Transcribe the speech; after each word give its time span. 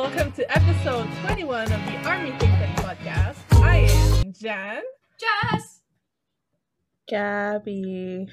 welcome 0.00 0.32
to 0.32 0.50
episode 0.50 1.06
21 1.20 1.64
of 1.64 1.68
the 1.68 2.08
Army 2.08 2.30
Think 2.38 2.52
Tank 2.52 2.74
podcast. 2.78 3.36
I 3.62 3.80
am 3.80 4.32
Jan. 4.32 4.80
Jess. 5.20 5.82
Gabby. 7.06 8.26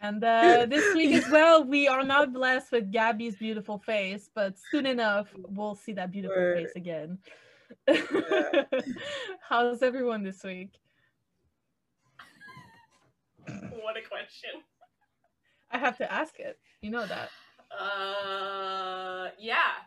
And 0.00 0.24
uh, 0.24 0.64
this 0.64 0.94
week 0.94 1.14
as 1.14 1.30
well, 1.30 1.62
we 1.62 1.88
are 1.88 2.02
not 2.02 2.32
blessed 2.32 2.72
with 2.72 2.90
Gabby's 2.90 3.36
beautiful 3.36 3.78
face, 3.80 4.30
but 4.34 4.54
soon 4.70 4.86
enough, 4.86 5.28
we'll 5.36 5.74
see 5.74 5.92
that 5.92 6.10
beautiful 6.10 6.34
Word. 6.38 6.64
face 6.64 6.72
again. 6.74 7.18
How's 9.46 9.82
everyone 9.82 10.22
this 10.22 10.42
week? 10.42 10.70
What 13.46 13.98
a 13.98 14.08
question. 14.08 14.62
I 15.70 15.76
have 15.76 15.98
to 15.98 16.10
ask 16.10 16.40
it. 16.40 16.58
You 16.80 16.92
know 16.92 17.06
that. 17.06 17.28
Uh, 17.78 19.28
yeah. 19.38 19.84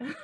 Good, 0.00 0.14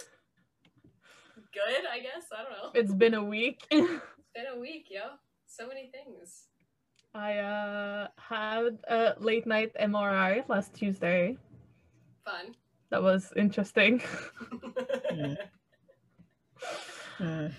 I 1.91 2.01
guess. 2.01 2.27
I 2.37 2.43
don't 2.43 2.53
know. 2.53 2.71
It's 2.75 2.93
been 2.93 3.15
a 3.15 3.25
week. 3.25 3.63
It's 3.71 4.35
been 4.35 4.47
a 4.57 4.59
week, 4.59 4.87
yo. 4.91 5.03
So 5.47 5.69
many 5.69 5.91
things. 5.91 6.49
I 7.15 7.37
uh, 7.37 8.09
had 8.17 8.79
a 8.89 9.15
late 9.19 9.47
night 9.47 9.73
MRI 9.79 10.49
last 10.49 10.73
Tuesday. 10.73 11.37
Fun. 12.25 12.55
That 12.89 13.03
was 13.03 13.31
interesting. 13.37 14.01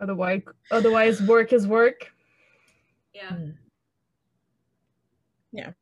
Otherwise, 0.00 0.42
otherwise, 0.70 1.20
work 1.22 1.52
is 1.52 1.66
work. 1.66 2.12
yeah. 3.12 3.30
Mm. 3.30 3.54
Yeah. 5.52 5.72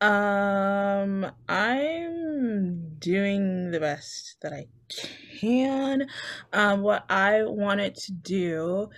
Um, 0.00 1.26
I'm 1.48 2.96
doing 2.98 3.70
the 3.70 3.80
best 3.80 4.36
that 4.42 4.52
I 4.52 4.66
can. 5.40 6.06
Um, 6.52 6.82
what 6.82 7.04
I 7.10 7.44
wanted 7.44 7.94
to 7.96 8.12
do 8.12 8.90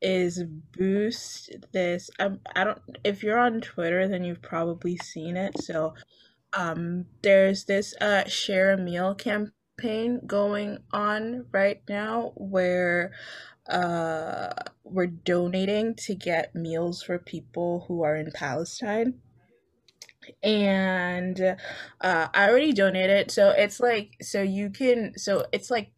is 0.00 0.42
boost 0.76 1.50
this. 1.72 2.10
Um, 2.18 2.40
I 2.56 2.64
don't. 2.64 2.80
If 3.04 3.22
you're 3.22 3.38
on 3.38 3.60
Twitter, 3.60 4.08
then 4.08 4.24
you've 4.24 4.42
probably 4.42 4.96
seen 4.98 5.36
it. 5.36 5.60
So, 5.62 5.94
um, 6.54 7.06
there's 7.22 7.64
this 7.66 7.94
uh 8.00 8.24
share 8.28 8.72
a 8.72 8.78
meal 8.78 9.14
campaign 9.14 10.20
going 10.26 10.78
on 10.92 11.46
right 11.52 11.82
now 11.88 12.32
where 12.36 13.12
uh 13.68 14.52
we're 14.84 15.06
donating 15.06 15.94
to 15.96 16.14
get 16.14 16.54
meals 16.54 17.02
for 17.02 17.18
people 17.18 17.84
who 17.88 18.02
are 18.02 18.16
in 18.16 18.30
Palestine. 18.32 19.20
And 20.42 21.40
uh 22.00 22.28
I 22.34 22.48
already 22.48 22.72
donated. 22.72 23.30
So 23.30 23.50
it's 23.50 23.80
like 23.80 24.16
so 24.22 24.42
you 24.42 24.70
can 24.70 25.16
so 25.18 25.46
it's 25.52 25.70
like 25.70 25.90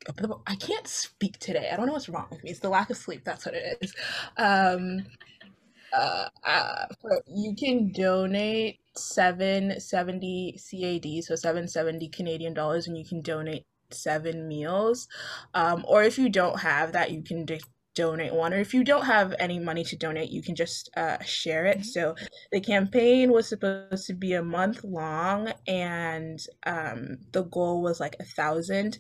I 0.47 0.56
can't 0.56 0.86
speak 0.86 1.38
today. 1.38 1.70
I 1.72 1.77
don't 1.77 1.86
know 1.86 1.92
what's 1.92 2.08
wrong 2.08 2.28
with 2.30 2.42
me. 2.44 2.50
It's 2.50 2.60
the 2.60 2.69
lack 2.69 2.91
of 2.91 2.97
sleep. 2.97 3.22
That's 3.25 3.47
what 3.47 3.55
it 3.55 3.78
is. 3.83 3.94
Um 4.36 5.06
uh, 5.92 6.28
uh 6.47 6.86
you 7.27 7.55
can 7.56 7.92
donate 7.92 8.80
770 8.97 10.58
CAD, 10.58 11.22
so 11.22 11.34
770 11.34 12.08
Canadian 12.08 12.55
dollars 12.55 12.86
and 12.86 12.97
you 12.97 13.05
can 13.05 13.20
donate 13.22 13.66
seven 13.91 14.48
meals. 14.48 15.08
Um, 15.55 15.84
or 15.86 16.03
if 16.03 16.19
you 16.19 16.28
don't 16.28 16.60
have 16.60 16.92
that, 16.92 17.10
you 17.10 17.22
can 17.22 17.44
donate 17.95 18.35
one. 18.35 18.53
Or 18.55 18.59
if 18.59 18.73
you 18.75 18.85
don't 18.85 19.05
have 19.05 19.35
any 19.39 19.59
money 19.59 19.85
to 19.85 19.97
donate, 19.97 20.31
you 20.31 20.43
can 20.43 20.55
just 20.55 20.91
uh, 20.97 21.19
share 21.25 21.67
it. 21.67 21.85
So 21.85 22.15
the 22.51 22.61
campaign 22.61 23.33
was 23.33 23.49
supposed 23.49 24.07
to 24.07 24.15
be 24.15 24.33
a 24.34 24.43
month 24.43 24.84
long, 24.84 25.53
and 25.67 26.39
um, 26.65 27.19
the 27.33 27.45
goal 27.45 27.83
was 27.83 28.00
like 28.00 28.16
a 28.21 28.25
thousand 28.25 28.99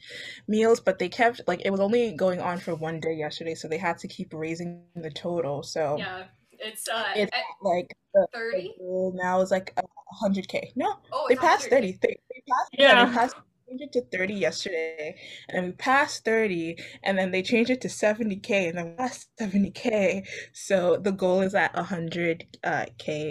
meals, 0.48 0.80
but 0.80 0.98
they 0.98 1.08
kept 1.08 1.40
like 1.46 1.62
it 1.64 1.70
was 1.70 1.80
only 1.80 2.12
going 2.14 2.40
on 2.40 2.58
for 2.58 2.74
one 2.74 3.00
day 3.00 3.14
yesterday, 3.14 3.54
so 3.54 3.68
they 3.68 3.78
had 3.78 3.98
to 3.98 4.08
keep 4.08 4.32
raising 4.32 4.84
the 4.96 5.10
total. 5.10 5.62
So 5.62 5.96
Yeah. 5.98 6.24
It's, 6.64 6.86
uh, 6.88 7.04
it's 7.16 7.32
like 7.60 7.92
the, 8.14 8.26
the 8.32 8.38
30? 8.38 8.74
now 9.14 9.40
is 9.40 9.50
like 9.50 9.72
a 9.76 9.82
hundred 10.20 10.46
k. 10.48 10.72
No, 10.76 10.94
Oh, 11.12 11.26
they 11.28 11.34
passed 11.34 11.70
100. 11.70 11.70
30 11.70 11.98
they, 12.02 12.16
they 12.30 12.42
passed 12.48 12.70
yeah, 12.72 12.92
Yeah. 12.92 13.06
they 13.06 13.12
passed 13.12 13.34
changed 13.68 13.82
it 13.82 13.92
to 13.92 14.16
30 14.16 14.34
yesterday 14.34 15.16
and 15.48 15.66
we 15.66 15.72
passed 15.72 16.24
30 16.24 16.76
and 17.02 17.18
then 17.18 17.30
they 17.30 17.42
changed 17.42 17.70
it 17.70 17.80
to 17.80 17.88
70k 17.88 18.68
and 18.68 18.78
then 18.78 18.96
passed 18.96 19.28
70k 19.40 20.26
so 20.52 20.96
the 20.96 21.12
goal 21.12 21.40
is 21.40 21.54
at 21.54 21.74
100 21.74 22.58
uh, 22.64 22.86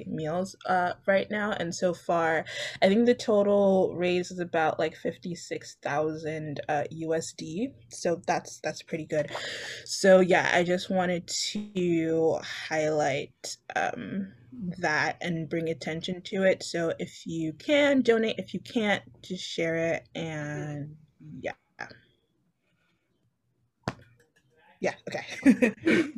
meals 0.07 0.55
uh, 0.65 0.93
right 1.07 1.29
now 1.29 1.51
and 1.51 1.73
so 1.73 1.93
far 1.93 2.45
i 2.81 2.87
think 2.87 3.05
the 3.05 3.15
total 3.15 3.93
raise 3.95 4.31
is 4.31 4.39
about 4.39 4.79
like 4.79 4.95
56000 4.95 6.61
uh, 6.67 6.83
usd 6.93 7.73
so 7.89 8.21
that's 8.27 8.59
that's 8.59 8.81
pretty 8.81 9.05
good. 9.05 9.31
So 9.85 10.19
yeah 10.19 10.49
i 10.53 10.63
just 10.63 10.89
wanted 10.89 11.27
to 11.27 12.39
highlight 12.67 13.57
um 13.75 14.33
that 14.79 15.17
and 15.21 15.49
bring 15.49 15.69
attention 15.69 16.21
to 16.23 16.43
it. 16.43 16.63
So 16.63 16.93
if 16.99 17.25
you 17.25 17.53
can 17.53 18.01
donate, 18.01 18.35
if 18.37 18.53
you 18.53 18.59
can't, 18.59 19.03
just 19.21 19.43
share 19.43 19.75
it 19.75 20.07
and 20.15 20.95
yeah. 21.39 21.53
Yeah, 24.79 24.95
okay. 25.07 25.73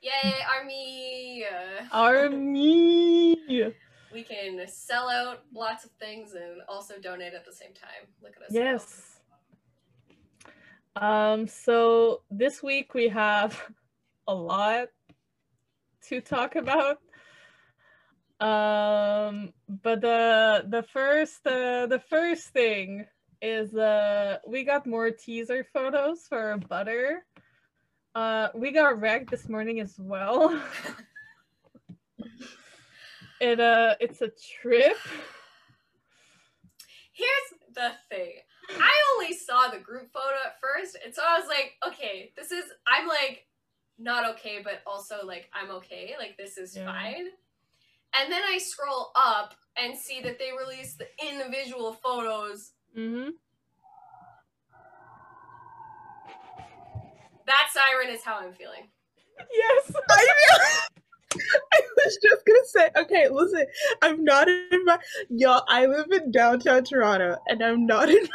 Yay, 0.00 0.34
army! 0.56 1.44
Army. 1.90 3.36
we 4.12 4.22
can 4.22 4.64
sell 4.68 5.08
out 5.08 5.40
lots 5.52 5.84
of 5.84 5.90
things 5.92 6.34
and 6.34 6.60
also 6.68 7.00
donate 7.00 7.34
at 7.34 7.44
the 7.44 7.52
same 7.52 7.72
time. 7.72 8.08
Look 8.22 8.34
at 8.36 8.42
us. 8.42 8.52
go. 8.52 8.58
Yes. 8.60 9.18
Um, 10.94 11.48
so 11.48 12.22
this 12.30 12.62
week 12.62 12.94
we 12.94 13.08
have 13.08 13.60
a 14.28 14.34
lot 14.34 14.88
to 16.12 16.20
talk 16.20 16.56
about. 16.56 16.98
Um, 18.38 19.52
but 19.82 20.00
the 20.02 20.66
the 20.68 20.82
first 20.82 21.46
uh, 21.46 21.86
the 21.86 22.02
first 22.10 22.48
thing 22.48 23.06
is 23.40 23.74
uh 23.74 24.38
we 24.46 24.64
got 24.64 24.86
more 24.86 25.10
teaser 25.10 25.66
photos 25.72 26.26
for 26.28 26.58
butter. 26.68 27.24
Uh, 28.14 28.48
we 28.54 28.72
got 28.72 29.00
wrecked 29.00 29.30
this 29.30 29.48
morning 29.48 29.80
as 29.80 29.94
well. 29.98 30.60
it 33.40 33.58
uh 33.58 33.94
it's 34.00 34.20
a 34.20 34.30
trip. 34.60 34.98
Here's 37.12 37.74
the 37.74 37.92
thing. 38.10 38.32
I 38.70 38.92
only 39.14 39.34
saw 39.34 39.70
the 39.70 39.78
group 39.78 40.12
photo 40.12 40.36
at 40.44 40.60
first, 40.60 40.98
and 41.04 41.14
so 41.14 41.22
I 41.26 41.38
was 41.38 41.48
like, 41.48 41.72
okay, 41.86 42.32
this 42.36 42.50
is 42.52 42.64
I'm 42.86 43.08
like 43.08 43.46
not 43.98 44.28
okay, 44.32 44.60
but 44.62 44.82
also 44.86 45.24
like 45.24 45.48
I'm 45.52 45.70
okay. 45.76 46.14
Like 46.18 46.36
this 46.36 46.58
is 46.58 46.76
Yeah. 46.76 46.86
fine. 46.86 47.26
And 48.18 48.30
then 48.30 48.42
I 48.46 48.58
scroll 48.58 49.10
up 49.16 49.54
and 49.76 49.96
see 49.96 50.20
that 50.22 50.38
they 50.38 50.50
released 50.52 50.98
the 50.98 51.06
individual 51.26 51.94
photos. 51.94 52.72
Mm-hmm. 52.96 53.30
That 57.46 57.68
siren 57.72 58.14
is 58.14 58.22
how 58.22 58.38
I'm 58.38 58.52
feeling. 58.52 58.88
Yes. 59.52 59.92
I, 60.10 60.26
feel. 60.26 61.40
I 61.72 61.80
was 61.96 62.18
just 62.22 62.46
gonna 62.46 62.58
say, 62.66 62.90
okay, 62.96 63.28
listen, 63.28 63.66
I'm 64.02 64.22
not 64.24 64.48
in 64.48 64.84
my 64.84 64.98
y'all. 65.30 65.64
I 65.68 65.86
live 65.86 66.06
in 66.12 66.30
downtown 66.30 66.84
Toronto, 66.84 67.36
and 67.48 67.62
I'm 67.62 67.86
not 67.86 68.08
in. 68.10 68.28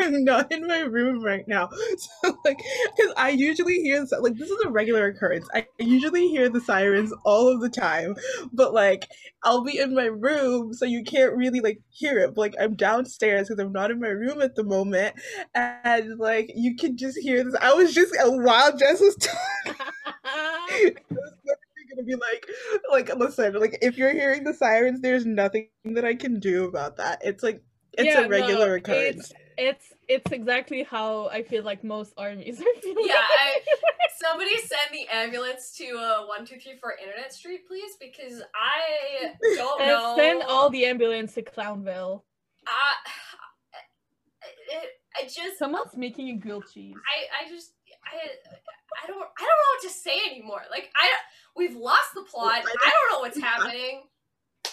I'm 0.00 0.24
not 0.24 0.52
in 0.52 0.66
my 0.66 0.80
room 0.80 1.22
right 1.24 1.46
now, 1.48 1.70
so 2.22 2.38
like, 2.44 2.58
because 2.96 3.12
I 3.16 3.30
usually 3.30 3.80
hear 3.80 4.04
the- 4.04 4.20
like 4.20 4.36
this 4.36 4.50
is 4.50 4.60
a 4.64 4.70
regular 4.70 5.06
occurrence. 5.06 5.48
I 5.54 5.66
usually 5.78 6.28
hear 6.28 6.48
the 6.48 6.60
sirens 6.60 7.12
all 7.24 7.48
of 7.48 7.60
the 7.60 7.70
time, 7.70 8.14
but 8.52 8.74
like 8.74 9.06
I'll 9.44 9.64
be 9.64 9.78
in 9.78 9.94
my 9.94 10.04
room, 10.06 10.74
so 10.74 10.84
you 10.84 11.02
can't 11.04 11.34
really 11.36 11.60
like 11.60 11.80
hear 11.90 12.18
it. 12.18 12.34
But 12.34 12.40
like 12.40 12.54
I'm 12.60 12.74
downstairs 12.76 13.48
because 13.48 13.62
I'm 13.64 13.72
not 13.72 13.90
in 13.90 14.00
my 14.00 14.08
room 14.08 14.42
at 14.42 14.54
the 14.54 14.64
moment, 14.64 15.16
and 15.54 16.18
like 16.18 16.50
you 16.54 16.76
can 16.76 16.96
just 16.96 17.18
hear 17.18 17.42
this. 17.44 17.54
I 17.60 17.72
was 17.72 17.94
just 17.94 18.14
uh, 18.16 18.30
while 18.32 18.76
Jess 18.76 19.00
was 19.00 19.16
talking. 19.16 19.38
I 20.24 20.92
was 21.14 21.32
literally 21.44 21.86
gonna 21.90 22.04
be 22.04 22.14
like, 22.14 22.46
like, 22.90 23.16
listen, 23.16 23.54
like, 23.54 23.78
if 23.82 23.96
you're 23.96 24.12
hearing 24.12 24.44
the 24.44 24.54
sirens, 24.54 25.00
there's 25.00 25.26
nothing 25.26 25.68
that 25.84 26.04
I 26.04 26.14
can 26.14 26.40
do 26.40 26.64
about 26.66 26.96
that. 26.96 27.20
It's 27.24 27.42
like, 27.42 27.62
it's 27.98 28.14
Yeah, 28.14 28.20
a 28.22 28.24
regular 28.24 28.74
no, 28.76 28.76
occurrence. 28.76 29.30
It's 29.30 29.32
it's 29.58 29.92
it's 30.08 30.30
exactly 30.32 30.82
how 30.82 31.28
I 31.28 31.42
feel 31.42 31.64
like 31.64 31.82
most 31.82 32.12
armies 32.16 32.60
are 32.60 32.80
feeling. 32.82 33.06
Yeah, 33.06 33.14
I, 33.16 33.60
somebody 34.20 34.56
send 34.58 34.92
the 34.92 35.06
ambulance 35.12 35.74
to 35.78 35.98
uh 35.98 36.26
one 36.26 36.44
two 36.44 36.58
three 36.58 36.76
four 36.80 36.94
Internet 37.02 37.32
Street, 37.32 37.66
please, 37.66 37.92
because 38.00 38.42
I 38.54 39.32
don't 39.56 39.80
and 39.80 39.90
know. 39.90 40.14
send 40.16 40.42
all 40.42 40.70
the 40.70 40.84
ambulance 40.84 41.34
to 41.34 41.42
Clownville. 41.42 42.22
I, 42.66 42.94
it, 44.70 44.88
I 45.16 45.22
just 45.24 45.58
Someone's 45.58 45.96
making 45.96 46.30
a 46.30 46.36
grilled 46.36 46.64
cheese. 46.72 46.94
I, 46.96 47.46
I 47.46 47.50
just 47.50 47.72
I 48.04 48.16
I 49.02 49.06
don't 49.06 49.16
I 49.16 49.20
don't 49.20 49.28
know 49.40 49.72
what 49.74 49.82
to 49.82 49.90
say 49.90 50.18
anymore. 50.30 50.62
Like 50.70 50.90
I 50.96 51.08
we've 51.56 51.76
lost 51.76 52.14
the 52.14 52.22
plot. 52.22 52.52
I 52.52 52.58
I 52.58 52.90
don't 52.90 53.12
know 53.12 53.20
what's 53.20 53.40
happening. 53.40 54.02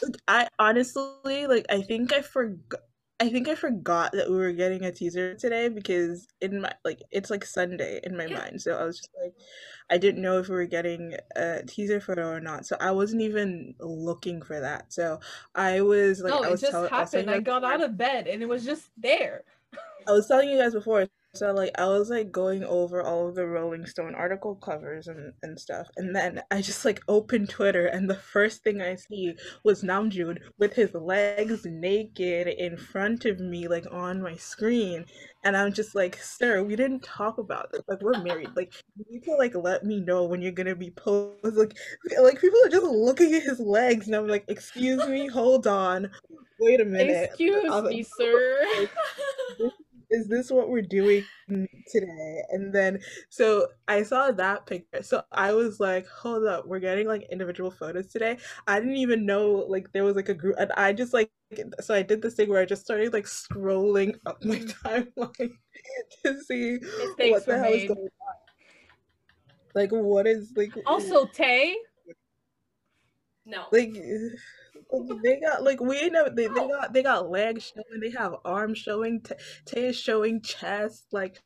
Like, 0.02 0.16
I 0.28 0.48
honestly, 0.60 1.48
like, 1.48 1.66
I 1.70 1.82
think 1.82 2.12
I 2.14 2.22
forgot. 2.22 2.82
I 3.24 3.30
think 3.30 3.48
I 3.48 3.56
forgot 3.56 4.12
that 4.12 4.30
we 4.30 4.36
were 4.36 4.52
getting 4.52 4.84
a 4.84 4.92
teaser 4.92 5.34
today 5.34 5.70
because 5.70 6.28
in 6.42 6.60
my 6.60 6.74
like 6.84 7.02
it's 7.10 7.30
like 7.30 7.46
Sunday 7.46 8.02
in 8.04 8.18
my 8.18 8.26
Yeah. 8.26 8.40
mind. 8.40 8.62
So 8.62 8.78
I 8.78 8.84
was 8.84 8.98
just 8.98 9.12
like 9.24 9.34
I 9.90 9.98
didn't 9.98 10.22
know 10.22 10.40
if 10.40 10.50
we 10.50 10.56
were 10.56 10.66
getting 10.66 11.16
a 11.38 11.64
teaser 11.66 12.02
photo 12.02 12.28
or 12.30 12.42
not. 12.42 12.66
So 12.66 12.76
I 12.82 12.92
wasn't 12.92 13.22
even 13.22 13.76
looking 13.80 14.42
for 14.42 14.60
that. 14.60 14.92
So 14.92 15.22
I 15.56 15.80
was 15.80 16.20
like 16.22 16.34
no, 16.34 16.44
I 16.44 16.48
it 16.50 16.52
was 16.52 16.62
just 16.62 16.74
tell- 16.74 16.84
I 16.86 16.90
happened. 16.90 17.30
I 17.30 17.36
guys 17.36 17.46
got 17.46 17.64
out 17.64 17.82
of 17.82 17.98
bed 17.98 18.28
and 18.28 18.42
it 18.44 18.50
was 18.50 18.66
just 18.66 18.90
there. 18.98 19.44
I 20.06 20.12
was 20.12 20.28
telling 20.28 20.50
you 20.50 20.58
guys 20.58 20.74
before. 20.74 21.08
So 21.36 21.52
like 21.52 21.72
I 21.80 21.88
was 21.88 22.12
like 22.12 22.32
going 22.32 22.64
over 22.64 23.02
all 23.02 23.28
of 23.28 23.34
the 23.34 23.48
Rolling 23.48 23.88
Stone 23.88 24.14
article 24.14 24.54
covers 24.54 25.08
and, 25.08 25.34
and 25.42 25.60
stuff, 25.60 25.88
and 25.98 26.16
then 26.16 26.44
I 26.52 26.62
just 26.62 26.86
like 26.86 27.02
opened 27.08 27.50
Twitter, 27.50 27.88
and 27.88 28.08
the 28.08 28.14
first 28.16 28.64
thing 28.64 28.84
I 28.84 28.94
see 28.94 29.34
was 29.64 29.82
Namjoon 29.82 30.38
with 30.60 30.74
his 30.74 30.94
legs 30.94 31.66
naked 31.66 32.48
in 32.50 32.78
front 32.78 33.26
of 33.26 33.40
me, 33.40 33.68
like 33.68 33.86
on 33.92 34.22
my 34.22 34.36
screen, 34.36 35.06
and 35.44 35.58
I'm 35.58 35.74
just 35.74 35.96
like, 35.96 36.18
sir, 36.22 36.62
we 36.62 36.76
didn't 36.76 37.02
talk 37.02 37.40
about 37.40 37.72
this. 37.72 37.82
Like 37.88 38.04
we're 38.04 38.22
married. 38.22 38.52
Like 38.56 38.72
you 38.96 39.04
need 39.10 39.24
to 39.24 39.34
like 39.34 39.56
let 39.56 39.84
me 39.84 40.02
know 40.02 40.26
when 40.26 40.40
you're 40.40 40.52
gonna 40.52 40.76
be 40.76 40.92
posed. 40.92 41.58
Like 41.58 41.76
like 42.22 42.40
people 42.40 42.60
are 42.64 42.70
just 42.70 42.86
looking 42.86 43.34
at 43.34 43.42
his 43.42 43.60
legs, 43.60 44.06
and 44.06 44.16
I'm 44.16 44.28
like, 44.28 44.46
excuse 44.50 45.08
me, 45.08 45.26
hold 45.26 45.66
on, 45.66 46.12
wait 46.60 46.80
a 46.80 46.86
minute. 46.86 47.30
Excuse 47.30 47.64
was 47.64 47.90
me, 47.90 48.04
sir. 48.04 48.88
is 50.14 50.28
this 50.28 50.52
what 50.52 50.70
we're 50.70 50.82
doing 50.82 51.26
today? 51.92 52.44
And 52.52 52.74
then 52.74 53.00
so 53.30 53.68
I 53.88 54.04
saw 54.04 54.32
that 54.32 54.66
picture. 54.66 55.02
So 55.02 55.24
I 55.32 55.54
was 55.54 55.80
like, 55.80 56.08
hold 56.08 56.46
up, 56.46 56.68
we're 56.68 56.80
getting 56.80 57.08
like 57.08 57.28
individual 57.32 57.72
photos 57.72 58.08
today. 58.08 58.38
I 58.68 58.80
didn't 58.80 58.98
even 58.98 59.26
know 59.26 59.66
like 59.68 59.92
there 59.92 60.04
was 60.04 60.16
like 60.16 60.30
a 60.30 60.34
group 60.34 60.56
and 60.60 60.72
I 60.74 60.94
just 60.94 61.14
like 61.14 61.32
so 61.82 61.94
I 61.94 62.04
did 62.04 62.22
this 62.22 62.36
thing 62.36 62.50
where 62.50 62.62
I 62.62 62.66
just 62.66 62.84
started 62.84 63.12
like 63.12 63.26
scrolling 63.26 64.16
up 64.26 64.44
my 64.46 64.56
mm-hmm. 64.56 64.88
timeline 64.88 65.54
to 66.26 66.42
see 66.42 66.80
Mistakes 66.80 67.32
what 67.32 67.46
the 67.46 67.58
hell 67.58 67.74
is 67.74 67.88
going 67.88 68.00
on. 68.00 68.36
Like 69.74 69.92
what 69.92 70.28
is 70.28 70.54
like 70.56 70.74
Also, 70.86 71.26
Tay, 71.26 71.76
no. 73.46 73.66
like, 73.72 73.96
they 75.24 75.40
got 75.40 75.64
like 75.64 75.80
we 75.80 76.10
know 76.10 76.30
they, 76.30 76.48
they 76.48 76.68
got 76.68 76.94
they 76.94 77.04
got 77.04 77.30
legs 77.30 77.72
showing 77.74 78.00
they 78.02 78.12
have 78.12 78.36
arms 78.46 78.78
showing 78.78 79.22
t- 79.22 79.36
Tay 79.66 79.88
is 79.88 80.00
showing 80.00 80.42
chest 80.42 81.06
like 81.12 81.42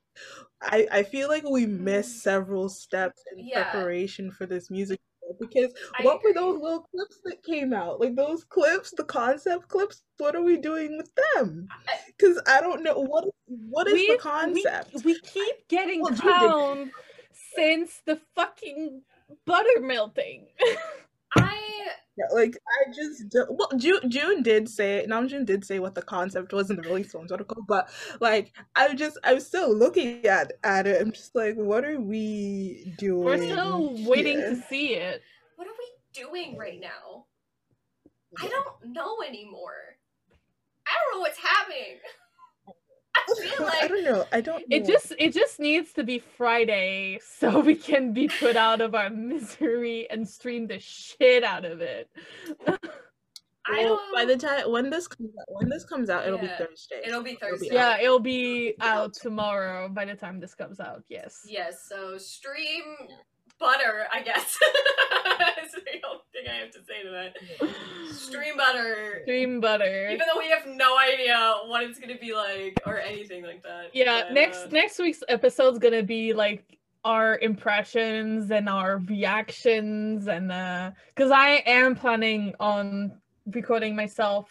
I 0.61 0.87
I 0.91 1.03
feel 1.03 1.27
like 1.27 1.43
we 1.43 1.65
missed 1.65 2.11
mm-hmm. 2.11 2.29
several 2.29 2.69
steps 2.69 3.23
in 3.31 3.47
Yeah. 3.47 3.63
preparation 3.63 4.31
for 4.31 4.45
this 4.45 4.69
music 4.69 4.99
because 5.39 5.73
I 5.99 6.03
what 6.03 6.21
were 6.23 6.33
those 6.33 6.61
little 6.61 6.87
clips 6.91 7.19
that 7.25 7.43
came 7.43 7.73
out? 7.73 7.99
Like 7.99 8.15
those 8.15 8.43
clips 8.43 8.91
the 8.95 9.03
concept 9.03 9.67
clips 9.67 10.03
what 10.17 10.35
are 10.35 10.43
we 10.43 10.57
doing 10.57 10.97
with 10.97 11.11
them? 11.35 11.67
Because 12.17 12.41
I 12.47 12.61
don't 12.61 12.83
know 12.83 12.95
what 12.95 13.25
what 13.45 13.87
is 13.87 13.93
we, 13.93 14.11
the 14.11 14.17
concept? 14.17 15.03
We, 15.03 15.19
keep 15.21 15.67
getting 15.69 16.01
Well, 16.01 16.13
you 16.13 16.19
clowned 16.19 16.89
since 17.55 18.01
the 18.05 18.19
fucking 18.35 19.01
butter 19.45 19.81
melting. 19.81 20.47
I 21.35 21.89
Yeah, 22.17 22.25
like 22.33 22.57
I 22.67 22.91
just 22.91 23.29
don't, 23.29 23.49
well, 23.51 23.69
June 23.77 24.09
June 24.09 24.41
did 24.41 24.67
say 24.67 25.05
Namjoon 25.07 25.45
did 25.45 25.63
say 25.63 25.77
what 25.77 25.93
the 25.93 26.01
concept 26.01 26.51
was 26.51 26.71
in 26.71 26.77
the 26.77 26.81
Rolling 26.81 27.03
Stones 27.03 27.31
article, 27.31 27.63
but 27.67 27.89
like 28.19 28.53
I 28.75 28.95
just 28.95 29.19
I'm 29.23 29.39
still 29.39 29.75
looking 29.75 30.25
at 30.25 30.53
at 30.63 30.87
it. 30.87 30.99
I'm 30.99 31.11
just 31.11 31.35
like, 31.35 31.55
what 31.55 31.85
are 31.85 31.99
we 31.99 32.95
doing? 32.97 33.23
We're 33.23 33.37
still 33.37 33.95
waiting 34.07 34.37
here? 34.37 34.49
to 34.49 34.61
see 34.63 34.95
it. 34.95 35.21
what 35.57 35.67
are 35.67 35.77
we 35.77 36.23
doing 36.23 36.57
right 36.57 36.79
now? 36.81 37.25
I 38.41 38.47
don't 38.47 38.93
know 38.93 39.17
anymore. 39.27 39.97
I 40.87 40.91
don't 40.91 41.17
know 41.17 41.21
what's 41.21 41.39
happening. 41.39 41.99
I 43.17 43.33
feel 43.41 43.67
I 43.81 43.87
don't 43.87 44.03
know. 44.03 44.25
I 44.31 44.41
don't. 44.41 44.63
It 44.69 44.85
just 44.85 45.13
it 45.17 45.33
just 45.33 45.59
needs 45.59 45.93
to 45.93 46.03
be 46.03 46.19
Friday 46.19 47.19
so 47.39 47.59
we 47.59 47.75
can 47.75 48.13
be 48.13 48.27
put 48.27 48.55
out 48.55 48.81
of 48.81 48.95
our 48.95 49.09
misery 49.09 50.09
and 50.09 50.27
stream 50.27 50.67
the 50.67 50.79
shit 50.79 51.43
out 51.43 51.65
of 51.65 51.81
it. 51.81 52.09
I 53.69 53.83
Well, 53.83 53.97
don't. 53.97 54.15
by 54.15 54.25
the 54.25 54.37
time 54.37 54.71
when 54.71 54.89
this 54.89 55.07
comes 55.07 55.29
out, 55.37 55.45
when 55.49 55.67
this 55.69 55.83
comes 55.83 56.09
out, 56.09 56.25
it'll 56.25 56.39
Yeah, 56.39 56.57
be 56.57 56.65
Thursday. 56.65 57.01
It'll 57.05 57.21
be 57.21 57.31
It'll 57.31 57.49
be 57.51 57.51
Thursday. 57.57 57.69
Yeah, 57.73 57.99
it'll 57.99 58.19
be 58.19 58.75
out 58.79 59.13
tomorrow 59.13 59.89
by 59.89 60.05
the 60.05 60.15
time 60.15 60.39
this 60.39 60.55
comes 60.55 60.79
out. 60.79 61.03
Yes. 61.09 61.41
Yes, 61.45 61.85
so 61.87 62.17
stream 62.17 62.83
butter, 63.59 64.07
I 64.11 64.21
guess. 64.21 64.57
That's 65.39 65.73
the 65.73 66.07
only 66.07 66.23
thing 66.33 66.45
I 66.49 66.55
have 66.61 66.71
to 66.71 66.79
say 66.87 67.03
to 67.03 67.09
that. 67.11 68.15
Stream 68.15 68.57
butter. 68.57 69.21
Stream 69.23 69.59
butter. 69.59 70.09
Even 70.09 70.25
though 70.31 70.39
we 70.39 70.49
have 70.49 70.65
no 70.67 70.97
idea 70.97 71.55
what 71.65 71.83
it's 71.83 71.99
gonna 71.99 72.17
be 72.17 72.33
like 72.33 72.79
or 72.85 72.99
anything 72.99 73.43
like 73.43 73.63
that. 73.63 73.91
Yeah, 73.93 74.23
but, 74.23 74.33
next 74.33 74.65
uh, 74.65 74.69
next 74.71 74.99
week's 74.99 75.23
episode's 75.27 75.79
gonna 75.79 76.03
be 76.03 76.33
like 76.33 76.77
our 77.03 77.37
impressions 77.39 78.51
and 78.51 78.67
our 78.67 78.97
reactions 78.97 80.27
and 80.27 80.51
uh 80.51 80.91
because 81.15 81.31
I 81.31 81.63
am 81.65 81.95
planning 81.95 82.53
on 82.59 83.13
recording 83.45 83.95
myself 83.95 84.49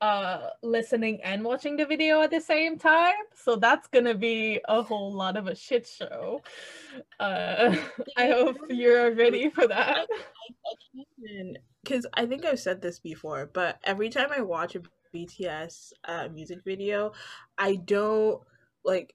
uh 0.00 0.48
listening 0.62 1.20
and 1.24 1.42
watching 1.42 1.76
the 1.76 1.86
video 1.86 2.20
at 2.20 2.30
the 2.30 2.40
same 2.40 2.78
time. 2.78 3.14
So 3.34 3.56
that's 3.56 3.88
gonna 3.88 4.14
be 4.14 4.60
a 4.68 4.82
whole 4.82 5.12
lot 5.12 5.36
of 5.36 5.46
a 5.46 5.54
shit 5.54 5.86
show. 5.86 6.42
Uh 7.18 7.76
I 8.16 8.28
hope 8.28 8.56
you're 8.68 9.14
ready 9.14 9.48
for 9.50 9.66
that. 9.68 10.06
because 11.82 12.06
I 12.14 12.26
think 12.26 12.44
I've 12.44 12.60
said 12.60 12.82
this 12.82 12.98
before, 12.98 13.50
but 13.52 13.78
every 13.84 14.10
time 14.10 14.28
I 14.36 14.42
watch 14.42 14.76
a 14.76 14.82
BTS 15.14 15.92
uh, 16.04 16.28
music 16.32 16.58
video, 16.64 17.12
I 17.56 17.76
don't 17.76 18.42
like. 18.84 19.14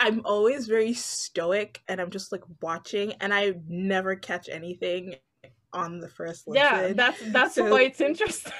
I'm 0.00 0.22
always 0.24 0.66
very 0.66 0.94
stoic, 0.94 1.82
and 1.88 2.00
I'm 2.00 2.10
just 2.10 2.32
like 2.32 2.42
watching, 2.62 3.12
and 3.20 3.32
I 3.34 3.54
never 3.68 4.16
catch 4.16 4.48
anything 4.48 5.14
on 5.72 5.98
the 6.00 6.08
first 6.08 6.46
listen. 6.48 6.64
Yeah, 6.64 6.92
that's 6.92 7.20
that's 7.32 7.54
So- 7.56 7.70
why 7.70 7.82
it's 7.82 8.00
interesting. 8.00 8.52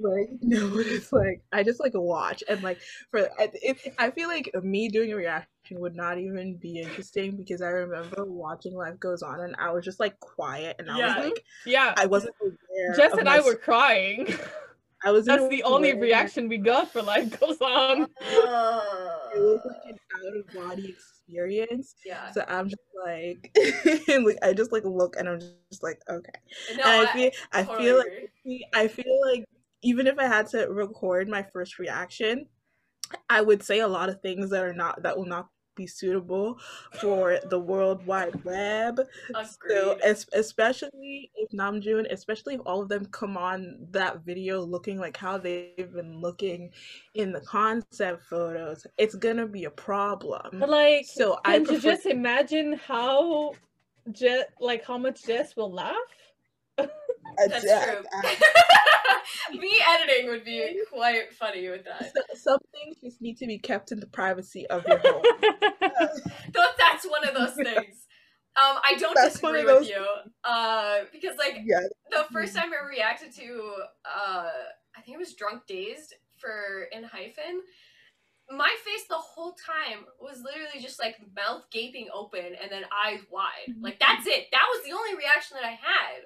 Like 0.00 0.28
no 0.42 0.70
it's 0.78 1.12
like 1.12 1.40
i 1.52 1.62
just 1.62 1.80
like 1.80 1.92
watch 1.94 2.42
and 2.48 2.62
like 2.62 2.78
for 3.10 3.28
it, 3.38 3.94
i 3.98 4.10
feel 4.10 4.28
like 4.28 4.50
me 4.62 4.88
doing 4.88 5.12
a 5.12 5.16
reaction 5.16 5.48
would 5.80 5.94
not 5.94 6.18
even 6.18 6.56
be 6.56 6.80
interesting 6.80 7.36
because 7.36 7.62
i 7.62 7.68
remember 7.68 8.24
watching 8.24 8.74
life 8.74 8.98
goes 9.00 9.22
on 9.22 9.40
and 9.40 9.54
i 9.58 9.70
was 9.70 9.84
just 9.84 10.00
like 10.00 10.18
quiet 10.20 10.76
and 10.78 10.90
i 10.90 10.98
Yeah. 10.98 11.16
was 11.16 11.24
like 11.26 11.44
Yeah. 11.66 11.94
i 11.96 12.06
wasn't 12.06 12.34
aware 12.42 12.94
Jess 12.96 13.12
and 13.14 13.28
i 13.28 13.40
were 13.40 13.54
crying. 13.56 14.26
i 15.04 15.10
was 15.10 15.26
That's 15.26 15.48
the 15.48 15.62
only 15.64 15.94
reaction 15.94 16.48
we 16.48 16.56
got 16.58 16.90
for 16.90 17.02
Life 17.02 17.38
Goes 17.38 17.60
On. 17.60 18.02
it 18.02 18.08
was 19.40 19.60
like 19.64 19.76
an 19.92 19.98
out 20.16 20.36
of 20.36 20.54
body 20.68 20.88
experience 20.88 21.94
yeah. 22.04 22.30
so 22.32 22.44
i'm 22.48 22.68
just 22.68 22.80
like 23.04 23.56
like 24.08 24.38
i 24.42 24.52
just 24.52 24.72
like 24.72 24.84
look 24.84 25.16
and 25.16 25.28
i'm 25.28 25.40
just 25.40 25.82
like 25.82 26.00
okay 26.08 26.32
No, 26.76 26.84
and 26.84 27.08
i 27.08 27.10
I, 27.10 27.12
feel 27.12 27.30
i 27.52 27.64
feel 27.78 27.96
like. 27.98 28.30
I 28.74 28.88
feel 28.88 29.20
like 29.26 29.44
even 29.84 30.06
if 30.08 30.18
I 30.18 30.24
had 30.26 30.48
to 30.48 30.66
record 30.66 31.28
my 31.28 31.42
first 31.52 31.78
reaction, 31.78 32.46
I 33.28 33.42
would 33.42 33.62
say 33.62 33.80
a 33.80 33.88
lot 33.88 34.08
of 34.08 34.20
things 34.22 34.50
that 34.50 34.64
are 34.64 34.72
not 34.72 35.02
that 35.02 35.16
will 35.16 35.26
not 35.26 35.48
be 35.76 35.86
suitable 35.88 36.56
for 37.00 37.38
the 37.50 37.58
world 37.58 38.04
wide 38.06 38.42
web. 38.44 39.00
So, 39.68 39.98
es- 40.04 40.26
especially 40.32 41.30
if 41.34 41.50
Namjoon, 41.50 42.06
especially 42.12 42.54
if 42.54 42.60
all 42.64 42.80
of 42.80 42.88
them 42.88 43.04
come 43.06 43.36
on 43.36 43.76
that 43.90 44.20
video 44.24 44.62
looking 44.62 44.98
like 44.98 45.16
how 45.16 45.36
they've 45.36 45.92
been 45.92 46.20
looking 46.20 46.70
in 47.14 47.32
the 47.32 47.40
concept 47.40 48.22
photos, 48.24 48.86
it's 48.98 49.16
gonna 49.16 49.46
be 49.46 49.64
a 49.64 49.70
problem. 49.70 50.60
But 50.60 50.70
like, 50.70 51.06
So 51.06 51.38
I 51.44 51.58
prefer- 51.58 51.80
just 51.90 52.06
imagine 52.06 52.74
how, 52.74 53.54
Je- 54.12 54.44
like 54.60 54.84
how 54.84 54.96
much 54.96 55.24
Jess 55.24 55.56
will 55.56 55.72
laugh? 55.72 55.96
That's 56.78 57.64
Uh, 57.64 57.84
true. 57.84 58.04
Me 59.52 59.70
editing 59.88 60.28
would 60.28 60.44
be 60.44 60.80
quite 60.92 61.32
funny 61.32 61.68
with 61.68 61.84
that. 61.84 62.12
so- 62.14 62.22
some 62.34 62.58
things 62.72 62.96
just 63.02 63.20
need 63.22 63.36
to 63.38 63.46
be 63.46 63.58
kept 63.58 63.92
in 63.92 64.00
the 64.00 64.06
privacy 64.06 64.66
of 64.68 64.84
your 64.86 64.98
home. 64.98 65.22
Though 66.52 66.70
that's 66.78 67.06
one 67.06 67.26
of 67.26 67.34
those 67.34 67.54
things. 67.54 68.06
Um, 68.56 68.78
I 68.84 68.94
don't 68.98 69.16
That's 69.16 69.34
disagree 69.34 69.64
with 69.64 69.88
you. 69.88 70.06
Uh, 70.44 71.00
because 71.12 71.36
like 71.38 71.62
yeah. 71.64 71.80
the 72.10 72.24
first 72.32 72.54
time 72.54 72.70
I 72.70 72.88
reacted 72.88 73.34
to 73.36 73.74
uh 74.04 74.48
I 74.96 75.00
think 75.00 75.16
it 75.16 75.18
was 75.18 75.34
Drunk 75.34 75.62
Dazed 75.66 76.14
for 76.36 76.86
ENHYPEN. 76.94 77.58
My 78.50 78.70
face 78.84 79.08
the 79.08 79.16
whole 79.16 79.56
time 79.58 80.04
was 80.20 80.38
literally 80.44 80.80
just 80.80 81.00
like 81.00 81.16
mouth 81.34 81.64
gaping 81.72 82.08
open 82.14 82.54
and 82.60 82.70
then 82.70 82.84
eyes 83.04 83.20
wide. 83.28 83.74
Like 83.80 83.98
that's 83.98 84.26
it. 84.26 84.46
That 84.52 84.66
was 84.70 84.84
the 84.84 84.92
only 84.92 85.16
reaction 85.16 85.56
that 85.60 85.66
I 85.66 85.74
had. 85.74 86.22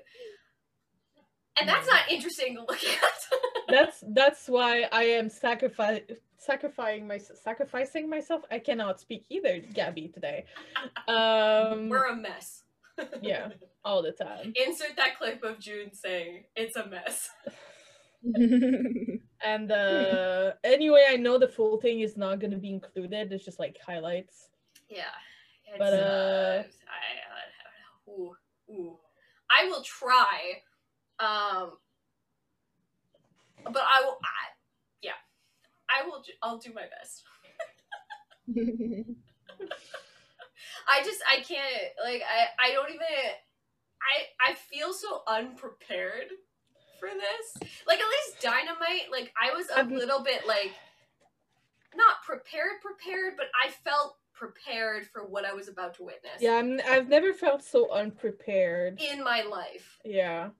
And 1.61 1.69
that's 1.69 1.87
not 1.89 2.11
interesting 2.11 2.57
to 2.57 2.61
look 2.61 2.83
at. 2.85 3.29
that's 3.69 4.05
that's 4.09 4.49
why 4.49 4.89
I 4.93 5.05
am 5.05 5.29
sacrifice 5.29 6.03
sacrificing 6.39 7.07
my 7.07 7.19
sacrificing 7.19 8.09
myself. 8.09 8.43
I 8.51 8.59
cannot 8.59 9.01
speak 9.01 9.25
either, 9.29 9.61
Gabby 9.75 10.09
today. 10.09 10.45
Um, 11.09 11.89
We're 11.89 12.07
a 12.07 12.17
mess. 12.17 12.63
yeah, 13.23 13.49
all 13.85 14.03
the 14.03 14.13
time. 14.13 14.53
Insert 14.55 14.97
that 14.97 15.17
clip 15.19 15.43
of 15.43 15.59
June 15.59 15.95
saying 15.95 16.45
it's 16.57 16.77
a 16.77 16.87
mess. 16.87 17.31
And 19.43 19.71
uh 19.71 20.53
anyway, 20.65 21.07
I 21.09 21.17
know 21.17 21.39
the 21.39 21.49
full 21.49 21.81
thing 21.81 22.01
is 22.01 22.17
not 22.17 22.41
gonna 22.41 22.59
be 22.59 22.71
included. 22.71 23.33
It's 23.33 23.45
just 23.45 23.59
like 23.59 23.77
highlights. 23.85 24.49
Yeah. 24.89 25.05
It's, 25.67 25.79
But, 25.79 25.93
uh, 25.93 25.97
uh, 25.97 26.63
I, 26.89 28.11
uh, 28.11 28.11
ooh, 28.11 28.37
ooh. 28.71 28.99
I 29.51 29.67
will 29.69 29.83
try. 29.83 30.63
Um, 31.21 31.73
but 33.65 33.83
I 33.83 34.03
will. 34.05 34.19
I, 34.23 34.49
yeah, 35.03 35.19
I 35.91 36.07
will. 36.07 36.23
I'll 36.43 36.59
do 36.59 36.73
my 36.73 36.83
best. 36.83 37.25
I 40.91 41.03
just 41.05 41.21
I 41.31 41.41
can't 41.43 41.93
like 42.03 42.23
I 42.23 42.69
I 42.69 42.73
don't 42.73 42.89
even 42.89 43.07
I 44.01 44.51
I 44.51 44.55
feel 44.55 44.93
so 44.93 45.23
unprepared 45.27 46.29
for 46.99 47.09
this. 47.09 47.69
Like 47.87 47.99
at 47.99 48.07
least 48.07 48.41
Dynamite, 48.41 49.11
like 49.13 49.33
I 49.41 49.55
was 49.55 49.67
a 49.77 49.83
little 49.85 50.23
bit 50.23 50.47
like 50.47 50.73
not 51.95 52.23
prepared 52.25 52.81
prepared, 52.81 53.35
but 53.37 53.47
I 53.63 53.71
felt 53.71 54.17
prepared 54.33 55.07
for 55.07 55.27
what 55.27 55.45
I 55.45 55.53
was 55.53 55.67
about 55.69 55.95
to 55.97 56.05
witness 56.05 56.41
Yeah, 56.41 56.55
I'm, 56.55 56.81
I've 56.89 57.09
never 57.09 57.33
felt 57.33 57.65
so 57.65 57.91
unprepared. 57.91 59.01
in 59.01 59.23
my 59.25 59.43
life. 59.43 59.99
Yeah. 60.05 60.51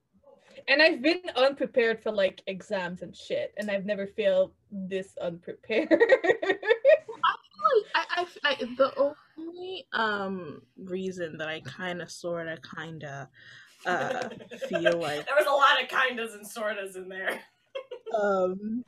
And 0.67 0.83
I've 0.83 1.03
been 1.03 1.23
unprepared 1.37 2.03
for 2.03 2.11
like 2.11 2.43
exams 2.47 3.03
and 3.03 3.15
shit, 3.15 3.55
and 3.57 3.71
I've 3.71 3.87
never 3.87 4.07
felt 4.07 4.53
this 4.71 5.17
unprepared. 5.21 6.03
I, 7.95 8.05
I, 8.17 8.27
I, 8.45 8.55
the 8.77 9.15
only 9.37 9.87
um 9.93 10.63
reason 10.77 11.39
that 11.39 11.49
I 11.49 11.61
kind 11.61 12.01
of, 12.03 12.11
sort 12.11 12.49
of, 12.49 12.61
kind 12.63 13.05
of 13.05 13.29
uh 13.87 14.29
feel 14.69 14.99
like 15.01 15.27
there 15.27 15.37
was 15.37 15.47
a 15.47 15.51
lot 15.51 15.83
of 15.83 15.89
kindas 15.89 16.35
and 16.35 16.47
sortas 16.47 16.97
in 16.97 17.09
there. 17.09 17.41
um 18.19 18.85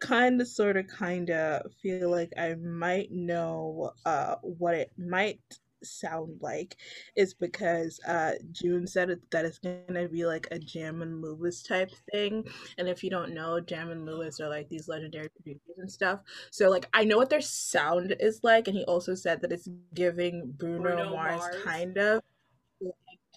kind 0.00 0.40
of, 0.40 0.48
sort 0.48 0.76
of, 0.76 0.86
kind 0.88 1.30
of 1.30 1.72
feel 1.82 2.10
like 2.10 2.32
I 2.36 2.54
might 2.54 3.10
know 3.10 3.92
uh 4.04 4.36
what 4.42 4.74
it 4.74 4.92
might 4.96 5.40
sound 5.82 6.36
like 6.40 6.76
is 7.16 7.34
because 7.34 8.00
uh 8.06 8.32
June 8.52 8.86
said 8.86 9.10
it, 9.10 9.20
that 9.30 9.44
it's 9.44 9.58
gonna 9.58 10.08
be 10.08 10.26
like 10.26 10.48
a 10.50 10.58
Jam 10.58 11.02
and 11.02 11.22
Lewis 11.22 11.62
type 11.62 11.90
thing 12.12 12.44
and 12.78 12.88
if 12.88 13.02
you 13.02 13.10
don't 13.10 13.34
know 13.34 13.60
Jam 13.60 13.90
and 13.90 14.06
Lewis 14.06 14.40
are 14.40 14.48
like 14.48 14.68
these 14.68 14.88
legendary 14.88 15.28
producers 15.28 15.78
and 15.78 15.90
stuff 15.90 16.20
so 16.50 16.68
like 16.68 16.88
I 16.92 17.04
know 17.04 17.16
what 17.16 17.30
their 17.30 17.40
sound 17.40 18.14
is 18.20 18.40
like 18.42 18.68
and 18.68 18.76
he 18.76 18.84
also 18.84 19.14
said 19.14 19.40
that 19.42 19.52
it's 19.52 19.68
giving 19.94 20.52
Bruno, 20.56 20.82
Bruno 20.82 21.10
Mars, 21.10 21.40
Mars. 21.40 21.56
kind 21.62 21.96
of 21.98 22.22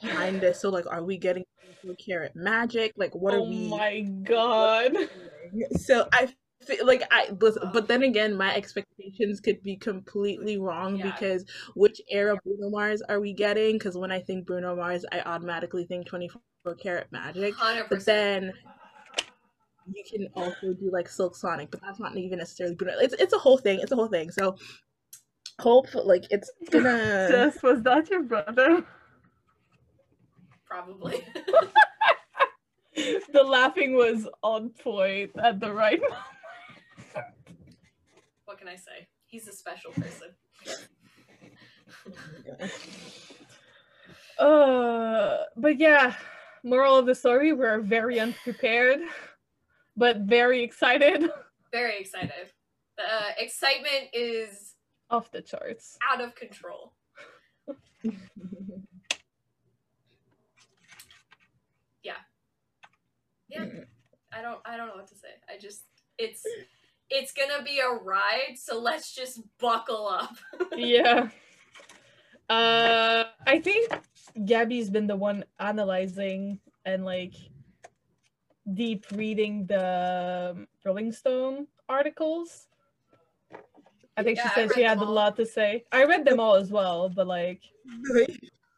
kind 0.04 0.44
of 0.44 0.56
so 0.56 0.70
like 0.70 0.86
are 0.88 1.04
we 1.04 1.18
getting 1.18 1.44
karat 2.06 2.36
magic 2.36 2.94
like 2.96 3.14
what 3.16 3.34
oh 3.34 3.38
are 3.38 3.42
we 3.50 3.68
Oh 3.72 3.78
my 3.78 4.02
god. 4.24 4.96
so 5.78 6.08
I 6.14 6.34
like 6.84 7.04
I 7.12 7.30
listen, 7.40 7.70
but 7.74 7.88
then 7.88 8.04
again, 8.04 8.36
my 8.36 8.54
expectations 8.56 9.40
could 9.40 9.62
be 9.64 9.78
completely 9.78 10.58
wrong 10.58 10.98
Yeah. 10.98 11.12
because 11.12 11.46
which 11.76 12.02
era 12.10 12.36
Bruno 12.44 12.70
Mars 12.70 13.02
are 13.04 13.20
we 13.20 13.34
getting? 13.34 13.74
Because 13.74 13.98
when 13.98 14.12
I 14.12 14.20
think 14.20 14.46
Bruno 14.46 14.76
Mars, 14.76 15.06
I 15.12 15.22
automatically 15.22 15.86
think 15.86 16.08
24 16.08 16.42
karat 16.76 17.12
magic. 17.12 17.56
Hundred 17.56 17.88
But 17.90 18.06
then 18.06 18.54
you 19.94 20.04
can 20.10 20.28
also 20.36 20.74
do 20.74 20.90
like 20.92 21.10
Silk 21.10 21.36
Sonic, 21.36 21.72
but 21.72 21.82
that's 21.82 22.00
not 22.00 22.16
even 22.16 22.40
necessarily 22.40 22.76
Bruno. 22.76 22.94
It's 23.00 23.14
it's 23.16 23.34
a 23.34 23.40
whole 23.40 23.58
thing. 23.58 23.80
It's 23.80 23.92
a 23.92 23.96
whole 23.96 24.08
thing. 24.08 24.32
So 24.32 24.56
hope 25.60 25.88
like 25.96 26.26
it's 26.30 26.52
gonna. 26.70 27.28
Jess, 27.32 27.62
was 27.64 27.82
that 27.84 28.10
your 28.10 28.24
brother? 28.24 28.86
Probably. 30.66 31.26
the 33.34 33.44
laughing 33.44 33.94
was 33.96 34.28
on 34.44 34.70
point 34.70 35.32
at 35.44 35.60
the 35.60 35.72
right 35.74 36.00
moment. 36.00 36.18
Can 38.62 38.70
I 38.70 38.76
say? 38.76 39.08
He's 39.26 39.48
a 39.48 39.54
special 39.54 39.92
person. 39.94 40.30
Uh, 44.40 45.44
but 45.56 45.78
yeah, 45.78 46.16
moral 46.64 46.98
of 46.98 47.06
the 47.06 47.14
story: 47.14 47.54
we're 47.54 47.80
very 47.80 48.20
unprepared, 48.20 49.02
but 49.96 50.22
very 50.22 50.64
excited. 50.64 51.30
Very 51.72 52.00
excited. 52.00 52.50
The 52.98 53.04
uh, 53.04 53.32
excitement 53.38 54.06
is 54.14 54.74
Off 55.12 55.30
the 55.32 55.42
charts. 55.44 55.98
out 56.12 56.22
of 56.22 56.34
control. 56.36 56.94
Yeah, 62.04 62.14
yeah. 63.48 63.66
I 64.34 64.42
don't 64.42 64.60
I 64.66 64.76
don't 64.76 64.88
know 64.88 64.96
what 64.96 65.08
to 65.10 65.16
say. 65.16 65.28
I 65.48 65.60
just 65.60 65.84
it's 66.18 66.42
it's 67.12 67.34
gonna 67.34 67.64
be 67.64 67.80
a 67.80 67.90
ride, 67.90 68.56
so 68.58 68.80
let's 68.80 69.14
just 69.14 69.42
buckle 69.60 70.08
up. 70.08 70.36
yeah. 70.76 71.30
Uh, 72.50 73.26
I 73.48 73.60
think 73.60 73.92
Gabby's 74.46 74.90
been 74.90 75.08
the 75.08 75.16
one 75.16 75.44
analyzing 75.60 76.60
and 76.86 77.06
like 77.06 77.36
deep 78.74 79.06
reading 79.14 79.66
the 79.68 80.54
um, 80.56 80.68
Rolling 80.86 81.12
Stone 81.12 81.68
articles. 81.88 82.68
I 84.18 84.24
think 84.24 84.38
Yeah, 84.38 84.50
she 84.50 84.50
said 84.56 84.74
she 84.74 84.82
had 84.84 84.98
a 84.98 85.00
them 85.00 85.10
all. 85.10 85.16
lot 85.16 85.36
to 85.38 85.46
say. 85.46 85.86
I 85.92 86.04
read 86.06 86.26
them 86.26 86.40
all 86.40 86.56
as 86.56 86.72
well, 86.72 87.10
but 87.10 87.28
like, 87.28 87.62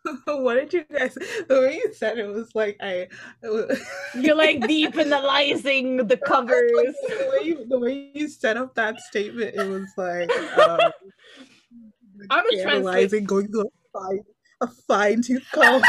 what 0.26 0.56
did 0.56 0.74
you 0.74 0.84
guys? 0.92 1.14
The 1.14 1.62
way 1.62 1.76
you 1.76 1.94
said 1.94 2.18
it 2.18 2.28
was 2.28 2.54
like 2.56 2.78
I. 2.82 3.08
Was, 3.42 3.80
you're 4.16 4.36
like 4.36 4.66
deep 4.68 4.98
analyzing 4.98 5.98
the 6.08 6.18
covers. 6.18 6.72
the 6.72 7.30
way 7.32 7.48
you 7.48 7.66
the 7.68 7.80
way 7.80 8.12
you 8.14 8.28
set 8.28 8.58
up 8.58 8.76
that 8.76 9.00
statement, 9.02 9.56
it 9.56 9.68
was 9.68 9.88
like 9.98 10.30
um, 10.58 10.92
I'm 12.30 12.46
a 12.54 12.62
analyzing, 12.62 13.24
going 13.26 13.48
through 13.48 13.62
a 13.62 14.00
fine 14.00 14.24
a 14.62 14.68
fine 14.68 15.22
tooth 15.22 15.48
comb. 15.52 15.84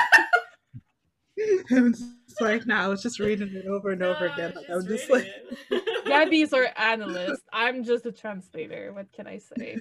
And 2.41 2.51
it's 2.55 2.63
like 2.63 2.67
now 2.67 2.79
nah, 2.81 2.85
I 2.85 2.89
was 2.89 3.03
just 3.03 3.19
reading 3.21 3.55
it 3.55 3.67
over 3.67 3.91
and 3.91 4.03
over 4.03 4.27
again. 4.27 4.53
Like 4.55 4.67
just 4.67 4.71
I'm 4.71 4.87
just 4.87 5.11
like, 5.11 5.27
it. 5.71 6.05
Gabby's 6.07 6.53
our 6.53 6.69
analyst. 6.77 7.43
I'm 7.53 7.85
just 7.85 8.07
a 8.07 8.13
translator. 8.13 8.93
What 8.93 9.13
can 9.13 9.27
I 9.27 9.39
say? 9.39 9.79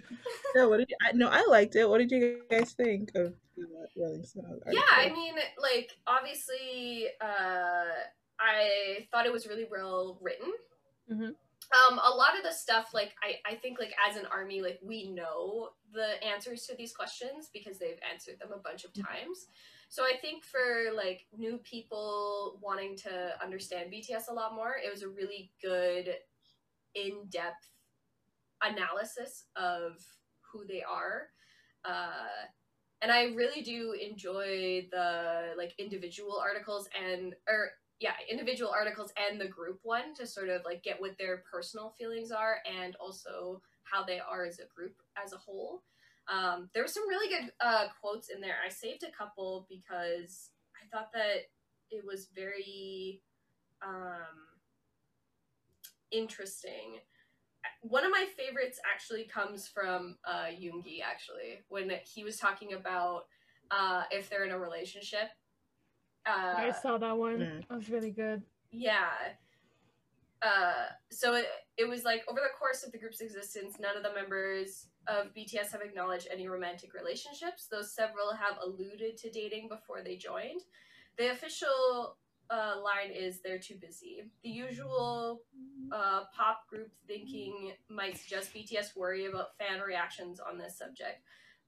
yeah. 0.56 0.66
What 0.66 0.78
did 0.78 0.90
you? 0.90 0.98
I, 1.08 1.12
no, 1.14 1.28
I 1.30 1.44
liked 1.50 1.76
it. 1.76 1.90
What 1.90 2.00
did 2.00 2.12
you 2.12 2.42
guys 2.50 2.74
think 2.74 3.12
of 3.16 3.34
the 3.58 3.66
Rolling 3.98 4.24
Stone? 4.24 4.60
yeah 4.72 4.82
i 4.94 5.10
mean 5.10 5.36
like 5.62 5.92
obviously 6.08 7.06
uh 7.22 7.86
i 8.40 9.06
thought 9.12 9.26
it 9.28 9.32
was 9.32 9.48
really 9.48 9.68
well 9.70 10.18
written 10.22 10.52
Mhm. 11.12 11.28
um 11.28 12.00
a 12.04 12.10
lot 12.10 12.36
of 12.36 12.44
the 12.44 12.52
stuff 12.52 12.90
like 12.94 13.14
i 13.22 13.36
i 13.52 13.56
think 13.56 13.78
like 13.80 13.94
as 14.10 14.16
an 14.18 14.26
army 14.32 14.62
like 14.62 14.80
we 14.84 15.12
know 15.12 15.70
the 15.94 16.24
answers 16.26 16.66
to 16.66 16.76
these 16.76 16.94
questions 16.94 17.50
because 17.54 17.78
they've 17.78 18.00
answered 18.12 18.40
them 18.40 18.50
a 18.54 18.58
bunch 18.60 18.86
of 18.86 18.94
times 18.94 19.48
so 19.94 20.04
i 20.04 20.18
think 20.20 20.44
for 20.44 20.92
like 20.96 21.28
new 21.38 21.58
people 21.60 22.58
wanting 22.64 22.96
to 22.96 23.30
understand 23.44 23.92
bts 23.92 24.28
a 24.28 24.34
lot 24.34 24.56
more 24.56 24.74
it 24.84 24.92
was 24.92 25.04
a 25.04 25.08
really 25.08 25.52
good 25.62 26.16
in-depth 26.96 27.70
analysis 28.64 29.46
of 29.56 29.94
who 30.52 30.66
they 30.66 30.82
are 30.82 31.28
uh 31.86 32.48
and 33.04 33.12
I 33.12 33.24
really 33.36 33.62
do 33.62 33.92
enjoy 33.92 34.88
the 34.90 35.52
like 35.58 35.74
individual 35.78 36.40
articles 36.40 36.88
and 36.98 37.36
or 37.50 37.72
yeah, 38.00 38.14
individual 38.32 38.72
articles 38.72 39.12
and 39.18 39.40
the 39.40 39.48
group 39.48 39.80
one 39.84 40.14
to 40.16 40.26
sort 40.26 40.50
of 40.50 40.62
like 40.66 40.84
get 40.84 41.00
what 41.00 41.18
their 41.18 41.44
personal 41.52 41.94
feelings 41.98 42.32
are 42.32 42.58
and 42.82 42.96
also 42.96 43.62
how 43.84 44.04
they 44.04 44.20
are 44.20 44.46
as 44.46 44.60
a 44.60 44.74
group 44.74 44.96
as 45.22 45.34
a 45.34 45.38
whole. 45.38 45.84
Um, 46.32 46.70
there 46.74 46.84
were 46.84 46.88
some 46.88 47.08
really 47.08 47.30
good 47.30 47.52
uh, 47.60 47.88
quotes 48.00 48.30
in 48.30 48.42
there. 48.42 48.56
I 48.66 48.70
saved 48.70 49.04
a 49.04 49.12
couple 49.12 49.68
because 49.70 50.50
I 50.76 50.88
thought 50.96 51.12
that 51.14 51.48
it 51.90 52.04
was 52.06 52.30
very 52.36 53.22
um, 53.86 54.38
interesting 56.12 57.00
one 57.82 58.06
of 58.06 58.12
my 58.12 58.26
favorites 58.38 58.80
actually 58.92 59.26
comes 59.26 59.68
from 59.68 60.18
uh, 60.26 60.46
Yoongi, 60.46 61.02
actually, 61.04 61.60
when 61.70 61.92
he 62.06 62.24
was 62.24 62.38
talking 62.38 62.74
about 62.74 63.26
uh, 63.72 64.04
if 64.12 64.30
they're 64.30 64.46
in 64.46 64.52
a 64.52 64.60
relationship. 64.60 65.30
Uh, 66.26 66.54
I 66.58 66.72
saw 66.72 66.98
that 66.98 67.18
one. 67.18 67.40
Mm. 67.40 67.68
That 67.68 67.76
was 67.76 67.90
really 67.90 68.12
good. 68.12 68.42
yeah. 68.72 69.10
Uh, 70.42 70.88
so 71.10 71.36
it, 71.36 71.46
it 71.78 71.88
was 71.88 72.04
like 72.04 72.24
over 72.30 72.40
the 72.40 72.58
course 72.58 72.84
of 72.84 72.92
the 72.92 72.98
group's 72.98 73.22
existence, 73.22 73.78
none 73.80 73.98
of 73.98 74.04
the 74.04 74.14
members 74.14 74.88
of 75.08 75.34
BTS 75.34 75.72
have 75.72 75.82
acknowledged 75.82 76.28
any 76.32 76.48
romantic 76.48 76.94
relationships, 76.94 77.68
though 77.70 77.82
several 77.82 78.34
have 78.34 78.58
alluded 78.64 79.18
to 79.18 79.30
dating 79.30 79.70
before 79.70 80.02
they 80.04 80.16
joined. 80.16 80.62
The 81.18 81.32
official 81.32 82.18
uh, 82.50 82.76
line 82.84 83.12
is 83.12 83.42
they're 83.42 83.58
too 83.58 83.76
busy. 83.82 84.24
The 84.44 84.50
usual 84.50 85.42
uh, 85.92 86.22
pop 86.36 86.68
group 86.70 86.92
thinking 87.08 87.74
might 87.90 88.18
suggest 88.18 88.54
BTS 88.54 88.96
worry 88.96 89.26
about 89.26 89.58
fan 89.58 89.82
reactions 89.82 90.40
on 90.40 90.58
this 90.58 90.78
subject, 90.78 91.22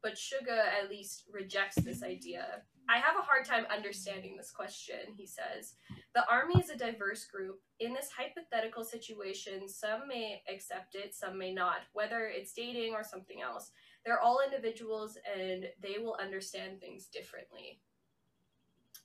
but 0.04 0.14
Suga 0.14 0.66
at 0.84 0.90
least 0.90 1.24
rejects 1.32 1.78
this 1.78 2.04
idea. 2.04 2.62
I 2.88 2.98
have 3.00 3.16
a 3.18 3.24
hard 3.24 3.46
time 3.46 3.66
understanding 3.76 4.38
this 4.38 4.52
question, 4.52 5.16
he 5.18 5.26
says. 5.26 5.74
The 6.14 6.28
army 6.30 6.56
is 6.60 6.70
a 6.70 6.78
diverse 6.78 7.26
group. 7.26 7.60
In 7.80 7.94
this 7.94 8.10
hypothetical 8.16 8.84
situation, 8.84 9.68
some 9.68 10.08
may 10.08 10.44
accept 10.54 10.96
it, 10.96 11.16
some 11.16 11.38
may 11.38 11.54
not, 11.54 11.78
whether 11.94 12.28
it's 12.28 12.54
dating 12.54 12.94
or 12.94 13.04
something 13.04 13.42
else. 13.42 13.72
They're 14.06 14.22
all 14.22 14.40
individuals 14.46 15.18
and 15.36 15.66
they 15.82 15.98
will 16.00 16.18
understand 16.22 16.80
things 16.80 17.08
differently. 17.08 17.80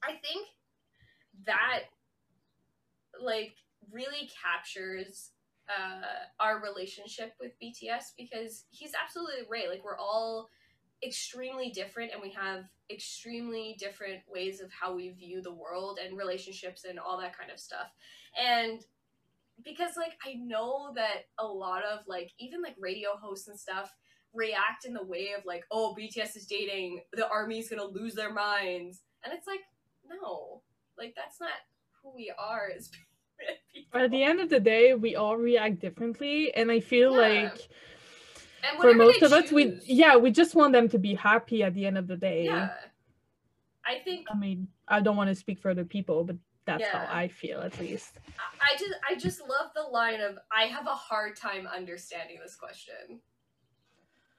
I 0.02 0.12
think 0.12 0.46
that, 1.46 1.84
like, 3.20 3.54
really 3.90 4.30
captures 4.42 5.30
uh, 5.68 6.26
our 6.38 6.62
relationship 6.62 7.32
with 7.40 7.52
BTS 7.62 8.12
because 8.16 8.64
he's 8.70 8.92
absolutely 9.02 9.46
right. 9.50 9.68
Like, 9.70 9.84
we're 9.84 9.98
all 9.98 10.48
extremely 11.04 11.70
different 11.70 12.12
and 12.12 12.20
we 12.20 12.30
have 12.30 12.64
extremely 12.90 13.76
different 13.78 14.20
ways 14.28 14.60
of 14.60 14.70
how 14.72 14.94
we 14.94 15.10
view 15.10 15.40
the 15.40 15.52
world 15.52 15.98
and 16.04 16.18
relationships 16.18 16.84
and 16.84 16.98
all 16.98 17.18
that 17.18 17.36
kind 17.36 17.50
of 17.50 17.58
stuff. 17.58 17.88
And 18.40 18.80
because 19.64 19.92
like 19.96 20.12
I 20.26 20.34
know 20.34 20.92
that 20.94 21.26
a 21.38 21.46
lot 21.46 21.82
of 21.84 22.00
like 22.06 22.30
even 22.38 22.62
like 22.62 22.76
radio 22.78 23.10
hosts 23.20 23.48
and 23.48 23.58
stuff 23.58 23.94
react 24.32 24.84
in 24.84 24.94
the 24.94 25.04
way 25.04 25.30
of 25.36 25.44
like, 25.44 25.64
oh, 25.70 25.94
BTS 25.98 26.36
is 26.36 26.46
dating, 26.46 27.00
the 27.12 27.28
army's 27.28 27.68
gonna 27.68 27.84
lose 27.84 28.14
their 28.14 28.32
minds. 28.32 29.02
And 29.24 29.34
it's 29.34 29.46
like, 29.46 29.60
no. 30.08 30.62
Like 30.98 31.14
that's 31.16 31.40
not 31.40 31.50
who 32.02 32.14
we 32.14 32.32
are 32.38 32.70
as 32.76 32.90
people. 33.74 34.00
At 34.00 34.10
the 34.10 34.22
end 34.22 34.40
of 34.40 34.50
the 34.50 34.60
day, 34.60 34.94
we 34.94 35.16
all 35.16 35.36
react 35.36 35.80
differently 35.80 36.54
and 36.54 36.70
I 36.70 36.80
feel 36.80 37.12
yeah. 37.12 37.42
like 37.42 37.68
for 38.80 38.94
most 38.94 39.22
of 39.22 39.32
us 39.32 39.50
we 39.50 39.78
yeah 39.84 40.16
we 40.16 40.30
just 40.30 40.54
want 40.54 40.72
them 40.72 40.88
to 40.88 40.98
be 40.98 41.14
happy 41.14 41.62
at 41.62 41.74
the 41.74 41.86
end 41.86 41.98
of 41.98 42.06
the 42.06 42.16
day. 42.16 42.44
Yeah. 42.44 42.70
I 43.84 43.98
think 44.04 44.26
i 44.30 44.36
mean 44.36 44.68
i 44.88 45.00
don't 45.00 45.16
want 45.16 45.28
to 45.28 45.34
speak 45.34 45.58
for 45.58 45.70
other 45.70 45.84
people 45.84 46.24
but 46.24 46.36
that's 46.66 46.82
yeah. 46.82 47.06
how 47.06 47.16
i 47.16 47.28
feel 47.28 47.60
at 47.60 47.78
least. 47.80 48.18
I 48.60 48.78
just 48.78 48.94
i 49.08 49.14
just 49.14 49.40
love 49.40 49.70
the 49.74 49.82
line 49.82 50.20
of 50.20 50.38
i 50.52 50.64
have 50.64 50.86
a 50.86 50.94
hard 50.94 51.36
time 51.36 51.66
understanding 51.66 52.38
this 52.42 52.56
question. 52.56 53.20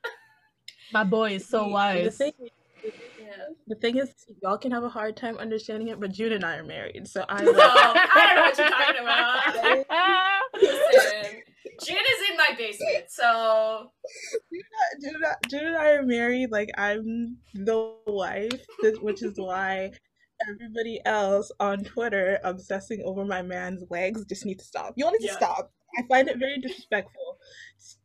My 0.93 1.03
boy 1.03 1.31
is 1.31 1.47
so 1.47 1.67
wise 1.67 2.17
the 2.17 2.25
thing, 2.25 2.33
yeah. 2.83 3.29
the 3.67 3.75
thing 3.75 3.97
is 3.97 4.13
y'all 4.41 4.57
can 4.57 4.71
have 4.71 4.83
a 4.83 4.89
hard 4.89 5.17
time 5.17 5.37
understanding 5.37 5.89
it 5.89 5.99
but 5.99 6.11
june 6.11 6.31
and 6.33 6.45
i 6.45 6.55
are 6.57 6.63
married 6.63 7.07
so 7.07 7.25
i, 7.27 7.43
so, 7.43 7.51
I 7.53 8.25
don't 8.27 8.35
know 8.35 8.41
what 8.41 8.57
you're 8.57 8.69
talking 8.69 9.01
about. 9.01 10.31
Listen, 10.61 11.41
June 11.83 11.97
is 11.97 12.29
in 12.29 12.37
my 12.37 12.49
basement, 12.57 13.05
so 13.09 13.91
June 15.49 15.65
and 15.65 15.75
I 15.75 15.91
are 15.91 16.03
married. 16.03 16.51
Like 16.51 16.69
I'm 16.77 17.37
the 17.53 17.95
wife, 18.07 18.65
which 19.01 19.23
is 19.23 19.37
why 19.37 19.91
everybody 20.49 21.01
else 21.05 21.51
on 21.59 21.83
Twitter 21.83 22.39
obsessing 22.43 23.01
over 23.05 23.25
my 23.25 23.41
man's 23.41 23.83
legs 23.89 24.25
just 24.25 24.45
need 24.45 24.59
to 24.59 24.65
stop. 24.65 24.93
You 24.95 25.05
all 25.05 25.11
need 25.11 25.21
yeah. 25.21 25.31
to 25.31 25.37
stop. 25.37 25.71
I 25.97 26.03
find 26.07 26.27
it 26.29 26.37
very 26.37 26.59
disrespectful 26.59 27.37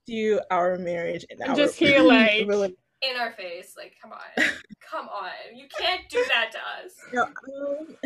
to 0.09 0.41
our 0.51 0.77
marriage 0.77 1.25
and 1.31 1.41
our 1.43 1.55
just 1.55 1.77
hear 1.77 2.01
like 2.01 2.47
in 3.03 3.17
our 3.17 3.33
face. 3.33 3.75
Like, 3.77 3.95
come 4.01 4.13
on, 4.13 4.45
come 4.91 5.09
on, 5.09 5.31
you 5.55 5.67
can't 5.79 6.03
do 6.09 6.25
that 6.29 6.51
to 6.53 6.59
us. 6.59 6.93
No, 7.13 7.23
um, 7.25 7.97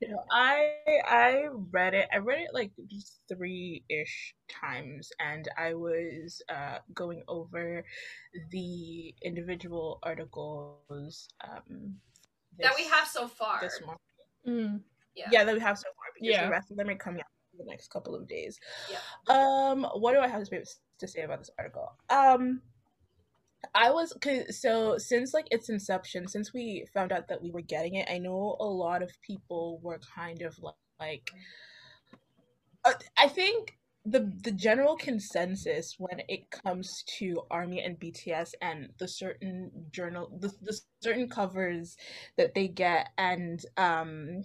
you 0.00 0.08
know, 0.08 0.22
I 0.30 0.70
I 1.06 1.48
read 1.70 1.94
it. 1.94 2.08
I 2.12 2.18
read 2.18 2.40
it 2.40 2.50
like 2.52 2.72
three 3.28 3.84
ish 3.88 4.34
times, 4.48 5.10
and 5.20 5.48
I 5.58 5.74
was 5.74 6.42
uh, 6.48 6.78
going 6.94 7.22
over 7.28 7.84
the 8.50 9.14
individual 9.22 9.98
articles 10.02 11.28
um, 11.44 11.96
this, 12.58 12.66
that 12.66 12.74
we 12.76 12.84
have 12.88 13.08
so 13.08 13.28
far 13.28 13.60
this 13.60 13.80
month. 13.84 13.98
Mm. 14.46 14.80
Yeah. 15.14 15.28
yeah, 15.30 15.44
that 15.44 15.54
we 15.54 15.60
have 15.60 15.76
so 15.76 15.88
far 15.94 16.06
because 16.14 16.34
yeah. 16.34 16.46
the 16.46 16.50
rest 16.50 16.70
of 16.70 16.78
them 16.78 16.88
are 16.88 16.96
coming 16.96 17.20
out 17.20 17.26
in 17.52 17.58
the 17.66 17.70
next 17.70 17.90
couple 17.90 18.14
of 18.14 18.26
days. 18.26 18.58
Yeah. 18.90 18.98
Um, 19.28 19.86
what 19.94 20.12
do 20.12 20.20
I 20.20 20.28
have 20.28 20.48
to 20.48 21.06
say 21.06 21.22
about 21.22 21.40
this 21.40 21.50
article? 21.58 21.92
Um, 22.08 22.62
I 23.74 23.90
was 23.90 24.12
cause, 24.20 24.60
so 24.60 24.98
since 24.98 25.34
like 25.34 25.46
its 25.50 25.68
inception, 25.68 26.28
since 26.28 26.52
we 26.52 26.86
found 26.94 27.12
out 27.12 27.28
that 27.28 27.42
we 27.42 27.50
were 27.50 27.60
getting 27.62 27.94
it, 27.94 28.08
I 28.10 28.18
know 28.18 28.56
a 28.60 28.64
lot 28.64 29.02
of 29.02 29.10
people 29.22 29.80
were 29.82 30.00
kind 30.14 30.42
of 30.42 30.58
like, 31.00 31.30
uh, 32.84 32.92
I 33.16 33.28
think 33.28 33.78
the 34.04 34.32
the 34.42 34.50
general 34.50 34.96
consensus 34.96 35.94
when 35.98 36.22
it 36.28 36.50
comes 36.50 37.04
to 37.06 37.42
army 37.52 37.80
and 37.80 38.00
bts 38.00 38.50
and 38.60 38.88
the 38.98 39.06
certain 39.06 39.70
journal 39.92 40.28
the, 40.40 40.52
the 40.60 40.76
certain 41.00 41.28
covers 41.28 41.96
that 42.36 42.52
they 42.54 42.66
get 42.66 43.10
and 43.16 43.64
um 43.76 44.42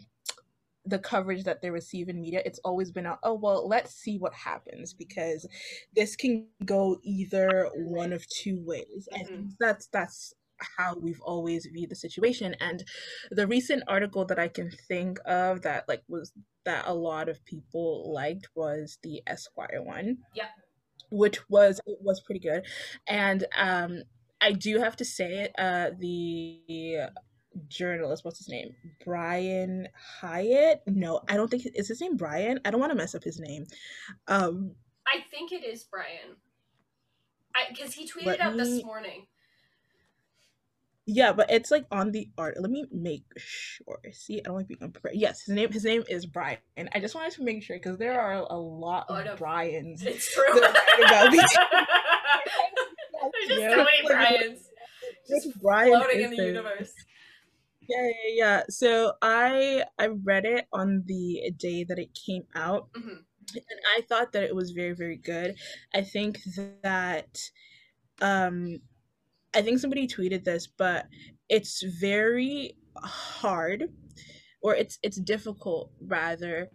the 0.88 1.00
coverage 1.00 1.43
that 1.43 1.62
they 1.62 1.69
receive 1.69 2.10
in 2.10 2.21
media, 2.21 2.41
it's 2.45 2.60
always 2.63 2.91
been 2.91 3.06
a, 3.06 3.17
oh 3.23 3.34
well, 3.34 3.67
let's 3.67 3.93
see 3.93 4.17
what 4.17 4.34
happens 4.34 4.93
because 4.93 5.47
this 5.95 6.15
can 6.15 6.47
go 6.65 6.97
either 7.04 7.69
one 7.76 8.13
of 8.13 8.28
two 8.28 8.62
ways. 8.65 9.08
Mm-hmm. 9.13 9.34
And 9.34 9.52
that's 9.60 9.88
that's 9.88 10.34
how 10.78 10.95
we've 11.00 11.21
always 11.21 11.67
viewed 11.71 11.89
the 11.89 11.95
situation. 11.95 12.56
And 12.60 12.84
the 13.32 13.47
recent 13.47 13.84
article 13.88 14.26
that 14.26 14.39
I 14.39 14.47
can 14.47 14.71
think 14.71 15.19
of 15.26 15.62
that 15.62 15.88
like 15.88 16.04
was 16.08 16.32
that 16.65 16.86
a 16.88 16.93
lot 16.93 17.30
of 17.30 17.43
people 17.45 18.12
liked 18.13 18.47
was 18.56 18.97
the 19.04 19.21
Esquire 19.28 19.82
one. 19.84 20.17
Yeah. 20.36 20.47
Which 21.12 21.50
was 21.50 21.80
it 21.86 22.00
was 22.02 22.21
pretty 22.21 22.39
good. 22.41 22.63
And 23.08 23.45
um 23.56 24.04
I 24.41 24.52
do 24.52 24.80
have 24.80 24.95
to 24.97 25.06
say 25.06 25.50
uh 25.58 25.91
the 25.97 27.10
journalist. 27.67 28.26
What's 28.26 28.39
his 28.39 28.50
name? 28.50 28.76
Brian 29.04 29.88
Hiatt? 30.22 30.82
No, 30.88 31.22
I 31.30 31.38
don't 31.38 31.50
think 31.50 31.67
is 31.74 31.88
his 31.88 32.02
name 32.02 32.17
Brian. 32.17 32.60
I 32.65 32.72
don't 32.72 32.80
want 32.80 32.91
to 32.91 32.98
mess 32.98 33.15
up 33.15 33.24
his 33.24 33.39
name. 33.39 33.65
Um, 34.28 34.72
I 35.08 35.22
think 35.32 35.52
it 35.52 35.63
is 35.63 35.84
Brian. 35.84 36.36
I 37.56 37.65
because 37.70 37.93
he 37.93 38.10
tweeted 38.10 38.39
out 38.39 38.56
me... 38.56 38.63
this 38.63 38.84
morning. 38.84 39.28
Yeah, 41.10 41.32
but 41.32 41.50
it's 41.50 41.72
like 41.72 41.86
on 41.89 42.12
the 42.12 42.30
art. 42.38 42.58
Let 42.60 42.70
me 42.70 42.86
make 42.91 43.24
sure. 43.38 44.00
See, 44.12 44.39
I 44.39 44.41
don't 44.43 44.58
like 44.58 44.67
being 44.67 44.84
unprepared. 44.84 45.15
Yes, 45.15 45.43
his 45.43 45.56
name 45.56 45.72
his 45.72 45.86
name 45.86 46.04
is 46.10 46.26
Brian, 46.26 46.58
and 46.76 46.89
I 46.93 47.00
just 47.00 47.15
wanted 47.15 47.32
to 47.34 47.43
make 47.43 47.63
sure 47.63 47.78
because 47.78 47.98
there 47.98 48.20
are 48.20 48.34
a 48.34 48.58
lot 48.58 49.06
oh, 49.08 49.15
of 49.15 49.26
no. 49.26 49.36
Brians. 49.38 50.04
It's 50.04 50.34
true. 50.34 50.43
There's 50.54 50.60
just 53.48 53.62
yeah. 53.62 53.70
so 53.70 53.78
many 53.78 54.06
Brians. 54.06 54.70
Just 55.30 55.62
Brian 55.62 55.89
floating 55.89 56.22
in 56.22 56.32
the 56.32 56.43
universe. 56.43 56.91
Yeah, 57.88 58.08
yeah, 58.08 58.34
yeah. 58.36 58.63
So 58.69 59.13
I 59.21 59.84
I 59.97 60.08
read 60.08 60.45
it 60.45 60.65
on 60.73 61.04
the 61.06 61.52
day 61.58 61.84
that 61.86 62.00
it 62.00 62.17
came 62.26 62.43
out. 62.56 62.89
Mm-hmm. 62.93 63.17
And 63.56 63.80
I 63.97 64.02
thought 64.10 64.34
that 64.34 64.43
it 64.43 64.54
was 64.56 64.71
very, 64.71 64.93
very 64.93 65.15
good. 65.17 65.56
I 65.93 66.02
think 66.02 66.39
that 66.84 67.39
um 68.21 68.80
I 69.54 69.62
think 69.62 69.80
somebody 69.80 70.08
tweeted 70.08 70.43
this, 70.43 70.67
but 70.67 71.08
it's 71.50 71.82
very 72.02 72.76
hard 72.97 73.86
or 74.62 74.76
it's 74.76 75.00
it's 75.04 75.17
difficult 75.17 75.91
rather 76.02 76.69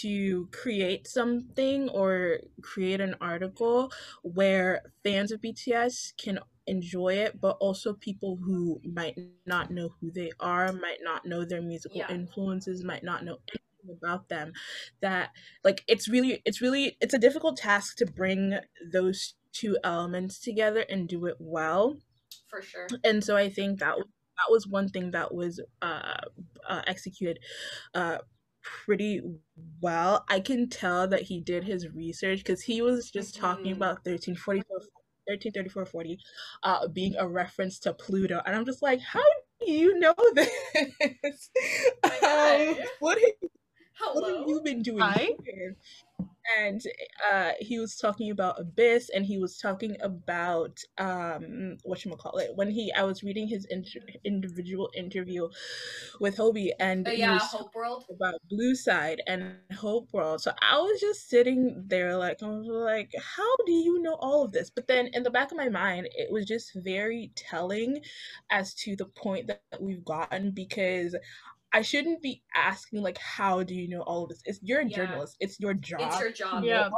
to 0.00 0.48
create 0.52 1.08
something 1.08 1.88
or 1.90 2.38
create 2.62 3.00
an 3.00 3.16
article 3.20 3.92
where 4.22 4.82
fans 5.04 5.32
of 5.32 5.40
BTS 5.40 6.12
can 6.16 6.38
enjoy 6.66 7.14
it, 7.14 7.40
but 7.40 7.56
also 7.60 7.94
people 7.94 8.38
who 8.42 8.80
might 8.84 9.18
not 9.46 9.70
know 9.70 9.94
who 10.00 10.10
they 10.10 10.30
are, 10.40 10.72
might 10.72 10.98
not 11.02 11.24
know 11.24 11.44
their 11.44 11.62
musical 11.62 11.98
yeah. 11.98 12.10
influences, 12.10 12.84
might 12.84 13.04
not 13.04 13.24
know 13.24 13.38
anything 13.48 13.98
about 14.02 14.28
them. 14.28 14.52
That 15.00 15.30
like 15.64 15.82
it's 15.88 16.08
really 16.08 16.42
it's 16.44 16.60
really 16.60 16.96
it's 17.00 17.14
a 17.14 17.18
difficult 17.18 17.56
task 17.56 17.96
to 17.98 18.06
bring 18.06 18.58
those 18.92 19.34
two 19.52 19.76
elements 19.84 20.38
together 20.38 20.84
and 20.88 21.08
do 21.08 21.26
it 21.26 21.36
well. 21.38 21.98
For 22.48 22.62
sure. 22.62 22.88
And 23.04 23.22
so 23.22 23.36
I 23.36 23.48
think 23.48 23.80
that 23.80 23.96
that 23.96 24.50
was 24.50 24.66
one 24.66 24.88
thing 24.88 25.10
that 25.12 25.34
was 25.34 25.60
uh, 25.80 26.20
uh 26.68 26.82
executed 26.86 27.38
uh 27.94 28.18
pretty 28.62 29.20
well. 29.80 30.24
I 30.28 30.40
can 30.40 30.68
tell 30.68 31.08
that 31.08 31.22
he 31.22 31.40
did 31.40 31.64
his 31.64 31.88
research 31.88 32.38
because 32.38 32.62
he 32.62 32.80
was 32.80 33.10
just 33.10 33.34
mm-hmm. 33.34 33.46
talking 33.46 33.72
about 33.72 34.06
1344 34.06 34.80
133440 35.28 36.18
uh, 36.62 36.88
being 36.88 37.14
a 37.16 37.26
reference 37.26 37.78
to 37.80 37.92
Pluto. 37.92 38.40
And 38.44 38.56
I'm 38.56 38.64
just 38.64 38.82
like, 38.82 39.00
how 39.00 39.22
do 39.60 39.70
you 39.72 39.98
know 39.98 40.14
this? 40.34 41.50
um, 42.04 42.76
what, 43.00 43.18
have, 43.18 43.50
what 44.14 44.28
have 44.38 44.48
you 44.48 44.60
been 44.64 44.82
doing 44.82 45.36
here? 45.44 45.76
And 46.58 46.80
uh, 47.32 47.52
he 47.60 47.78
was 47.78 47.96
talking 47.96 48.30
about 48.30 48.60
Abyss, 48.60 49.10
and 49.10 49.24
he 49.24 49.38
was 49.38 49.58
talking 49.58 49.96
about 50.00 50.80
um, 50.98 51.76
what 51.84 52.04
you 52.04 52.10
call 52.16 52.38
it 52.38 52.50
when 52.54 52.70
he. 52.70 52.92
I 52.92 53.02
was 53.04 53.22
reading 53.22 53.48
his 53.48 53.64
inter- 53.70 54.00
individual 54.24 54.90
interview 54.96 55.48
with 56.20 56.36
Hobi, 56.36 56.70
and 56.80 57.06
Oh 57.06 57.12
yeah, 57.12 57.38
Hope 57.38 57.74
World. 57.74 58.04
about 58.10 58.34
Blue 58.50 58.74
Side 58.74 59.22
and 59.26 59.56
Hope 59.74 60.12
World. 60.12 60.40
So 60.42 60.52
I 60.62 60.78
was 60.78 61.00
just 61.00 61.28
sitting 61.28 61.84
there 61.86 62.16
like 62.16 62.42
I 62.42 62.46
was 62.48 62.66
like, 62.66 63.12
how 63.36 63.56
do 63.66 63.72
you 63.72 64.00
know 64.02 64.14
all 64.20 64.42
of 64.44 64.52
this? 64.52 64.70
But 64.70 64.86
then 64.88 65.08
in 65.12 65.22
the 65.22 65.30
back 65.30 65.50
of 65.50 65.56
my 65.56 65.68
mind, 65.68 66.08
it 66.12 66.30
was 66.32 66.46
just 66.46 66.72
very 66.76 67.32
telling 67.36 68.00
as 68.50 68.74
to 68.74 68.96
the 68.96 69.06
point 69.06 69.46
that 69.48 69.62
we've 69.80 70.04
gotten 70.04 70.50
because 70.52 71.14
I 71.72 71.82
shouldn't 71.82 72.22
be 72.22 72.42
asking 72.54 73.02
like 73.02 73.18
how 73.18 73.62
do 73.62 73.74
you 73.74 73.88
know 73.88 74.02
all 74.02 74.24
of 74.24 74.28
this? 74.30 74.42
It's 74.44 74.60
you're 74.62 74.80
a 74.80 74.84
Yeah. 74.86 74.96
journalist. 74.96 75.36
It's 75.40 75.58
your 75.60 75.74
job. 75.74 76.00
It's 76.02 76.20
your 76.20 76.32
job. 76.32 76.64
Yeah. 76.64 76.90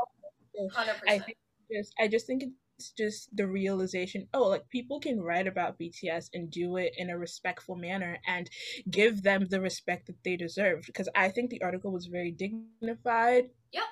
Hundred 0.73 0.95
I 0.95 1.19
percent. 1.19 1.25
think 1.27 1.39
just 1.73 1.93
I 2.01 2.09
just 2.09 2.27
think 2.27 2.45
it's 2.79 2.91
just 2.93 3.35
the 3.37 3.47
realization 3.47 4.27
oh 4.35 4.49
like 4.49 4.69
people 4.69 4.99
can 5.01 5.21
write 5.21 5.47
about 5.47 5.79
BTS 5.79 6.31
and 6.35 6.51
do 6.51 6.77
it 6.77 6.93
in 6.97 7.09
a 7.11 7.17
respectful 7.19 7.77
manner 7.77 8.19
and 8.27 8.51
give 8.91 9.23
them 9.23 9.47
the 9.49 9.61
respect 9.61 10.07
that 10.09 10.23
they 10.25 10.37
deserve 10.37 10.83
because 10.87 11.09
I 11.15 11.29
think 11.29 11.51
the 11.51 11.63
article 11.63 11.93
was 11.93 12.07
very 12.07 12.33
dignified 12.33 13.45
Yep. 13.73 13.85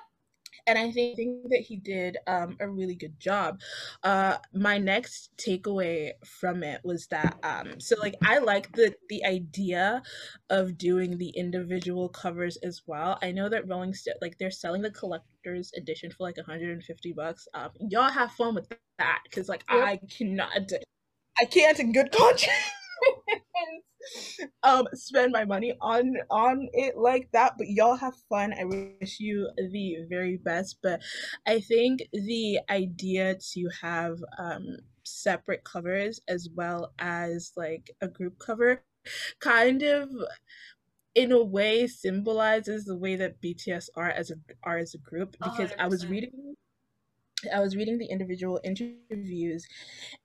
And 0.67 0.77
I 0.77 0.91
think, 0.91 1.17
think 1.17 1.49
that 1.49 1.61
he 1.61 1.75
did 1.77 2.17
um, 2.27 2.57
a 2.59 2.69
really 2.69 2.95
good 2.95 3.19
job. 3.19 3.59
Uh, 4.03 4.37
my 4.53 4.77
next 4.77 5.31
takeaway 5.37 6.11
from 6.25 6.63
it 6.63 6.81
was 6.83 7.07
that 7.07 7.37
um, 7.43 7.79
so 7.79 7.95
like 7.99 8.15
I 8.23 8.39
like 8.39 8.71
the 8.73 8.95
the 9.09 9.25
idea 9.25 10.01
of 10.49 10.77
doing 10.77 11.17
the 11.17 11.29
individual 11.29 12.09
covers 12.09 12.57
as 12.57 12.81
well. 12.87 13.17
I 13.21 13.31
know 13.31 13.49
that 13.49 13.67
Rolling 13.67 13.93
Stone 13.93 14.15
like 14.21 14.37
they're 14.37 14.51
selling 14.51 14.81
the 14.81 14.91
collector's 14.91 15.71
edition 15.77 16.11
for 16.11 16.23
like 16.23 16.37
150 16.37 17.13
bucks. 17.13 17.47
Um, 17.53 17.71
y'all 17.79 18.09
have 18.11 18.31
fun 18.31 18.55
with 18.55 18.69
that 18.99 19.19
because 19.25 19.49
like 19.49 19.65
Yep. 19.69 19.89
I 19.89 19.99
cannot, 20.17 20.71
I 21.39 21.45
can't 21.45 21.79
in 21.79 21.91
good 21.93 22.11
conscience. 22.11 22.53
um 24.63 24.87
spend 24.93 25.31
my 25.31 25.45
money 25.45 25.73
on 25.81 26.15
on 26.29 26.67
it 26.73 26.97
like 26.97 27.29
that. 27.33 27.53
But 27.57 27.67
y'all 27.69 27.95
have 27.95 28.13
fun. 28.29 28.53
I 28.53 28.65
wish 28.65 29.19
you 29.19 29.49
the 29.71 29.97
very 30.09 30.37
best. 30.37 30.77
But 30.83 31.01
i 31.47 31.59
think 31.59 32.01
the 32.13 32.59
idea 32.69 33.35
to 33.53 33.69
have 33.81 34.17
um 34.37 34.65
separate 35.03 35.63
covers 35.63 36.21
as 36.27 36.49
well 36.55 36.93
as 36.99 37.51
like 37.57 37.91
a 38.01 38.07
group 38.07 38.39
cover 38.39 38.83
kind 39.39 39.83
of 39.83 40.09
in 41.15 41.31
a 41.31 41.43
way 41.43 41.85
symbolizes 41.87 42.85
the 42.85 42.95
way 42.95 43.15
that 43.15 43.41
bts 43.41 43.89
are 43.95 44.09
as 44.09 44.31
a 44.31 44.35
are 44.63 44.77
as 44.77 44.93
a 44.95 44.97
group. 44.99 45.33
Because 45.43 45.71
hundred 45.71 45.79
i 45.79 45.87
was 45.87 46.05
reading 46.07 46.55
I 47.53 47.59
was 47.59 47.75
reading 47.75 47.97
the 47.97 48.05
individual 48.05 48.59
interviews 48.63 49.65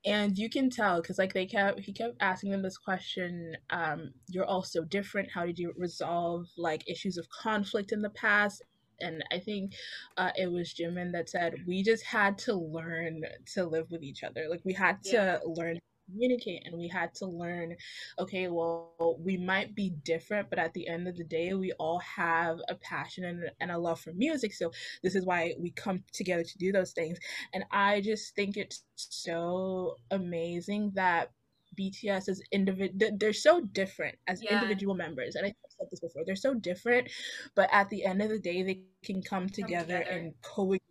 and 0.04 0.36
you 0.38 0.48
can 0.50 0.70
tell 0.70 1.00
because 1.00 1.18
like 1.18 1.32
they 1.32 1.46
kept 1.46 1.80
he 1.80 1.92
kept 1.92 2.16
asking 2.20 2.50
them 2.50 2.62
this 2.62 2.78
question 2.78 3.56
um 3.70 4.12
you're 4.28 4.44
all 4.44 4.62
so 4.62 4.84
different. 4.84 5.30
How 5.32 5.46
did 5.46 5.58
you 5.58 5.72
resolve 5.76 6.46
like 6.56 6.88
issues 6.88 7.16
of 7.16 7.28
conflict 7.30 7.92
in 7.92 8.02
the 8.02 8.10
past? 8.10 8.62
And 9.00 9.22
I 9.32 9.38
think 9.38 9.74
uh, 10.16 10.30
it 10.36 10.50
was 10.50 10.74
Jimin 10.74 11.12
that 11.12 11.30
said 11.30 11.54
we 11.66 11.84
just 11.84 12.04
had 12.04 12.36
to 12.38 12.54
learn 12.54 13.22
to 13.54 13.64
live 13.64 13.90
with 13.90 14.02
each 14.02 14.24
other. 14.24 14.46
Like 14.50 14.62
we 14.64 14.72
had 14.72 15.02
to 15.04 15.40
learn 15.44 15.78
communicate, 16.10 16.62
and 16.66 16.76
we 16.78 16.88
had 16.88 17.14
to 17.16 17.26
learn. 17.26 17.76
Okay, 18.18 18.48
well, 18.48 19.16
we 19.20 19.36
might 19.36 19.74
be 19.74 19.90
different, 20.04 20.50
but 20.50 20.58
at 20.58 20.72
the 20.74 20.88
end 20.88 21.08
of 21.08 21.16
the 21.16 21.24
day, 21.24 21.54
we 21.54 21.72
all 21.72 21.98
have 22.00 22.58
a 22.68 22.74
passion 22.76 23.24
and, 23.24 23.50
and 23.60 23.70
a 23.70 23.78
love 23.78 24.00
for 24.00 24.12
music. 24.12 24.54
So 24.54 24.70
this 25.02 25.14
is 25.14 25.24
why 25.26 25.54
we 25.58 25.70
come 25.72 26.02
together 26.12 26.44
to 26.44 26.58
do 26.58 26.72
those 26.72 26.92
things. 26.92 27.18
And 27.54 27.64
I 27.70 28.00
just 28.00 28.34
think 28.34 28.56
it's 28.56 28.84
so 28.96 29.96
amazing 30.10 30.92
that 30.94 31.30
BTS 31.76 32.28
is 32.28 32.42
individual. 32.52 33.16
They're 33.18 33.32
so 33.32 33.60
different 33.60 34.16
as 34.26 34.42
Yeah. 34.42 34.52
individual 34.52 34.94
members, 34.94 35.36
and 35.36 35.46
I 35.46 35.54
said 35.78 35.88
this 35.90 36.00
before. 36.00 36.24
They're 36.24 36.36
so 36.36 36.54
different, 36.54 37.08
but 37.54 37.68
at 37.72 37.88
the 37.90 38.04
end 38.04 38.22
of 38.22 38.30
the 38.30 38.38
day, 38.38 38.62
they 38.62 38.82
can 39.04 39.22
come 39.22 39.48
together, 39.48 39.98
together. 39.98 40.10
and 40.10 40.34
coexist. 40.42 40.84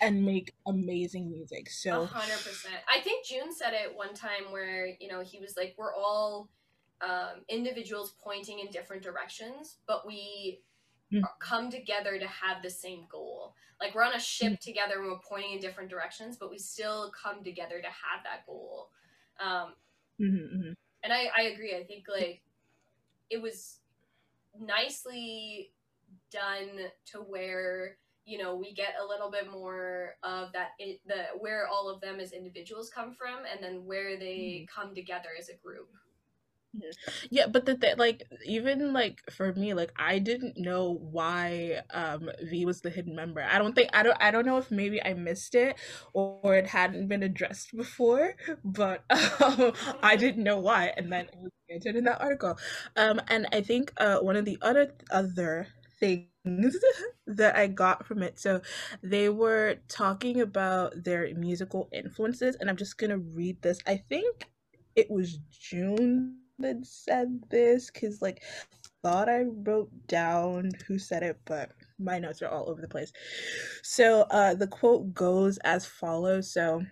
And 0.00 0.24
make 0.24 0.54
amazing 0.66 1.30
music. 1.30 1.70
So 1.70 2.06
hundred 2.06 2.38
percent. 2.38 2.74
I 2.88 3.00
think 3.00 3.26
June 3.26 3.52
said 3.52 3.72
it 3.74 3.94
one 3.94 4.14
time 4.14 4.50
where 4.50 4.86
you 5.00 5.08
know 5.08 5.20
he 5.20 5.38
was 5.38 5.56
like, 5.56 5.74
"We're 5.78 5.94
all 5.94 6.48
um, 7.00 7.44
individuals 7.48 8.14
pointing 8.22 8.58
in 8.60 8.68
different 8.70 9.02
directions, 9.02 9.78
but 9.86 10.06
we 10.06 10.62
Mm. 11.12 11.24
are- 11.24 11.34
come 11.40 11.70
together 11.70 12.20
to 12.20 12.26
have 12.28 12.62
the 12.62 12.70
same 12.70 13.04
goal. 13.10 13.56
Like 13.80 13.96
we're 13.96 14.04
on 14.04 14.14
a 14.14 14.20
ship 14.20 14.60
together 14.60 15.00
and 15.00 15.10
we're 15.10 15.18
pointing 15.18 15.54
in 15.54 15.60
different 15.60 15.90
directions, 15.90 16.36
but 16.36 16.50
we 16.50 16.58
still 16.58 17.10
come 17.10 17.42
together 17.42 17.80
to 17.82 17.88
have 17.88 18.22
that 18.24 18.46
goal." 18.46 18.90
Um, 19.40 19.74
mhm, 20.20 20.54
mhm. 20.54 20.76
and 21.02 21.12
I, 21.12 21.30
I 21.36 21.42
agree. 21.52 21.74
I 21.74 21.82
think 21.84 22.06
like 22.08 22.42
it 23.28 23.42
was 23.42 23.80
nicely 24.58 25.72
done 26.30 26.90
to 27.06 27.18
where 27.18 27.96
you 28.30 28.38
know 28.38 28.54
we 28.56 28.72
get 28.74 28.94
a 29.02 29.06
little 29.06 29.30
bit 29.30 29.50
more 29.50 30.14
of 30.22 30.52
that 30.52 30.70
it, 30.78 31.00
the 31.06 31.24
where 31.40 31.68
all 31.68 31.88
of 31.88 32.00
them 32.00 32.20
as 32.20 32.32
individuals 32.32 32.90
come 32.90 33.12
from 33.12 33.40
and 33.52 33.62
then 33.62 33.84
where 33.84 34.18
they 34.18 34.66
come 34.74 34.94
together 34.94 35.30
as 35.38 35.48
a 35.48 35.56
group 35.56 35.88
Yeah, 37.30 37.46
but 37.46 37.66
the 37.66 37.76
th- 37.76 37.96
like 37.98 38.22
even 38.44 38.92
like 38.92 39.20
for 39.30 39.52
me, 39.54 39.74
like 39.74 39.92
I 39.96 40.18
didn't 40.18 40.56
know 40.58 40.92
why 41.10 41.82
um 41.92 42.30
V 42.42 42.64
was 42.64 42.80
the 42.80 42.90
hidden 42.90 43.14
member. 43.14 43.42
I 43.42 43.58
don't 43.58 43.74
think 43.74 43.90
I 43.92 44.02
don't 44.02 44.16
I 44.20 44.30
don't 44.30 44.46
know 44.46 44.58
if 44.58 44.70
maybe 44.70 45.02
I 45.02 45.14
missed 45.14 45.54
it 45.54 45.76
or 46.12 46.54
it 46.56 46.66
hadn't 46.66 47.08
been 47.08 47.22
addressed 47.22 47.76
before, 47.76 48.34
but 48.64 49.04
um, 49.42 49.72
I 50.02 50.16
didn't 50.16 50.44
know 50.44 50.58
why, 50.58 50.92
and 50.96 51.12
then 51.12 51.26
it 51.26 51.36
was 51.38 51.52
answered 51.70 51.96
in 51.96 52.04
that 52.04 52.20
article. 52.20 52.58
Um, 52.96 53.20
and 53.28 53.46
I 53.52 53.60
think 53.62 53.92
uh 53.98 54.18
one 54.18 54.36
of 54.36 54.44
the 54.44 54.58
other 54.62 54.92
other 55.10 55.68
things 56.00 56.76
that 57.26 57.56
I 57.56 57.68
got 57.68 58.06
from 58.06 58.22
it, 58.22 58.38
so 58.40 58.62
they 59.02 59.28
were 59.30 59.76
talking 59.88 60.40
about 60.40 61.04
their 61.04 61.34
musical 61.34 61.88
influences, 61.92 62.56
and 62.60 62.70
I'm 62.70 62.76
just 62.76 62.98
gonna 62.98 63.18
read 63.18 63.62
this. 63.62 63.80
I 63.86 63.98
think 64.08 64.48
it 64.96 65.10
was 65.10 65.38
June 65.50 66.38
that 66.58 66.84
said 66.86 67.40
this 67.50 67.90
because 67.90 68.22
like 68.22 68.42
thought 69.02 69.28
I 69.28 69.42
wrote 69.44 69.90
down 70.08 70.70
who 70.86 70.98
said 70.98 71.22
it, 71.22 71.40
but 71.46 71.72
my 71.98 72.18
notes 72.18 72.42
are 72.42 72.48
all 72.48 72.68
over 72.70 72.80
the 72.80 72.88
place. 72.88 73.12
So 73.82 74.22
uh 74.30 74.54
the 74.54 74.66
quote 74.66 75.14
goes 75.14 75.58
as 75.58 75.86
follows. 75.86 76.52
So 76.52 76.82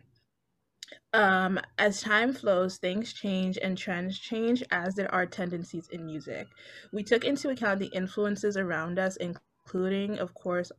um 1.13 1.59
as 1.79 2.01
time 2.01 2.33
flows, 2.33 2.79
things 2.79 3.13
change 3.13 3.59
and 3.63 3.77
trends 3.79 4.19
change 4.19 4.63
as 4.71 4.95
there 4.95 5.13
are 5.15 5.27
tendencies 5.27 5.89
in 5.91 6.05
music. 6.07 6.49
We 6.93 7.03
took 7.05 7.25
into 7.25 7.51
account 7.51 7.81
the 7.81 7.87
influences 7.89 8.57
around 8.57 8.99
us, 8.99 9.17
including 9.17 10.19
of 10.19 10.35
course 10.35 10.71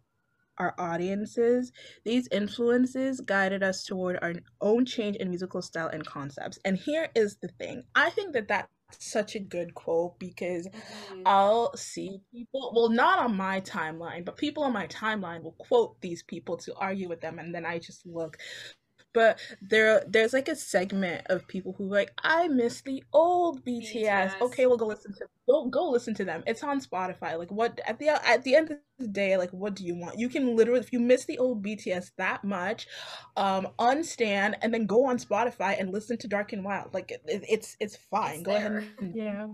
our 0.58 0.76
audiences. 0.78 1.72
These 2.06 2.28
influences 2.32 3.22
guided 3.22 3.64
us 3.64 3.84
toward 3.86 4.20
our 4.22 4.34
own 4.62 4.86
change 4.86 5.16
in 5.18 5.30
musical 5.30 5.62
style 5.62 5.88
and 5.88 6.06
concepts. 6.06 6.60
And 6.66 6.78
here 6.78 7.10
is 7.16 7.38
the 7.42 7.48
thing 7.48 7.84
I 7.96 8.10
think 8.10 8.34
that 8.34 8.48
that's 8.50 8.68
such 9.00 9.36
a 9.36 9.40
good 9.40 9.74
quote 9.76 10.20
because 10.20 10.68
Mhm. 10.68 11.24
I'll 11.26 11.76
see 11.78 12.22
people, 12.34 12.74
well, 12.76 12.90
not 12.90 13.20
on 13.20 13.36
my 13.38 13.62
timeline, 13.62 14.26
but 14.26 14.38
people 14.38 14.64
on 14.64 14.74
my 14.74 14.88
timeline 14.88 15.44
will 15.44 15.54
quote 15.60 16.02
these 16.02 16.24
people 16.24 16.58
to 16.58 16.76
argue 16.76 17.08
with 17.10 17.22
them, 17.22 17.40
and 17.40 17.54
then 17.56 17.66
I 17.66 17.80
just 17.80 18.06
look. 18.06 18.38
But 19.14 19.40
there, 19.62 20.04
there's 20.08 20.34
like 20.34 20.48
a 20.48 20.56
segment 20.56 21.26
of 21.30 21.48
people 21.48 21.74
who 21.78 21.86
like, 21.88 22.12
I 22.24 22.48
miss 22.48 22.82
the 22.82 23.04
old 23.14 23.66
BTS. 23.66 24.36
BTS. 24.36 24.42
Okay, 24.42 24.68
we'll 24.68 24.78
go 24.78 24.88
listen 24.88 25.14
to 25.14 25.26
go 25.48 25.66
go 25.66 25.90
listen 25.90 26.14
to 26.16 26.26
them. 26.26 26.44
It's 26.48 26.64
on 26.64 26.80
Spotify. 26.80 27.38
Like, 27.38 27.52
what 27.52 27.80
at 27.88 28.00
the 28.00 28.10
at 28.10 28.44
the 28.44 28.56
end 28.56 28.72
of 28.72 28.78
the 29.00 29.08
day, 29.08 29.38
like, 29.38 29.52
what 29.52 29.76
do 29.76 29.86
you 29.86 29.96
want? 29.96 30.20
You 30.20 30.30
can 30.30 30.56
literally, 30.56 30.80
if 30.82 30.94
you 30.94 31.00
miss 31.00 31.26
the 31.26 31.40
old 31.40 31.64
BTS 31.64 32.12
that 32.18 32.44
much, 32.44 32.88
um, 33.36 33.70
unstand 33.80 34.56
and 34.62 34.74
then 34.74 34.86
go 34.86 35.06
on 35.06 35.18
Spotify 35.18 35.80
and 35.80 35.92
listen 35.92 36.18
to 36.20 36.28
Dark 36.28 36.54
and 36.54 36.64
Wild. 36.64 36.94
Like, 36.94 37.12
it, 37.12 37.22
it's 37.26 37.76
it's 37.80 37.96
fine. 37.96 38.36
It's 38.36 38.44
go 38.44 38.56
ahead 38.56 38.72
and 39.00 39.16
Yeah. 39.16 39.48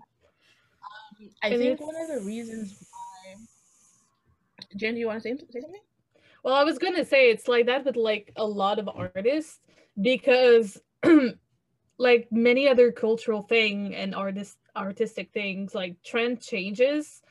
I 1.43 1.49
And 1.49 1.59
think 1.59 1.79
one 1.79 1.95
of 1.95 2.07
the 2.09 2.21
reasons 2.25 2.75
why. 2.91 3.35
Jen, 4.75 4.93
do 4.93 4.99
you 4.99 5.07
want 5.07 5.21
to 5.21 5.29
say, 5.29 5.37
say 5.51 5.61
something? 5.61 5.81
Well, 6.45 6.53
I 6.53 6.63
was 6.63 6.77
gonna 6.77 7.03
say 7.03 7.31
it's 7.31 7.47
like 7.47 7.65
that 7.65 7.85
with 7.85 7.95
like 7.95 8.31
a 8.35 8.45
lot 8.45 8.77
of 8.77 8.87
artists 8.87 9.57
because 9.99 10.79
like 11.97 12.27
many 12.31 12.67
other 12.67 12.91
cultural 12.91 13.41
thing 13.41 13.95
and 13.95 14.13
artist 14.13 14.55
artistic 14.75 15.31
things, 15.33 15.73
like 15.73 15.95
trend 16.03 16.43
changes 16.43 17.23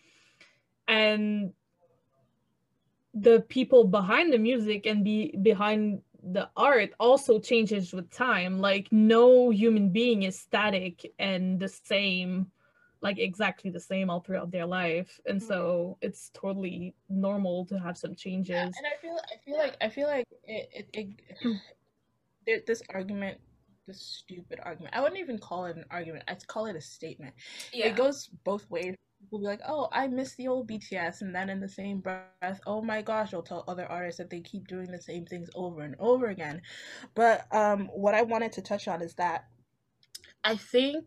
and 0.88 1.52
the 3.14 3.44
people 3.48 3.84
behind 3.84 4.32
the 4.32 4.38
music 4.38 4.84
and 4.84 5.04
be 5.04 5.32
behind 5.42 6.02
the 6.20 6.50
art 6.56 6.90
also 6.98 7.38
changes 7.38 7.92
with 7.92 8.10
time. 8.10 8.58
Like 8.58 8.88
no 8.90 9.50
human 9.50 9.90
being 9.90 10.24
is 10.24 10.40
static 10.40 11.12
and 11.20 11.60
the 11.60 11.68
same 11.68 12.50
like 13.04 13.18
exactly 13.18 13.70
the 13.70 13.78
same 13.78 14.08
all 14.10 14.20
throughout 14.20 14.50
their 14.50 14.66
life, 14.66 15.20
and 15.26 15.40
Mhm. 15.40 15.46
so 15.46 15.98
it's 16.00 16.30
totally 16.30 16.94
normal 17.08 17.66
to 17.66 17.78
have 17.78 17.96
some 17.98 18.14
changes. 18.14 18.54
Yeah, 18.54 18.64
and 18.64 18.86
I 18.86 18.96
feel 19.00 19.18
I 19.32 19.36
feel 19.44 19.58
like 19.58 19.76
I 19.80 19.88
feel 19.90 20.08
like 20.08 20.26
it, 20.44 20.88
it, 20.94 21.14
it 22.46 22.66
this 22.66 22.82
argument 22.88 23.38
this 23.86 24.00
stupid 24.00 24.58
argument 24.62 24.94
I 24.96 25.00
wouldn't 25.00 25.20
even 25.20 25.38
call 25.38 25.66
it 25.66 25.76
an 25.76 25.84
argument 25.90 26.24
I'd 26.28 26.46
call 26.46 26.66
it 26.66 26.76
a 26.76 26.80
statement 26.80 27.34
yeah. 27.72 27.86
it 27.86 27.96
goes 27.96 28.30
both 28.44 28.68
ways 28.70 28.94
people 29.20 29.38
be 29.40 29.44
like 29.44 29.60
oh 29.66 29.88
I 29.92 30.06
miss 30.08 30.34
the 30.36 30.48
old 30.48 30.68
BTS 30.68 31.20
and 31.20 31.34
then 31.34 31.50
in 31.50 31.60
the 31.60 31.68
same 31.68 32.00
breath 32.00 32.60
oh 32.66 32.80
my 32.82 33.02
gosh 33.02 33.30
they'll 33.30 33.42
tell 33.42 33.64
other 33.68 33.86
artists 33.86 34.18
that 34.18 34.30
they 34.30 34.40
keep 34.40 34.68
doing 34.68 34.90
the 34.90 35.00
same 35.00 35.26
things 35.26 35.50
over 35.54 35.82
and 35.82 35.96
over 35.98 36.26
again 36.28 36.62
but 37.14 37.46
um 37.54 37.88
what 37.92 38.14
I 38.14 38.22
wanted 38.22 38.52
to 38.52 38.62
touch 38.62 38.88
on 38.88 39.02
is 39.02 39.14
that 39.14 39.44
I 40.42 40.56
think 40.56 41.04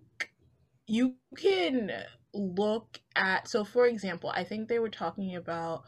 you 0.87 1.15
can 1.37 1.91
look 2.33 2.99
at 3.15 3.47
so 3.47 3.63
for 3.63 3.87
example 3.87 4.29
i 4.35 4.43
think 4.43 4.67
they 4.67 4.79
were 4.79 4.89
talking 4.89 5.35
about 5.35 5.83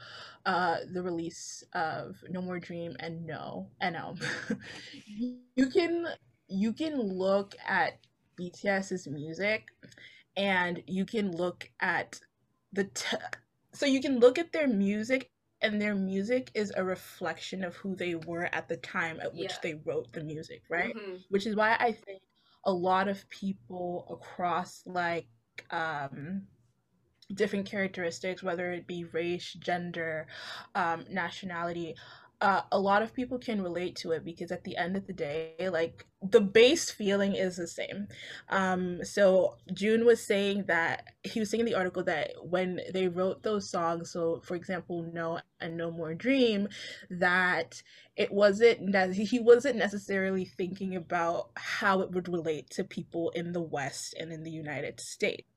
uh 0.46 0.78
the 0.94 1.02
release 1.02 1.64
of 1.74 2.18
no 2.30 2.42
more 2.42 2.60
dream 2.60 2.96
and 3.00 3.26
no 3.26 3.70
and 3.82 3.96
um 3.96 4.18
you 5.06 5.70
can 5.74 6.08
you 6.48 6.74
can 6.74 7.00
look 7.00 7.56
at 7.68 8.00
bts's 8.40 9.08
music 9.08 9.70
and 10.36 10.84
you 10.88 11.06
can 11.06 11.32
look 11.32 11.70
at 11.82 12.20
the 12.74 12.86
t- 12.86 13.18
so 13.74 13.86
you 13.86 14.02
can 14.02 14.20
look 14.20 14.38
at 14.40 14.52
their 14.54 14.68
music 14.68 15.32
and 15.62 15.82
their 15.82 15.96
music 15.96 16.52
is 16.56 16.72
a 16.76 16.84
reflection 16.84 17.64
of 17.64 17.76
who 17.78 17.96
they 17.96 18.16
were 18.16 18.50
at 18.54 18.68
the 18.70 18.78
time 18.78 19.20
at 19.22 19.36
which 19.36 19.52
Yeah. 19.52 19.58
they 19.62 19.74
wrote 19.86 20.12
the 20.14 20.24
music 20.24 20.64
right 20.70 20.96
Mhm. 20.96 21.24
which 21.30 21.46
is 21.48 21.56
why 21.56 21.76
I 21.80 21.92
think 21.94 22.22
a 22.70 22.72
lot 22.72 23.08
of 23.08 23.28
people 23.30 24.06
across 24.12 24.84
like 24.86 25.28
um 25.72 26.44
different 27.34 27.66
characteristics, 27.66 28.42
whether 28.42 28.72
it 28.72 28.88
be 28.88 29.04
race, 29.06 29.54
gender, 29.54 30.28
um, 30.76 31.06
nationality, 31.10 31.96
uh, 32.42 32.62
a 32.72 32.80
lot 32.80 33.02
of 33.02 33.14
people 33.14 33.38
can 33.38 33.62
relate 33.62 33.98
to 33.98 34.12
it 34.12 34.24
because 34.24 34.52
at 34.52 34.64
the 34.64 34.78
end 34.78 34.96
of 34.96 35.08
the 35.08 35.14
day, 35.14 35.56
like 35.72 36.06
the 36.22 36.40
base 36.40 36.90
feeling 36.90 37.36
is 37.36 37.58
the 37.58 37.68
same. 37.68 38.08
Um, 38.50 39.04
so 39.04 39.58
June 39.74 40.06
was 40.06 40.26
saying 40.26 40.66
that 40.68 41.14
he 41.24 41.42
was 41.42 41.50
saying 41.50 41.62
in 41.62 41.66
the 41.66 41.76
article 41.76 42.04
that 42.04 42.32
when 42.42 42.80
they 42.94 43.10
wrote 43.10 43.44
those 43.44 43.70
songs, 43.70 44.12
so 44.12 44.42
for 44.46 44.56
example, 44.56 45.04
No 45.14 45.40
and 45.60 45.76
No 45.76 45.92
More 45.92 46.14
Dream, 46.14 46.70
that 47.10 47.84
it 48.16 48.32
wasn't 48.32 48.94
that 48.94 49.14
he 49.14 49.40
wasn't 49.40 49.76
necessarily 49.76 50.46
thinking 50.46 50.96
about 50.96 51.50
how 51.58 52.02
it 52.02 52.12
would 52.12 52.30
relate 52.30 52.70
to 52.72 52.86
people 52.86 53.32
in 53.32 53.52
the 53.52 53.62
West 53.62 54.16
and 54.18 54.32
in 54.32 54.44
the 54.44 54.52
United 54.52 55.02
States. 55.02 55.49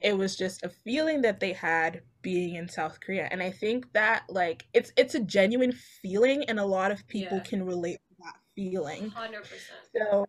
It 0.00 0.16
was 0.18 0.36
just 0.36 0.62
a 0.62 0.68
feeling 0.68 1.22
that 1.22 1.40
they 1.40 1.52
had 1.52 2.02
being 2.22 2.54
in 2.56 2.68
South 2.68 3.00
Korea. 3.00 3.28
And 3.30 3.42
I 3.42 3.50
think 3.50 3.92
that 3.92 4.24
like 4.28 4.66
it's 4.74 4.92
it's 4.96 5.14
a 5.14 5.20
genuine 5.20 5.72
feeling 5.72 6.44
and 6.48 6.58
a 6.60 6.64
lot 6.64 6.90
of 6.92 7.06
people 7.08 7.40
Yeah. 7.40 7.44
can 7.48 7.64
relate 7.64 7.98
to 8.10 8.16
that 8.24 8.36
feeling. 8.54 9.12
100%. 9.14 9.78
So 9.96 10.26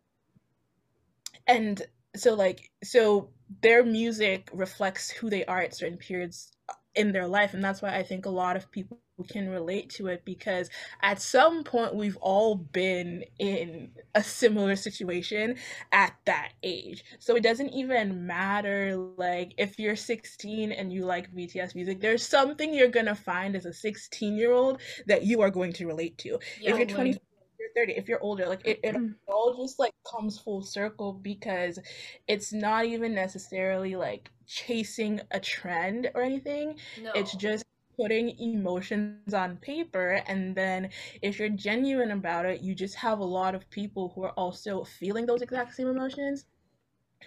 and 1.48 1.82
so 2.16 2.34
like 2.34 2.72
so 2.84 3.30
their 3.62 3.84
music 3.84 4.50
reflects 4.54 5.10
who 5.12 5.30
they 5.30 5.46
are 5.46 5.62
at 5.62 5.76
certain 5.76 5.98
periods 5.98 6.52
in 6.96 7.12
their 7.12 7.28
life 7.28 7.54
and 7.54 7.64
that's 7.64 7.82
why 7.82 7.96
I 7.96 8.04
think 8.04 8.26
a 8.26 8.30
lot 8.30 8.56
of 8.56 8.72
people 8.72 9.00
can 9.30 9.50
relate 9.50 9.90
to 9.92 10.08
it 10.08 10.24
because 10.26 10.70
at 11.02 11.22
some 11.22 11.64
point 11.64 11.96
we've 11.96 12.18
all 12.18 12.56
been 12.56 13.24
in 13.40 13.92
a 14.16 14.24
similar 14.24 14.76
situation 14.76 15.56
at 15.92 16.14
that 16.26 16.54
age. 16.64 17.04
So 17.20 17.36
it 17.36 17.44
doesn't 17.44 17.70
even 17.70 18.26
matter 18.26 18.96
like 19.18 19.54
if 19.58 19.78
you're 19.78 19.96
16 19.96 20.72
and 20.72 20.92
you 20.92 21.06
like 21.06 21.34
BTS 21.34 21.76
music, 21.76 22.02
there's 22.02 22.26
something 22.28 22.74
you're 22.74 22.88
going 22.88 23.06
to 23.06 23.16
find 23.16 23.56
as 23.56 23.66
a 23.66 23.70
16-year-old 23.70 24.82
that 25.06 25.24
you 25.24 25.42
are 25.42 25.52
going 25.52 25.74
to 25.74 25.86
relate 25.88 26.18
to 26.20 26.40
Yeah. 26.60 26.72
if 26.72 26.78
you're 26.78 26.88
Totally. 26.88 27.14
20 27.14 27.18
you're 27.60 27.70
30 27.76 27.94
if 27.94 28.10
you're 28.10 28.22
older 28.22 28.48
like 28.48 28.62
it, 28.66 28.80
it 28.84 28.96
all 29.28 29.56
just 29.64 29.80
like 29.80 29.94
comes 30.12 30.38
full 30.40 30.62
circle 30.62 31.14
because 31.14 31.80
it's 32.28 32.52
not 32.52 32.86
even 32.86 33.14
necessarily 33.14 33.96
like 33.96 34.30
chasing 34.48 35.22
a 35.32 35.40
trend 35.40 36.10
or 36.16 36.22
anything 36.24 36.76
no. 37.02 37.12
it's 37.14 37.34
just 37.36 37.63
putting 37.98 38.38
emotions 38.40 39.34
on 39.34 39.58
paper 39.58 40.22
and 40.28 40.56
then 40.56 40.90
if 41.22 41.40
you're 41.40 41.50
genuine 41.50 42.12
about 42.12 42.46
it 42.46 42.62
you 42.62 42.74
just 42.76 42.96
have 42.96 43.20
a 43.20 43.24
lot 43.24 43.56
of 43.56 43.70
people 43.70 44.12
who 44.16 44.24
are 44.24 44.32
also 44.32 44.84
feeling 44.84 45.26
those 45.26 45.42
exact 45.42 45.74
same 45.76 45.88
emotions 45.88 46.46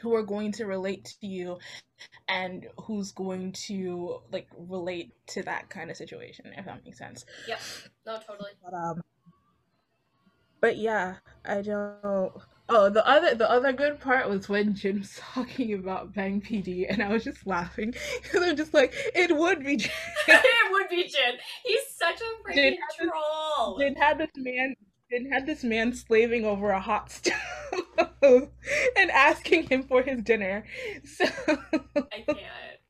who 0.00 0.14
are 0.14 0.22
going 0.22 0.52
to 0.52 0.66
relate 0.66 1.16
to 1.20 1.26
you 1.26 1.58
and 2.28 2.66
who's 2.82 3.12
going 3.12 3.52
to 3.52 4.20
like 4.30 4.48
relate 4.56 5.12
to 5.26 5.42
that 5.42 5.68
kind 5.70 5.90
of 5.90 5.96
situation 5.96 6.52
if 6.56 6.64
that 6.64 6.84
makes 6.84 6.98
sense 6.98 7.24
Yep. 7.48 7.60
No, 8.06 8.18
totally. 8.26 8.50
but 8.62 8.74
um 8.74 9.00
but 10.60 10.76
yeah 10.76 11.16
i 11.44 11.62
don't 11.62 12.32
oh 12.68 12.88
the 12.90 13.06
other 13.06 13.34
the 13.34 13.48
other 13.50 13.72
good 13.72 14.00
part 14.00 14.28
was 14.28 14.48
when 14.48 14.74
jin 14.74 14.98
was 15.00 15.14
talking 15.34 15.72
about 15.74 16.12
bang 16.14 16.40
pd 16.40 16.86
and 16.88 17.02
i 17.02 17.08
was 17.08 17.24
just 17.24 17.46
laughing 17.46 17.94
because 18.22 18.42
i'm 18.42 18.56
just 18.56 18.74
like 18.74 18.92
it 19.14 19.36
would 19.36 19.64
be 19.64 19.76
Jin. 19.76 19.90
it 20.28 20.72
would 20.72 20.88
be 20.88 21.04
Jin. 21.04 21.34
He's 21.64 21.80
such 21.96 22.20
a 22.20 22.48
freaking 22.48 22.54
Jin 22.54 22.72
had 22.74 22.80
this- 22.98 23.08
troll. 23.08 23.78
Jin 23.78 23.94
had 23.96 24.18
this 24.18 24.30
man 24.36 24.74
Jin 25.10 25.30
had 25.30 25.46
this 25.46 25.62
man 25.62 25.92
slaving 25.94 26.44
over 26.44 26.70
a 26.70 26.80
hot 26.80 27.10
stove 27.12 27.34
and 28.22 29.10
asking 29.12 29.68
him 29.68 29.84
for 29.84 30.02
his 30.02 30.20
dinner 30.22 30.64
so 31.04 31.24
I 31.96 32.24
can't. 32.26 32.38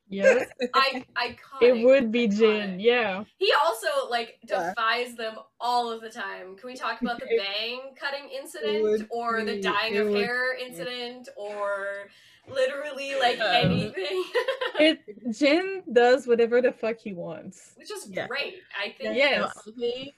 Yes, 0.09 0.47
I 0.73 1.03
iconic. 1.17 1.61
it 1.61 1.85
would 1.85 2.11
be 2.11 2.27
iconic. 2.27 2.37
Jin. 2.37 2.79
Yeah. 2.79 3.23
He 3.37 3.51
also 3.65 3.87
like 4.09 4.39
Yeah. 4.49 4.69
defies 4.69 5.15
them 5.15 5.35
all 5.59 5.91
of 5.91 6.01
the 6.01 6.09
time. 6.09 6.55
Can 6.55 6.67
we 6.67 6.75
talk 6.75 7.01
about 7.01 7.19
the 7.19 7.25
bang 7.37 7.93
cutting 7.99 8.29
incident 8.29 9.07
or 9.09 9.43
the 9.43 9.55
be- 9.55 9.61
dyeing 9.61 9.95
it 9.95 9.99
of 10.01 10.09
would 10.09 10.21
hair 10.23 10.55
incident 10.57 11.27
or 11.35 12.07
literally 12.47 13.15
like 13.19 13.39
Um, 13.39 13.71
anything? 13.71 14.23
It 14.79 14.99
Jin 15.37 15.83
does 15.91 16.27
whatever 16.27 16.61
the 16.61 16.71
fuck 16.71 16.97
he 16.99 17.11
wants 17.13 17.73
Which 17.77 17.91
is 17.91 18.07
Yeah. 18.09 18.27
great. 18.27 18.61
I 18.79 18.91
think 18.97 19.17
Yes. 19.17 19.39
No, 19.39 19.45
I 19.45 19.75
think- 19.79 20.13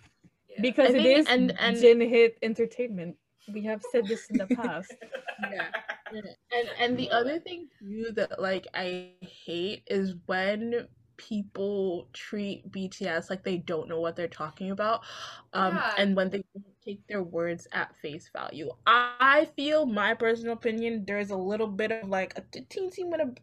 yeah. 0.49 0.61
because 0.61 0.89
I 0.93 0.97
it 0.97 1.01
think- 1.03 1.19
is 1.19 1.27
and- 1.27 1.55
and- 1.59 1.77
Jin 1.79 2.01
hit 2.01 2.37
entertainment. 2.43 3.15
We 3.53 3.63
have 3.65 3.83
said 3.83 4.07
this 4.07 4.29
in 4.29 4.37
the 4.37 4.47
past. 4.47 4.97
Yeah. 5.39 5.69
And 6.51 6.69
and 6.79 6.97
the 6.97 7.11
other 7.11 7.39
thing 7.39 7.69
too 7.79 8.11
that 8.15 8.39
like 8.41 8.67
I 8.73 9.13
hate 9.21 9.83
is 9.87 10.15
when 10.25 10.87
people 11.17 12.07
treat 12.13 12.71
BTS 12.71 13.29
like 13.29 13.43
they 13.43 13.57
don't 13.57 13.89
know 13.89 13.99
what 13.99 14.15
they're 14.15 14.27
talking 14.27 14.71
about. 14.71 15.01
Um 15.53 15.83
Yeah. 15.83 15.97
and 15.97 16.15
when 16.15 16.29
they 16.29 16.43
take 16.85 17.05
their 17.07 17.23
words 17.23 17.67
at 17.73 17.95
face 17.97 18.29
value. 18.33 18.71
I 18.87 19.47
feel 19.55 19.85
my 19.85 20.13
personal 20.13 20.53
opinion 20.53 21.05
there's 21.07 21.29
a 21.29 21.35
little 21.37 21.67
bit 21.67 21.91
of 21.91 22.09
like 22.09 22.37
a 22.37 22.41
teensy 22.41 23.09
bit 23.09 23.19
of 23.21 23.37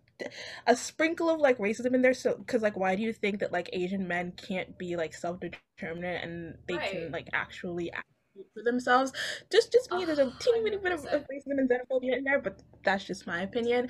a 0.67 0.77
sprinkle 0.77 1.29
of 1.31 1.41
like 1.41 1.59
racism 1.59 1.95
in 1.95 2.03
there 2.03 2.15
so 2.15 2.37
because 2.39 2.63
like 2.63 2.77
why 2.77 2.97
do 2.97 3.03
you 3.03 3.13
think 3.13 3.41
that 3.41 3.53
like 3.53 3.69
asian 3.73 4.09
men 4.09 4.33
can't 4.37 4.79
be 4.79 4.97
like 4.97 5.15
self-determinant 5.15 6.25
and 6.25 6.59
they 6.67 6.79
Right. 6.79 6.91
can 6.91 7.11
like 7.13 7.29
actually 7.33 7.91
advocate 7.93 8.16
for 8.55 8.63
themselves. 8.63 9.13
Just 9.51 9.73
just 9.73 9.91
me 9.93 10.05
there's 10.05 10.19
a 10.19 10.33
teeny 10.41 10.63
bitty 10.63 10.79
bit 10.79 10.93
of, 10.93 11.05
of 11.07 11.23
racism 11.23 11.59
and 11.59 11.69
xenophobia 11.69 12.17
in 12.19 12.25
there 12.25 12.41
but 12.41 12.63
that's 12.85 13.05
just 13.05 13.27
my 13.27 13.43
opinion. 13.43 13.89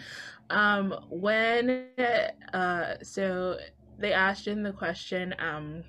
Um 0.50 0.94
when 1.10 1.86
uh 2.52 2.94
so 3.02 3.58
they 3.98 4.12
asked 4.12 4.46
in 4.46 4.62
the 4.62 4.72
question 4.72 5.34
um 5.38 5.84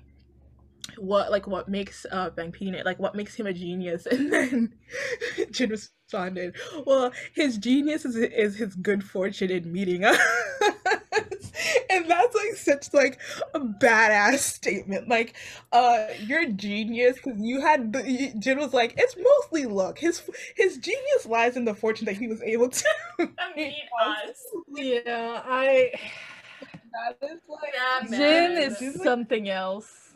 what 0.96 1.30
like 1.30 1.46
what 1.46 1.68
makes 1.68 2.06
uh 2.10 2.30
Bang 2.30 2.52
PDnim 2.52 2.84
like 2.84 2.98
what 2.98 3.14
makes 3.14 3.34
him 3.34 3.46
a 3.46 3.52
genius? 3.52 4.06
And 4.10 4.32
then 4.32 4.74
Jin 5.50 5.70
responded 5.70 6.56
well 6.86 7.12
his 7.34 7.58
genius 7.58 8.04
is, 8.04 8.16
is 8.16 8.56
his 8.56 8.74
good 8.76 9.04
fortune 9.04 9.50
in 9.50 9.70
meeting 9.70 10.04
us 10.04 10.18
and 11.90 12.10
that's 12.10 12.34
like 12.34 12.54
such 12.54 12.92
like 12.94 13.18
a 13.54 13.60
badass 13.60 14.38
statement 14.38 15.08
like 15.08 15.34
uh 15.72 16.06
you're 16.20 16.42
a 16.42 16.52
genius 16.52 17.16
because 17.16 17.38
you 17.40 17.60
had 17.60 17.92
the 17.92 18.32
Jin 18.38 18.58
was 18.58 18.72
like 18.72 18.94
it's 18.96 19.16
mostly 19.16 19.66
luck 19.66 19.98
his 19.98 20.22
his 20.56 20.78
genius 20.78 21.26
lies 21.26 21.56
in 21.56 21.64
the 21.64 21.74
fortune 21.74 22.06
that 22.06 22.16
he 22.16 22.28
was 22.28 22.42
able 22.42 22.68
to 22.68 22.84
meet 23.56 23.74
us. 24.00 24.44
Yeah, 24.74 25.42
I 25.44 25.90
that 26.92 27.18
is 27.28 27.40
like 27.48 27.74
That 27.74 28.10
Jin 28.10 28.54
man. 28.54 28.56
is 28.56 29.02
something 29.02 29.48
else. 29.48 30.12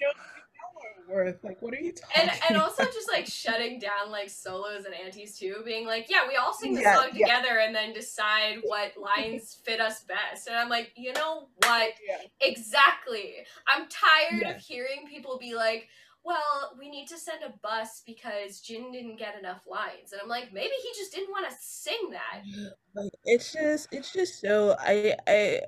Worth 1.13 1.43
like 1.45 1.61
what 1.61 1.75
are 1.75 1.81
you 1.81 1.93
talking 1.93 2.23
And 2.23 2.31
and 2.49 2.57
also 2.57 2.83
just 2.93 3.09
like 3.11 3.27
shutting 3.27 3.79
down 3.79 4.11
like 4.11 4.31
solos 4.31 4.85
and 4.85 4.95
antis 4.95 5.39
too, 5.39 5.63
being 5.65 5.87
like, 5.87 6.09
yeah, 6.11 6.27
we 6.29 6.37
all 6.37 6.53
sing 6.53 6.75
the 6.75 6.81
Yeah, 6.81 6.95
song 6.97 7.09
yeah. 7.15 7.27
together 7.27 7.59
and 7.59 7.75
then 7.75 7.93
decide 7.93 8.59
what 8.67 8.93
lines 9.01 9.59
fit 9.65 9.81
us 9.81 10.05
best. 10.05 10.47
And 10.49 10.57
I'm 10.57 10.69
like, 10.69 10.93
you 10.97 11.13
know 11.13 11.49
what? 11.57 11.93
Yeah. 12.07 12.19
Exactly. 12.41 13.35
I'm 13.67 13.89
tired 13.89 14.55
of 14.55 14.61
hearing 14.61 15.07
people 15.09 15.39
be 15.39 15.55
like, 15.55 15.89
well, 16.25 16.73
we 16.79 16.89
need 16.89 17.09
to 17.09 17.19
send 17.19 17.43
a 17.43 17.53
bus 17.63 18.03
because 18.07 18.61
Jin 18.61 18.93
didn't 18.93 19.17
get 19.19 19.39
enough 19.39 19.63
lines. 19.67 20.13
And 20.13 20.21
I'm 20.23 20.29
like, 20.29 20.53
maybe 20.53 20.73
he 20.83 20.91
just 20.97 21.13
didn't 21.13 21.31
want 21.31 21.49
to 21.49 21.57
sing 21.61 22.11
that. 22.13 22.43
Like 22.95 23.13
it's 23.25 23.53
just 23.55 23.89
it's 23.91 24.13
just 24.13 24.39
so 24.39 24.77
I 24.79 25.17
I 25.27 25.61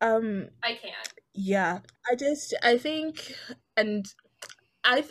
um 0.00 0.48
I 0.62 0.74
can't. 0.74 1.08
yeah, 1.34 1.80
I 2.10 2.14
just 2.16 2.54
I 2.62 2.78
think 2.78 3.34
and 3.76 4.06
I 4.86 5.04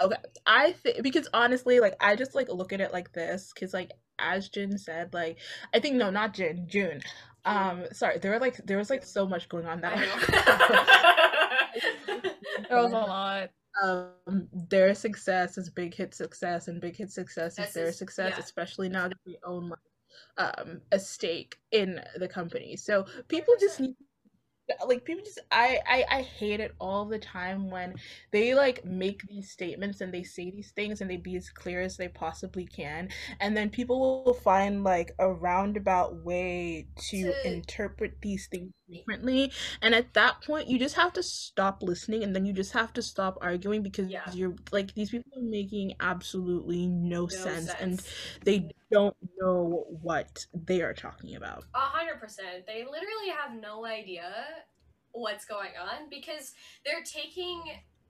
okay, 0.00 0.16
I 0.46 0.72
think 0.72 1.02
because 1.02 1.28
honestly 1.34 1.80
like 1.80 1.96
I 2.00 2.16
just 2.16 2.34
like 2.34 2.48
look 2.50 2.72
at 2.72 2.80
it 2.80 2.92
like 2.92 3.12
this 3.12 3.52
cuz 3.52 3.74
like 3.74 3.92
as 4.18 4.48
Jin 4.48 4.78
said 4.78 5.12
like 5.14 5.38
I 5.74 5.80
think 5.80 5.96
no, 5.96 6.10
not 6.10 6.34
Jin, 6.34 6.66
June. 6.68 7.00
Um 7.44 7.84
sorry, 7.92 8.18
there 8.18 8.32
were 8.32 8.38
like 8.38 8.56
there 8.66 8.78
was 8.78 8.90
like 8.90 9.04
so 9.04 9.26
much 9.26 9.48
going 9.48 9.66
on 9.66 9.80
that 9.82 9.96
There 12.68 12.78
was 12.78 12.92
a 12.92 12.98
lot. 12.98 13.50
um 13.82 14.48
their 14.70 14.94
success 14.94 15.58
is 15.58 15.70
big 15.70 15.94
hit 15.94 16.14
success 16.14 16.68
and 16.68 16.80
big 16.80 16.96
hit 16.96 17.10
success 17.10 17.56
That's 17.56 17.70
is 17.70 17.74
their 17.74 17.92
success 17.92 18.34
yeah. 18.36 18.42
especially 18.44 18.88
now 18.88 19.08
that 19.08 19.18
we 19.26 19.38
own 19.44 19.68
like 19.70 19.78
um 20.38 20.80
a 20.92 20.98
stake 20.98 21.56
in 21.72 22.00
the 22.16 22.28
company 22.28 22.76
so 22.76 23.04
people 23.28 23.54
just 23.60 23.78
100%. 23.78 23.80
need 23.80 23.96
like 24.86 25.04
people 25.04 25.22
just 25.24 25.40
I, 25.52 25.78
I 25.86 26.04
i 26.10 26.22
hate 26.22 26.60
it 26.60 26.74
all 26.80 27.04
the 27.04 27.18
time 27.18 27.70
when 27.70 27.94
they 28.32 28.54
like 28.54 28.84
make 28.84 29.22
these 29.28 29.50
statements 29.50 30.00
and 30.00 30.12
they 30.12 30.22
say 30.22 30.50
these 30.50 30.70
things 30.72 31.00
and 31.00 31.10
they 31.10 31.16
be 31.16 31.36
as 31.36 31.50
clear 31.50 31.80
as 31.82 31.96
they 31.96 32.08
possibly 32.08 32.66
can. 32.66 33.08
And 33.40 33.56
then 33.56 33.70
people 33.70 34.24
will 34.24 34.34
find 34.34 34.82
like 34.84 35.12
a 35.18 35.30
roundabout 35.30 36.16
way 36.24 36.88
to 37.10 37.16
To- 37.22 37.46
interpret 37.46 38.20
these 38.22 38.46
things 38.48 38.72
differently 38.90 39.50
and 39.82 39.94
at 39.94 40.12
that 40.14 40.40
point 40.42 40.68
you 40.68 40.78
just 40.78 40.94
have 40.94 41.12
to 41.12 41.22
stop 41.22 41.82
listening 41.82 42.22
and 42.22 42.34
then 42.34 42.44
you 42.44 42.52
just 42.52 42.72
have 42.72 42.92
to 42.92 43.02
stop 43.02 43.38
arguing 43.40 43.82
because 43.82 44.08
Yeah. 44.08 44.30
you're 44.32 44.54
like 44.72 44.94
these 44.94 45.10
people 45.10 45.30
are 45.36 45.42
making 45.42 45.94
absolutely 46.00 46.86
no, 46.86 47.22
No 47.22 47.26
sense, 47.26 47.74
and 47.80 48.02
they 48.44 48.68
don't 48.90 49.16
know 49.40 49.86
what 50.02 50.46
they 50.52 50.82
are 50.82 50.94
talking 50.94 51.34
about 51.36 51.64
A 51.74 51.78
hundred 51.78 52.20
percent. 52.20 52.66
They 52.66 52.84
literally 52.84 53.30
have 53.36 53.58
no 53.60 53.84
idea 53.84 54.30
what's 55.12 55.44
going 55.44 55.70
on 55.80 56.08
because 56.10 56.52
they're 56.84 57.02
taking 57.04 57.62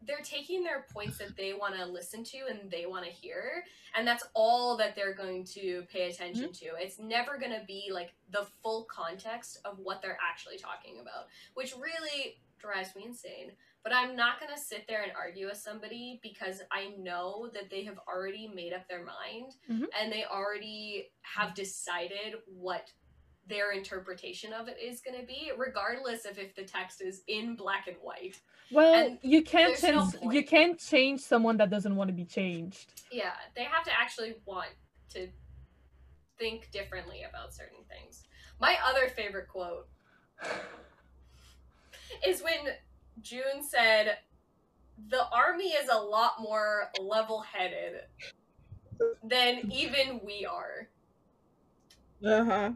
they're 0.06 0.24
taking 0.24 0.62
their 0.62 0.86
points 0.92 1.18
that 1.18 1.36
they 1.36 1.52
want 1.54 1.74
to 1.76 1.84
listen 1.86 2.22
to 2.24 2.38
and 2.50 2.70
they 2.70 2.86
want 2.86 3.04
to 3.04 3.10
hear 3.10 3.64
and 3.96 4.06
that's 4.06 4.24
all 4.34 4.76
that 4.76 4.94
they're 4.96 5.14
going 5.14 5.44
to 5.44 5.84
pay 5.92 6.08
attention 6.10 6.52
to. 6.52 6.66
It's 6.78 6.98
never 6.98 7.38
going 7.38 7.52
to 7.52 7.64
be 7.66 7.90
like 7.92 8.12
the 8.30 8.46
full 8.62 8.84
context 8.90 9.58
of 9.64 9.78
what 9.78 10.02
they're 10.02 10.18
actually 10.20 10.58
talking 10.58 10.98
about 11.00 11.26
which 11.54 11.74
really 11.76 12.36
drives 12.58 12.94
me 12.96 13.04
insane. 13.06 13.52
But 13.82 13.92
i'm 13.92 14.16
not 14.16 14.40
going 14.40 14.50
to 14.54 14.58
sit 14.60 14.86
there 14.88 15.02
and 15.02 15.12
argue 15.14 15.46
with 15.48 15.58
somebody 15.58 16.18
because 16.22 16.62
i 16.72 16.88
know 16.98 17.50
that 17.52 17.68
they 17.70 17.84
have 17.84 17.98
already 18.08 18.48
made 18.48 18.72
up 18.72 18.88
their 18.88 19.04
mind 19.04 19.52
Mhm. 19.70 19.86
and 20.00 20.10
they 20.10 20.24
already 20.24 21.10
have 21.20 21.54
decided 21.54 22.36
what 22.46 22.90
their 23.46 23.72
interpretation 23.72 24.54
of 24.54 24.68
it 24.68 24.78
is 24.82 25.02
going 25.02 25.20
to 25.20 25.26
be 25.26 25.52
regardless 25.58 26.24
of 26.24 26.38
if 26.38 26.54
the 26.54 26.62
text 26.64 27.02
is 27.02 27.22
in 27.28 27.56
black 27.56 27.86
and 27.86 27.98
white 28.00 28.40
Well, 28.72 28.94
And 28.94 29.18
you 29.22 29.42
can't 29.42 29.78
there's 29.80 29.94
no 29.94 30.10
change. 30.10 30.34
you 30.34 30.44
can't 30.44 30.78
change 30.78 31.20
someone 31.20 31.56
that 31.58 31.70
doesn't 31.70 31.94
want 31.94 32.08
to 32.08 32.14
be 32.14 32.24
changed. 32.24 32.86
yeah 33.12 33.32
they 33.54 33.64
have 33.64 33.84
to 33.84 33.92
actually 33.92 34.34
want 34.46 34.70
to 35.10 35.28
think 36.38 36.70
differently 36.72 37.22
about 37.28 37.54
certain 37.54 37.78
things 37.88 38.24
my 38.60 38.76
other 38.88 39.08
favorite 39.08 39.48
quote 39.48 39.86
is 42.26 42.42
when 42.42 42.74
Joon 43.22 43.62
said 43.62 44.18
the 45.08 45.26
army 45.32 45.68
is 45.68 45.88
a 45.92 45.98
lot 45.98 46.34
more 46.40 46.90
level-headed 47.00 48.00
than 49.22 49.70
even 49.72 50.20
we 50.24 50.46
are 50.46 50.88
uh-huh 52.26 52.70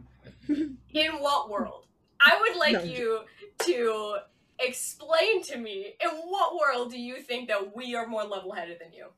In 0.48 1.12
what 1.20 1.48
world? 1.48 1.86
I 2.20 2.38
would 2.40 2.56
like 2.58 2.72
No, 2.74 2.82
you 2.82 3.20
to 3.64 4.16
explain 4.60 5.42
to 5.44 5.58
me 5.58 5.94
in 6.00 6.08
what 6.08 6.56
world 6.56 6.90
do 6.90 7.00
you 7.00 7.16
think 7.22 7.48
that 7.48 7.76
we 7.76 7.94
are 7.94 8.06
more 8.06 8.24
level 8.24 8.52
headed 8.52 8.78
than 8.80 8.92
you? 8.92 9.08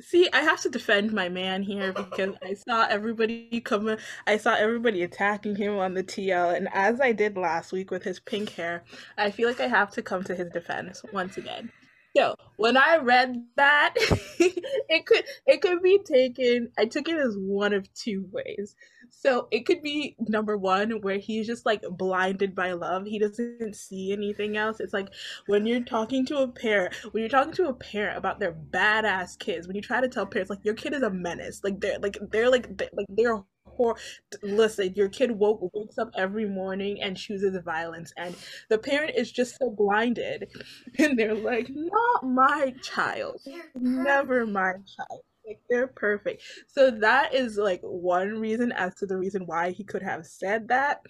See, 0.00 0.28
I 0.32 0.40
have 0.40 0.60
to 0.62 0.68
defend 0.68 1.12
my 1.12 1.28
man 1.28 1.62
here 1.62 1.92
because 1.92 2.34
I 2.42 2.54
saw 2.54 2.86
everybody 2.88 3.60
coming. 3.60 3.98
I 4.26 4.36
saw 4.36 4.54
everybody 4.54 5.02
attacking 5.02 5.54
him 5.54 5.78
on 5.78 5.94
the 5.94 6.02
TL, 6.02 6.56
and 6.56 6.68
as 6.72 7.00
I 7.00 7.12
did 7.12 7.36
last 7.36 7.72
week 7.72 7.90
with 7.90 8.02
his 8.02 8.18
pink 8.18 8.50
hair, 8.50 8.82
I 9.16 9.30
feel 9.30 9.48
like 9.48 9.60
I 9.60 9.68
have 9.68 9.90
to 9.92 10.02
come 10.02 10.24
to 10.24 10.34
his 10.34 10.50
defense 10.50 11.02
once 11.12 11.36
again. 11.36 11.70
So 12.16 12.34
when 12.56 12.76
I 12.76 12.96
read 12.96 13.44
that, 13.56 13.94
it 14.38 15.06
could 15.06 15.24
it 15.46 15.62
could 15.62 15.82
be 15.82 15.98
taken. 16.04 16.70
I 16.76 16.86
took 16.86 17.08
it 17.08 17.16
as 17.16 17.36
one 17.38 17.72
of 17.72 17.92
two 17.94 18.28
ways. 18.32 18.74
So 19.14 19.46
it 19.52 19.66
could 19.66 19.82
be 19.82 20.16
number 20.28 20.56
one, 20.56 21.00
where 21.02 21.18
he's 21.18 21.46
just 21.46 21.64
like 21.64 21.82
blinded 21.90 22.54
by 22.54 22.72
love. 22.72 23.06
He 23.06 23.18
doesn't 23.18 23.76
see 23.76 24.12
anything 24.12 24.56
else. 24.56 24.80
It's 24.80 24.92
like 24.92 25.08
when 25.46 25.66
you're 25.66 25.84
talking 25.84 26.26
to 26.26 26.38
a 26.38 26.48
parent, 26.48 26.94
when 27.12 27.20
you're 27.22 27.28
talking 27.28 27.52
to 27.54 27.68
a 27.68 27.74
parent 27.74 28.18
about 28.18 28.40
their 28.40 28.52
badass 28.52 29.38
kids, 29.38 29.66
when 29.66 29.76
you 29.76 29.82
try 29.82 30.00
to 30.00 30.08
tell 30.08 30.26
parents 30.26 30.50
like 30.50 30.64
your 30.64 30.74
kid 30.74 30.92
is 30.94 31.02
a 31.02 31.10
menace, 31.10 31.60
like 31.62 31.80
they're 31.80 31.98
like 32.00 32.18
they're 32.32 32.50
like 32.50 32.76
they're, 32.76 32.90
like 32.94 33.06
they're 33.10 33.42
hor- 33.66 33.96
listen, 34.42 34.92
your 34.94 35.08
kid 35.08 35.30
woke 35.30 35.70
wakes 35.74 35.98
up 35.98 36.10
every 36.16 36.46
morning 36.48 37.00
and 37.02 37.16
chooses 37.16 37.56
violence, 37.64 38.12
and 38.16 38.34
the 38.68 38.78
parent 38.78 39.12
is 39.16 39.30
just 39.30 39.56
so 39.58 39.70
blinded, 39.70 40.50
and 40.98 41.18
they're 41.18 41.34
like, 41.34 41.68
not 41.70 42.24
my 42.24 42.74
child, 42.82 43.40
never 43.74 44.46
my 44.46 44.72
child. 44.96 45.22
Like 45.46 45.60
they're 45.68 45.88
perfect. 45.88 46.42
So 46.68 46.90
that 46.90 47.34
is 47.34 47.56
like 47.56 47.80
one 47.82 48.38
reason 48.38 48.72
as 48.72 48.94
to 48.96 49.06
the 49.06 49.16
reason 49.16 49.46
why 49.46 49.70
he 49.70 49.84
could 49.84 50.02
have 50.02 50.26
said 50.26 50.68
that 50.68 51.02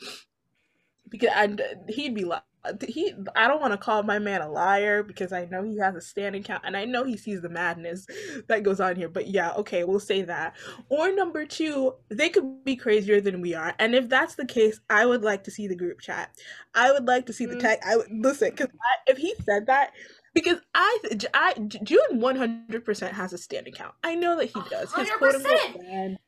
because 1.08 1.30
and 1.34 1.60
he'd 1.88 2.14
be 2.14 2.24
like, 2.24 2.42
he 2.88 3.12
I 3.34 3.48
don't 3.48 3.60
want 3.60 3.72
to 3.72 3.78
call 3.78 4.04
my 4.04 4.20
man 4.20 4.40
a 4.40 4.48
liar 4.48 5.02
because 5.02 5.32
I 5.32 5.46
know 5.46 5.64
he 5.64 5.78
has 5.78 5.96
a 5.96 6.00
standing 6.00 6.44
count 6.44 6.62
and 6.64 6.76
I 6.76 6.84
know 6.84 7.02
he 7.02 7.16
sees 7.16 7.42
the 7.42 7.48
madness 7.48 8.06
that 8.46 8.62
goes 8.62 8.78
on 8.80 8.94
here 8.94 9.08
but 9.08 9.26
yeah 9.26 9.50
okay 9.54 9.82
we'll 9.82 9.98
say 9.98 10.22
that 10.22 10.54
or 10.88 11.12
number 11.12 11.44
2 11.44 11.92
they 12.08 12.28
could 12.28 12.64
be 12.64 12.76
crazier 12.76 13.20
than 13.20 13.40
we 13.40 13.52
are 13.54 13.74
and 13.80 13.96
if 13.96 14.08
that's 14.08 14.36
the 14.36 14.46
case 14.46 14.80
I 14.88 15.06
would 15.06 15.22
like 15.22 15.42
to 15.44 15.50
see 15.50 15.66
the 15.66 15.74
group 15.74 16.00
chat 16.00 16.30
I 16.74 16.92
would 16.92 17.06
like 17.08 17.26
to 17.26 17.32
see 17.32 17.46
the 17.46 17.56
Mm. 17.56 17.56
tag 17.56 17.78
I 17.84 17.96
would 17.96 18.06
listen 18.12 18.54
cuz 18.54 18.68
if 19.08 19.18
he 19.18 19.34
said 19.44 19.66
that 19.66 19.90
because 20.34 20.58
I, 20.74 20.98
I 21.34 21.54
Joon 21.54 22.20
one 22.20 22.36
hundred 22.36 22.84
percent 22.84 23.14
has 23.14 23.32
a 23.32 23.38
standing 23.38 23.74
count. 23.74 23.94
I 24.02 24.14
know 24.14 24.36
that 24.36 24.46
he 24.46 24.60
does. 24.70 24.92
His 24.94 25.10
quote 25.18 25.34
unquote 25.34 25.52
100%. 25.52 26.10
has 26.10 26.18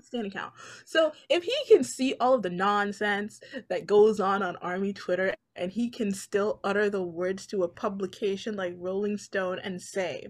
a 0.00 0.02
standing 0.02 0.32
count. 0.32 0.52
So 0.84 1.12
if 1.28 1.44
he 1.44 1.56
can 1.68 1.84
see 1.84 2.14
all 2.20 2.34
of 2.34 2.42
the 2.42 2.50
nonsense 2.50 3.40
that 3.68 3.86
goes 3.86 4.20
on 4.20 4.42
on 4.42 4.56
Army 4.56 4.92
Twitter, 4.92 5.34
and 5.56 5.70
he 5.70 5.88
can 5.88 6.12
still 6.12 6.60
utter 6.64 6.90
the 6.90 7.02
words 7.02 7.46
to 7.48 7.62
a 7.62 7.68
publication 7.68 8.56
like 8.56 8.74
Rolling 8.76 9.16
Stone 9.16 9.60
and 9.60 9.80
say, 9.80 10.26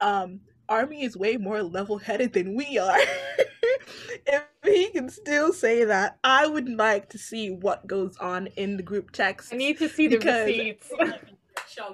um, 0.00 0.40
"Army 0.68 1.04
is 1.04 1.16
way 1.16 1.36
more 1.36 1.62
level-headed 1.62 2.32
than 2.32 2.56
we 2.56 2.78
are." 2.78 2.98
if 4.26 4.42
he 4.64 4.90
can 4.90 5.10
still 5.10 5.52
say 5.52 5.84
that, 5.84 6.18
I 6.24 6.46
would 6.46 6.68
like 6.68 7.10
to 7.10 7.18
see 7.18 7.50
what 7.50 7.86
goes 7.86 8.16
on 8.16 8.46
in 8.56 8.76
the 8.76 8.82
group 8.82 9.10
text. 9.10 9.52
I 9.52 9.56
need 9.56 9.78
to 9.78 9.88
see 9.88 10.08
the 10.08 10.18
receipts. 10.18 10.90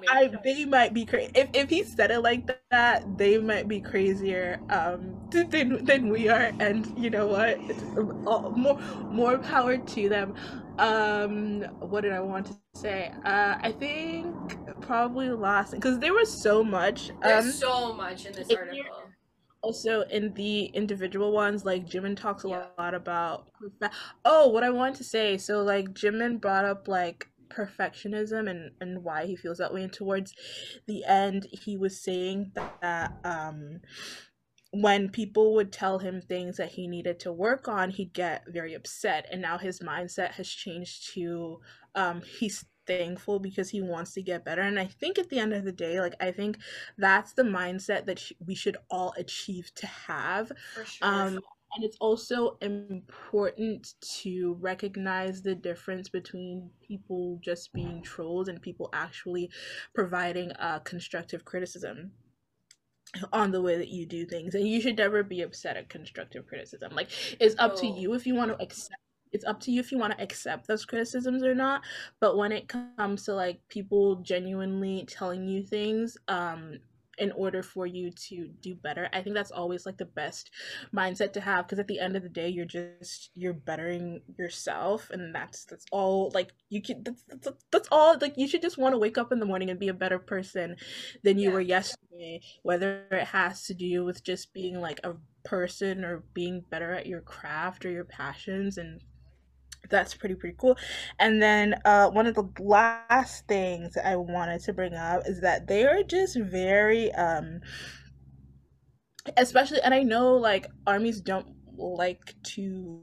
I 0.07 0.31
they 0.43 0.65
might 0.65 0.93
be 0.93 1.05
crazy. 1.05 1.31
If 1.35 1.49
if 1.53 1.69
he 1.69 1.83
said 1.83 2.11
it 2.11 2.19
like 2.21 2.45
that, 2.47 3.17
they 3.17 3.37
might 3.37 3.49
be 3.49 3.79
crazier 3.79 4.59
um 4.69 5.15
than 5.31 5.83
than 5.85 6.09
we 6.09 6.29
are. 6.29 6.51
And 6.59 6.87
you 6.97 7.09
know 7.09 7.27
what? 7.27 7.57
It's, 7.69 7.83
uh, 8.27 8.49
more 8.55 8.79
more 9.11 9.37
power 9.39 9.77
to 9.77 10.09
them. 10.09 10.35
Um, 10.79 11.61
what 11.79 12.01
did 12.01 12.13
I 12.13 12.19
want 12.19 12.47
to 12.47 12.55
say? 12.55 13.11
Uh, 13.25 13.55
I 13.61 13.71
think 13.71 14.57
probably 14.81 15.27
the 15.27 15.35
last 15.35 15.71
because 15.71 15.99
there 15.99 16.13
was 16.13 16.31
so 16.31 16.63
much. 16.63 17.11
There's 17.21 17.45
Um, 17.45 17.51
so 17.53 17.93
much 17.93 18.25
in 18.25 18.33
this 18.33 18.53
article. 18.53 19.11
also 19.61 20.01
in 20.03 20.33
the 20.33 20.65
individual 20.65 21.31
ones, 21.31 21.65
like 21.65 21.87
Jimin 21.87 22.15
talks 22.17 22.43
a 22.43 22.49
Yeah. 22.49 22.65
lot 22.77 22.93
about. 22.93 23.47
Oh, 24.25 24.47
what 24.49 24.63
I 24.63 24.69
wanted 24.69 24.95
to 24.95 25.03
say. 25.03 25.37
So 25.37 25.63
like 25.63 25.93
Jimin 25.93 26.39
brought 26.41 26.65
up 26.65 26.87
like 26.87 27.27
perfectionism 27.49 28.49
and 28.49 28.71
and 28.81 29.03
why 29.03 29.25
he 29.25 29.35
feels 29.35 29.57
that 29.59 29.73
way. 29.73 29.83
And 29.83 29.93
towards 29.93 30.33
the 30.87 31.03
end, 31.05 31.47
he 31.51 31.77
was 31.77 32.01
saying 32.01 32.51
that 32.55 32.73
that 32.81 33.13
um 33.23 33.81
when 34.71 35.09
people 35.09 35.53
would 35.53 35.71
tell 35.71 35.99
him 35.99 36.21
things 36.21 36.57
that 36.57 36.71
he 36.71 36.87
needed 36.87 37.19
to 37.19 37.31
work 37.31 37.67
on, 37.67 37.91
he'd 37.91 38.13
get 38.13 38.43
very 38.47 38.73
upset. 38.73 39.27
And 39.31 39.41
now 39.41 39.57
his 39.57 39.79
mindset 39.81 40.31
has 40.33 40.49
changed 40.49 41.13
to 41.13 41.59
um 41.95 42.21
he's 42.21 42.65
thankful 42.87 43.39
because 43.39 43.69
he 43.69 43.81
wants 43.81 44.13
to 44.13 44.21
get 44.23 44.43
better. 44.43 44.61
And 44.61 44.79
I 44.79 44.85
think 44.85 45.17
at 45.19 45.29
the 45.29 45.39
end 45.39 45.53
of 45.53 45.63
the 45.63 45.71
day, 45.71 46.01
like 46.01 46.15
I 46.19 46.31
think 46.31 46.57
that's 46.97 47.33
the 47.33 47.43
mindset 47.43 48.05
that 48.07 48.19
sh- 48.19 48.33
we 48.45 48.55
should 48.55 48.77
all 48.89 49.13
achieve 49.17 49.71
to 49.75 49.87
have. 49.87 50.51
For 50.73 50.85
sure. 50.85 51.07
Um 51.09 51.39
and 51.75 51.83
it's 51.83 51.97
also 51.99 52.57
important 52.61 53.93
to 54.21 54.57
recognize 54.59 55.41
the 55.41 55.55
difference 55.55 56.09
between 56.09 56.69
people 56.85 57.39
just 57.43 57.73
being 57.73 58.01
trolls 58.01 58.47
and 58.47 58.61
people 58.61 58.89
actually 58.93 59.49
providing 59.95 60.51
uh, 60.53 60.79
constructive 60.79 61.45
criticism 61.45 62.11
on 63.31 63.51
the 63.51 63.61
way 63.61 63.77
that 63.77 63.89
you 63.89 64.05
do 64.05 64.25
things. 64.25 64.55
And 64.55 64.67
you 64.67 64.81
should 64.81 64.97
never 64.97 65.23
be 65.23 65.41
upset 65.41 65.77
at 65.77 65.89
constructive 65.89 66.47
criticism. 66.47 66.93
Like 66.95 67.09
it's 67.39 67.55
up 67.59 67.73
oh. 67.75 67.81
to 67.81 67.87
you 67.87 68.13
if 68.13 68.25
you 68.25 68.35
want 68.35 68.51
to 68.51 68.63
accept 68.63 68.99
it's 69.31 69.45
up 69.45 69.59
to 69.61 69.71
you 69.71 69.79
if 69.79 69.91
you 69.91 69.97
want 69.97 70.15
to 70.15 70.23
accept 70.23 70.67
those 70.67 70.85
criticisms 70.85 71.43
or 71.43 71.55
not. 71.55 71.81
But 72.19 72.37
when 72.37 72.51
it 72.51 72.67
comes 72.67 73.23
to 73.25 73.33
like 73.33 73.59
people 73.67 74.17
genuinely 74.17 75.05
telling 75.07 75.47
you 75.47 75.63
things 75.63 76.17
um 76.27 76.79
in 77.17 77.31
order 77.33 77.61
for 77.61 77.85
you 77.85 78.11
to 78.11 78.49
do 78.61 78.75
better 78.75 79.09
i 79.13 79.21
think 79.21 79.35
that's 79.35 79.51
always 79.51 79.85
like 79.85 79.97
the 79.97 80.05
best 80.05 80.51
mindset 80.93 81.33
to 81.33 81.41
have 81.41 81.65
because 81.65 81.79
at 81.79 81.87
the 81.87 81.99
end 81.99 82.15
of 82.15 82.23
the 82.23 82.29
day 82.29 82.49
you're 82.49 82.65
just 82.65 83.29
you're 83.35 83.53
bettering 83.53 84.21
yourself 84.37 85.09
and 85.11 85.33
that's 85.33 85.65
that's 85.65 85.85
all 85.91 86.31
like 86.33 86.51
you 86.69 86.81
can 86.81 87.03
that's 87.03 87.23
that's, 87.27 87.65
that's 87.71 87.87
all 87.91 88.17
like 88.19 88.33
you 88.37 88.47
should 88.47 88.61
just 88.61 88.77
want 88.77 88.93
to 88.93 88.99
wake 88.99 89.17
up 89.17 89.31
in 89.31 89.39
the 89.39 89.45
morning 89.45 89.69
and 89.69 89.79
be 89.79 89.89
a 89.89 89.93
better 89.93 90.19
person 90.19 90.75
than 91.23 91.37
you 91.37 91.49
yeah. 91.49 91.53
were 91.53 91.61
yesterday 91.61 92.41
whether 92.63 93.05
it 93.11 93.27
has 93.27 93.63
to 93.65 93.73
do 93.73 94.03
with 94.03 94.23
just 94.23 94.53
being 94.53 94.79
like 94.79 94.99
a 95.03 95.13
person 95.43 96.03
or 96.03 96.23
being 96.33 96.63
better 96.69 96.93
at 96.93 97.05
your 97.05 97.21
craft 97.21 97.85
or 97.85 97.91
your 97.91 98.05
passions 98.05 98.77
and 98.77 99.01
that's 99.89 100.13
pretty 100.13 100.35
pretty 100.35 100.55
cool. 100.57 100.77
And 101.19 101.41
then 101.41 101.75
uh, 101.85 102.09
one 102.09 102.27
of 102.27 102.35
the 102.35 102.49
last 102.59 103.47
things 103.47 103.97
i 104.03 104.15
wanted 104.15 104.61
to 104.61 104.73
bring 104.73 104.93
up 104.93 105.23
is 105.25 105.41
that 105.41 105.67
they're 105.67 106.03
just 106.03 106.37
very 106.39 107.11
um 107.13 107.59
especially 109.37 109.81
and 109.81 109.93
i 109.93 110.01
know 110.01 110.35
like 110.35 110.67
armies 110.87 111.21
don't 111.21 111.47
like 111.77 112.35
to 112.43 113.01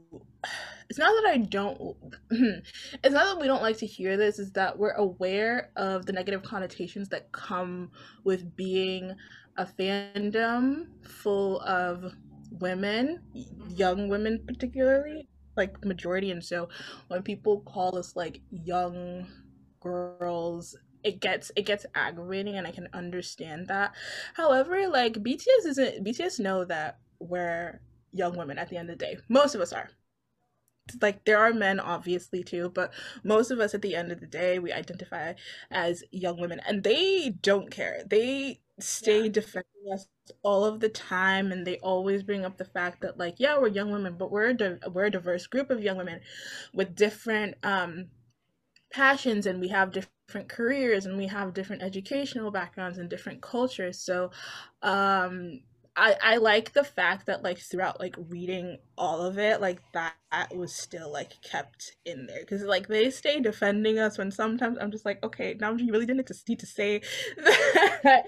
it's 0.89 0.99
not 0.99 1.11
that 1.21 1.31
i 1.31 1.37
don't 1.37 1.95
it's 2.31 3.13
not 3.13 3.25
that 3.25 3.39
we 3.39 3.47
don't 3.47 3.61
like 3.61 3.77
to 3.77 3.85
hear 3.85 4.17
this 4.17 4.39
is 4.39 4.51
that 4.51 4.77
we're 4.77 4.91
aware 4.93 5.71
of 5.75 6.05
the 6.05 6.13
negative 6.13 6.43
connotations 6.43 7.09
that 7.09 7.31
come 7.31 7.89
with 8.23 8.55
being 8.55 9.13
a 9.57 9.65
fandom 9.65 10.87
full 11.03 11.59
of 11.61 12.13
women 12.59 13.21
young 13.75 14.09
women 14.09 14.39
particularly 14.47 15.27
like 15.57 15.83
majority 15.85 16.31
and 16.31 16.43
so 16.43 16.69
when 17.07 17.21
people 17.21 17.61
call 17.61 17.97
us 17.97 18.15
like 18.15 18.41
young 18.49 19.27
girls 19.81 20.75
it 21.03 21.19
gets 21.19 21.51
it 21.55 21.65
gets 21.65 21.85
aggravating 21.95 22.55
and 22.55 22.67
i 22.67 22.71
can 22.71 22.87
understand 22.93 23.67
that. 23.67 23.93
However 24.35 24.87
like 24.87 25.13
bts 25.13 25.65
isn't 25.65 26.03
bts 26.05 26.39
know 26.39 26.65
that 26.65 26.99
we're 27.19 27.81
young 28.13 28.37
women 28.37 28.57
at 28.57 28.69
the 28.69 28.77
end 28.77 28.89
of 28.89 28.97
the 28.97 29.05
day. 29.05 29.17
Most 29.29 29.55
of 29.55 29.61
us 29.61 29.73
are. 29.73 29.89
Like 31.01 31.23
there 31.25 31.37
are 31.37 31.53
men 31.53 31.79
obviously 31.79 32.43
too 32.43 32.69
but 32.69 32.93
most 33.23 33.51
of 33.51 33.59
us 33.59 33.73
at 33.73 33.81
the 33.81 33.95
end 33.95 34.11
of 34.11 34.19
the 34.19 34.27
day 34.27 34.59
we 34.59 34.71
identify 34.71 35.33
as 35.69 36.03
young 36.11 36.39
women 36.39 36.59
and 36.67 36.83
they 36.83 37.35
don't 37.41 37.71
care. 37.71 38.03
They 38.05 38.61
stay 38.83 39.23
yeah. 39.23 39.29
defending 39.29 39.65
us 39.93 40.07
all 40.43 40.65
of 40.65 40.79
the 40.79 40.89
time 40.89 41.51
and 41.51 41.65
they 41.67 41.77
always 41.79 42.23
bring 42.23 42.45
up 42.45 42.57
the 42.57 42.65
fact 42.65 43.01
that 43.01 43.17
like 43.17 43.35
yeah 43.39 43.57
we're 43.57 43.67
young 43.67 43.91
women 43.91 44.15
but 44.17 44.31
we're 44.31 44.49
a 44.49 44.53
di- 44.53 44.77
we're 44.93 45.05
a 45.05 45.11
diverse 45.11 45.47
group 45.47 45.69
of 45.69 45.81
young 45.83 45.97
women 45.97 46.19
with 46.73 46.95
different 46.95 47.55
um 47.63 48.07
passions 48.93 49.45
and 49.45 49.59
we 49.61 49.69
have 49.69 49.91
different 49.91 50.49
careers 50.49 51.05
and 51.05 51.17
we 51.17 51.27
have 51.27 51.53
different 51.53 51.81
educational 51.81 52.51
backgrounds 52.51 52.97
and 52.97 53.09
different 53.09 53.41
cultures 53.41 53.99
so 53.99 54.31
um 54.81 55.61
I, 56.01 56.15
I 56.23 56.37
like 56.37 56.73
the 56.73 56.83
fact 56.83 57.27
that 57.27 57.43
like 57.43 57.59
throughout 57.59 57.99
like 57.99 58.15
reading 58.27 58.79
all 58.97 59.21
of 59.21 59.37
it 59.37 59.61
like 59.61 59.79
that, 59.93 60.15
that 60.31 60.55
was 60.55 60.73
still 60.73 61.11
like 61.13 61.39
kept 61.43 61.95
in 62.05 62.25
there. 62.25 62.39
Because 62.39 62.63
like 62.63 62.87
they 62.87 63.11
stay 63.11 63.39
defending 63.39 63.99
us 63.99 64.17
when 64.17 64.31
sometimes 64.31 64.79
I'm 64.81 64.89
just 64.89 65.05
like 65.05 65.23
okay 65.23 65.55
now 65.59 65.73
you 65.73 65.93
really 65.93 66.07
didn't 66.07 66.27
need 66.49 66.59
to 66.59 66.65
say 66.65 67.01
that. 67.37 68.23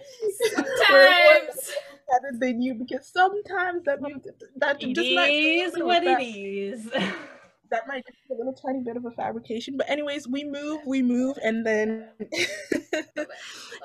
Sometimes. 0.53 1.71
Better 2.11 2.38
than 2.38 2.61
you 2.61 2.76
because 2.76 3.07
sometimes 3.07 3.86
that 3.86 4.01
means 4.01 4.28
that 4.57 4.84
it 4.84 4.93
just 4.93 5.09
is 5.09 5.74
what 5.82 6.03
it 6.03 6.21
is. 6.21 6.91
that 7.71 7.88
might 7.88 8.05
be 8.05 8.13
a 8.36 8.38
little 8.38 8.53
tiny 8.53 8.82
bit 8.82 8.95
of 8.97 9.05
a 9.05 9.11
fabrication 9.11 9.76
but 9.78 9.89
anyways 9.89 10.28
we 10.28 10.43
move 10.43 10.80
we 10.86 11.01
move 11.01 11.39
and 11.43 11.65
then 11.65 12.07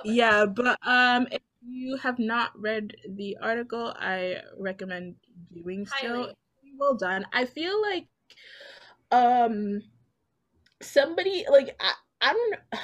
yeah 0.05 0.45
but 0.45 0.79
um 0.83 1.27
if 1.31 1.41
you 1.61 1.97
have 1.97 2.19
not 2.19 2.53
read 2.57 2.95
the 3.17 3.37
article 3.41 3.95
i 3.99 4.37
recommend 4.59 5.15
doing 5.53 5.87
so 6.01 6.33
well 6.79 6.95
done. 6.95 7.27
I 7.33 7.45
feel 7.45 7.81
like 7.83 8.07
um 9.11 9.83
somebody 10.81 11.45
like 11.51 11.75
i, 11.81 11.93
I 12.21 12.33
don't 12.33 12.83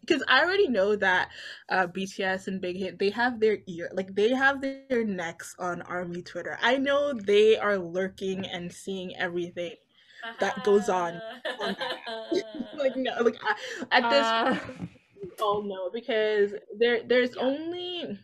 because 0.00 0.22
I 0.28 0.44
already 0.44 0.68
know 0.68 0.94
that 0.96 1.30
uh, 1.68 1.86
BTS 1.86 2.48
and 2.48 2.60
Big 2.60 2.76
Hit 2.76 2.98
they 2.98 3.10
have 3.10 3.40
their 3.40 3.58
ear 3.66 3.90
like 3.94 4.14
they 4.14 4.30
have 4.30 4.60
their 4.60 5.04
necks 5.04 5.56
on 5.58 5.82
Army 5.82 6.22
Twitter. 6.22 6.58
I 6.62 6.76
know 6.76 7.12
they 7.12 7.56
are 7.56 7.78
lurking 7.78 8.46
and 8.46 8.72
seeing 8.72 9.16
everything 9.16 9.74
that 10.40 10.62
goes 10.64 10.88
on. 10.88 11.20
on 11.60 11.76
like 12.78 12.96
no, 12.96 13.12
like 13.22 13.36
I, 13.42 13.98
at 13.98 14.10
this 14.10 14.26
uh... 14.26 14.54
point, 14.54 14.90
all 15.40 15.62
know 15.62 15.90
because 15.92 16.52
there 16.78 17.02
there's 17.06 17.36
yeah. 17.36 17.42
only 17.42 18.18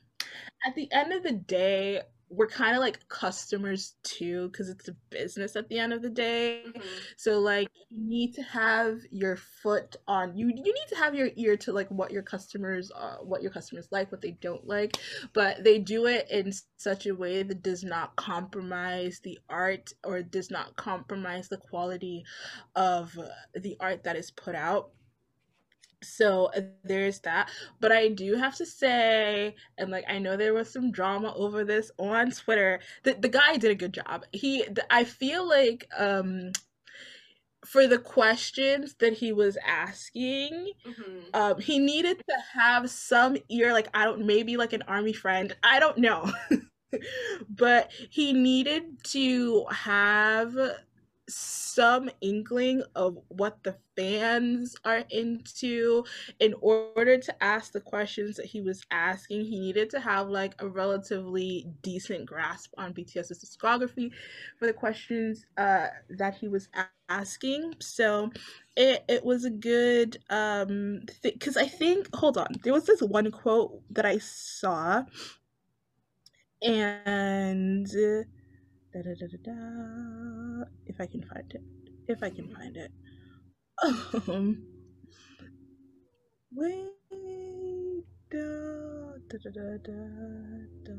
at 0.66 0.74
the 0.74 0.90
end 0.92 1.12
of 1.12 1.22
the 1.22 1.32
day 1.32 2.00
we're 2.30 2.46
kind 2.46 2.76
of 2.76 2.80
like 2.80 3.08
customers 3.08 3.96
too 4.04 4.48
because 4.48 4.68
it's 4.68 4.88
a 4.88 4.94
business 5.10 5.56
at 5.56 5.68
the 5.68 5.78
end 5.78 5.92
of 5.92 6.00
the 6.00 6.08
day 6.08 6.62
mm-hmm. 6.64 6.80
so 7.16 7.40
like 7.40 7.68
you 7.90 8.08
need 8.08 8.32
to 8.32 8.42
have 8.42 9.00
your 9.10 9.36
foot 9.36 9.96
on 10.06 10.36
you 10.36 10.46
you 10.46 10.72
need 10.72 10.88
to 10.88 10.94
have 10.94 11.12
your 11.12 11.30
ear 11.34 11.56
to 11.56 11.72
like 11.72 11.88
what 11.88 12.12
your 12.12 12.22
customers 12.22 12.92
uh, 12.94 13.16
what 13.16 13.42
your 13.42 13.50
customers 13.50 13.88
like 13.90 14.12
what 14.12 14.20
they 14.20 14.30
don't 14.40 14.66
like 14.66 14.96
but 15.32 15.64
they 15.64 15.78
do 15.78 16.06
it 16.06 16.30
in 16.30 16.52
such 16.76 17.06
a 17.06 17.14
way 17.14 17.42
that 17.42 17.62
does 17.62 17.82
not 17.82 18.14
compromise 18.14 19.20
the 19.24 19.38
art 19.48 19.92
or 20.04 20.22
does 20.22 20.50
not 20.50 20.76
compromise 20.76 21.48
the 21.48 21.56
quality 21.56 22.24
of 22.76 23.18
the 23.54 23.76
art 23.80 24.04
that 24.04 24.14
is 24.14 24.30
put 24.30 24.54
out 24.54 24.90
so 26.02 26.50
uh, 26.56 26.62
there's 26.84 27.20
that. 27.20 27.50
But 27.80 27.92
i 27.92 28.08
do 28.08 28.34
have 28.36 28.56
to 28.56 28.66
say 28.66 29.54
and 29.78 29.90
like 29.90 30.04
i 30.08 30.18
know 30.18 30.36
there 30.36 30.54
was 30.54 30.70
some 30.70 30.90
drama 30.90 31.34
over 31.34 31.64
this 31.64 31.90
on 31.98 32.30
twitter 32.30 32.80
the, 33.02 33.14
the 33.14 33.28
guy 33.28 33.56
did 33.56 33.70
a 33.70 33.74
good 33.74 33.94
job. 33.94 34.24
He 34.32 34.64
i 34.90 35.04
feel 35.04 35.48
like 35.48 35.86
um 35.96 36.52
for 37.64 37.86
the 37.86 37.98
questions 37.98 38.94
that 39.00 39.12
he 39.12 39.32
was 39.32 39.58
asking 39.66 40.72
mm-hmm. 40.86 41.18
um 41.34 41.60
he 41.60 41.78
needed 41.78 42.18
to 42.18 42.34
have 42.60 42.90
some 42.90 43.36
ear 43.50 43.72
like 43.72 43.88
i 43.92 44.04
don't 44.04 44.24
maybe 44.24 44.56
like 44.56 44.72
an 44.72 44.82
army 44.88 45.12
friend 45.12 45.54
i 45.62 45.78
don't 45.78 45.98
know. 45.98 46.30
But 47.48 47.90
he 48.10 48.32
needed 48.32 49.04
to 49.04 49.64
have 49.70 50.56
some 51.34 52.10
inkling 52.20 52.82
of 52.94 53.18
what 53.28 53.62
the 53.64 53.76
fans 53.96 54.76
are 54.84 55.04
into. 55.10 56.04
In 56.40 56.54
order 56.60 56.96
to 57.18 57.42
ask 57.42 57.72
the 57.72 57.80
questions 57.80 58.36
that 58.36 58.46
he 58.46 58.60
was 58.60 58.84
asking 58.90 59.44
he 59.44 59.58
needed 59.60 59.90
to 59.90 60.00
have 60.00 60.28
like 60.28 60.54
a 60.58 60.68
relatively 60.68 61.66
decent 61.82 62.26
grasp 62.26 62.72
on 62.78 62.92
bts's 62.92 63.44
discography 63.44 64.10
for 64.58 64.66
the 64.66 64.72
questions 64.72 65.46
uh, 65.56 65.86
that 66.18 66.34
he 66.36 66.48
was 66.48 66.68
asking. 66.74 67.74
So 67.80 68.30
it, 68.76 69.04
it 69.08 69.24
was 69.24 69.44
a 69.44 69.50
good 69.50 70.18
um 70.30 71.00
because 71.22 71.54
th- 71.54 71.66
i 71.66 71.68
think 71.68 72.08
hold 72.14 72.36
on 72.38 72.46
there 72.62 72.72
was 72.72 72.86
this 72.86 73.00
one 73.02 73.30
quote 73.30 73.82
that 73.90 74.04
i 74.06 74.18
saw 74.18 75.02
and 76.62 77.86
uh, 77.88 78.22
Da, 78.92 79.02
da, 79.02 79.14
da, 79.14 79.26
da, 79.26 79.36
da. 79.44 80.64
If 80.86 81.00
I 81.00 81.06
can 81.06 81.22
find 81.22 81.52
it. 81.54 81.62
If 82.08 82.22
I 82.22 82.30
can 82.30 82.48
find 82.54 82.76
it. 82.76 82.90
Um. 84.28 84.62
Wait. 86.52 86.90
Da, 88.30 88.38
da, 89.28 89.38
da, 89.38 89.50
da, 89.50 89.76
da, 89.82 89.92
da. 90.84 90.92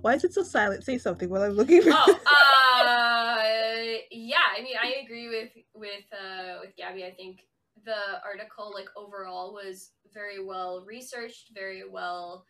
Why 0.00 0.14
is 0.14 0.24
it 0.24 0.32
so 0.32 0.42
silent? 0.42 0.84
Say 0.84 0.96
something 0.98 1.28
while 1.28 1.42
I'm 1.42 1.52
looking 1.52 1.82
for. 1.82 1.90
Oh, 1.92 2.12
uh, 2.80 3.98
yeah. 4.10 4.36
I 4.56 4.62
mean, 4.62 4.76
I 4.82 5.02
agree 5.04 5.28
with 5.28 5.50
with 5.74 6.04
uh 6.12 6.58
with 6.60 6.74
Gabby. 6.76 7.04
I 7.04 7.10
think 7.12 7.40
the 7.84 8.20
article, 8.24 8.72
like 8.74 8.88
overall, 8.96 9.52
was 9.52 9.90
very 10.14 10.42
well 10.42 10.84
researched, 10.86 11.50
very 11.54 11.82
well 11.88 12.46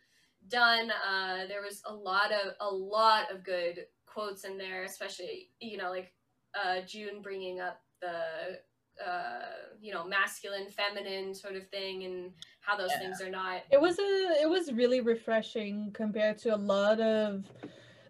done. 0.49 0.91
Uh, 0.91 1.47
there 1.47 1.61
was 1.61 1.81
a 1.85 1.93
lot 1.93 2.31
of 2.31 2.53
a 2.59 2.69
lot 2.73 3.31
of 3.31 3.43
good 3.43 3.85
quotes 4.05 4.43
in 4.45 4.57
there, 4.57 4.83
especially 4.83 5.49
you 5.59 5.77
know 5.77 5.89
like 5.89 6.13
uh, 6.55 6.81
Joon 6.85 7.21
bringing 7.21 7.59
up 7.59 7.81
the 8.01 8.59
uh, 9.03 9.41
you 9.81 9.93
know 9.93 10.05
masculine, 10.05 10.67
feminine 10.69 11.33
sort 11.33 11.55
of 11.55 11.67
thing, 11.69 12.03
and 12.03 12.31
how 12.61 12.77
those 12.77 12.89
yeah. 12.91 12.99
things 12.99 13.21
are 13.21 13.29
not. 13.29 13.61
It 13.71 13.81
was 13.81 13.97
a 13.99 14.41
it 14.41 14.49
was 14.49 14.71
really 14.73 15.01
refreshing 15.01 15.91
compared 15.93 16.37
to 16.39 16.53
a 16.53 16.57
lot 16.57 16.99
of 16.99 17.43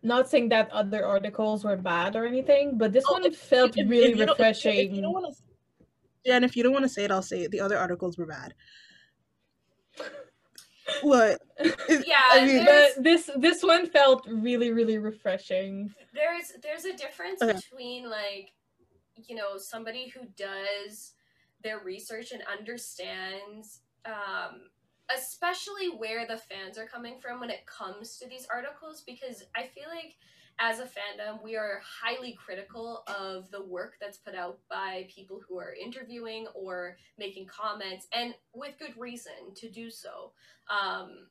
not 0.01 0.29
saying 0.29 0.49
that 0.49 0.69
other 0.71 1.05
articles 1.05 1.63
were 1.63 1.77
bad 1.77 2.15
or 2.17 2.25
anything, 2.25 2.77
but 2.77 2.91
this 2.91 3.05
Oh, 3.07 3.13
one 3.13 3.25
if- 3.25 3.37
felt 3.37 3.77
if- 3.77 3.89
really 3.89 4.11
if 4.11 4.17
you 4.17 4.25
don't- 4.25 4.29
if- 4.33 4.39
refreshing. 4.39 4.89
If 4.89 4.95
you 4.97 5.01
don't 5.01 5.13
want 5.13 5.33
to, 5.33 5.41
Jen, 6.25 6.43
if 6.43 6.57
you 6.57 6.63
don't 6.63 6.73
want 6.73 6.83
to 6.83 6.89
say 6.89 7.05
it, 7.05 7.11
I'll 7.11 7.21
say 7.21 7.43
it. 7.43 7.51
The 7.51 7.61
other 7.61 7.77
articles 7.77 8.17
were 8.17 8.25
bad. 8.25 8.53
What? 11.01 11.41
Is- 11.59 12.03
Yeah, 12.07 12.19
I 12.31 12.45
mean, 12.45 12.65
there's- 12.65 12.93
but 12.95 13.03
this 13.03 13.29
this 13.37 13.63
one 13.63 13.87
felt 13.87 14.25
really 14.27 14.71
really 14.71 14.97
refreshing. 14.97 15.93
there's 16.13 16.51
there's 16.61 16.85
a 16.85 16.95
difference 16.95 17.41
Okay. 17.41 17.53
between 17.53 18.09
like 18.09 18.51
you 19.27 19.35
know 19.35 19.57
somebody 19.57 20.07
who 20.09 20.21
does 20.37 21.13
their 21.63 21.79
research 21.79 22.31
and 22.31 22.41
understands 22.51 23.79
um 24.05 24.69
especially 25.15 25.87
where 25.89 26.25
the 26.25 26.37
fans 26.37 26.77
are 26.77 26.87
coming 26.87 27.19
from 27.19 27.39
when 27.39 27.49
it 27.49 27.65
comes 27.65 28.17
to 28.17 28.27
these 28.27 28.47
articles 28.51 29.03
because 29.05 29.43
i 29.55 29.63
feel 29.63 29.87
like 29.89 30.15
as 30.59 30.79
a 30.79 30.83
fandom 30.83 31.43
we 31.43 31.55
are 31.55 31.81
highly 31.83 32.33
critical 32.33 33.03
of 33.07 33.49
the 33.51 33.63
work 33.63 33.95
that's 33.99 34.17
put 34.17 34.35
out 34.35 34.59
by 34.69 35.07
people 35.13 35.41
who 35.47 35.57
are 35.57 35.73
interviewing 35.73 36.45
or 36.53 36.97
making 37.17 37.45
comments 37.45 38.07
and 38.13 38.35
with 38.53 38.77
good 38.77 38.95
reason 38.97 39.53
to 39.55 39.69
do 39.69 39.89
so. 39.89 40.31
Um 40.69 41.27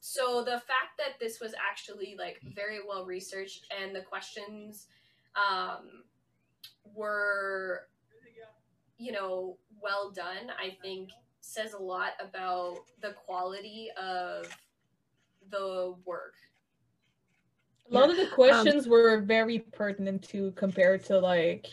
so 0.00 0.42
the 0.42 0.52
fact 0.52 0.96
that 0.96 1.20
this 1.20 1.40
was 1.40 1.52
actually 1.70 2.16
like 2.18 2.40
very 2.54 2.78
well 2.86 3.04
researched 3.04 3.66
and 3.80 3.94
the 3.94 4.00
questions 4.00 4.86
um, 5.36 6.04
were 6.94 7.86
you 8.96 9.12
know 9.12 9.56
well 9.82 10.10
done 10.10 10.50
i 10.58 10.76
think 10.82 11.10
says 11.40 11.72
a 11.72 11.78
lot 11.78 12.10
about 12.20 12.76
the 13.00 13.12
quality 13.12 13.88
of 14.00 14.46
the 15.50 15.94
work 16.04 16.34
A 17.90 17.94
lot 17.94 18.10
of 18.10 18.18
Um, 18.18 18.24
the 18.24 18.30
questions 18.30 18.86
were 18.86 19.20
very 19.20 19.58
pertinent 19.58 20.22
to 20.28 20.52
compared 20.52 21.04
to 21.06 21.18
like 21.18 21.66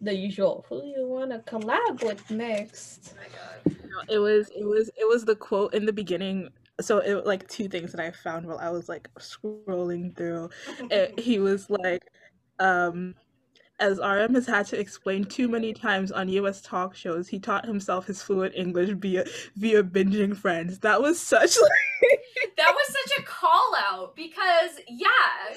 the 0.00 0.14
usual. 0.14 0.64
Who 0.68 0.82
do 0.82 0.88
you 0.88 1.06
want 1.06 1.30
to 1.30 1.38
collab 1.50 2.02
with 2.04 2.30
next? 2.30 3.14
oh 3.14 3.20
my 3.20 3.74
god 3.74 3.78
No, 3.90 4.14
it 4.14 4.18
was 4.18 4.50
it 4.50 4.64
was 4.64 4.90
it 4.96 5.08
was 5.08 5.24
the 5.24 5.36
quote 5.36 5.74
in 5.74 5.86
the 5.86 5.92
beginning 5.92 6.48
so 6.80 6.98
it 6.98 7.24
like 7.24 7.48
two 7.48 7.68
things 7.68 7.90
that 7.90 8.00
i 8.00 8.10
found 8.10 8.46
while 8.46 8.58
i 8.58 8.68
was 8.68 8.86
like 8.86 9.08
scrolling 9.14 10.14
through 10.14 10.50
it, 10.90 11.18
he 11.18 11.38
was 11.38 11.70
like 11.70 12.02
um 12.58 13.14
as 13.78 13.98
RM 13.98 14.34
has 14.34 14.46
had 14.46 14.66
to 14.66 14.80
explain 14.80 15.24
too 15.24 15.48
many 15.48 15.72
times 15.72 16.10
on 16.10 16.28
US 16.30 16.62
talk 16.62 16.94
shows, 16.94 17.28
he 17.28 17.38
taught 17.38 17.66
himself 17.66 18.06
his 18.06 18.22
fluent 18.22 18.54
English 18.54 18.90
via 18.90 19.24
via 19.56 19.82
binging 19.82 20.34
friends. 20.34 20.78
That 20.78 21.02
was 21.02 21.20
such 21.20 21.56
like 22.02 22.15
that 22.56 22.74
was 22.74 22.86
such 22.86 23.18
a 23.18 23.22
call 23.22 23.74
out 23.76 24.16
because 24.16 24.80
yeah 24.88 25.56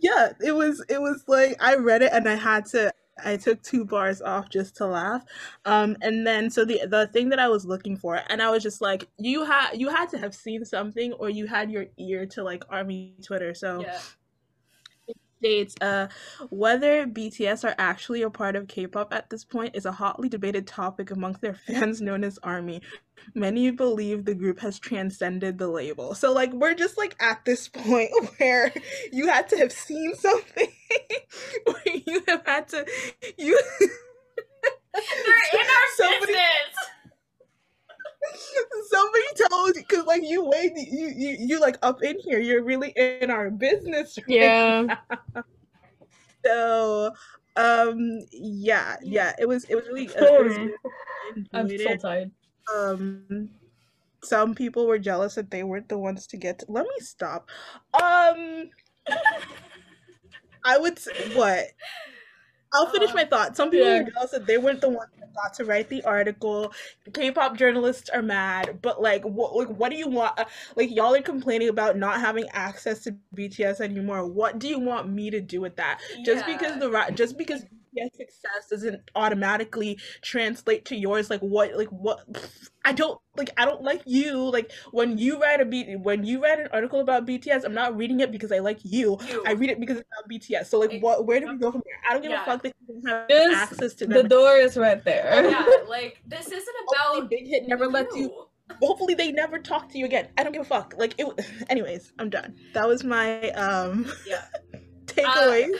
yeah, 0.00 0.32
it 0.40 0.52
was 0.52 0.84
it 0.88 1.00
was 1.00 1.24
like 1.26 1.56
I 1.60 1.76
read 1.76 2.02
it 2.02 2.12
and 2.12 2.28
I 2.28 2.34
had 2.34 2.66
to 2.66 2.92
I 3.24 3.36
took 3.36 3.62
two 3.62 3.84
bars 3.84 4.22
off 4.22 4.48
just 4.48 4.76
to 4.76 4.86
laugh. 4.86 5.24
Um 5.64 5.96
and 6.02 6.26
then 6.26 6.50
so 6.50 6.64
the 6.64 6.86
the 6.86 7.08
thing 7.08 7.30
that 7.30 7.38
I 7.38 7.48
was 7.48 7.64
looking 7.64 7.96
for 7.96 8.20
and 8.28 8.40
I 8.40 8.50
was 8.50 8.62
just 8.62 8.80
like 8.80 9.08
you 9.18 9.44
had 9.44 9.72
you 9.74 9.88
had 9.88 10.08
to 10.10 10.18
have 10.18 10.34
seen 10.34 10.64
something 10.64 11.12
or 11.14 11.28
you 11.28 11.46
had 11.46 11.70
your 11.70 11.86
ear 11.98 12.26
to 12.26 12.42
like 12.44 12.64
army 12.68 13.14
Twitter. 13.22 13.54
So 13.54 13.80
yeah 13.80 13.98
states 15.38 15.74
uh 15.80 16.08
whether 16.50 17.06
BTS 17.06 17.64
are 17.64 17.74
actually 17.78 18.22
a 18.22 18.30
part 18.30 18.56
of 18.56 18.68
K-pop 18.68 19.12
at 19.14 19.30
this 19.30 19.44
point 19.44 19.76
is 19.76 19.86
a 19.86 19.92
hotly 19.92 20.28
debated 20.28 20.66
topic 20.66 21.10
amongst 21.10 21.40
their 21.40 21.54
fans 21.66 22.00
known 22.00 22.24
as 22.24 22.38
ARMY. 22.42 22.82
Many 23.34 23.70
believe 23.70 24.24
the 24.24 24.34
group 24.34 24.60
has 24.60 24.78
transcended 24.78 25.58
the 25.58 25.68
label. 25.68 26.14
So 26.14 26.32
like 26.32 26.52
we're 26.52 26.74
just 26.74 26.96
like 26.98 27.16
at 27.20 27.44
this 27.44 27.68
point 27.68 28.10
where 28.38 28.72
you 29.12 29.28
had 29.28 29.48
to 29.50 29.56
have 29.58 29.72
seen 29.72 30.14
something 30.14 30.68
where 31.64 31.96
you 32.06 32.22
have 32.28 32.42
had 32.46 32.68
to 32.68 32.86
you 33.36 33.58
they're 34.94 35.60
in 35.60 35.66
our 35.66 35.88
Somebody- 35.96 36.26
business 36.32 36.74
somebody 38.90 39.24
told 39.50 39.76
you 39.76 39.82
because 39.88 40.06
like 40.06 40.22
you 40.24 40.44
wait 40.44 40.72
you, 40.76 41.12
you 41.16 41.36
you 41.40 41.60
like 41.60 41.78
up 41.82 42.02
in 42.02 42.18
here. 42.20 42.38
You're 42.40 42.64
really 42.64 42.90
in 42.96 43.30
our 43.30 43.50
business 43.50 44.18
right 44.28 44.36
Yeah, 44.36 44.84
so 46.44 47.12
um 47.56 48.20
yeah 48.32 48.96
yeah 49.02 49.32
it 49.38 49.46
was 49.48 49.64
it 49.64 49.74
was 49.74 49.86
really 49.88 50.06
it 50.06 50.20
was 50.20 50.58
really 51.54 51.78
I'm 51.78 51.78
so 51.78 51.96
tired. 51.96 52.30
um 52.74 53.50
some 54.22 54.54
people 54.54 54.86
were 54.86 54.98
jealous 54.98 55.34
that 55.36 55.50
they 55.50 55.62
weren't 55.62 55.88
the 55.88 55.98
ones 55.98 56.26
to 56.26 56.36
get 56.36 56.58
to, 56.58 56.66
let 56.68 56.84
me 56.84 56.94
stop. 57.00 57.48
Um 57.94 58.70
i 60.64 60.76
would 60.76 60.98
say 60.98 61.12
what 61.34 61.66
I'll 62.72 62.90
finish 62.90 63.14
my 63.14 63.24
thought. 63.24 63.56
Some 63.56 63.70
people 63.70 63.86
Yeah. 63.88 64.02
jealous 64.02 64.30
that 64.32 64.46
they 64.46 64.58
weren't 64.58 64.80
the 64.80 64.88
ones 64.90 65.10
that 65.18 65.34
got 65.34 65.54
to 65.54 65.64
write 65.64 65.88
the 65.88 66.02
article. 66.04 66.72
K-pop 67.14 67.56
journalists 67.56 68.10
are 68.10 68.22
mad, 68.22 68.80
but 68.82 69.00
like, 69.00 69.24
what, 69.24 69.56
like, 69.56 69.68
what 69.68 69.90
do 69.90 69.96
you 69.96 70.08
want? 70.08 70.38
uh, 70.38 70.44
Like, 70.76 70.90
y'all 70.90 71.14
are 71.14 71.22
complaining 71.22 71.68
about 71.68 71.96
not 71.96 72.20
having 72.20 72.46
access 72.52 73.02
to 73.04 73.16
BTS 73.34 73.80
anymore. 73.80 74.26
What 74.26 74.58
do 74.58 74.68
you 74.68 74.78
want 74.78 75.08
me 75.08 75.30
to 75.30 75.40
do 75.40 75.60
with 75.60 75.76
that? 75.76 76.00
just 76.24 76.44
because 76.46 76.78
the 76.78 77.12
just 77.14 77.38
because 77.38 77.64
BTS 78.04 78.16
success 78.16 78.68
doesn't 78.70 79.10
automatically 79.14 79.98
translate 80.22 80.84
to 80.86 80.96
yours 80.96 81.30
like 81.30 81.40
what 81.40 81.74
like 81.76 81.88
what 81.88 82.20
I 82.84 82.92
don't 82.92 83.20
like 83.36 83.50
I 83.56 83.64
don't 83.64 83.82
like 83.82 84.02
you 84.06 84.38
like 84.50 84.70
when 84.92 85.18
you 85.18 85.40
write 85.40 85.60
a 85.60 85.64
B 85.64 85.96
when 85.96 86.24
you 86.24 86.42
write 86.42 86.58
an 86.60 86.68
article 86.72 87.00
about 87.00 87.26
BTS 87.26 87.64
I'm 87.64 87.74
not 87.74 87.96
reading 87.96 88.20
it 88.20 88.32
because 88.32 88.52
I 88.52 88.58
like 88.58 88.78
you 88.84 89.18
You. 89.28 89.42
I 89.46 89.52
read 89.52 89.70
it 89.70 89.80
because 89.80 89.98
it's 89.98 90.08
about 90.18 90.30
BTS 90.30 90.66
so 90.66 90.78
like 90.78 91.00
what 91.00 91.26
where 91.26 91.40
do 91.40 91.48
we 91.48 91.56
go 91.58 91.70
from 91.72 91.82
here 91.86 91.96
I 92.08 92.12
don't 92.12 92.22
give 92.22 92.30
Yeah. 92.30 92.42
a 92.42 92.46
fuck 92.46 92.62
that 92.62 92.72
you 92.88 92.94
don't 93.02 93.08
have 93.08 93.28
Just 93.28 93.56
access 93.72 93.94
to 93.94 94.06
them. 94.06 94.22
The 94.22 94.28
door 94.28 94.52
is 94.56 94.76
right 94.76 95.02
there. 95.04 95.50
yeah 95.50 95.66
like 95.88 96.22
this 96.26 96.46
isn't 96.46 96.74
hopefully 96.86 97.18
about 97.18 97.30
Big 97.30 97.46
Hit 97.46 97.68
never 97.68 97.86
lets 97.86 98.14
you 98.16 98.46
hopefully 98.82 99.14
they 99.14 99.32
never 99.32 99.58
talk 99.58 99.88
to 99.90 99.98
you 99.98 100.04
again 100.04 100.28
I 100.36 100.42
don't 100.42 100.52
give 100.52 100.62
a 100.62 100.64
fuck 100.64 100.94
like 100.98 101.14
it 101.18 101.26
anyways 101.70 102.12
I'm 102.18 102.30
done 102.30 102.54
that 102.74 102.86
was 102.88 103.04
my 103.04 103.50
um 103.52 104.10
Yeah. 104.26 104.42
takeaways 105.06 105.64
from 105.66 105.72
the 105.72 105.78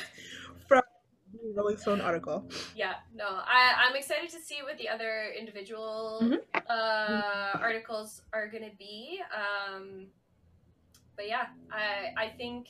Rolling 1.54 1.76
Stone 1.76 2.00
article 2.00 2.48
Yeah, 2.74 2.94
no, 3.14 3.24
I, 3.26 3.74
I'm 3.88 3.96
excited 3.96 4.30
to 4.30 4.40
see 4.40 4.62
what 4.62 4.78
the 4.78 4.88
other 4.88 5.32
individual 5.38 6.20
Mhm. 6.22 6.38
uh, 6.68 7.58
articles 7.60 8.22
are 8.32 8.48
gonna 8.48 8.70
be. 8.78 9.20
Um, 9.34 10.08
but 11.16 11.26
yeah, 11.28 11.46
I 11.70 12.12
I 12.16 12.28
think 12.30 12.68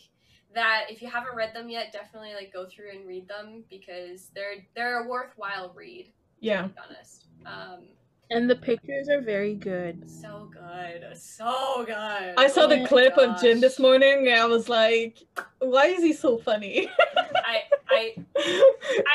that 0.55 0.87
if 0.91 1.03
you 1.03 1.11
haven't 1.11 1.35
read 1.37 1.55
them 1.55 1.69
yet, 1.69 1.93
definitely 1.93 2.35
like 2.35 2.53
go 2.53 2.67
through 2.67 2.91
and 2.91 3.07
read 3.07 3.29
them 3.29 3.65
because 3.69 4.31
they're 4.35 4.67
they're 4.75 5.05
a 5.05 5.09
worthwhile 5.09 5.73
read. 5.75 6.13
Yeah. 6.41 6.63
To 6.63 6.69
be 6.69 6.75
honest, 6.79 7.27
um, 7.45 7.89
And 8.31 8.49
the 8.51 8.57
pictures 8.57 9.09
are 9.09 9.21
very 9.23 9.55
good. 9.55 10.09
so 10.09 10.51
good, 10.53 11.17
so 11.17 11.85
good. 11.87 12.35
I 12.37 12.47
saw 12.49 12.63
Oh 12.63 12.67
the 12.67 12.79
my 12.79 12.87
clip 12.87 13.17
of 13.17 13.41
Jin 13.41 13.61
this 13.61 13.79
morning 13.79 14.29
and 14.29 14.37
I 14.39 14.45
was 14.47 14.69
like, 14.69 15.19
why 15.61 15.87
is 15.87 16.03
he 16.03 16.13
so 16.13 16.37
funny? 16.39 16.91
I 17.35 17.63
I 17.89 18.15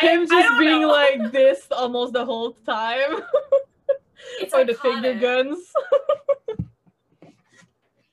Him 0.01 0.21
I 0.21 0.25
just 0.25 0.29
don't 0.29 0.59
being 0.59 0.81
know. 0.81 0.87
like 0.89 1.31
this 1.31 1.67
almost 1.71 2.13
the 2.13 2.25
whole 2.25 2.53
time. 2.65 3.21
it's 4.39 4.53
or 4.53 4.65
the 4.65 4.73
finger 4.73 5.13
guns. 5.13 5.59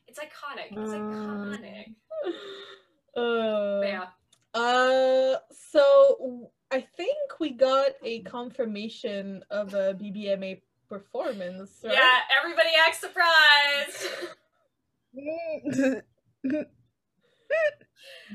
It's 0.07 0.19
iconic. 0.19 0.77
It's 0.77 0.93
Um, 0.93 1.53
iconic. 1.53 1.95
Uh, 3.17 3.81
yeah. 3.83 4.07
uh, 4.55 5.37
so 5.51 6.51
I 6.71 6.81
think 6.81 7.17
we 7.41 7.51
got 7.51 7.93
a 8.03 8.21
confirmation 8.23 9.43
of 9.51 9.75
a 9.75 9.95
BBMA 9.95 10.61
performance, 10.91 11.71
right? 11.83 11.95
Yeah, 11.95 12.19
everybody 12.37 12.69
act 12.87 12.97
surprised. 13.01 14.07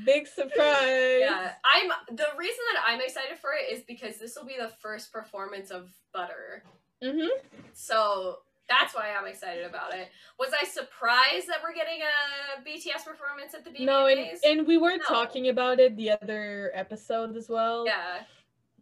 Big 0.04 0.26
surprise. 0.26 1.18
Yeah, 1.20 1.52
I'm 1.64 1.90
the 2.16 2.26
reason 2.36 2.58
that 2.74 2.82
I'm 2.86 3.00
excited 3.00 3.38
for 3.40 3.50
it 3.52 3.72
is 3.72 3.82
because 3.86 4.18
this 4.18 4.36
will 4.36 4.46
be 4.46 4.56
the 4.60 4.70
first 4.80 5.12
performance 5.12 5.70
of 5.70 5.90
Butter. 6.12 6.62
Mm-hmm. 7.02 7.28
So 7.72 8.38
that's 8.68 8.94
why 8.94 9.12
I'm 9.18 9.26
excited 9.26 9.64
about 9.64 9.94
it. 9.94 10.08
Was 10.38 10.50
I 10.60 10.66
surprised 10.66 11.48
that 11.48 11.58
we're 11.62 11.74
getting 11.74 12.00
a 12.02 12.60
BTS 12.68 13.04
performance 13.06 13.54
at 13.54 13.64
the 13.64 13.70
BBAs? 13.70 13.84
No, 13.86 14.06
and, 14.06 14.28
and 14.44 14.66
we 14.66 14.76
were 14.76 14.96
No. 14.96 15.04
talking 15.08 15.48
about 15.48 15.80
it 15.80 15.96
the 15.96 16.10
other 16.10 16.70
episode 16.74 17.36
as 17.36 17.48
well. 17.48 17.84
yeah, 17.86 18.22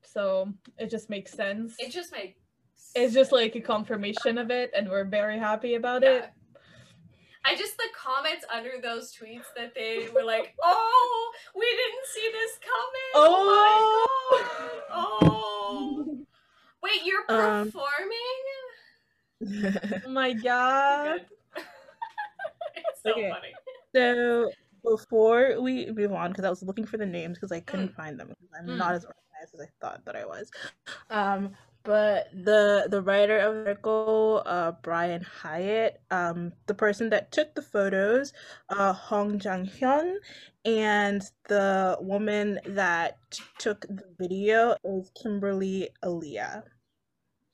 So 0.02 0.52
it 0.78 0.90
just 0.90 1.08
makes 1.10 1.32
sense. 1.32 1.76
it 1.78 1.90
just 1.92 2.12
makes 2.12 2.38
it's 2.94 3.14
just 3.14 3.32
like 3.32 3.54
a 3.56 3.60
confirmation 3.60 4.38
of 4.38 4.50
it, 4.50 4.70
and 4.76 4.88
we're 4.88 5.04
very 5.04 5.38
happy 5.38 5.74
about 5.74 6.02
yeah. 6.02 6.10
it. 6.10 6.30
I 7.46 7.54
just 7.56 7.76
the 7.76 7.84
comments 7.94 8.44
under 8.52 8.80
those 8.82 9.14
tweets 9.14 9.44
that 9.56 9.74
they 9.74 10.08
were 10.14 10.22
like, 10.24 10.54
"Oh, 10.62 11.32
we 11.54 11.66
didn't 11.66 12.06
see 12.06 12.30
this 12.32 12.58
coming." 12.60 13.12
Oh, 13.14 13.44
my 13.46 14.40
god! 14.40 14.82
Oh, 14.90 16.06
wait, 16.82 17.02
you're 17.04 17.24
Um, 17.28 17.70
performing? 17.70 18.40
Oh 20.04 20.08
my 20.10 20.32
god. 20.32 21.26
It's 22.76 23.02
so 23.02 23.12
Okay. 23.12 23.30
funny. 23.30 23.52
so 23.94 24.50
before 24.82 25.60
we 25.60 25.90
move 25.92 26.12
on, 26.12 26.30
because 26.30 26.44
I 26.44 26.50
was 26.50 26.62
looking 26.62 26.86
for 26.86 26.96
the 26.96 27.06
names 27.06 27.36
because 27.36 27.52
I 27.52 27.60
couldn't 27.60 27.88
Mm. 27.90 27.94
find 27.94 28.20
them 28.20 28.32
I'm 28.58 28.66
Mm. 28.66 28.76
not 28.76 28.94
as 28.94 29.04
organized 29.04 29.54
as 29.54 29.60
I 29.60 29.68
thought 29.80 30.04
that 30.04 30.16
I 30.16 30.24
was. 30.24 30.50
Um, 31.10 31.54
but 31.84 32.28
the 32.32 32.86
the 32.90 33.02
writer 33.02 33.38
of 33.38 33.54
the 33.54 33.60
article, 33.60 34.42
uh, 34.46 34.72
Brian 34.82 35.24
Hiatt, 35.42 36.00
um, 36.10 36.52
the 36.66 36.74
person 36.74 37.10
that 37.10 37.30
took 37.30 37.54
the 37.54 37.62
photos, 37.62 38.32
uh, 38.70 38.92
Hong 38.92 39.38
Jang 39.38 39.66
Hyun, 39.66 40.16
and 40.64 41.22
the 41.48 41.96
woman 42.00 42.58
that 42.66 43.18
took 43.58 43.82
the 43.82 44.04
video 44.18 44.76
is 44.84 45.10
Kimberly 45.20 45.90
Aaliyah. 46.02 46.62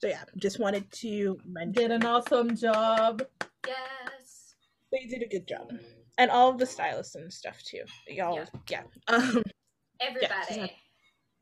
So 0.00 0.06
yeah, 0.08 0.22
just 0.36 0.58
wanted 0.60 0.90
to 0.92 1.38
mention 1.44 1.72
Did 1.72 1.90
an 1.90 2.06
awesome 2.06 2.56
job. 2.56 3.22
Yes. 3.66 4.54
they 4.92 5.06
did 5.06 5.22
a 5.22 5.28
good 5.28 5.46
job, 5.46 5.72
and 6.18 6.30
all 6.30 6.48
of 6.50 6.58
the 6.58 6.66
stylists 6.66 7.16
and 7.16 7.32
stuff 7.32 7.60
too. 7.62 7.82
Y'all, 8.08 8.36
Yeah. 8.36 8.46
yeah. 8.70 8.82
Um, 9.08 9.42
Everybody. 10.00 10.72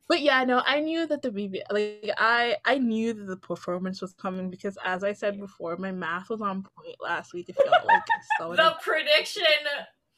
But 0.08 0.22
yeah, 0.22 0.42
no, 0.44 0.62
I 0.64 0.80
knew 0.80 1.06
that 1.06 1.20
the 1.20 1.30
BB 1.30 1.60
like 1.70 2.10
I 2.16 2.56
I 2.64 2.78
knew 2.78 3.12
that 3.12 3.24
the 3.26 3.36
performance 3.36 4.00
was 4.00 4.14
coming 4.14 4.48
because 4.50 4.78
as 4.84 5.04
I 5.04 5.12
said 5.12 5.38
before, 5.38 5.76
my 5.76 5.92
math 5.92 6.30
was 6.30 6.40
on 6.40 6.62
point 6.62 6.96
last 7.00 7.34
week. 7.34 7.50
It 7.50 7.56
felt 7.56 7.84
like 7.86 8.02
so 8.38 8.52
the 8.56 8.74
prediction. 8.82 9.42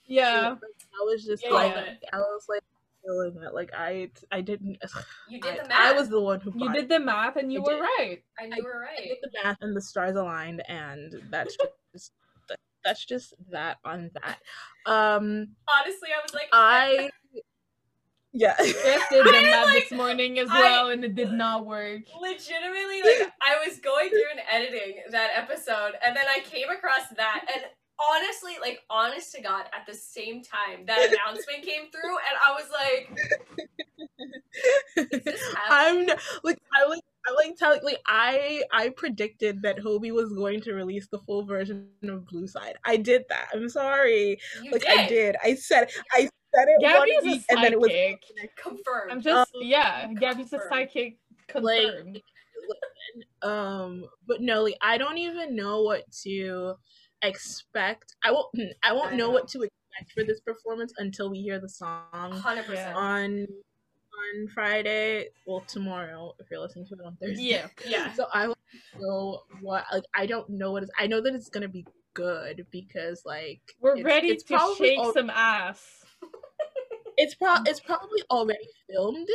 Yeah. 0.06 0.54
I 0.54 1.04
was 1.04 1.24
just 1.24 1.42
Yeah. 1.44 1.50
like 1.50 1.74
Love. 1.74 1.84
I 2.12 2.18
was 2.18 2.46
like 2.48 2.62
feeling 3.04 3.42
it. 3.42 3.52
Like 3.52 3.72
I 3.76 4.10
I 4.30 4.40
didn't 4.42 4.78
You 5.28 5.40
did 5.40 5.58
I, 5.58 5.62
the 5.62 5.68
math. 5.68 5.80
I 5.80 5.92
was 5.92 6.08
the 6.08 6.20
one 6.20 6.40
who 6.40 6.52
You 6.54 6.72
did 6.72 6.84
it. 6.84 6.88
the 6.88 7.00
math 7.00 7.36
and 7.36 7.52
you 7.52 7.58
I 7.60 7.62
were 7.62 7.74
did. 7.74 7.80
right. 7.80 8.22
I 8.40 8.46
knew 8.46 8.56
we 8.58 8.62
were 8.62 8.84
I 8.84 8.90
right. 8.96 9.08
did 9.08 9.18
the 9.22 9.30
math 9.42 9.56
and 9.60 9.76
the 9.76 9.80
stars 9.80 10.14
aligned 10.14 10.62
and 10.68 11.14
that's 11.30 11.56
just 11.92 12.12
that's 12.84 13.04
just 13.04 13.34
that 13.50 13.78
on 13.84 14.10
that. 14.22 14.38
Um 14.86 15.48
Honestly, 15.80 16.10
I 16.16 16.22
was 16.22 16.32
like, 16.32 16.48
I 16.52 17.10
yeah. 18.32 18.54
Jeff 18.58 19.08
did 19.10 19.24
the 19.26 19.30
I, 19.36 19.42
math 19.50 19.66
like, 19.66 19.88
this 19.88 19.96
morning 19.96 20.38
as 20.38 20.48
I- 20.50 20.60
well 20.60 20.90
and 20.90 21.04
it 21.04 21.14
did 21.14 21.32
not 21.32 21.66
work. 21.66 22.02
legitimately 22.20 23.02
like 23.02 23.32
I 23.42 23.66
was 23.66 23.78
going 23.80 24.08
through 24.10 24.30
and 24.32 24.40
editing 24.50 25.02
that 25.10 25.30
episode 25.34 25.92
and 26.04 26.16
then 26.16 26.26
I 26.28 26.40
came 26.40 26.68
across 26.70 27.08
that 27.16 27.44
and 27.52 27.64
honestly 28.12 28.52
like 28.62 28.80
honest 28.88 29.30
to 29.34 29.42
god 29.42 29.66
at 29.78 29.84
the 29.86 29.92
same 29.92 30.42
time 30.42 30.86
that 30.86 30.98
announcement 31.12 31.62
came 31.62 31.90
through 31.90 32.16
and 32.16 32.36
I 32.42 32.52
was 32.52 32.70
like 32.72 33.60
is 34.96 35.22
this 35.22 35.54
happening? 35.54 36.08
I'm 36.10 36.16
like 36.42 36.58
I 36.74 36.86
like 36.86 37.02
I 37.26 37.32
like 37.34 37.56
telling 37.56 37.80
like 37.84 38.00
I 38.06 38.62
I 38.72 38.88
predicted 38.90 39.60
that 39.62 39.78
Hobi 39.78 40.12
was 40.12 40.32
going 40.32 40.60
to 40.62 40.72
release 40.72 41.08
the 41.12 41.18
full 41.18 41.44
version 41.44 41.88
of 42.04 42.26
Blue 42.26 42.46
Side. 42.46 42.76
I 42.84 42.96
did 42.96 43.24
that. 43.28 43.48
I'm 43.54 43.68
sorry. 43.68 44.38
you 44.62 44.70
Like 44.72 44.82
did. 44.82 44.98
I 44.98 45.06
did. 45.08 45.36
I 45.44 45.54
said 45.54 45.90
I 46.12 46.28
said 46.54 46.68
it 46.68 46.82
one 46.82 46.92
Gabby's 46.92 47.24
a 47.24 47.26
week 47.26 47.44
and 47.50 47.62
then 47.64 47.72
it 47.72 47.80
was 47.80 47.90
confirmed 48.56 49.10
I'm 49.12 49.20
just 49.20 49.54
Um, 49.54 49.62
yeah, 49.62 50.08
Gabby's 50.18 50.52
a 50.52 50.58
confirmed. 50.58 50.70
like 50.70 51.18
confirmed. 51.48 52.22
um 53.42 54.04
but 54.26 54.40
no 54.40 54.62
like 54.62 54.76
I 54.80 54.98
don't 54.98 55.18
even 55.18 55.56
know 55.56 55.82
what 55.82 56.04
to 56.24 56.74
expect. 57.22 58.14
I 58.24 58.30
won't 58.32 58.48
I 58.82 58.92
won't 58.92 59.12
I 59.12 59.16
know 59.16 59.26
know. 59.26 59.30
what 59.30 59.48
to 59.48 59.62
expect 59.62 60.12
for 60.14 60.24
this 60.24 60.40
performance 60.40 60.92
until 60.98 61.30
we 61.30 61.38
hear 61.42 61.58
the 61.58 61.68
song 61.68 62.04
100% 62.14 62.94
on 62.94 63.46
on 63.46 64.48
Friday. 64.54 65.28
Well 65.46 65.60
tomorrow 65.66 66.34
if 66.38 66.46
you're 66.50 66.60
listening 66.60 66.86
to 66.86 66.94
it 66.94 67.00
on 67.04 67.16
Thursday. 67.16 67.42
Yeah. 67.42 67.66
yeah 67.86 68.12
So 68.14 68.26
I 68.32 68.46
won't 68.48 68.58
know 68.98 69.40
what 69.60 69.84
like 69.92 70.04
I 70.14 70.26
don't 70.26 70.48
know 70.50 70.72
what 70.72 70.82
is 70.84 70.90
I 70.98 71.06
know 71.06 71.20
that 71.20 71.34
it's 71.34 71.48
gonna 71.48 71.68
be 71.68 71.84
good 72.14 72.66
because 72.70 73.22
like 73.24 73.60
We're 73.80 73.92
it's- 73.96 74.04
ready 74.04 74.28
it's 74.28 74.44
to 74.44 74.74
shake 74.78 74.98
al- 74.98 75.12
some 75.12 75.30
ass. 75.30 75.99
It's 77.20 77.34
pro 77.34 77.54
it's 77.66 77.80
probably 77.80 78.22
already 78.30 78.68
filmed. 78.88 79.28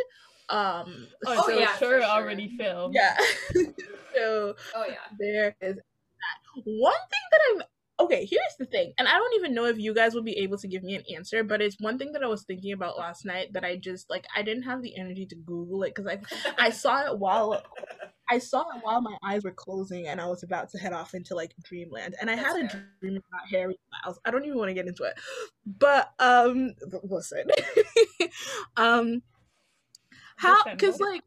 Um 0.49 1.07
Oh, 1.25 1.43
so 1.47 1.57
yeah, 1.57 1.75
sure, 1.77 2.01
sure. 2.01 2.03
already 2.03 2.55
filmed. 2.57 2.93
yeah. 2.95 3.15
so 4.15 4.55
oh 4.75 4.85
yeah 4.87 5.05
there 5.19 5.55
is 5.61 5.75
that. 5.75 6.63
One 6.65 6.93
thing 7.11 7.25
that 7.31 7.39
I'm 7.49 7.61
okay, 7.99 8.25
here's 8.25 8.55
the 8.59 8.65
thing, 8.65 8.93
and 8.97 9.07
I 9.07 9.13
don't 9.13 9.35
even 9.35 9.53
know 9.53 9.65
if 9.65 9.77
you 9.77 9.93
guys 9.93 10.13
will 10.13 10.23
be 10.23 10.37
able 10.37 10.57
to 10.57 10.67
give 10.67 10.83
me 10.83 10.95
an 10.95 11.03
answer, 11.13 11.43
but 11.43 11.61
it's 11.61 11.77
one 11.79 11.97
thing 11.97 12.11
that 12.13 12.23
I 12.23 12.27
was 12.27 12.43
thinking 12.43 12.73
about 12.73 12.97
last 12.97 13.25
night 13.25 13.53
that 13.53 13.63
I 13.63 13.77
just 13.77 14.09
like 14.09 14.25
I 14.35 14.41
didn't 14.41 14.63
have 14.63 14.81
the 14.81 14.97
energy 14.97 15.25
to 15.27 15.35
Google 15.35 15.83
it 15.83 15.95
because 15.95 16.07
I 16.07 16.19
I 16.57 16.69
saw 16.69 17.05
it 17.05 17.17
while 17.17 17.61
I 18.29 18.39
saw 18.39 18.61
it 18.61 18.81
while 18.81 19.01
my 19.01 19.15
eyes 19.23 19.43
were 19.43 19.51
closing 19.51 20.07
and 20.07 20.19
I 20.19 20.25
was 20.27 20.43
about 20.43 20.69
to 20.71 20.79
head 20.79 20.93
off 20.93 21.13
into 21.13 21.35
like 21.35 21.53
dreamland. 21.63 22.15
And 22.19 22.29
I 22.29 22.35
had 22.35 22.55
a 22.55 22.67
dream 22.99 23.17
about 23.17 23.47
Harry 23.51 23.77
Styles. 24.01 24.19
I 24.25 24.31
don't 24.31 24.45
even 24.45 24.57
want 24.57 24.69
to 24.69 24.73
get 24.73 24.87
into 24.87 25.03
it. 25.03 25.13
But 25.65 26.11
um 26.19 26.73
listen. 27.03 27.43
um 28.77 29.21
how 30.37 30.63
cuz 30.75 30.99
like 30.99 31.23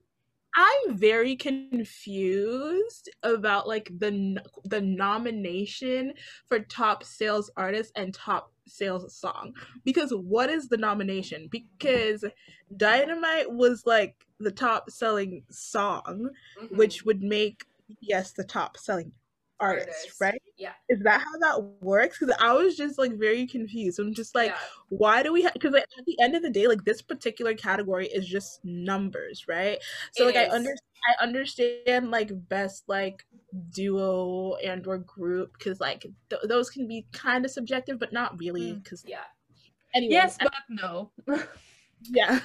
I'm 0.56 0.96
very 0.96 1.36
confused 1.36 3.08
about 3.22 3.68
like 3.68 3.90
the 3.98 4.40
the 4.64 4.80
nomination 4.80 6.14
for 6.46 6.60
top 6.60 7.04
sales 7.04 7.50
artist 7.56 7.92
and 7.96 8.12
top 8.14 8.50
sales 8.66 9.14
song 9.14 9.54
because 9.84 10.10
what 10.12 10.50
is 10.50 10.68
the 10.68 10.76
nomination 10.76 11.48
because 11.50 12.24
Dynamite 12.76 13.50
was 13.52 13.84
like 13.86 14.26
the 14.40 14.50
top 14.50 14.90
selling 14.90 15.42
song 15.50 16.30
Mhm. 16.60 16.76
which 16.76 17.04
would 17.04 17.22
make 17.22 17.64
yes 18.00 18.32
the 18.32 18.44
top 18.44 18.76
selling 18.76 19.12
artist, 19.60 19.88
Artist. 19.88 20.20
right 20.20 20.42
yeah 20.56 20.72
is 20.88 21.00
that 21.00 21.20
how 21.20 21.38
that 21.40 21.62
works 21.80 22.18
because 22.18 22.34
i 22.40 22.52
was 22.52 22.76
just 22.76 22.96
like 22.98 23.12
very 23.18 23.46
confused 23.46 23.98
i'm 23.98 24.14
just 24.14 24.34
like 24.34 24.50
yeah. 24.50 24.56
why 24.90 25.22
do 25.22 25.32
we 25.32 25.42
have 25.42 25.52
because 25.52 25.72
like, 25.72 25.84
at 25.98 26.04
the 26.06 26.16
end 26.20 26.36
of 26.36 26.42
the 26.42 26.50
day 26.50 26.68
like 26.68 26.84
this 26.84 27.02
particular 27.02 27.54
category 27.54 28.06
is 28.06 28.26
just 28.26 28.64
numbers 28.64 29.46
right 29.48 29.78
so 30.12 30.24
It 30.24 30.26
like 30.26 30.36
i 30.36 30.46
is. 30.46 30.52
under 30.52 30.70
i 30.70 31.22
understand 31.24 32.10
like 32.10 32.30
best 32.48 32.84
like 32.88 33.24
duo 33.70 34.54
and 34.64 34.86
or 34.86 34.98
group 34.98 35.52
because 35.58 35.80
like 35.80 36.06
th- 36.30 36.42
those 36.48 36.70
can 36.70 36.86
be 36.86 37.06
kind 37.12 37.44
of 37.44 37.50
subjective 37.50 37.98
but 37.98 38.12
not 38.12 38.38
really 38.38 38.72
Mm. 38.74 38.82
because 38.84 39.04
yeah 39.06 39.24
anyway 39.94 40.12
Yes, 40.12 40.36
but 40.40 40.52
no. 40.68 41.10
yeah 42.02 42.38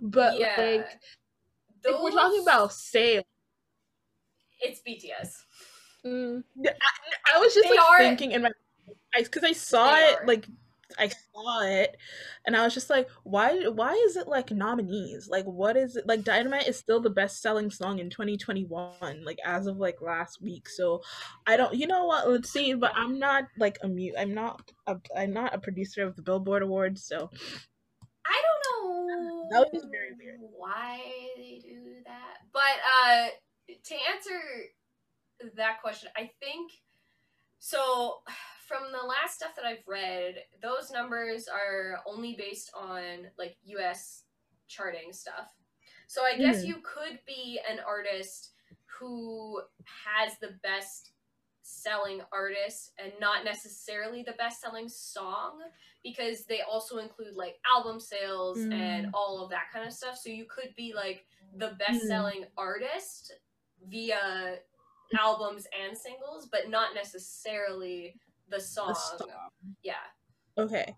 but 0.00 0.38
yeah 0.38 0.54
like 0.56 0.86
if 1.84 2.00
we're 2.00 2.10
talking 2.10 2.40
about 2.42 2.72
sales 2.72 3.24
it's 4.60 4.80
BTS 4.80 5.42
Mm. 6.06 6.42
I 7.34 7.38
was 7.38 7.54
just 7.54 7.68
They 7.68 7.76
like 7.76 7.88
are- 7.88 7.98
thinking 7.98 8.32
in 8.32 8.42
my 8.42 8.50
because 9.16 9.44
I, 9.44 9.52
saw 9.52 9.94
They 9.94 10.00
it 10.02 10.18
are. 10.20 10.26
like 10.26 10.46
I 10.98 11.08
saw 11.08 11.62
it 11.62 11.96
and 12.46 12.56
I 12.56 12.62
was 12.64 12.74
just 12.74 12.90
like 12.90 13.08
why 13.22 13.64
why 13.68 13.92
is 14.06 14.16
it 14.16 14.28
like 14.28 14.50
nominees 14.50 15.28
like 15.28 15.44
what 15.44 15.76
is 15.76 15.96
it 15.96 16.06
like 16.06 16.24
Dynamite 16.24 16.68
is 16.68 16.76
still 16.78 17.00
the 17.00 17.10
best 17.10 17.40
selling 17.40 17.70
song 17.70 17.98
in 18.00 18.10
2021 18.10 19.24
like 19.24 19.38
as 19.44 19.66
of 19.66 19.78
like 19.78 20.00
last 20.02 20.42
week 20.42 20.68
so 20.68 21.00
I 21.46 21.56
don't 21.56 21.74
you 21.74 21.86
know 21.86 22.04
what 22.06 22.28
let's 22.28 22.50
see 22.50 22.74
but 22.74 22.92
I'm 22.94 23.18
not 23.18 23.44
like 23.58 23.78
a 23.82 23.88
mute 23.88 24.14
I'm 24.18 24.34
not 24.34 24.70
a, 24.86 24.96
I'm 25.16 25.32
not 25.32 25.54
a 25.54 25.58
producer 25.58 26.02
of 26.06 26.16
the 26.16 26.22
Billboard 26.22 26.62
Awards 26.62 27.04
so 27.04 27.30
I 28.26 28.42
don't 28.42 28.62
know. 28.88 29.48
That 29.50 29.72
was 29.72 29.84
very 29.90 30.12
weird. 30.18 30.40
Why 30.56 30.98
they 31.36 31.60
do 31.62 31.96
that, 32.06 32.38
but 32.52 32.62
uh, 33.04 33.26
to 33.68 33.94
answer 34.14 34.40
that 35.56 35.80
question, 35.82 36.10
I 36.16 36.30
think 36.40 36.72
so. 37.58 38.22
From 38.66 38.92
the 38.92 39.06
last 39.06 39.34
stuff 39.36 39.54
that 39.56 39.66
I've 39.66 39.86
read, 39.86 40.36
those 40.62 40.90
numbers 40.90 41.48
are 41.48 41.98
only 42.06 42.34
based 42.34 42.70
on 42.74 43.26
like 43.38 43.56
U.S. 43.64 44.24
charting 44.68 45.12
stuff. 45.12 45.54
So 46.06 46.24
I 46.24 46.38
guess 46.38 46.62
Mhm. 46.62 46.68
you 46.68 46.80
could 46.82 47.20
be 47.26 47.60
an 47.68 47.80
artist 47.80 48.52
who 48.86 49.60
has 49.84 50.38
the 50.38 50.58
best 50.62 51.10
selling 51.60 52.22
artist 52.32 52.92
and 52.98 53.12
not 53.20 53.44
necessarily 53.44 54.22
the 54.22 54.32
best 54.32 54.60
selling 54.60 54.88
song 54.88 55.60
because 56.02 56.44
they 56.46 56.60
also 56.62 56.98
include 56.98 57.34
like 57.34 57.58
album 57.70 57.98
sales 58.00 58.58
and 58.72 59.06
all 59.14 59.42
of 59.42 59.50
that 59.50 59.70
kind 59.72 59.86
of 59.86 59.92
stuff. 59.92 60.16
So 60.16 60.30
you 60.30 60.46
could 60.46 60.74
be 60.74 60.94
like 60.94 61.26
the 61.56 61.76
best 61.78 62.06
selling 62.08 62.46
artist 62.56 63.32
via 63.88 64.60
albums 65.16 65.66
and 65.82 65.96
singles, 65.96 66.48
but 66.50 66.68
not 66.68 66.94
necessarily 66.94 68.14
the 68.48 68.60
song. 68.60 68.88
the 68.88 68.94
song. 68.94 69.28
Yeah. 69.82 69.94
Okay. 70.58 70.94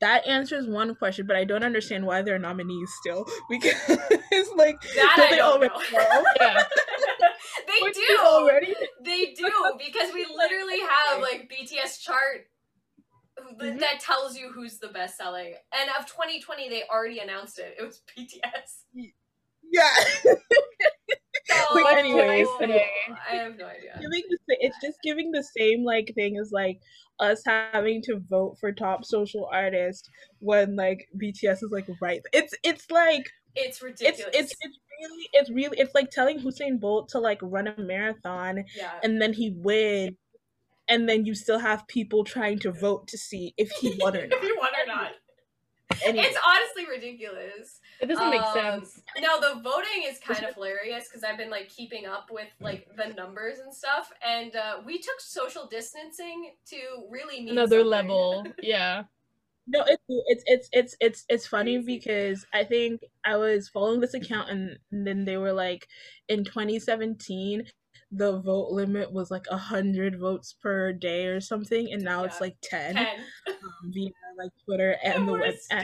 That 0.00 0.26
answers 0.26 0.66
one 0.66 0.94
question, 0.94 1.26
but 1.26 1.36
I 1.36 1.44
don't 1.44 1.62
understand 1.62 2.06
why 2.06 2.22
they're 2.22 2.38
nominees 2.38 2.90
still. 3.00 3.26
Because 3.50 3.74
it's 4.30 4.50
like 4.56 4.80
That 4.96 5.26
they 5.30 5.40
already 5.40 5.74
know. 5.92 5.98
know? 5.98 6.24
Yeah. 6.40 6.62
they 7.66 7.90
do 7.92 8.18
already. 8.24 8.74
They 9.04 9.34
do 9.34 9.50
because 9.78 10.12
we 10.14 10.26
literally 10.34 10.80
have 10.80 11.20
like 11.20 11.50
BTS 11.52 12.00
chart 12.00 12.46
Mhm. 13.58 13.78
that 13.80 14.00
tells 14.00 14.36
you 14.38 14.50
who's 14.52 14.78
the 14.78 14.88
best 14.88 15.16
selling. 15.16 15.54
And 15.72 15.88
of 15.98 16.04
2020, 16.06 16.68
they 16.68 16.82
already 16.92 17.20
announced 17.20 17.58
it. 17.58 17.74
It 17.78 17.82
was 17.84 18.02
BTS. 18.16 18.84
Yeah. 19.72 19.94
But 21.84 21.98
anyways, 21.98 22.48
anyway. 22.60 22.86
I 23.30 23.36
have 23.36 23.56
no 23.56 23.66
idea. 23.66 23.94
giving 24.00 24.22
the, 24.30 24.38
sa- 24.48 24.58
it's 24.60 24.76
just 24.82 24.98
giving 25.02 25.30
the 25.32 25.44
same 25.58 25.84
like 25.84 26.12
thing 26.14 26.36
as 26.38 26.50
like 26.52 26.80
us 27.18 27.42
having 27.44 28.02
to 28.02 28.18
vote 28.28 28.56
for 28.60 28.72
top 28.72 29.04
social 29.04 29.48
artist 29.52 30.08
when 30.38 30.76
like 30.76 31.06
BTS 31.20 31.62
is 31.62 31.68
like 31.70 31.86
right. 32.00 32.20
It's 32.32 32.54
it's 32.62 32.90
like 32.90 33.30
It's 33.54 33.76
it's 33.76 33.82
ridiculous. 33.82 34.34
it's 34.34 34.52
it's 34.60 34.78
really 35.00 35.28
it's 35.32 35.50
really 35.50 35.78
it's 35.78 35.94
like 35.94 36.10
telling 36.10 36.40
Usain 36.40 36.80
Bolt 36.80 37.08
to 37.10 37.18
like 37.18 37.38
run 37.42 37.66
a 37.68 37.80
marathon 37.80 38.64
yeah. 38.76 38.92
and 39.02 39.20
then 39.20 39.32
he 39.32 39.54
wins 39.56 40.16
and 40.88 41.08
then 41.08 41.24
you 41.24 41.34
still 41.34 41.58
have 41.60 41.86
people 41.86 42.24
trying 42.24 42.58
to 42.58 42.72
vote 42.72 43.06
to 43.08 43.16
see 43.16 43.54
if 43.56 43.70
he 43.80 43.96
won 44.00 44.16
or 44.16 44.20
if 44.24 44.30
not. 44.30 44.40
want 44.42 44.74
or 44.74 44.78
not. 44.78 44.79
Anyway, 46.04 46.24
It's 46.26 46.38
honestly 46.46 46.86
ridiculous. 46.88 47.80
It 48.00 48.06
doesn't 48.06 48.30
make 48.30 48.40
Um, 48.42 48.54
sense. 48.54 49.02
No, 49.20 49.40
the 49.40 49.60
voting 49.60 50.04
is 50.06 50.18
kind 50.18 50.44
of 50.44 50.54
hilarious 50.54 51.08
because 51.08 51.24
I've 51.24 51.36
been 51.36 51.50
like 51.50 51.68
keeping 51.68 52.06
up 52.06 52.28
with 52.30 52.48
like 52.60 52.86
the 52.96 53.12
numbers 53.14 53.58
and 53.58 53.72
stuff, 53.74 54.10
and 54.24 54.54
uh, 54.56 54.80
we 54.84 54.98
took 54.98 55.20
social 55.20 55.66
distancing 55.66 56.52
to 56.66 56.76
really 57.10 57.40
mean 57.40 57.50
Another 57.50 57.78
something. 57.80 57.88
level. 57.90 58.44
Yeah. 58.62 59.04
No, 59.66 59.84
it's 59.86 60.02
it's 60.08 60.42
it's 60.46 60.68
it's 60.72 60.96
it's 61.00 61.24
it's 61.28 61.46
funny 61.46 61.78
because 61.78 62.44
I 62.52 62.64
think 62.64 63.02
I 63.24 63.36
was 63.36 63.68
following 63.68 64.00
this 64.00 64.14
account 64.14 64.50
and, 64.50 64.78
and 64.90 65.06
then 65.06 65.24
they 65.24 65.36
were 65.36 65.52
like 65.52 65.86
in 66.28 66.44
2017 66.44 67.64
the 68.10 68.40
vote 68.40 68.70
limit 68.72 69.12
was 69.12 69.30
like 69.30 69.44
a 69.50 69.56
hundred 69.56 70.18
votes 70.18 70.52
per 70.60 70.92
day 70.92 71.26
or 71.26 71.40
something 71.40 71.92
and 71.92 72.02
now 72.02 72.24
it's 72.24 72.40
like 72.40 72.56
10 72.62 72.96
Ten. 72.96 73.06
um, 73.48 73.54
via 73.92 74.10
like 74.42 74.50
Twitter 74.64 74.96
and 75.04 75.14
And 75.14 75.28
the 75.28 75.32
we're 75.32 75.40
web 75.40 75.54
still. 75.58 75.82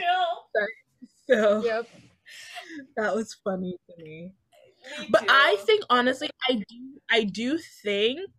so 1.29 1.63
Yep. 1.63 1.87
that 2.97 3.15
was 3.15 3.35
funny 3.43 3.77
to 3.89 4.03
me. 4.03 4.33
Me 4.99 5.07
But 5.09 5.25
I 5.29 5.57
think 5.65 5.83
honestly 5.89 6.29
I 6.49 6.53
do 6.55 6.99
I 7.09 7.23
do 7.23 7.57
think 7.83 8.29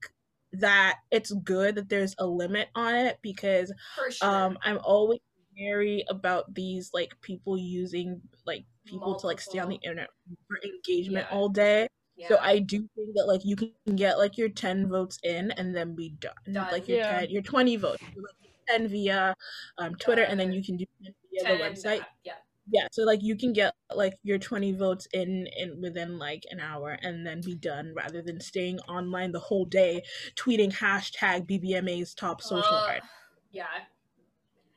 that 0.53 0.97
it's 1.11 1.31
good 1.45 1.75
that 1.75 1.89
there's 1.89 2.14
a 2.19 2.27
limit 2.27 2.69
on 2.75 2.95
it 2.95 3.19
because 3.21 3.71
sure. 4.11 4.27
um 4.31 4.57
i'm 4.62 4.79
always 4.83 5.21
wary 5.59 6.03
about 6.09 6.55
these 6.55 6.89
like 6.95 7.12
people 7.21 7.59
using 7.59 8.19
like 8.47 8.64
people 8.87 9.14
to 9.14 9.27
like 9.27 9.43
stay 9.43 9.59
on 9.59 9.69
the 9.69 9.75
internet 9.85 10.09
for 10.47 10.57
engagement 10.64 11.27
Yeah. 11.31 11.37
all 11.37 11.51
day 11.51 11.87
yeah. 12.16 12.29
so 12.29 12.39
i 12.41 12.61
do 12.61 12.79
think 12.79 13.09
that 13.14 13.27
like 13.27 13.45
you 13.45 13.57
can 13.57 13.73
get 13.95 14.16
like 14.16 14.39
your 14.39 14.49
10 14.49 14.89
votes 14.89 15.19
in 15.23 15.51
and 15.51 15.77
then 15.77 15.95
be 15.95 16.14
done, 16.19 16.33
Done. 16.51 16.73
like 16.73 16.89
your 16.89 16.97
Yeah. 16.97 17.21
10 17.21 17.29
your 17.31 17.43
20 17.43 17.77
votes 17.77 18.03
You, 18.16 18.23
like, 18.23 18.47
10 18.69 18.89
via 18.89 19.35
um 19.79 19.95
twitter 19.97 20.23
and 20.23 20.39
then 20.39 20.53
you 20.53 20.62
can 20.62 20.77
do 20.77 20.85
10 21.05 21.14
via 21.33 21.47
the 21.47 21.62
website 21.62 22.05
Yeah. 22.25 22.35
yeah 22.71 22.87
so 22.93 23.03
like 23.05 23.23
you 23.23 23.37
can 23.37 23.53
get 23.53 23.75
like 23.95 24.14
your 24.23 24.39
20 24.39 24.73
votes 24.73 25.07
in 25.12 25.47
in 25.57 25.81
within 25.81 26.19
like 26.19 26.45
an 26.51 26.61
hour 26.61 26.99
and 27.03 27.27
then 27.27 27.43
be 27.43 27.55
done 27.55 27.95
rather 27.97 28.23
than 28.23 28.41
staying 28.41 28.79
online 28.81 29.33
the 29.33 29.41
whole 29.41 29.64
day 29.64 30.03
tweeting 30.37 30.73
hashtag 30.73 31.47
bbma's 31.49 32.14
top 32.14 32.43
social 32.43 32.79
Ugh, 32.79 32.89
art 32.89 33.03
Yeah. 33.51 33.66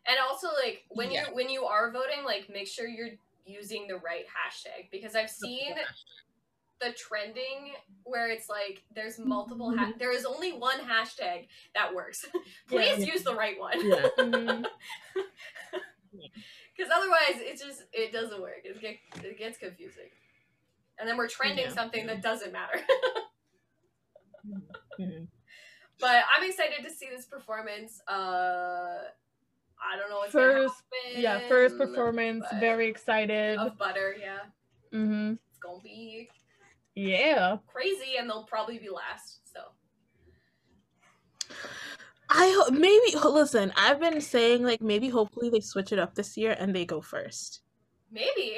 And 0.08 0.18
also 0.20 0.48
like 0.54 0.84
when 0.90 1.12
Yeah. 1.12 1.28
you 1.28 1.36
when 1.36 1.50
you 1.50 1.66
are 1.66 1.92
voting, 1.92 2.24
like 2.26 2.50
make 2.50 2.68
sure 2.68 2.88
you're 2.88 3.18
using 3.46 3.88
the 3.88 3.98
right 3.98 4.26
hashtag 4.26 4.90
because 4.92 5.16
I've 5.16 5.30
seen 5.30 5.76
the 6.82 6.92
trending 6.94 7.74
where 8.04 8.28
it's 8.30 8.50
like 8.50 8.84
there's 8.96 9.20
multiple 9.20 9.76
ha- 9.78 9.94
there 10.00 10.12
is 10.12 10.26
only 10.26 10.52
one 10.52 10.80
hashtag 10.80 11.48
that 11.76 11.94
works. 11.94 12.26
Please 12.68 13.00
Yeah. 13.06 13.14
use 13.14 13.24
the 13.24 13.36
right 13.36 13.58
one. 13.60 13.88
Yeah. 13.88 14.08
Mhm. 16.14 16.30
Because 16.76 16.92
otherwise, 16.94 17.40
it 17.40 17.58
just 17.60 17.84
it 17.94 18.12
doesn't 18.12 18.42
work. 18.42 18.62
It 18.66 18.80
get 18.82 18.96
it 19.24 19.38
gets 19.38 19.58
confusing, 19.58 20.10
and 21.00 21.08
then 21.08 21.16
we're 21.18 21.28
trending 21.30 21.66
Yeah. 21.66 21.72
something 21.74 22.06
that 22.08 22.22
doesn't 22.22 22.52
matter. 22.52 22.80
Mhm. 25.00 25.28
but 26.00 26.24
I'm 26.36 26.44
excited 26.50 26.84
to 26.84 26.90
see 26.94 27.08
this 27.10 27.26
performance. 27.26 28.02
Uh, 28.08 29.04
I 29.84 29.98
don't 29.98 30.10
know 30.10 30.18
what's 30.18 30.32
First- 30.32 30.76
happen. 31.04 31.22
Yeah, 31.22 31.48
first 31.48 31.78
performance. 31.78 32.46
Very 32.60 32.88
excited. 32.90 33.58
of 33.58 33.78
butter. 33.78 34.16
Yeah, 34.20 34.40
hmm 34.92 35.34
it's 35.50 35.60
gonna 35.60 35.82
be 35.84 36.30
Yeah. 37.08 37.58
crazy, 37.68 38.18
and 38.20 38.30
they'll 38.30 38.44
probably 38.46 38.78
be 38.78 38.90
last. 38.90 39.40
So 39.52 39.60
I 42.30 42.54
ho- 42.58 42.72
maybe 42.72 43.16
listen. 43.30 43.74
I've 43.76 44.00
been 44.00 44.22
saying 44.22 44.64
like 44.64 44.82
maybe 44.82 45.10
hopefully 45.10 45.50
they 45.50 45.60
switch 45.60 45.92
it 45.92 46.00
up 46.00 46.16
this 46.16 46.38
year 46.38 46.56
and 46.58 46.76
they 46.76 46.86
go 46.86 47.02
first. 47.02 47.62
maybe 48.12 48.58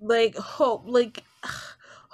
Like 0.00 0.36
hope 0.36 0.84
like 0.86 1.22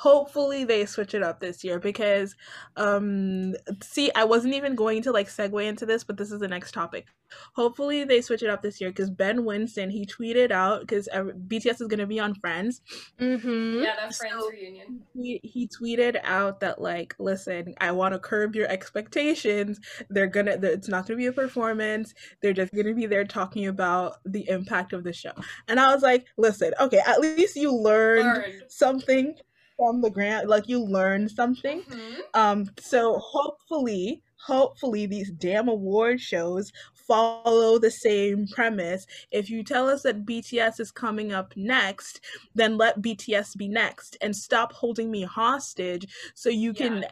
hopefully 0.01 0.62
they 0.62 0.86
switch 0.86 1.12
it 1.12 1.24
up 1.24 1.40
this 1.40 1.64
year 1.64 1.80
because 1.80 2.36
um 2.76 3.55
see 3.82 4.11
I 4.14 4.22
wasn't 4.24 4.55
even 4.55 4.76
going 4.76 5.03
to 5.03 5.11
like 5.12 5.26
segue 5.28 5.64
into 5.66 5.86
this 5.86 6.05
but 6.05 6.16
this 6.16 6.30
is 6.30 6.38
the 6.38 6.46
next 6.49 6.72
topic. 6.72 7.07
Hopefully 7.55 8.05
they 8.05 8.20
switch 8.22 8.42
it 8.42 8.49
up 8.49 8.62
this 8.62 8.80
year 8.80 8.90
because 8.90 9.11
Ben 9.11 9.44
Winston 9.44 9.90
he 9.90 10.07
tweeted 10.07 10.51
out 10.53 10.80
because 10.82 11.09
BTS 11.12 11.80
is 11.82 11.88
gonna 11.88 12.07
be 12.07 12.20
on 12.20 12.34
Friends 12.36 12.80
hmm 13.18 13.80
yeah, 13.82 13.96
that 13.96 14.14
friends 14.14 14.34
So- 14.38 14.49
reunion. 14.51 15.01
he, 15.14 15.40
he 15.42 15.66
tweeted 15.68 16.20
out 16.22 16.61
that 16.61 16.80
like 16.80 17.14
listen 17.18 17.74
i 17.80 17.90
want 17.90 18.14
to 18.14 18.18
curb 18.20 18.55
your 18.55 18.68
expectations 18.68 19.80
they're 20.11 20.26
gonna 20.26 20.57
they're- 20.57 20.72
it's 20.72 20.88
not 20.88 21.07
gonna 21.07 21.18
be 21.18 21.26
a 21.26 21.32
performance 21.32 22.14
they're 22.40 22.53
just 22.53 22.72
gonna 22.72 22.94
be 22.94 23.07
there 23.07 23.24
talking 23.24 23.66
about 23.66 24.16
the 24.24 24.49
impact 24.49 24.92
of 24.92 25.03
the 25.05 25.12
show 25.12 25.32
and 25.66 25.80
i 25.80 25.92
was 25.92 26.03
like 26.03 26.26
listen 26.36 26.72
okay 26.80 27.01
at 27.07 27.20
least 27.20 27.57
you 27.57 27.74
learned 27.74 28.24
Learned. 28.24 28.62
something 28.68 29.34
from 29.79 30.03
the 30.03 30.11
grant 30.11 30.49
like 30.49 30.68
you 30.68 30.85
learned 30.85 31.31
something 31.31 31.83
Mhm. 31.85 32.20
um 32.35 32.70
so 32.81 33.18
hopefully 33.20 34.22
hopefully 34.47 35.07
these 35.07 35.31
damn 35.33 35.68
award 35.68 36.20
shows 36.20 36.72
follow 36.95 37.79
the 37.79 37.91
same 37.91 38.47
premise 38.49 39.07
if 39.33 39.51
you 39.51 39.64
tell 39.64 39.89
us 39.89 40.03
that 40.03 40.26
bts 40.26 40.81
is 40.81 40.91
coming 40.93 41.33
up 41.33 41.55
next 41.57 42.20
then 42.55 42.76
let 42.79 43.01
bts 43.03 43.57
be 43.57 43.68
next 43.68 44.16
and 44.20 44.37
stop 44.37 44.72
holding 44.72 45.11
me 45.11 45.22
hostage 45.24 46.07
so 46.35 46.51
you 46.51 46.74
can 46.74 47.03
Yeah. 47.03 47.11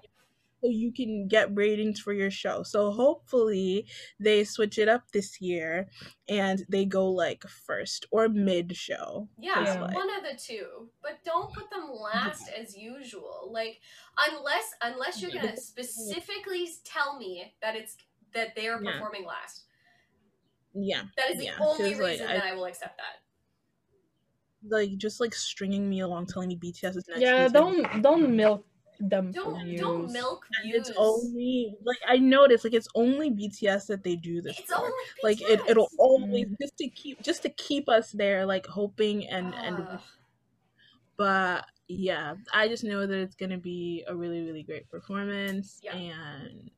So 0.63 0.69
you 0.71 0.93
can 0.93 1.29
get 1.29 1.55
ratings 1.55 2.01
for 2.01 2.13
your 2.13 2.31
show 2.31 2.63
so 2.63 2.91
hopefully 2.91 3.87
they 4.19 4.43
switch 4.43 4.79
it 4.79 4.89
up 4.89 5.03
this 5.13 5.41
year 5.41 5.87
and 6.29 6.65
they 6.69 6.85
go 6.85 7.09
like 7.11 7.45
first 7.67 8.07
or 8.11 8.29
mid 8.29 8.75
show 8.77 9.29
Yeah, 9.39 9.63
Yeah. 9.65 9.81
like- 9.83 9.95
one 9.95 10.11
of 10.17 10.23
the 10.23 10.37
two. 10.39 10.89
But 11.03 11.23
don't 11.25 11.53
put 11.53 11.71
them 11.71 11.91
last 11.93 12.49
as 12.49 12.77
usual. 12.77 13.49
Like 13.53 13.81
unless 14.29 14.73
unless 14.83 15.21
you're 15.23 15.31
gonna 15.31 15.57
specifically 15.57 16.69
tell 16.85 17.19
me 17.19 17.55
that 17.63 17.77
it's 17.77 17.97
that 18.33 18.55
they 18.57 18.67
are 18.69 18.83
Yeah. 18.83 18.93
performing 18.93 19.25
last. 19.25 19.65
yeah 20.75 21.05
That 21.17 21.31
is 21.31 21.39
the 21.39 21.45
Yeah, 21.45 21.57
only 21.61 21.91
'cause, 21.93 22.01
like, 22.01 22.11
reason 22.13 22.27
I- 22.29 22.35
that 22.35 22.45
I 22.45 22.55
will 22.55 22.67
accept 22.67 22.97
that. 22.99 23.23
like 24.69 24.97
just 24.99 25.21
like 25.21 25.35
stringing 25.35 25.89
me 25.89 26.01
along 26.01 26.27
telling 26.27 26.49
me 26.49 26.57
bts 26.57 26.97
is 26.97 27.07
next 27.09 27.21
Yeah. 27.21 27.41
means 27.41 27.53
Don't 27.53 28.03
don't 28.03 28.35
milk 28.37 28.67
them 29.01 29.33
Don't 29.33 29.65
views. 29.65 29.81
don't 29.81 30.13
milk 30.13 30.47
And 30.61 30.71
views. 30.73 30.89
it's 30.89 30.97
only 30.99 31.75
like 31.85 31.99
I 32.07 32.17
noticed 32.17 32.65
like 32.65 32.75
it's 32.75 32.89
only 32.95 33.31
BTS 33.31 33.87
that 33.89 34.03
they 34.05 34.17
do 34.17 34.41
this 34.43 34.59
It's 34.59 34.73
for. 34.73 34.81
only 34.81 34.93
like 35.23 35.41
it 35.43 35.61
it'll 35.69 35.91
always 35.99 36.47
mm. 36.47 36.57
just 36.61 36.77
to 36.79 36.89
keep 36.89 37.23
just 37.23 37.43
to 37.43 37.49
keep 37.51 37.89
us 37.89 38.13
there 38.13 38.45
like 38.47 38.67
hoping 38.67 39.27
and 39.29 39.55
and 39.55 39.87
but 41.17 41.65
yeah 41.89 42.35
I 42.53 42.69
just 42.69 42.85
know 42.85 43.07
that 43.07 43.19
it's 43.19 43.35
gonna 43.37 43.59
be 43.59 44.05
a 44.09 44.15
really 44.15 44.43
really 44.45 44.63
great 44.63 44.89
performance 44.91 45.79
Yeah. 45.83 45.97
and 45.97 46.71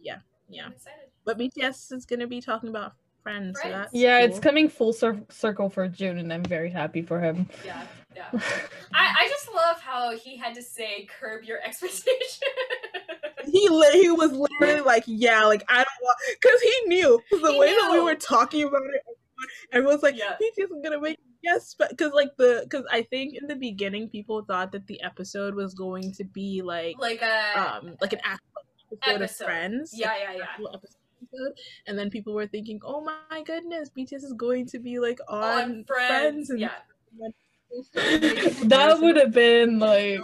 yeah 0.00 0.18
yeah 0.48 0.66
I'm 0.66 0.72
excited. 0.72 1.08
but 1.24 1.38
BTS 1.38 1.92
is 1.92 2.04
gonna 2.06 2.26
be 2.26 2.40
talking 2.40 2.68
about 2.70 2.94
friends, 3.22 3.58
so 3.58 3.62
Friends. 3.68 3.74
that's 3.76 3.94
Yeah, 3.94 4.20
it's 4.20 4.38
coming 4.38 4.68
full 4.70 4.92
cir- 4.92 5.20
circle 5.28 5.68
for 5.68 5.86
Joon, 5.88 6.18
and 6.18 6.32
I'm 6.32 6.44
very 6.44 6.70
happy 6.70 7.02
for 7.02 7.20
him. 7.20 7.46
Yeah, 7.66 7.82
yeah. 8.18 8.40
I, 8.94 9.14
I 9.20 9.28
just 9.28 9.48
love 9.54 9.80
how 9.80 10.16
he 10.16 10.36
had 10.36 10.54
to 10.54 10.62
say 10.62 11.06
curb 11.20 11.44
your 11.44 11.60
expectations. 11.62 12.40
he 13.44 13.68
li- 13.68 14.02
he 14.02 14.10
was 14.10 14.32
literally 14.32 14.80
like, 14.80 15.04
yeah, 15.06 15.44
like 15.44 15.64
I 15.68 15.76
don't 15.76 16.02
want, 16.02 16.18
because 16.40 16.60
he 16.60 16.88
knew 16.88 17.20
the 17.30 17.52
He 17.52 17.58
way 17.58 17.68
that 17.74 17.90
we 17.92 18.00
were 18.00 18.14
talking 18.14 18.64
about 18.64 18.82
it. 18.94 19.02
Everyone 19.72 19.94
everyone's 19.94 20.02
like, 20.02 20.16
Yeah. 20.16 20.34
BTS 20.40 20.76
is 20.76 20.82
gonna 20.82 21.00
make 21.00 21.18
yes, 21.42 21.74
but 21.78 21.90
because 21.90 22.12
like 22.12 22.36
the 22.36 22.62
because 22.64 22.84
I 22.90 23.02
think 23.02 23.34
in 23.40 23.46
the 23.46 23.56
beginning 23.56 24.08
people 24.08 24.42
thought 24.42 24.72
that 24.72 24.86
the 24.86 25.00
episode 25.02 25.54
was 25.54 25.74
going 25.74 26.12
to 26.14 26.24
be 26.24 26.62
like 26.62 26.96
like 26.98 27.22
a 27.22 27.58
um 27.58 27.96
like 28.00 28.12
an 28.12 28.20
actual 28.24 28.46
episode, 28.92 29.22
of 29.22 29.30
Friends, 29.30 29.92
yeah, 29.94 30.08
like, 30.08 30.18
yeah, 30.22 30.44
yeah. 30.60 30.68
episode. 30.74 31.52
And 31.86 31.98
then 31.98 32.10
people 32.10 32.32
were 32.32 32.46
thinking, 32.46 32.80
"Oh 32.84 33.00
my 33.00 33.42
goodness, 33.42 33.90
BTS 33.96 34.24
is 34.24 34.32
going 34.32 34.66
to 34.66 34.78
be 34.78 34.98
like 34.98 35.18
on, 35.28 35.42
On 35.42 35.84
friends, 35.84 36.50
and 36.50 36.60
yeah. 36.60 36.70
that 38.64 38.98
would 39.00 39.16
have 39.16 39.32
been 39.32 39.78
like 39.78 40.20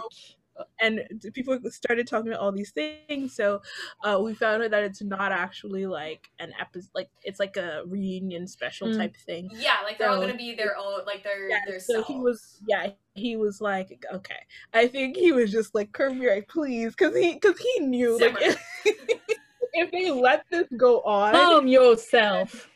and 0.81 1.01
people 1.33 1.59
started 1.69 2.07
talking 2.07 2.29
about 2.29 2.39
all 2.41 2.51
these 2.51 2.71
things. 2.71 3.35
So 3.35 3.61
uh, 4.03 4.19
we 4.21 4.33
found 4.33 4.63
out 4.63 4.71
that 4.71 4.83
it's 4.83 5.01
not 5.01 5.31
actually 5.31 5.85
like 5.85 6.29
an 6.39 6.53
episode, 6.59 6.89
like 6.95 7.09
it's 7.23 7.39
like 7.39 7.57
a 7.57 7.83
reunion 7.85 8.47
special 8.47 8.87
Mm. 8.87 8.97
type 8.97 9.15
thing. 9.17 9.49
Yeah, 9.53 9.77
like 9.83 9.97
they're 9.97 10.09
all 10.09 10.21
gonna 10.21 10.35
be 10.37 10.55
their 10.55 10.77
own, 10.77 11.05
like 11.05 11.23
their 11.23 11.49
Yeah, 11.49 11.59
their 11.65 11.79
so 11.79 11.95
self. 11.95 12.07
he 12.07 12.15
was, 12.19 12.61
yeah, 12.67 12.91
he 13.15 13.35
was 13.35 13.59
like, 13.61 14.05
okay. 14.13 14.39
I 14.73 14.87
think 14.87 15.17
he 15.17 15.31
was 15.31 15.51
just 15.51 15.75
like, 15.75 15.91
Kermit, 15.91 16.47
please, 16.47 16.95
because 16.95 17.15
he, 17.15 17.33
because 17.33 17.57
he 17.59 17.79
knew, 17.85 18.17
like, 18.19 18.35
if, 18.39 18.57
if 19.73 19.91
they 19.91 20.11
let 20.11 20.45
this 20.49 20.67
go 20.77 21.01
on, 21.01 21.33
Calm 21.33 21.67
yourself. 21.67 22.69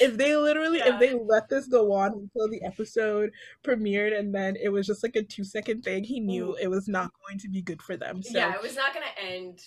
If 0.00 0.16
they 0.16 0.36
literally 0.36 0.78
Yeah. 0.78 0.94
if 0.94 1.00
they 1.00 1.14
let 1.14 1.48
this 1.48 1.66
go 1.66 1.92
on 1.92 2.12
until 2.12 2.48
the 2.48 2.62
episode 2.62 3.30
premiered 3.62 4.18
and 4.18 4.34
then 4.34 4.56
it 4.56 4.68
was 4.70 4.86
just 4.86 5.02
like 5.02 5.16
a 5.16 5.22
two 5.22 5.44
second 5.44 5.82
thing 5.82 6.04
he 6.04 6.20
knew 6.20 6.50
Ooh. 6.52 6.56
it 6.60 6.68
was 6.68 6.88
not 6.88 7.10
going 7.26 7.38
to 7.38 7.48
be 7.48 7.62
good 7.62 7.82
for 7.82 7.96
them 7.96 8.22
so 8.22 8.36
yeah, 8.38 8.54
it 8.54 8.62
was 8.62 8.76
not 8.76 8.94
gonna 8.94 9.06
end. 9.20 9.60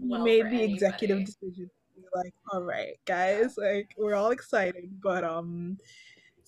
he 0.00 0.08
well 0.08 0.22
made 0.24 0.46
the 0.50 0.62
executive 0.62 1.24
decision 1.24 1.70
like 2.14 2.32
all 2.52 2.62
right 2.62 2.96
guys 3.04 3.56
like 3.58 3.94
we're 3.98 4.14
all 4.14 4.30
excited 4.30 4.90
but 5.02 5.24
um 5.24 5.76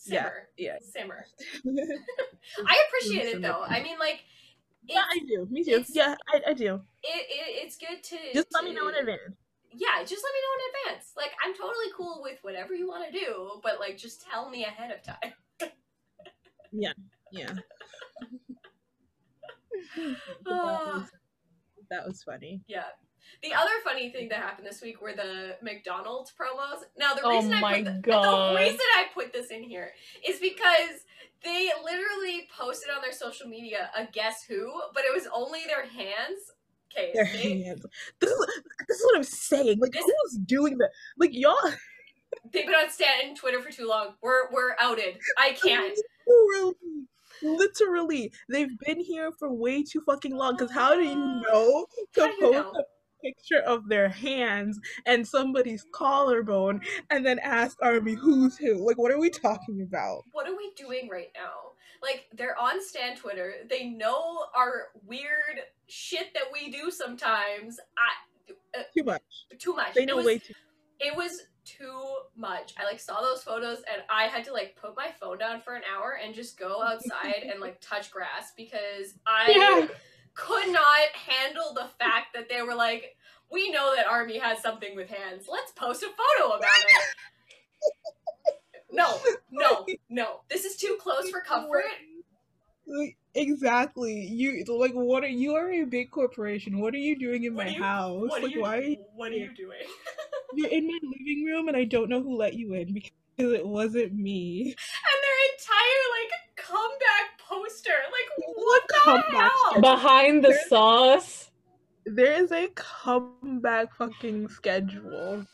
yeah 0.07 0.23
Simmer, 0.23 0.49
yeah 0.57 0.77
simmer. 0.81 1.27
I 2.67 2.85
appreciate 2.89 3.35
it 3.35 3.43
though. 3.43 3.63
I 3.67 3.83
mean, 3.83 3.99
like, 3.99 4.21
yeah 4.89 5.03
i 5.11 5.19
do 5.29 5.47
me 5.51 5.63
too 5.63 5.85
yeah 5.91 6.15
I, 6.33 6.41
I 6.49 6.55
do 6.55 6.77
it, 7.03 7.27
it, 7.29 7.65
it's 7.67 7.77
good 7.77 8.03
to 8.03 8.17
just 8.33 8.49
let 8.55 8.65
me 8.65 8.73
know 8.73 8.89
in 8.89 8.95
to- 8.95 9.01
advance 9.01 9.37
Yeah, 9.73 10.03
just 10.03 10.23
let 10.25 10.33
me 10.33 10.41
know 10.43 10.55
in 10.55 10.93
advance. 10.93 11.13
Like, 11.17 11.33
I'm 11.45 11.55
totally 11.55 11.93
cool 11.97 12.21
with 12.23 12.39
whatever 12.43 12.75
you 12.75 12.89
want 12.89 13.11
to 13.11 13.19
do, 13.19 13.61
but 13.63 13.79
like, 13.81 13.97
just 13.97 14.27
tell 14.29 14.51
me 14.51 14.65
ahead 14.65 14.91
of 14.91 15.03
time. 15.03 15.33
yeah 16.73 16.93
yeah. 17.33 17.53
that, 19.97 20.15
ah. 20.49 20.99
was, 20.99 21.09
that 21.91 22.07
was 22.07 22.23
funny 22.23 22.63
Yeah. 22.69 22.85
The 23.43 23.55
other 23.55 23.71
funny 23.85 24.11
thing 24.11 24.29
that 24.31 24.39
happened 24.39 24.67
this 24.67 24.83
week 24.83 25.01
were 25.01 25.13
the 25.13 25.57
McDonald's 25.63 26.33
promos. 26.33 26.83
Now 26.99 27.15
the 27.15 27.23
Oh 27.25 27.31
reason 27.31 27.53
I 27.55 27.77
put 27.77 27.85
the, 27.85 28.01
God. 28.03 28.57
the 28.57 28.61
reason 28.61 28.81
I 28.97 29.05
put 29.15 29.33
this 29.33 29.51
in 29.51 29.63
here 29.63 29.93
is 30.27 30.41
because 30.41 31.07
they 31.45 31.71
literally 31.83 32.49
posted 32.59 32.91
on 32.95 33.03
their 33.03 33.13
social 33.13 33.47
media 33.47 33.91
a 33.97 34.07
guess 34.13 34.43
who, 34.43 34.71
but 34.93 35.05
it 35.05 35.15
was 35.15 35.27
only 35.33 35.61
their 35.67 35.87
hands. 35.87 36.41
Okay, 36.93 37.13
their 37.15 37.25
they, 37.25 37.63
hands 37.63 37.87
this 38.21 38.31
is, 38.31 38.47
this 38.89 38.99
is 38.99 39.05
what 39.07 39.17
i'm 39.17 39.23
saying 39.23 39.79
like 39.79 39.93
This- 39.93 40.05
who's 40.05 40.39
doing 40.39 40.77
that 40.79 40.91
like 41.19 41.31
y'all 41.33 41.55
they've 42.53 42.67
been 42.67 42.75
on 42.75 42.91
stan 42.91 43.35
Twitter 43.35 43.61
for 43.61 43.71
too 43.71 43.89
long. 43.89 44.15
We're 44.23 44.51
we're 44.53 44.75
outed. 44.81 45.19
I 45.39 45.53
can't. 45.63 45.97
Literally, 46.27 47.07
literally, 47.43 48.33
they've 48.49 48.79
been 48.87 49.01
here 49.01 49.31
for 49.39 49.53
way 49.53 49.83
too 49.83 50.03
fucking 50.07 50.35
long. 50.35 50.57
Because 50.57 50.73
how 50.73 50.95
do 50.95 51.03
you 51.03 51.13
uh, 51.13 51.41
know 51.41 51.87
to 52.15 52.21
How 52.21 52.27
do 52.27 52.33
you 52.47 52.53
know? 52.53 52.73
a 52.73 52.83
picture 53.23 53.61
of 53.61 53.89
their 53.89 54.09
hands 54.09 54.79
and 55.07 55.27
somebody's 55.27 55.85
collarbone 55.93 56.81
and 57.11 57.25
then 57.25 57.39
ask 57.41 57.77
Army 57.83 58.15
who's 58.15 58.57
who? 58.57 58.87
Like, 58.87 58.99
what 58.99 59.13
are 59.13 59.19
we 59.19 59.31
talking 59.31 59.83
about? 59.83 60.23
What 60.33 60.49
are 60.49 60.57
we 60.57 60.73
doing 60.77 61.09
right 61.11 61.31
now? 61.35 61.70
Like 62.03 62.27
they're 62.33 62.59
on 62.59 62.83
stan 62.83 63.17
Twitter. 63.17 63.55
They 63.69 63.85
know 63.89 64.47
our 64.57 64.89
weird 65.05 65.61
shit 65.87 66.33
that 66.35 66.45
we 66.53 66.71
do 66.71 66.91
sometimes. 66.91 67.79
I 67.99 68.53
uh, 68.79 68.83
Too 68.97 69.05
much. 69.05 69.23
too 69.59 69.75
much. 69.75 69.95
They 69.95 70.05
know 70.07 70.17
was- 70.17 70.27
way 70.27 70.39
too. 70.39 70.55
it 70.99 71.15
was 71.17 71.43
too 71.65 72.03
much. 72.37 72.75
I 72.79 72.85
like 72.85 72.99
saw 72.99 73.21
those 73.21 73.43
photos 73.43 73.79
and 73.93 74.03
I 74.11 74.25
had 74.25 74.45
to 74.47 74.53
like 74.53 74.77
put 74.81 74.97
my 74.97 75.09
phone 75.21 75.39
down 75.39 75.61
for 75.61 75.75
an 75.75 75.83
hour 75.95 76.19
and 76.25 76.35
just 76.35 76.59
go 76.59 76.83
outside 76.83 77.45
and 77.51 77.61
like 77.61 77.81
touch 77.81 78.11
grass 78.11 78.53
because 78.57 79.15
I 79.27 79.53
Yeah. 79.57 79.87
could 80.35 80.73
not 80.73 81.09
handle 81.15 81.75
the 81.75 81.89
fact 81.99 82.29
that 82.35 82.49
they 82.49 82.63
were 82.63 82.75
like, 82.75 83.17
we 83.53 83.71
know 83.71 83.95
that 83.95 84.07
Army 84.07 84.39
has 84.39 84.61
something 84.63 84.97
with 84.97 85.09
hands. 85.11 85.47
Let's 85.51 85.73
post 85.73 86.03
a 86.03 86.07
photo 86.07 86.53
about 86.53 86.63
it. 86.63 87.03
No, 88.93 89.19
no, 89.51 89.87
no. 90.09 90.41
This 90.49 90.65
is 90.65 90.77
too 90.77 90.97
close 91.01 91.29
for 91.31 91.41
comfort. 91.41 91.85
Like, 92.87 93.17
exactly. 93.35 94.27
You 94.27 94.65
like 94.69 94.93
what 94.93 95.23
are 95.23 95.29
you 95.29 95.55
are 95.55 95.71
a 95.71 95.85
big 95.85 96.11
corporation. 96.11 96.81
What 96.81 96.95
are 96.95 96.99
you 96.99 97.17
doing 97.19 97.45
in 97.45 97.55
What 97.55 97.67
my 97.67 97.73
you- 97.73 97.83
house? 97.83 98.31
What 98.31 98.43
like 98.43 98.53
you 98.55 98.63
why 98.63 98.79
are 98.79 98.83
you 98.83 98.97
what 99.15 99.31
are 99.31 99.37
you 99.37 99.55
doing? 99.55 99.79
you're 100.55 100.69
in 100.71 100.87
my 100.89 100.99
living 101.03 101.45
room 101.47 101.69
and 101.69 101.77
I 101.77 101.85
don't 101.85 102.09
know 102.11 102.21
who 102.23 102.37
let 102.37 102.55
you 102.55 102.75
in 102.75 102.93
because 102.93 103.11
it 103.39 103.65
wasn't 103.67 104.15
me. 104.15 104.75
And 104.75 105.19
their 105.23 105.39
entire 105.53 106.05
like 106.19 106.67
comeback 106.67 107.39
poster. 107.49 107.91
Like 108.11 108.29
What 108.57 108.57
what 108.57 108.83
the 108.89 108.95
comeback 109.05 109.53
hell? 109.73 109.81
Behind 109.81 110.45
the 110.45 110.59
sauce. 110.69 111.51
There 112.07 112.43
is 112.43 112.51
a 112.51 112.67
comeback 112.75 113.95
fucking 113.95 114.49
schedule. 114.49 115.47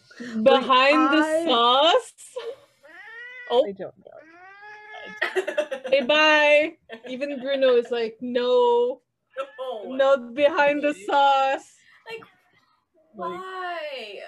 Behind 0.42 1.12
the 1.12 1.22
I- 1.22 1.44
sauce. 1.46 2.12
Oh, 3.50 3.66
I 3.66 3.72
don't 3.72 3.94
know. 3.98 5.80
hey, 5.90 6.02
bye. 6.02 6.76
Even 7.08 7.40
Bruno 7.40 7.76
is 7.76 7.90
like, 7.90 8.16
no, 8.20 9.02
no. 9.84 9.94
no, 9.96 10.30
behind 10.32 10.82
the 10.82 10.94
sauce. 10.94 11.74
Like, 12.10 12.20
Like- 13.16 13.40
why? 13.40 14.20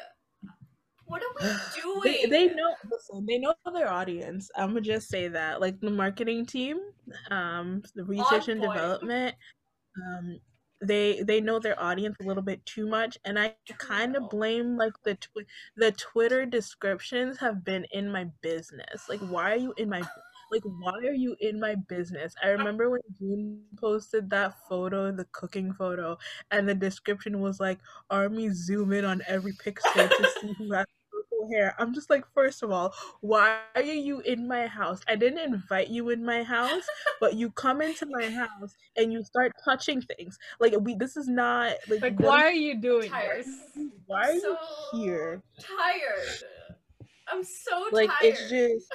What 1.06 1.22
are 1.22 1.34
we 1.40 1.82
doing? 1.82 2.00
They, 2.04 2.26
they 2.26 2.54
know 2.54 2.74
listen, 2.90 3.24
they 3.26 3.38
know 3.38 3.54
their 3.74 3.90
audience. 3.90 4.50
I'm 4.56 4.68
gonna 4.68 4.82
just 4.82 5.08
say 5.08 5.28
that. 5.28 5.60
Like 5.60 5.80
the 5.80 5.90
marketing 5.90 6.44
team, 6.44 6.78
um, 7.30 7.82
the 7.94 8.04
research 8.04 8.48
and 8.48 8.60
point. 8.60 8.74
development, 8.74 9.34
um, 9.96 10.38
they 10.80 11.22
they 11.22 11.40
know 11.40 11.58
their 11.58 11.80
audience 11.82 12.16
a 12.20 12.24
little 12.24 12.42
bit 12.42 12.64
too 12.66 12.86
much, 12.88 13.18
and 13.24 13.38
I 13.38 13.56
kind 13.78 14.16
of 14.16 14.30
blame 14.30 14.76
like 14.76 14.92
the 15.04 15.14
tw- 15.16 15.46
the 15.76 15.92
Twitter 15.92 16.46
descriptions 16.46 17.38
have 17.38 17.64
been 17.64 17.84
in 17.92 18.10
my 18.12 18.26
business. 18.42 19.08
Like, 19.08 19.20
why 19.20 19.52
are 19.52 19.56
you 19.56 19.74
in 19.76 19.88
my 19.88 20.02
like 20.52 20.62
why 20.64 20.94
are 21.06 21.12
you 21.14 21.36
in 21.40 21.60
my 21.60 21.74
business? 21.88 22.34
I 22.42 22.48
remember 22.50 22.90
when 22.90 23.00
Joon 23.18 23.62
posted 23.76 24.30
that 24.30 24.54
photo, 24.68 25.12
the 25.12 25.26
cooking 25.32 25.72
photo, 25.72 26.16
and 26.50 26.68
the 26.68 26.74
description 26.74 27.40
was 27.40 27.60
like 27.60 27.78
army 28.10 28.50
zoom 28.50 28.92
in 28.92 29.04
on 29.04 29.22
every 29.26 29.52
pixel 29.54 30.08
to 30.08 30.28
see 30.40 30.54
who 30.58 30.72
has 30.74 30.86
purple 31.38 31.50
hair. 31.52 31.74
I'm 31.78 31.94
just 31.94 32.10
like, 32.10 32.24
first 32.34 32.62
of 32.62 32.70
all, 32.70 32.94
why 33.20 33.58
are 33.74 33.82
you 33.82 34.20
in 34.20 34.46
my 34.46 34.66
house? 34.66 35.00
I 35.08 35.16
didn't 35.16 35.38
invite 35.52 35.88
you 35.88 36.10
in 36.10 36.24
my 36.24 36.42
house, 36.42 36.82
but 37.20 37.34
you 37.34 37.50
come 37.50 37.80
into 37.80 38.06
my 38.10 38.28
house 38.30 38.74
and 38.96 39.12
you 39.12 39.22
start 39.24 39.52
touching 39.64 40.00
things. 40.02 40.38
Like 40.60 40.74
we 40.80 40.94
this 40.94 41.16
is 41.16 41.28
not 41.28 41.74
like, 41.88 42.02
Like, 42.02 42.20
why 42.20 42.42
are 42.42 42.52
you 42.52 42.80
doing 42.80 43.10
Tired. 43.10 43.44
this? 43.44 43.48
why 44.06 44.28
are 44.28 44.34
you 44.34 44.56
here? 44.92 45.42
Tired. 45.60 46.42
I'm 47.30 47.44
so 47.44 47.84
like 47.92 48.08
tired. 48.08 48.18
it's 48.22 48.50
just 48.50 48.86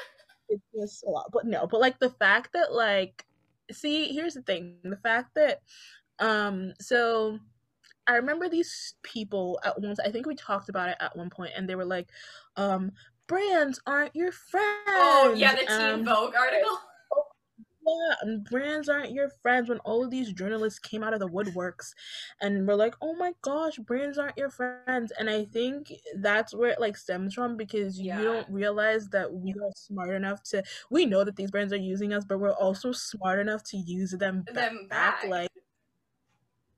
it's 0.49 0.63
just 0.75 1.03
a 1.03 1.09
lot 1.09 1.29
but 1.31 1.45
no 1.45 1.67
but 1.67 1.79
like 1.79 1.99
the 1.99 2.09
fact 2.09 2.51
that 2.53 2.73
like 2.73 3.25
see 3.71 4.11
here's 4.11 4.33
the 4.33 4.41
thing 4.41 4.77
the 4.83 4.97
fact 4.97 5.35
that 5.35 5.59
um 6.19 6.73
so 6.81 7.37
i 8.07 8.15
remember 8.15 8.49
these 8.49 8.95
people 9.03 9.59
at 9.63 9.79
once 9.81 9.99
i 9.99 10.11
think 10.11 10.25
we 10.25 10.35
talked 10.35 10.69
about 10.69 10.89
it 10.89 10.97
at 10.99 11.15
one 11.15 11.29
point 11.29 11.51
and 11.55 11.67
they 11.67 11.75
were 11.75 11.85
like 11.85 12.09
um 12.57 12.91
brands 13.27 13.79
aren't 13.87 14.15
your 14.15 14.31
friends 14.31 14.73
oh 14.87 15.33
yeah, 15.37 15.55
the 15.55 15.65
Teen 15.65 15.99
um, 15.99 16.05
Vogue 16.05 16.35
article. 16.35 16.77
yeah, 17.85 18.15
and 18.21 18.43
brands 18.45 18.89
aren't 18.89 19.11
your 19.11 19.29
friends 19.41 19.69
when 19.69 19.79
all 19.79 20.03
of 20.03 20.11
these 20.11 20.31
journalists 20.33 20.79
came 20.79 21.03
out 21.03 21.13
of 21.13 21.19
the 21.19 21.27
woodworks 21.27 21.91
and 22.41 22.67
were 22.67 22.75
like, 22.75 22.95
oh 23.01 23.15
my 23.15 23.33
gosh, 23.41 23.77
brands 23.77 24.17
aren't 24.17 24.37
your 24.37 24.49
friends. 24.49 25.11
And 25.17 25.29
I 25.29 25.45
think 25.45 25.91
that's 26.17 26.53
where 26.55 26.69
it 26.69 26.79
like 26.79 26.97
stems 26.97 27.33
from 27.33 27.57
because 27.57 27.99
Yeah. 27.99 28.19
you 28.19 28.25
don't 28.25 28.49
realize 28.49 29.09
that 29.09 29.31
we 29.33 29.51
are 29.51 29.71
smart 29.75 30.11
enough 30.11 30.43
to, 30.43 30.63
we 30.89 31.05
know 31.05 31.23
that 31.23 31.35
these 31.35 31.51
brands 31.51 31.73
are 31.73 31.77
using 31.77 32.13
us, 32.13 32.23
but 32.25 32.39
we're 32.39 32.51
also 32.53 32.91
smart 32.91 33.39
enough 33.39 33.63
to 33.65 33.77
use 33.77 34.11
them, 34.11 34.43
Them 34.51 34.87
back. 34.89 35.21
back. 35.21 35.29
Like, 35.29 35.49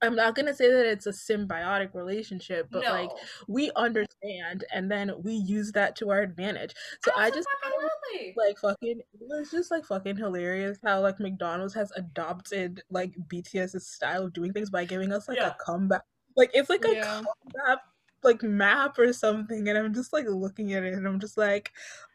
I'm 0.06 0.16
not 0.16 0.36
gonna 0.36 0.54
say 0.54 0.72
that 0.72 0.86
it's 0.86 1.08
a 1.08 1.12
symbiotic 1.12 1.94
relationship, 1.94 2.68
but 2.72 2.84
no. 2.84 2.92
like 2.92 3.10
we 3.48 3.72
understand 3.76 4.66
and 4.74 4.90
then 4.90 5.12
we 5.24 5.34
use 5.34 5.72
that 5.74 5.96
to 5.98 6.10
our 6.12 6.22
advantage. 6.22 6.74
So 7.04 7.12
I 7.18 7.30
just 7.30 7.48
Absolutely. 7.66 8.34
like 8.38 8.58
fucking 8.60 9.00
it 9.00 9.22
was 9.22 9.52
just 9.52 9.72
like 9.72 9.86
fucking 9.86 10.18
hilarious 10.18 10.78
how 10.84 11.02
like 11.02 11.20
McDonald's 11.20 11.74
has 11.74 11.92
adopted 11.96 12.84
like 12.90 13.14
BTS's 13.28 13.88
style 13.88 14.26
of 14.26 14.34
doing 14.34 14.54
things 14.54 14.70
by 14.70 14.86
giving 14.86 15.12
us 15.12 15.28
like 15.28 15.38
Yeah. 15.38 15.48
a 15.50 15.56
comeback 15.64 16.04
like 16.36 16.52
it's 16.54 16.70
like 16.70 16.86
a 16.86 16.94
Yeah. 16.94 17.02
comeback 17.02 17.80
like 18.24 18.44
map 18.44 18.98
or 18.98 19.14
something 19.14 19.68
and 19.70 19.78
I'm 19.78 19.94
just 19.94 20.12
like 20.12 20.26
looking 20.28 20.74
at 20.74 20.84
it 20.84 20.94
and 20.94 21.08
I'm 21.08 21.20
just 21.20 21.38
like 21.38 21.72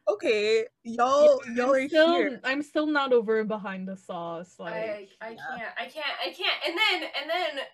okay 0.09 0.67
y'all 0.83 1.41
y'all 1.55 1.73
are 1.73 1.79
I'm 1.81 1.89
still, 1.89 2.13
here 2.13 2.41
I'm 2.45 2.63
still 2.63 2.87
not 2.87 3.13
over 3.13 3.45
behind 3.45 3.87
the 3.87 3.97
sauce. 3.97 4.57
Like, 4.59 4.75
I 4.75 5.09
I 5.21 5.31
yeah. 5.31 5.37
can't 5.57 5.73
I 5.79 5.85
can't 5.85 6.17
I 6.27 6.31
can't 6.33 6.59
and 6.67 6.79
then 6.79 7.11
and 7.21 7.31
then 7.31 7.65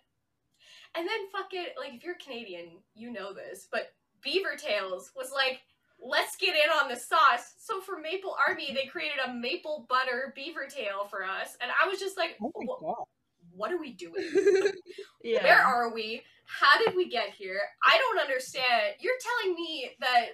and 0.96 1.06
then 1.06 1.30
fuck 1.32 1.48
it 1.52 1.74
like 1.78 1.94
if 1.94 2.04
you're 2.04 2.16
Canadian 2.22 2.78
you 2.94 3.10
know 3.12 3.32
this 3.32 3.68
but 3.70 3.92
Beaver 4.22 4.56
Tails 4.56 5.12
was 5.16 5.30
like 5.32 5.60
let's 6.00 6.36
get 6.36 6.54
in 6.54 6.70
on 6.82 6.88
the 6.88 6.96
sauce 6.96 7.54
so 7.58 7.80
for 7.80 7.98
Maple 7.98 8.36
Army 8.46 8.72
they 8.74 8.86
created 8.86 9.18
a 9.26 9.32
maple 9.32 9.86
butter 9.88 10.32
beaver 10.36 10.66
tail 10.68 11.06
for 11.08 11.24
us 11.24 11.56
and 11.62 11.70
I 11.82 11.88
was 11.88 11.98
just 11.98 12.18
like 12.18 12.36
oh 12.42 12.52
my 12.54 12.66
god 12.80 13.04
what 13.56 13.72
are 13.72 13.78
we 13.78 13.92
doing? 13.92 14.14
Yeah. 15.24 15.42
Where 15.42 15.60
are 15.60 15.92
we? 15.92 16.22
How 16.44 16.78
did 16.84 16.94
we 16.94 17.08
get 17.08 17.30
here? 17.30 17.58
I 17.84 17.98
don't 17.98 18.20
understand. 18.20 18.94
You're 19.00 19.14
telling 19.20 19.56
me 19.56 19.90
that 19.98 20.26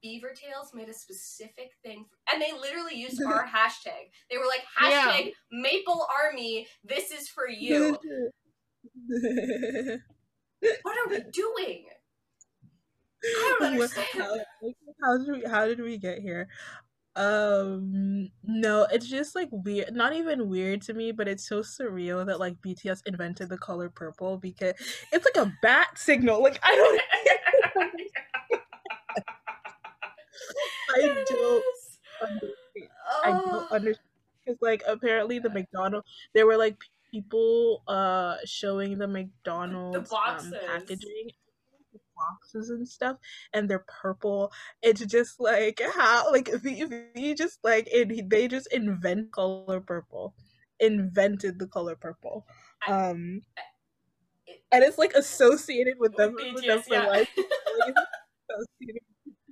Beaver 0.00 0.32
Tails 0.34 0.72
made 0.72 0.88
a 0.88 0.94
specific 0.94 1.72
thing, 1.82 2.06
and 2.32 2.40
they 2.40 2.52
literally 2.52 2.94
used 2.94 3.22
our 3.26 3.46
hashtag. 3.46 4.08
They 4.30 4.38
were 4.38 4.46
like, 4.46 4.62
Yeah. 4.82 5.12
hashtag 5.12 5.32
Maple 5.52 6.06
Army, 6.24 6.66
this 6.82 7.10
is 7.10 7.28
for 7.28 7.46
you. 7.46 7.98
What 10.82 10.98
are 10.98 11.08
we 11.10 11.20
doing? 11.32 11.86
I 13.34 13.56
don't 13.58 13.62
understand. 13.72 14.08
how, 14.12 14.36
how 15.02 15.18
did 15.18 15.28
we 15.28 15.42
how 15.48 15.66
did 15.66 15.80
we 15.80 15.98
get 15.98 16.18
here? 16.20 16.48
Um 17.16 18.30
no, 18.44 18.86
it's 18.92 19.08
just 19.08 19.34
like 19.36 19.48
weird 19.52 19.94
not 19.94 20.14
even 20.14 20.48
weird 20.48 20.82
to 20.82 20.94
me, 20.94 21.12
but 21.12 21.28
it's 21.28 21.48
so 21.48 21.60
surreal 21.62 22.26
that 22.26 22.40
like 22.40 22.60
BTS 22.62 23.02
invented 23.06 23.48
the 23.50 23.58
color 23.58 23.90
purple 23.90 24.38
because 24.38 24.74
it's 25.12 25.26
like 25.26 25.46
a 25.46 25.52
bat 25.62 25.98
signal. 25.98 26.42
Like 26.42 26.60
I 26.62 26.74
don't 26.76 27.02
I 30.90 31.00
don't 31.28 31.64
understand. 32.22 32.52
I 33.24 33.32
Oh. 33.32 33.44
don't 33.44 33.70
understand 33.70 34.06
because 34.44 34.58
like 34.62 34.82
apparently 34.86 35.38
the 35.38 35.50
McDonald 35.50 36.04
there 36.34 36.46
were 36.46 36.56
like 36.56 36.78
people 37.10 37.82
uh 37.88 38.36
showing 38.44 38.98
the 38.98 39.08
McDonald's 39.08 39.96
um, 39.96 40.04
boxes. 40.10 40.54
packaging 40.66 41.28
boxes 42.16 42.70
and 42.70 42.86
stuff 42.86 43.16
and 43.54 43.68
they're 43.68 43.84
purple 43.88 44.52
it's 44.82 45.04
just 45.06 45.40
like 45.40 45.80
how 45.94 46.30
like 46.30 46.46
the, 46.62 46.84
the 47.14 47.34
just 47.34 47.58
like 47.64 47.88
it, 47.90 48.28
they 48.28 48.46
just 48.46 48.70
invent 48.72 49.32
color 49.32 49.80
purple 49.80 50.34
invented 50.80 51.58
the 51.58 51.66
color 51.66 51.96
purple 51.96 52.46
I- 52.86 52.92
um 53.10 53.40
it- 54.46 54.62
and 54.72 54.84
it's 54.84 54.98
like 54.98 55.14
associated 55.14 55.98
with 55.98 56.14
them, 56.16 56.34
With 56.34 56.54
with 56.54 56.66
them 56.66 56.82
for 56.82 56.94
yeah. 56.94 57.06
life 57.06 57.28
like, 57.36 57.94
associated 58.50 59.02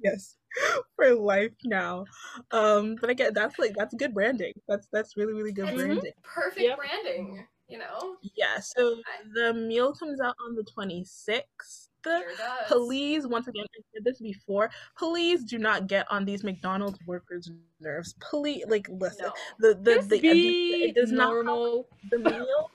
with 0.03 0.12
BTS 0.12 0.80
for 0.96 1.14
life 1.14 1.53
now. 1.64 2.05
Um 2.51 2.96
but 3.01 3.11
again 3.11 3.32
that's 3.34 3.59
like 3.59 3.74
that's 3.76 3.94
good 3.94 4.14
branding. 4.14 4.53
That's 4.68 4.88
that's 4.92 5.16
really 5.16 5.32
really 5.34 5.53
good 5.53 5.68
It's 5.68 5.76
branding. 5.82 6.12
Perfect 6.22 6.61
Yep. 6.61 6.78
branding, 6.78 7.46
you 7.68 7.78
know? 7.78 8.16
yeah 8.34 8.59
so 8.61 8.96
I- 9.07 9.24
the 9.34 9.55
meal 9.55 9.92
comes 9.92 10.20
out 10.20 10.34
on 10.44 10.55
the 10.55 10.64
26th 10.64 11.88
Sure 12.05 12.22
does. 12.38 12.68
please 12.68 13.26
once 13.26 13.49
again 13.49 13.66
i 13.76 13.80
said 13.92 14.05
this 14.05 14.20
before 14.20 14.70
please 14.96 15.44
do 15.44 15.59
not 15.59 15.86
get 15.88 16.07
on 16.11 16.24
these 16.24 16.42
mcdonald's 16.44 16.99
workers 17.07 17.51
nerves. 17.80 18.14
Please 18.20 18.64
like 18.68 18.88
listen 18.88 19.26
No. 19.26 19.32
the 19.59 19.74
the, 19.82 19.94
Just 19.96 20.09
the 20.09 20.20
be 20.20 20.84
it 20.88 20.94
does 20.94 21.12
not 21.12 21.44
come 21.44 21.82
the 22.11 22.18
meal 22.18 22.70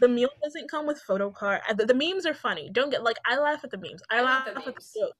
the 0.00 0.08
meal 0.08 0.28
doesn't 0.44 0.70
come 0.70 0.86
with 0.86 1.00
photo 1.00 1.28
card. 1.30 1.60
The, 1.76 1.84
the 1.84 1.94
memes 1.94 2.24
are 2.24 2.34
funny. 2.34 2.70
Don't 2.70 2.90
get 2.90 3.02
like 3.02 3.16
i 3.26 3.36
laugh 3.36 3.64
at 3.64 3.70
the 3.72 3.78
memes. 3.78 4.00
I, 4.10 4.18
I 4.18 4.22
laugh 4.22 4.46
love 4.46 4.54
the 4.54 4.60
at 4.60 4.64
the 4.66 4.70
memes. 4.70 4.94
jokes 4.96 5.14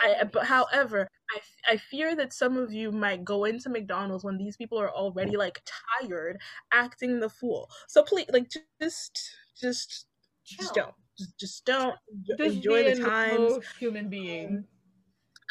I 0.00 0.16
I, 0.20 0.24
but 0.24 0.42
it. 0.42 0.46
however, 0.46 1.08
I, 1.34 1.36
f- 1.38 1.74
I 1.74 1.76
fear 1.76 2.14
that 2.16 2.32
some 2.32 2.56
of 2.56 2.72
you 2.72 2.92
might 2.92 3.24
go 3.24 3.44
into 3.44 3.68
McDonald's 3.70 4.24
when 4.24 4.36
these 4.38 4.56
people 4.56 4.78
are 4.78 4.90
already 4.90 5.36
like 5.36 5.62
tired, 6.00 6.38
acting 6.72 7.20
the 7.20 7.28
fool. 7.28 7.68
So 7.86 8.02
please, 8.02 8.26
like, 8.32 8.48
ju- 8.50 8.60
just, 8.80 9.30
just, 9.60 10.06
Chill. 10.44 10.58
just 10.60 10.74
don't, 10.74 10.94
just, 11.18 11.38
just 11.38 11.64
don't 11.64 11.96
Just 12.28 12.40
enjoy 12.40 12.84
be 12.84 12.94
the 12.94 13.00
a 13.02 13.04
times. 13.04 13.38
normal 13.38 13.60
human 13.78 14.08
being. 14.08 14.64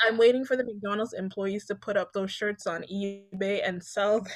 I'm 0.06 0.18
waiting 0.18 0.46
for 0.46 0.56
the 0.56 0.64
McDonald's 0.64 1.14
employees 1.14 1.66
to 1.66 1.76
put 1.76 1.98
up 1.98 2.14
those 2.14 2.32
shirts 2.32 2.68
on 2.68 2.84
eBay 2.84 3.68
and 3.68 3.84
sell. 3.84 4.22
them. 4.22 4.32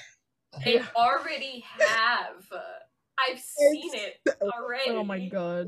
They 0.66 0.76
Yeah. 0.76 0.86
already 0.96 1.64
have. 1.80 2.44
I've 3.20 3.40
seen 3.40 3.92
it 3.94 4.16
already. 4.42 4.90
Oh 4.90 5.04
my 5.04 5.20
god. 5.28 5.68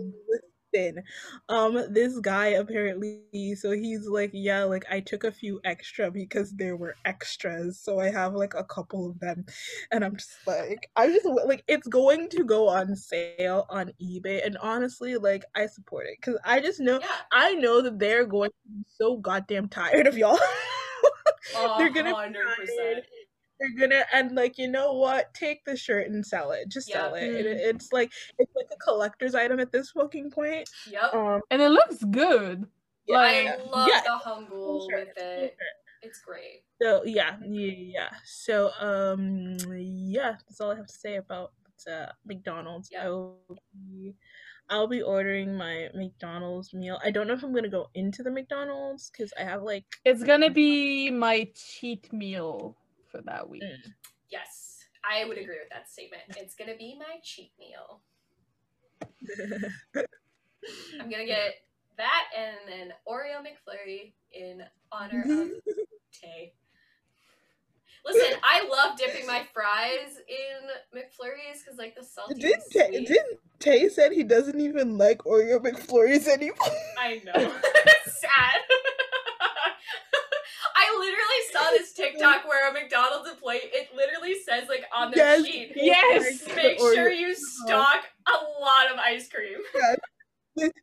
Listen, 0.74 1.04
um, 1.50 1.86
this 1.92 2.20
guy 2.20 2.48
apparently, 2.48 3.56
so 3.56 3.72
he's 3.72 4.08
like, 4.08 4.32
yeah, 4.34 4.64
like 4.64 4.86
I 4.90 5.00
took 5.00 5.24
a 5.24 5.32
few 5.32 5.60
extra 5.64 6.12
because 6.12 6.52
there 6.54 6.76
were 6.76 6.96
extras, 7.06 7.80
so 7.80 8.00
I 8.00 8.10
have 8.10 8.34
like 8.34 8.54
a 8.56 8.64
couple 8.64 9.10
of 9.10 9.20
them, 9.20 9.46
and 9.92 10.04
I'm 10.04 10.16
just 10.16 10.32
like, 10.48 10.90
I'm 10.96 11.12
just 11.14 11.26
like, 11.46 11.64
it's 11.68 11.88
going 11.88 12.30
to 12.30 12.44
go 12.44 12.68
on 12.70 12.96
sale 12.96 13.66
on 13.70 13.92
eBay, 14.02 14.46
and 14.46 14.58
honestly, 14.58 15.16
like 15.18 15.46
I 15.56 15.68
support 15.68 16.08
it 16.08 16.18
because 16.20 16.40
I 16.46 16.60
just 16.60 16.80
know, 16.80 17.00
Yeah. 17.00 17.08
I 17.32 17.54
know 17.56 17.82
that 17.82 18.00
they're 18.00 18.26
going 18.26 18.50
to 18.50 18.70
be 18.70 18.84
so 18.98 19.18
goddamn 19.18 19.70
tired 19.70 20.08
of 20.08 20.18
y'all. 20.18 20.40
They're 21.78 21.90
gonna 21.90 22.16
be 22.16 22.34
tired. 22.34 23.04
Percent. 23.64 23.80
They're 23.80 23.88
gonna 23.89 24.05
and 24.14 24.36
like 24.36 24.57
you 24.57 24.68
know 24.68 24.93
what? 24.93 25.34
Take 25.34 25.64
the 25.66 25.76
shirt 25.78 26.07
and 26.07 26.26
sell 26.26 26.51
it. 26.51 26.70
Just 26.70 26.88
sell 26.88 27.18
Yeah. 27.18 27.24
it. 27.24 27.45
It- 27.45 27.57
Mm. 27.57 27.76
It's 27.76 27.91
like 27.91 28.11
it's 28.38 28.51
like 28.55 28.68
a 28.74 28.78
collector's 28.78 29.36
item 29.36 29.59
at 29.59 29.72
this 29.72 29.91
fucking 29.91 30.32
point. 30.32 30.70
Yep. 30.89 31.14
Um, 31.14 31.41
And 31.51 31.61
it 31.61 31.70
looks 31.70 32.03
good. 32.03 32.66
yeah, 33.07 33.18
I 33.18 33.43
Like, 33.43 33.66
love 33.72 33.88
yeah, 33.91 34.01
the 34.05 34.11
humble 34.18 34.88
sure, 34.89 34.99
with 34.99 35.09
it's 35.09 35.22
it. 35.22 35.57
It's 36.01 36.20
great. 36.20 36.64
So 36.82 37.03
yeah, 37.05 37.38
yeah, 37.45 37.72
yeah. 37.78 38.09
So 38.26 38.72
um, 38.80 39.57
yeah, 39.78 40.36
that's 40.47 40.59
all 40.59 40.72
I 40.72 40.76
have 40.76 40.88
to 40.88 40.93
say 40.93 41.16
about 41.16 41.53
uh, 41.89 42.07
McDonald's. 42.26 42.89
Yeah. 42.91 43.05
I 43.05 43.09
will 43.09 43.39
be, 43.74 44.16
I'll 44.70 44.88
be 44.88 45.01
ordering 45.01 45.55
my 45.55 45.89
McDonald's 45.93 46.74
meal. 46.74 46.99
I 47.03 47.11
don't 47.11 47.28
know 47.28 47.34
if 47.34 47.43
I'm 47.43 47.53
gonna 47.53 47.70
go 47.70 47.89
into 47.95 48.24
the 48.24 48.32
McDonald's 48.32 49.09
because 49.09 49.32
I 49.39 49.43
have 49.43 49.61
like 49.64 49.86
It's 50.05 50.24
gonna 50.24 50.49
be 50.49 51.09
my 51.11 51.49
cheat 51.55 52.11
meal 52.14 52.78
for 53.14 53.22
that 53.26 53.47
week. 53.49 53.64
Mm. 53.64 53.93
Yes, 54.30 54.80
I 55.09 55.26
would 55.26 55.38
agree 55.38 55.59
with 55.59 55.70
that 55.72 55.89
statement. 55.89 56.24
It's 56.38 56.55
gonna 56.55 56.76
be 56.78 56.97
my 56.97 57.20
cheat 57.22 57.51
meal. 57.59 58.01
I'm 60.99 61.09
gonna 61.09 61.26
get 61.26 61.55
that 61.97 62.24
and 62.38 62.57
then 62.68 62.93
Oreo 63.07 63.39
McFlurry 63.41 64.14
in 64.32 64.64
honor 64.91 65.22
of 65.22 65.49
Tay. 66.11 66.53
Listen, 68.05 68.38
I 68.43 68.68
love 68.68 68.97
dipping 68.97 69.26
my 69.26 69.43
fries 69.53 70.18
in 70.28 70.97
McFlurries 70.99 71.64
because 71.64 71.78
like 71.78 71.95
the 71.95 72.03
salty. 72.03 72.34
didn't 72.36 72.64
Tay, 72.72 72.88
sweet. 72.89 73.07
didn't 73.07 73.39
Tay 73.59 73.88
said 73.88 74.11
he 74.11 74.24
doesn't 74.24 74.59
even 74.59 74.97
like 74.97 75.20
Oreo 75.20 75.59
McFlurries 75.59 76.28
anymore? 76.28 76.57
I 76.99 77.22
know. 77.24 77.34
Sad. 78.05 78.59
I 80.76 80.97
literally 80.99 81.43
saw 81.51 81.70
this 81.72 81.93
TikTok 82.14 82.47
where 82.47 82.70
a 82.70 82.74
McDonald's 82.74 83.30
employee, 83.30 83.59
it 83.64 83.89
literally 83.95 84.36
says 84.47 84.68
like 84.70 84.84
on 84.95 85.11
the 85.11 85.18
Yes. 85.18 85.45
sheet, 85.45 85.72
Yes! 85.76 86.47
make 86.55 86.80
sure 86.80 87.09
you 87.09 87.36
stock 87.36 88.03
a 88.28 88.61
lot 88.61 88.91
of 88.91 88.97
ice 88.99 89.30
cream. 89.30 89.59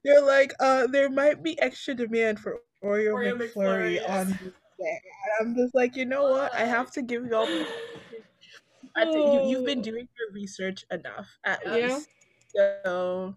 They're 0.05 0.23
like, 0.23 0.53
uh, 0.61 0.87
there 0.89 1.09
might 1.09 1.43
be 1.43 1.61
extra 1.61 1.95
demand 1.95 2.41
for 2.41 2.59
Oreo, 2.83 3.13
Oreo 3.15 3.39
McFlurry, 3.39 4.01
McFlurry, 4.01 4.11
on 4.11 4.27
this 4.29 4.39
day. 4.79 5.01
And 5.41 5.49
I'm 5.49 5.55
just 5.55 5.75
like, 5.75 5.97
you 5.97 6.07
know 6.07 6.25
what? 6.31 6.53
I 6.55 6.65
have 6.65 6.91
to 6.93 7.03
give 7.03 7.27
y'all. 7.27 7.47
I 8.97 9.05
think 9.05 9.33
you, 9.33 9.49
you've 9.49 9.65
been 9.65 9.83
doing 9.83 10.09
your 10.19 10.33
research 10.33 10.85
enough, 10.91 11.29
at. 11.45 11.61
Yeah. 11.65 11.73
least. 11.95 12.09
So 12.57 13.37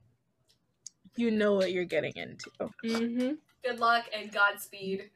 you 1.15 1.29
know 1.29 1.53
what 1.53 1.71
you're 1.71 1.85
getting 1.85 2.13
into. 2.15 2.49
Mm-hmm. 2.83 3.33
Good 3.63 3.79
luck 3.79 4.05
and 4.13 4.31
Godspeed. 4.31 5.11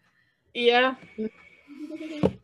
Yeah. 0.54 0.96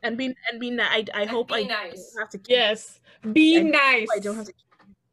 And 0.03 0.17
be 0.17 0.35
and 0.51 0.59
be 0.59 0.69
nice. 0.69 1.05
I, 1.13 1.21
I 1.21 1.25
hope 1.25 1.49
be 1.49 1.55
I 1.55 1.63
nice. 1.63 2.11
don't 2.13 2.21
have 2.21 2.29
to 2.31 2.37
keep, 2.37 2.49
Yes. 2.49 2.99
Be 3.31 3.57
I 3.59 3.63
nice. 3.63 4.09
I 4.15 4.19
don't 4.19 4.35
have 4.35 4.45
to 4.45 4.53
keep 4.53 4.65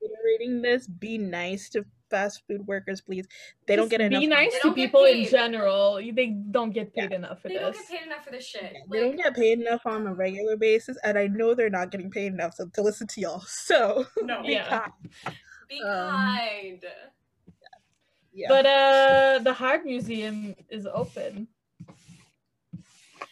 reiterating 0.02 0.62
this. 0.62 0.86
Be 0.86 1.18
nice 1.18 1.68
to 1.70 1.84
fast 2.10 2.42
food 2.48 2.66
workers, 2.66 3.00
please. 3.00 3.26
They 3.66 3.76
don't 3.76 3.88
get 3.88 4.00
enough. 4.00 4.20
Be 4.20 4.26
nice 4.26 4.52
They 4.54 4.68
to 4.68 4.74
people 4.74 5.04
in 5.04 5.22
paid. 5.22 5.30
general. 5.30 5.94
They 5.96 6.34
don't 6.50 6.70
get 6.72 6.92
paid 6.92 7.12
enough 7.12 7.40
for 7.42 7.48
They 7.48 7.54
don't 7.54 7.72
get 7.72 7.88
paid 7.88 8.06
enough 8.06 8.24
for 8.24 8.30
this 8.32 8.44
shit. 8.44 8.72
Yeah, 8.74 8.80
they 8.90 9.00
don't 9.00 9.16
get 9.16 9.34
paid 9.36 9.60
enough 9.60 9.82
on 9.86 10.06
a 10.08 10.12
regular 10.14 10.56
basis, 10.56 10.98
and 11.04 11.16
I 11.16 11.28
know 11.28 11.54
they're 11.54 11.70
not 11.70 11.92
getting 11.92 12.10
paid 12.10 12.32
enough 12.32 12.56
to, 12.56 12.66
to 12.74 12.82
listen 12.82 13.06
to 13.08 13.20
y'all. 13.20 13.40
So 13.46 14.06
no. 14.22 14.42
be 14.42 14.54
Yeah. 14.54 14.68
kind. 14.68 14.92
Be 15.68 15.80
Um, 15.82 16.10
kind. 16.10 16.84
Yeah. 18.32 18.48
But 18.48 18.66
uh 18.66 19.38
the 19.44 19.52
Heart 19.52 19.84
Museum 19.84 20.56
is 20.68 20.86
open. 20.86 21.46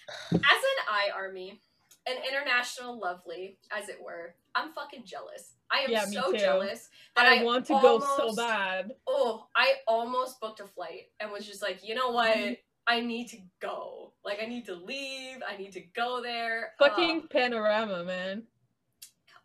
As 0.08 0.40
an 0.40 0.78
I 0.90 1.08
army, 1.14 1.60
an 2.06 2.16
international 2.28 2.98
lovely, 2.98 3.58
as 3.70 3.88
it 3.88 3.98
were, 4.02 4.34
I'm 4.54 4.72
fucking 4.72 5.04
jealous. 5.04 5.52
I 5.70 5.80
am 5.80 5.90
Yeah, 5.90 6.04
so 6.06 6.32
too. 6.32 6.38
jealous 6.38 6.88
that 7.16 7.26
I, 7.26 7.40
I, 7.40 7.44
want 7.44 7.66
to 7.66 7.74
go 7.82 8.00
so 8.16 8.34
bad. 8.34 8.92
Oh, 9.06 9.46
I 9.54 9.74
almost 9.86 10.40
booked 10.40 10.60
a 10.60 10.66
flight 10.66 11.10
and 11.20 11.30
was 11.30 11.46
just 11.46 11.60
like, 11.62 11.86
you 11.86 11.94
know 11.94 12.10
what? 12.10 12.34
Mm-hmm. 12.36 12.52
I 12.86 13.00
need 13.00 13.28
to 13.28 13.36
go. 13.60 14.12
Like, 14.24 14.38
I 14.42 14.46
need 14.46 14.64
to 14.66 14.74
leave. 14.74 15.36
I 15.46 15.58
need 15.58 15.72
to 15.72 15.80
go 15.94 16.22
there. 16.22 16.72
Fucking 16.78 17.10
Um, 17.22 17.28
panorama, 17.28 18.02
man. 18.04 18.44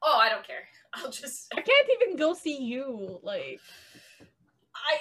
oh, 0.02 0.18
I 0.18 0.30
don't 0.30 0.48
care. 0.48 0.64
I'll 0.94 1.12
just. 1.12 1.54
I 1.54 1.62
can't 1.62 1.88
even 2.02 2.16
go 2.16 2.34
see 2.34 2.58
you. 2.62 3.20
Like 3.22 3.60
I 4.90 4.98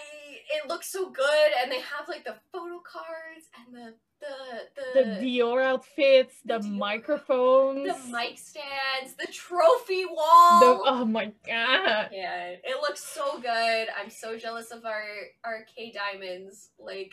it 0.55 0.69
looks 0.69 0.91
so 0.91 1.11
good, 1.11 1.51
and 1.61 1.71
they 1.71 1.81
have 1.81 2.09
like 2.09 2.25
the 2.25 2.37
photo 2.53 2.81
cards 2.81 3.49
and 3.57 3.75
the 3.75 3.95
the 4.21 4.83
the 4.95 5.05
Dior 5.21 5.63
outfits, 5.63 6.37
the, 6.45 6.59
the 6.59 6.65
Dior- 6.65 6.79
microphones, 6.79 7.87
the 7.87 8.13
mic 8.13 8.39
stands, 8.39 9.15
the 9.19 9.27
trophy 9.33 10.05
wall. 10.07 10.61
the 10.61 10.83
oh 10.85 11.05
my 11.05 11.33
god. 11.47 12.11
yeah, 12.13 12.55
it 12.63 12.81
looks 12.81 13.05
so 13.05 13.39
good. 13.41 13.89
I'm 13.99 14.11
so 14.11 14.37
jealous 14.39 14.71
of 14.71 14.85
our 14.85 15.05
our 15.45 15.65
K 15.75 15.93
diamonds. 15.93 16.71
Like, 16.79 17.13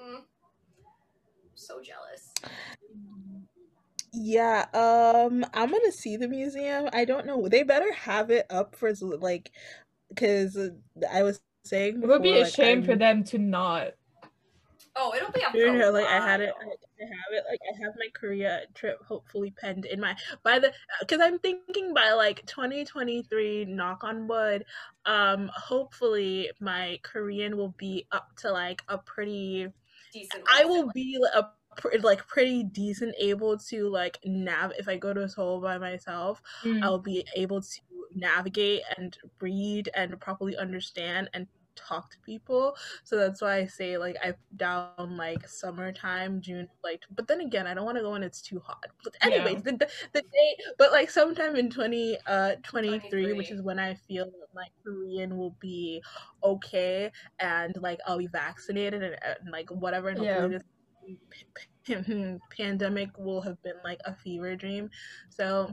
mm, 0.00 0.20
so 1.54 1.80
jealous. 1.80 2.32
Yeah, 4.12 4.66
um, 4.72 5.44
I'm 5.52 5.70
gonna 5.70 5.92
see 5.92 6.16
the 6.16 6.28
museum. 6.28 6.88
I 6.92 7.04
don't 7.04 7.26
know. 7.26 7.48
They 7.48 7.64
better 7.64 7.92
have 7.92 8.30
it 8.30 8.46
up 8.48 8.74
for 8.76 8.92
like, 8.94 9.50
because 10.08 10.56
I 11.12 11.22
was 11.22 11.40
saying 11.66 12.02
It 12.02 12.06
would 12.06 12.22
be 12.22 12.38
a 12.38 12.42
like, 12.44 12.54
shame 12.54 12.82
for 12.82 12.92
I'm- 12.92 12.98
them 12.98 13.24
to 13.24 13.38
not. 13.38 13.88
Oh, 14.98 15.12
it'll 15.14 15.30
be 15.30 15.44
up 15.44 15.52
No, 15.54 15.60
for 15.60 15.66
a 15.66 15.78
no, 15.78 15.90
like 15.90 16.06
I 16.06 16.26
had 16.26 16.40
it. 16.40 16.54
I, 16.58 16.64
I 16.64 17.04
have 17.04 17.32
it, 17.32 17.44
like 17.50 17.60
I 17.70 17.84
have 17.84 17.92
my 17.98 18.06
Korea 18.14 18.62
trip 18.72 18.98
hopefully 19.04 19.52
penned 19.60 19.84
in 19.84 20.00
my 20.00 20.16
by 20.42 20.58
the 20.58 20.72
because 21.00 21.20
I'm 21.22 21.38
thinking 21.38 21.92
by 21.92 22.12
like 22.12 22.46
2023, 22.46 23.66
knock 23.66 24.04
on 24.04 24.26
wood, 24.26 24.64
um, 25.04 25.50
hopefully 25.54 26.50
my 26.60 26.98
Korean 27.02 27.58
will 27.58 27.74
be 27.76 28.06
up 28.10 28.34
to 28.36 28.50
like 28.50 28.82
a 28.88 28.96
pretty. 28.96 29.68
Decent. 30.14 30.44
I 30.50 30.64
will 30.64 30.90
be 30.94 31.18
like, 31.20 31.44
a 31.44 31.50
pr- 31.76 31.98
like 32.02 32.26
pretty 32.26 32.62
decent 32.64 33.14
able 33.18 33.58
to 33.58 33.88
like 33.88 34.18
nav 34.24 34.72
if 34.78 34.88
I 34.88 34.96
go 34.96 35.12
to 35.12 35.28
Seoul 35.28 35.60
by 35.60 35.78
myself. 35.78 36.42
Mm. 36.64 36.82
I'll 36.82 36.98
be 36.98 37.24
able 37.36 37.60
to 37.60 37.80
navigate 38.14 38.82
and 38.96 39.16
read 39.40 39.90
and 39.94 40.18
properly 40.20 40.56
understand 40.56 41.28
and 41.34 41.46
talk 41.76 42.10
to 42.10 42.18
people. 42.20 42.74
So 43.04 43.16
that's 43.16 43.42
why 43.42 43.56
I 43.56 43.66
say 43.66 43.98
like 43.98 44.16
I 44.24 44.34
down 44.56 45.16
like 45.16 45.46
summertime, 45.46 46.40
June, 46.40 46.68
like. 46.82 47.02
But 47.14 47.28
then 47.28 47.42
again, 47.42 47.66
I 47.66 47.74
don't 47.74 47.84
want 47.84 47.98
to 47.98 48.02
go 48.02 48.12
when 48.12 48.22
it's 48.22 48.40
too 48.40 48.60
hot. 48.64 48.86
But 49.04 49.14
anyways, 49.20 49.62
the, 49.62 49.72
the 49.72 49.88
the 50.12 50.22
day, 50.22 50.56
but 50.78 50.92
like 50.92 51.10
sometime 51.10 51.54
in 51.56 51.70
twenty 51.70 52.16
uh 52.26 52.52
twenty 52.62 52.98
three, 53.10 53.32
which 53.34 53.50
is 53.50 53.62
when 53.62 53.78
I 53.78 53.94
feel 53.94 54.24
that 54.24 54.48
my 54.54 54.66
Korean 54.82 55.36
will 55.36 55.54
be 55.60 56.02
okay 56.42 57.12
and 57.38 57.76
like 57.80 58.00
I'll 58.06 58.18
be 58.18 58.26
vaccinated 58.26 59.02
and, 59.02 59.16
and 59.22 59.52
like 59.52 59.70
whatever, 59.70 60.08
and 60.08 60.18
hopefully 60.18 60.48
this 60.54 60.62
pandemic 62.56 63.10
will 63.18 63.40
have 63.40 63.62
been 63.62 63.76
like 63.84 64.00
a 64.04 64.14
fever 64.14 64.56
dream. 64.56 64.90
So 65.30 65.70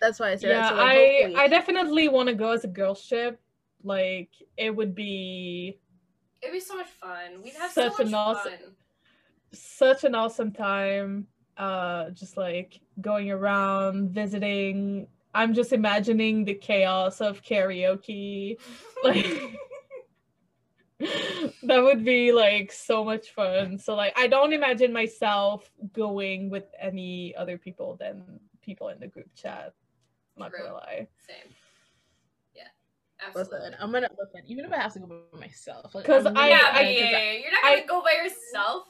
that's 0.00 0.18
why 0.18 0.30
I 0.32 0.36
say 0.36 0.48
yeah, 0.48 0.60
that. 0.62 0.68
So, 0.70 0.76
like, 0.76 0.86
I 0.88 0.94
hopefully- 1.22 1.36
I 1.36 1.48
definitely 1.48 2.08
want 2.08 2.28
to 2.28 2.34
go 2.34 2.50
as 2.50 2.64
a 2.64 2.68
girl 2.68 2.94
ship. 2.94 3.40
Like 3.84 4.30
it 4.56 4.74
would 4.74 4.94
be 4.94 5.78
It'd 6.40 6.52
be 6.52 6.60
so 6.60 6.76
much 6.76 6.88
fun. 7.00 7.40
We'd 7.42 7.54
have 7.54 7.70
Such 7.72 7.94
so 7.96 8.02
an 8.04 8.14
awesome- 8.14 8.52
fun. 8.52 8.60
such 9.52 10.04
an 10.04 10.14
awesome 10.14 10.52
time. 10.52 11.26
Uh, 11.56 12.10
just 12.10 12.36
like 12.36 12.80
going 13.00 13.30
around 13.30 14.10
visiting. 14.10 15.06
I'm 15.34 15.54
just 15.54 15.72
imagining 15.72 16.44
the 16.44 16.54
chaos 16.54 17.20
of 17.20 17.42
karaoke. 17.42 18.56
Like 19.04 19.26
that 21.64 21.80
would 21.82 22.04
be 22.04 22.32
like 22.32 22.72
so 22.72 23.04
much 23.04 23.30
fun. 23.30 23.78
So 23.78 23.94
like 23.94 24.12
I 24.16 24.26
don't 24.26 24.52
imagine 24.52 24.92
myself 24.92 25.70
going 25.92 26.50
with 26.50 26.64
any 26.80 27.34
other 27.36 27.58
people 27.58 27.96
than 27.98 28.40
people 28.62 28.88
in 28.88 29.00
the 29.00 29.08
group 29.08 29.28
chat. 29.34 29.74
Not 30.36 30.50
True. 30.50 30.60
gonna 30.64 30.74
lie. 30.74 31.06
Same. 31.26 31.52
Yeah. 32.54 32.62
Absolutely. 33.26 33.58
Listen, 33.58 33.76
I'm 33.80 33.92
gonna 33.92 34.08
listen, 34.18 34.40
even 34.46 34.64
if 34.64 34.72
I 34.72 34.76
have 34.78 34.92
to 34.94 35.00
go 35.00 35.20
by 35.32 35.40
myself. 35.40 35.92
Because 35.92 36.26
I'm 36.26 36.36
I- 36.36 36.40
really 36.40 36.50
yeah, 36.50 36.62
gonna- 36.62 36.72
but 36.72 36.92
yeah, 36.92 37.00
'cause 37.00 37.14
I- 37.14 37.22
yeah, 37.22 37.32
you're 37.32 37.52
not 37.52 37.62
gonna 37.62 37.82
I- 37.82 37.86
go 37.86 38.02
by 38.02 38.12
yourself. 38.12 38.84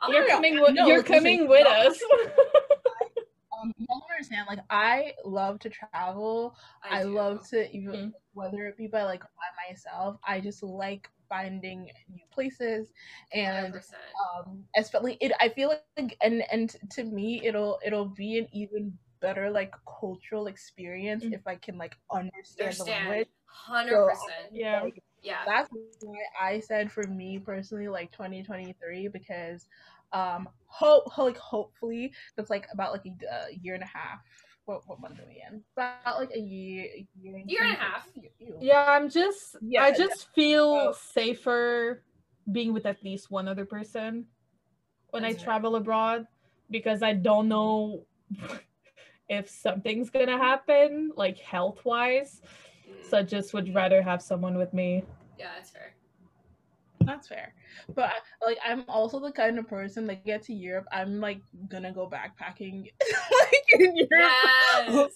I'll 0.00 0.12
You're 0.12 0.28
coming 0.28 0.60
with 0.60 0.74
no, 0.74 0.86
you're 0.86 0.98
listen, 0.98 1.14
coming 1.14 1.48
with 1.48 1.64
no, 1.64 1.70
us. 1.70 1.98
um, 3.62 3.72
you 3.78 3.86
don't 3.86 4.02
understand. 4.12 4.46
Like, 4.46 4.58
I 4.68 5.14
love 5.24 5.58
to 5.60 5.70
travel. 5.70 6.54
I, 6.82 7.02
do. 7.02 7.08
love 7.14 7.48
to 7.48 7.70
even 7.74 7.92
Mhm. 8.10 8.12
whether 8.34 8.66
it 8.66 8.76
be 8.76 8.86
by 8.88 9.04
like 9.04 9.22
by 9.22 9.68
myself. 9.70 10.18
I 10.22 10.38
just 10.40 10.62
like 10.62 11.10
finding 11.28 11.88
new 12.12 12.24
places 12.32 12.92
and 13.32 13.78
100%. 13.78 14.20
um 14.22 14.64
especially 14.76 15.16
it 15.20 15.32
i 15.40 15.48
feel 15.48 15.68
like 15.68 15.90
and 16.22 16.42
and 16.50 16.76
to 16.90 17.04
me 17.04 17.42
it'll 17.44 17.78
it'll 17.84 18.08
be 18.08 18.38
an 18.38 18.46
even 18.52 18.92
better 19.20 19.50
like 19.50 19.72
cultural 20.00 20.46
experience 20.46 21.24
Mm. 21.24 21.32
if 21.32 21.46
i 21.46 21.54
can 21.56 21.76
like 21.78 21.96
understand 22.12 22.78
the 22.78 22.84
language 22.84 23.28
Hundred 23.46 24.04
So, 24.04 24.04
percent. 24.04 24.52
Yeah. 24.54 24.82
like, 24.82 25.02
Yeah. 25.22 25.46
that's 25.46 25.70
why 25.72 26.16
i 26.40 26.58
said 26.60 26.90
for 26.90 27.06
me 27.06 27.38
personally 27.38 27.88
like 27.88 28.10
2023 28.12 29.08
because 29.08 29.66
um 30.12 30.48
hope 30.66 31.16
like 31.18 31.36
hopefully 31.36 32.12
that's 32.36 32.50
like 32.50 32.66
about 32.72 32.92
like 32.92 33.04
a 33.06 33.34
uh, 33.34 33.46
year 33.62 33.74
and 33.74 33.82
a 33.82 33.86
half 33.86 34.20
what, 34.66 34.82
what 34.86 35.00
month 35.00 35.18
are 35.20 35.26
we 35.28 35.42
in 35.48 35.62
about 35.76 36.18
like 36.20 36.30
a 36.34 36.38
year 36.40 36.84
a 36.84 37.06
year, 37.20 37.42
Year 37.46 37.60
and 37.70 37.78
a 37.78 37.82
half. 37.82 38.08
Ew. 38.38 38.56
Yeah, 38.60 38.84
I'm 38.86 39.08
just 39.08 39.56
Yeah, 39.62 39.82
I 39.84 39.92
just 39.92 40.28
feel 40.34 40.88
Oh. 40.88 40.92
safer 40.92 42.02
being 42.52 42.72
with 42.72 42.86
at 42.86 43.02
least 43.02 43.30
one 43.30 43.48
other 43.48 43.64
person 43.64 44.26
when 45.10 45.24
I 45.24 45.32
That's 45.32 45.42
fair. 45.44 45.44
travel 45.44 45.76
abroad 45.76 46.26
because 46.70 47.02
I 47.02 47.14
don't 47.14 47.48
know 47.48 48.04
if 49.28 49.48
something's 49.48 50.10
gonna 50.10 50.38
happen, 50.38 51.12
like 51.16 51.38
health 51.38 51.84
wise. 51.84 52.40
Mm, 52.88 53.10
So 53.10 53.18
I 53.18 53.22
just 53.22 53.54
would 53.54 53.74
rather 53.74 54.02
have 54.02 54.22
someone 54.22 54.56
with 54.58 54.72
me. 54.72 55.04
yeah, 55.38 55.50
that's 55.56 55.70
fair. 55.70 55.94
That's 57.06 57.28
fair. 57.28 57.54
But 57.94 58.10
like 58.44 58.58
I'm 58.66 58.84
also 58.88 59.20
the 59.20 59.32
kind 59.32 59.58
of 59.58 59.68
person 59.68 60.06
that 60.08 60.24
get 60.24 60.42
to 60.44 60.52
Europe, 60.52 60.86
I'm 60.92 61.20
like 61.20 61.40
gonna 61.68 61.92
go 61.92 62.10
backpacking 62.10 62.90
like 63.40 63.64
in 63.80 63.96
Europe 63.96 64.32
on 64.88 64.94
my 64.96 65.08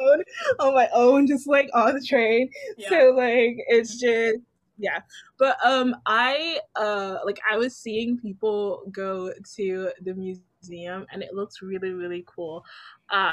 own, 0.00 0.24
on 0.60 0.74
my 0.74 0.88
own, 0.92 1.26
just 1.26 1.48
like 1.48 1.70
on 1.74 1.94
the 1.94 2.04
train. 2.06 2.50
Yeah. 2.76 2.90
So 2.90 2.96
like 3.16 3.56
it's 3.68 3.98
just 3.98 4.38
yeah. 4.76 5.00
But 5.38 5.56
um 5.64 5.96
I 6.06 6.60
uh 6.76 7.18
like 7.24 7.40
I 7.50 7.56
was 7.56 7.76
seeing 7.76 8.18
people 8.18 8.82
go 8.92 9.32
to 9.56 9.90
the 10.02 10.14
museum 10.14 11.06
and 11.10 11.22
it 11.22 11.34
looks 11.34 11.62
really, 11.62 11.92
really 11.92 12.24
cool. 12.26 12.62
Uh 13.10 13.32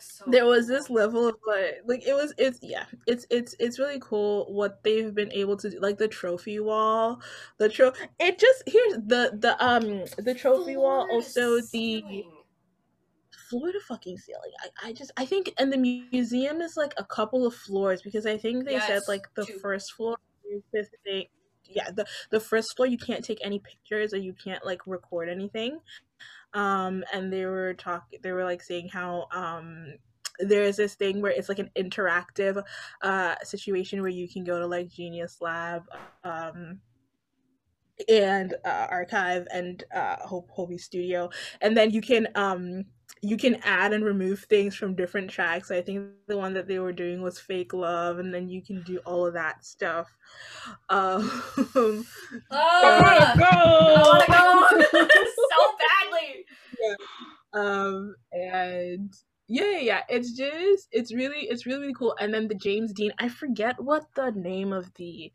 so 0.00 0.24
there 0.26 0.46
was 0.46 0.66
this 0.66 0.90
level 0.90 1.28
of 1.28 1.36
like 1.46 1.80
like 1.86 2.06
it 2.06 2.14
was 2.14 2.34
it's 2.38 2.58
yeah 2.62 2.84
it's 3.06 3.26
it's 3.30 3.54
it's 3.58 3.78
really 3.78 4.00
cool 4.00 4.52
what 4.52 4.82
they've 4.82 5.14
been 5.14 5.32
able 5.32 5.56
to 5.56 5.70
do 5.70 5.78
like 5.80 5.98
the 5.98 6.08
trophy 6.08 6.58
wall 6.60 7.20
the 7.58 7.68
tro 7.68 7.92
it 8.18 8.38
just 8.38 8.62
here's 8.66 8.94
the 8.94 9.30
the 9.40 9.56
um 9.64 10.04
the 10.18 10.34
trophy 10.34 10.76
wall 10.76 11.06
also 11.10 11.60
the 11.72 12.24
floor 13.48 13.72
to 13.72 13.80
fucking 13.80 14.18
ceiling. 14.18 14.52
I, 14.82 14.88
I 14.88 14.92
just 14.92 15.10
i 15.16 15.24
think 15.24 15.52
and 15.58 15.72
the 15.72 15.78
museum 16.12 16.60
is 16.60 16.76
like 16.76 16.94
a 16.96 17.04
couple 17.04 17.46
of 17.46 17.54
floors 17.54 18.02
because 18.02 18.26
i 18.26 18.36
think 18.36 18.64
they 18.64 18.78
said 18.80 19.02
like 19.08 19.26
the 19.36 19.46
two. 19.46 19.58
first 19.58 19.92
floor 19.92 20.16
is 20.52 20.62
this 20.72 20.88
thing 21.04 21.26
yeah 21.64 21.90
the 21.90 22.06
the 22.30 22.40
first 22.40 22.74
floor 22.76 22.86
you 22.86 22.98
can't 22.98 23.24
take 23.24 23.38
any 23.44 23.58
pictures 23.58 24.12
or 24.12 24.18
you 24.18 24.32
can't 24.32 24.64
like 24.64 24.80
record 24.86 25.28
anything 25.28 25.78
um 26.54 27.04
and 27.12 27.32
they 27.32 27.44
were 27.44 27.74
talking 27.74 28.18
they 28.22 28.32
were 28.32 28.44
like 28.44 28.62
saying 28.62 28.88
how 28.88 29.26
um 29.32 29.94
there's 30.40 30.76
this 30.76 30.94
thing 30.94 31.20
where 31.20 31.32
it's 31.32 31.48
like 31.48 31.58
an 31.58 31.70
interactive 31.76 32.62
uh 33.02 33.34
situation 33.42 34.00
where 34.00 34.10
you 34.10 34.28
can 34.28 34.44
go 34.44 34.58
to 34.58 34.66
like 34.66 34.88
genius 34.88 35.38
lab 35.40 35.82
um 36.24 36.80
and 38.08 38.54
uh, 38.64 38.86
archive 38.90 39.46
and 39.52 39.84
uh 39.94 40.16
Hope 40.20 40.50
Hobi 40.56 40.80
Studio, 40.80 41.30
and 41.60 41.76
then 41.76 41.90
you 41.90 42.00
can 42.00 42.28
um 42.34 42.84
you 43.22 43.36
can 43.36 43.56
add 43.64 43.92
and 43.92 44.04
remove 44.04 44.40
things 44.40 44.74
from 44.74 44.94
different 44.94 45.30
tracks. 45.30 45.70
I 45.70 45.80
think 45.82 46.08
the 46.26 46.36
one 46.36 46.54
that 46.54 46.68
they 46.68 46.78
were 46.78 46.92
doing 46.92 47.20
was 47.22 47.38
Fake 47.38 47.72
Love, 47.72 48.18
and 48.18 48.32
then 48.32 48.48
you 48.48 48.62
can 48.62 48.82
do 48.82 48.98
all 49.06 49.26
of 49.26 49.34
that 49.34 49.64
stuff. 49.64 50.08
Um, 50.88 51.30
Ah, 52.50 53.34
go! 53.36 54.34
I 54.34 54.56
want 54.56 54.84
to 54.84 54.88
go 54.92 55.08
so 55.08 55.76
badly. 55.78 56.44
um, 57.52 58.14
and 58.32 59.12
yeah, 59.48 59.64
yeah, 59.70 59.78
yeah, 59.78 60.02
it's 60.08 60.32
just 60.32 60.88
it's 60.92 61.12
really 61.12 61.48
it's 61.48 61.66
really, 61.66 61.80
really 61.80 61.94
cool. 61.94 62.14
And 62.20 62.32
then 62.32 62.48
the 62.48 62.54
James 62.54 62.92
Dean, 62.92 63.12
I 63.18 63.28
forget 63.28 63.80
what 63.82 64.04
the 64.14 64.30
name 64.32 64.72
of 64.72 64.92
the 64.94 65.32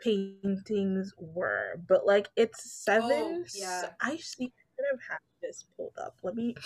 paintings 0.00 1.14
were, 1.18 1.80
but 1.88 2.06
like 2.06 2.28
it's 2.36 2.70
seven. 2.84 3.10
Oh, 3.12 3.44
yeah. 3.54 3.90
I 4.00 4.16
see. 4.16 4.46
I 4.46 4.66
could 4.76 4.86
have 4.90 5.00
had 5.08 5.18
this 5.40 5.64
pulled 5.76 5.96
up. 6.02 6.16
Let 6.22 6.34
me 6.34 6.56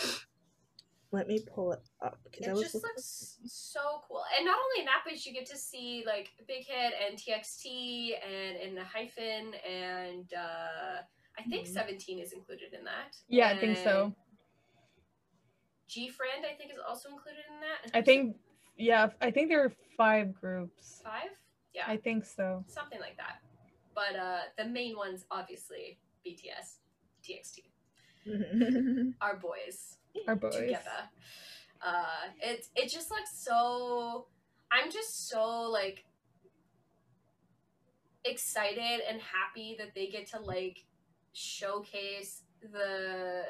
let 1.11 1.27
me 1.27 1.41
pull 1.55 1.73
it 1.73 1.81
up 2.03 2.19
because 2.25 2.47
I 2.47 2.51
It 2.51 2.55
was 2.55 2.63
just 2.65 2.75
looking- 2.75 2.89
looks 2.91 3.39
so 3.47 4.03
cool. 4.07 4.23
And 4.37 4.45
not 4.45 4.59
only 4.59 4.81
in 4.81 4.87
that, 4.87 5.03
but 5.05 5.25
you 5.25 5.33
get 5.33 5.47
to 5.47 5.57
see 5.57 6.05
like 6.07 6.31
Big 6.47 6.67
Hit 6.67 6.93
and 7.09 7.19
TXT 7.19 8.15
and 8.23 8.79
ENHYPEN 8.79 9.55
and 9.67 10.33
uh 10.35 11.03
I 11.39 11.43
think 11.45 11.67
Mhm. 11.69 11.73
17 11.73 12.19
is 12.19 12.33
included 12.33 12.75
in 12.75 12.83
that. 12.85 13.17
Yeah, 13.29 13.49
I 13.51 13.59
think 13.59 13.79
so. 13.79 14.13
GFRIEND, 15.89 16.45
I 16.45 16.55
think, 16.55 16.73
is 16.73 16.79
also 16.87 17.09
included 17.11 17.45
in 17.49 17.61
that. 17.61 17.79
And 17.85 17.93
I 17.95 17.99
who's 17.99 18.05
think 18.07 18.37
yeah, 18.77 19.11
I 19.21 19.31
think 19.31 19.49
there 19.49 19.65
are 19.65 19.73
five 19.97 20.35
groups. 20.35 21.01
five. 21.03 21.31
Yeah, 21.75 21.85
I 21.87 21.97
think 21.97 22.25
so. 22.27 22.65
something 22.69 23.01
like 23.01 23.17
that. 23.17 23.41
But 23.95 24.17
uh, 24.17 24.41
the 24.57 24.65
main 24.65 24.97
ones, 24.97 25.25
obviously, 25.31 25.99
BTS, 26.25 26.81
TXT, 27.23 27.71
our 29.21 29.37
boys 29.37 29.97
Our 30.27 30.35
boys. 30.37 30.55
together. 30.55 31.09
Uh, 31.85 32.05
it 32.41 32.67
it 32.75 32.91
just 32.91 33.11
looks 33.11 33.31
so. 33.35 34.27
I'm 34.73 34.91
just 34.91 35.29
so 35.29 35.63
like 35.71 36.05
excited 38.25 39.01
and 39.09 39.21
happy 39.21 39.77
that 39.79 39.95
they 39.95 40.09
get 40.09 40.27
to 40.31 40.41
like 40.41 40.85
showcase 41.33 42.43
the 42.63 43.43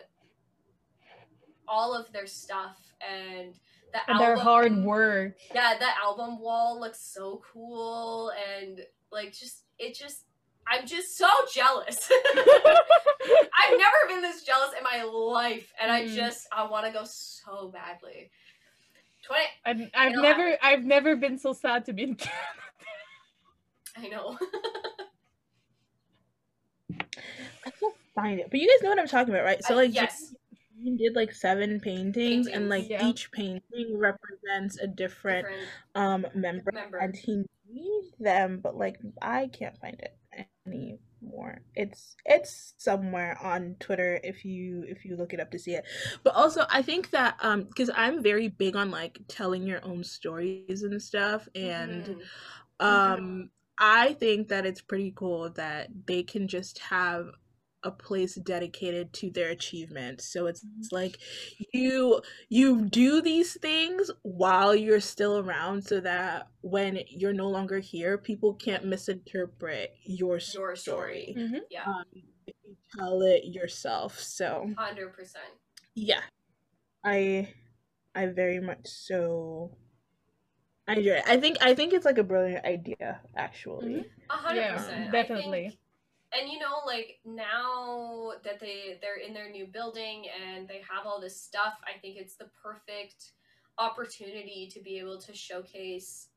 all 1.66 1.94
of 1.94 2.12
their 2.12 2.26
stuff 2.26 2.76
and 3.06 3.54
the 3.92 3.98
And 4.10 4.20
their 4.20 4.36
hard 4.36 4.76
work. 4.84 5.36
yeah, 5.54 5.78
the 5.78 5.88
album 6.04 6.40
wall 6.40 6.78
looks 6.80 7.00
so 7.00 7.42
cool 7.52 8.30
and 8.58 8.80
like 9.10 9.32
just 9.32 9.64
it 9.78 9.94
just 9.94 10.24
I'm 10.70 10.86
just 10.86 11.16
so 11.16 11.28
jealous. 11.54 12.10
I've 12.34 13.78
never 13.78 13.96
been 14.08 14.20
this 14.22 14.42
jealous 14.44 14.70
in 14.76 14.84
my 14.84 15.02
life 15.04 15.72
and 15.80 15.90
I 15.90 16.02
Mm. 16.04 16.14
just 16.14 16.46
I 16.52 16.64
want 16.68 16.86
to 16.86 16.92
go 16.92 17.04
so 17.04 17.68
badly. 17.68 18.30
20 19.24 19.42
I've, 19.64 19.80
I've 19.94 20.10
It'll 20.12 20.22
never 20.22 20.56
I've 20.62 20.84
never 20.84 21.16
been 21.16 21.38
so 21.38 21.52
sad 21.52 21.84
to 21.86 21.92
be 21.92 22.02
in 22.04 22.14
Canada. 22.16 22.38
I 23.96 24.08
know. 24.08 24.38
I 27.66 27.70
can't 27.70 27.94
find 28.14 28.40
it, 28.40 28.48
but 28.50 28.60
you 28.60 28.66
guys 28.68 28.82
know 28.82 28.90
what 28.90 28.98
I'm 28.98 29.08
talking 29.08 29.34
about, 29.34 29.44
right? 29.44 29.62
So 29.64 29.74
Uh, 29.74 29.78
like, 29.78 29.94
yes. 29.94 30.34
he 30.82 30.96
did 30.96 31.14
like 31.16 31.32
seven 31.32 31.80
paintings, 31.80 32.46
and 32.46 32.68
like 32.68 32.88
yeah. 32.88 33.06
each 33.06 33.30
painting 33.32 33.98
represents 33.98 34.78
a 34.78 34.86
different, 34.86 35.46
Different 35.46 35.68
um 35.94 36.26
member, 36.34 36.70
member. 36.72 36.98
and 36.98 37.14
he 37.16 37.44
made 37.70 38.10
them, 38.20 38.60
but 38.62 38.76
like 38.76 38.98
I 39.20 39.48
can't 39.48 39.76
find 39.78 39.98
it 40.00 40.16
anymore. 40.72 41.62
It's 41.74 42.16
it's 42.24 42.74
somewhere 42.78 43.38
on 43.42 43.76
Twitter 43.80 44.20
if 44.24 44.44
you 44.44 44.84
if 44.88 45.04
you 45.04 45.16
look 45.16 45.32
it 45.34 45.40
up 45.40 45.50
to 45.52 45.58
see 45.58 45.74
it. 45.74 45.84
But 46.24 46.34
also 46.34 46.64
I 46.70 46.82
think 46.82 47.10
that 47.10 47.36
um 47.42 47.64
because 47.64 47.90
I'm 47.94 48.22
very 48.22 48.48
big 48.48 48.76
on 48.76 48.90
like 48.90 49.20
telling 49.28 49.64
your 49.66 49.84
own 49.84 50.04
stories 50.04 50.82
and 50.82 51.00
stuff, 51.02 51.48
and 51.54 52.08
Mhm. 52.08 52.22
um 52.80 53.50
I 53.78 54.14
think 54.14 54.48
that 54.48 54.66
it's 54.66 54.80
pretty 54.80 55.12
cool 55.16 55.50
that 55.50 55.88
they 56.06 56.22
can 56.24 56.48
just 56.48 56.78
have 56.80 57.30
a 57.84 57.90
place 57.90 58.34
dedicated 58.36 59.12
to 59.14 59.30
their 59.30 59.50
achievements. 59.50 60.32
So 60.32 60.46
it's, 60.46 60.64
it's 60.78 60.92
like 60.92 61.18
you 61.72 62.20
you 62.48 62.86
do 62.86 63.20
these 63.22 63.54
things 63.60 64.10
while 64.22 64.74
you're 64.74 65.00
still 65.00 65.38
around 65.38 65.82
so 65.84 66.00
that 66.00 66.48
when 66.62 67.00
you're 67.08 67.32
no 67.32 67.48
longer 67.48 67.78
here, 67.78 68.18
people 68.18 68.54
can't 68.54 68.84
misinterpret 68.84 69.94
your 70.04 70.34
Your 70.34 70.40
story. 70.40 70.76
story. 70.76 71.34
Mhm. 71.38 71.60
Yeah. 71.70 71.84
Um, 71.86 72.04
you 72.14 72.76
tell 72.98 73.22
it 73.22 73.44
yourself. 73.44 74.18
So 74.20 74.70
100%. 74.76 75.44
yeah. 75.94 76.22
I 77.04 77.54
I 78.14 78.26
very 78.26 78.60
much 78.60 78.86
so 78.86 79.76
I 80.86 80.94
enjoy 80.94 81.10
it. 81.12 81.24
I 81.26 81.36
think 81.38 81.58
I 81.60 81.74
think 81.74 81.92
it's 81.92 82.04
like 82.04 82.18
a 82.18 82.24
brilliant 82.24 82.64
idea, 82.64 83.20
actually. 83.36 84.06
A 84.30 84.32
hundred 84.34 84.60
Yeah, 84.62 84.72
percent. 84.72 85.08
I 85.08 85.12
definitely. 85.12 85.78
Think- 86.32 86.42
and 86.42 86.52
you 86.52 86.58
know, 86.58 86.80
like 86.86 87.18
now 87.24 88.32
that 88.44 88.60
they 88.60 88.98
they're 89.00 89.16
in 89.18 89.34
their 89.34 89.50
new 89.50 89.66
building 89.66 90.24
and 90.44 90.68
they 90.68 90.80
have 90.88 91.06
all 91.06 91.20
this 91.20 91.40
stuff, 91.40 91.74
I 91.84 91.98
think 91.98 92.16
it's 92.18 92.36
the 92.36 92.50
perfect 92.62 93.32
opportunity 93.78 94.68
to 94.72 94.80
be 94.80 94.98
able 94.98 95.18
to 95.18 95.34
showcase 95.34 96.28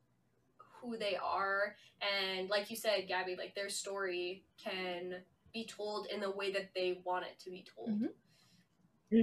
who 0.82 0.98
they 0.98 1.16
are 1.16 1.76
and 2.02 2.50
like 2.50 2.70
you 2.72 2.76
said, 2.76 3.08
Gabby, 3.08 3.36
like 3.36 3.54
their 3.56 3.70
story 3.70 4.44
can 4.64 5.16
be 5.54 5.66
told 5.66 6.08
in 6.08 6.20
the 6.22 6.32
way 6.32 6.52
that 6.54 6.72
they 6.74 7.02
want 7.06 7.26
it 7.26 7.38
to 7.44 7.52
be 7.52 7.64
told. 7.76 7.90
Mhm. 7.90 8.10
Mm-hmm. 9.12 9.20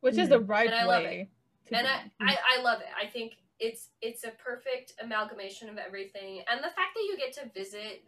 Which 0.00 0.18
is 0.18 0.28
the 0.28 0.40
right 0.40 0.66
And 0.66 0.74
I 0.76 0.84
love 0.84 1.02
way. 1.04 1.30
and. 1.72 1.86
I, 1.86 2.10
I, 2.20 2.36
I 2.58 2.62
love 2.62 2.80
it. 2.80 2.86
I 3.00 3.06
think 3.06 3.34
it's 3.58 3.88
it's 4.00 4.24
a 4.24 4.30
perfect 4.30 4.94
amalgamation 5.02 5.68
of 5.68 5.78
everything, 5.78 6.42
and 6.50 6.60
the 6.60 6.68
fact 6.68 6.94
that 6.94 7.02
you 7.08 7.16
get 7.16 7.32
to 7.34 7.48
visit 7.54 8.04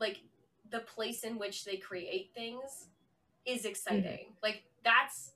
like 0.00 0.18
the 0.70 0.80
place 0.80 1.24
in 1.24 1.38
which 1.38 1.64
they 1.64 1.76
create 1.76 2.30
things 2.34 2.88
is 3.46 3.64
exciting. 3.64 4.34
Like 4.42 4.64
that's 4.84 5.32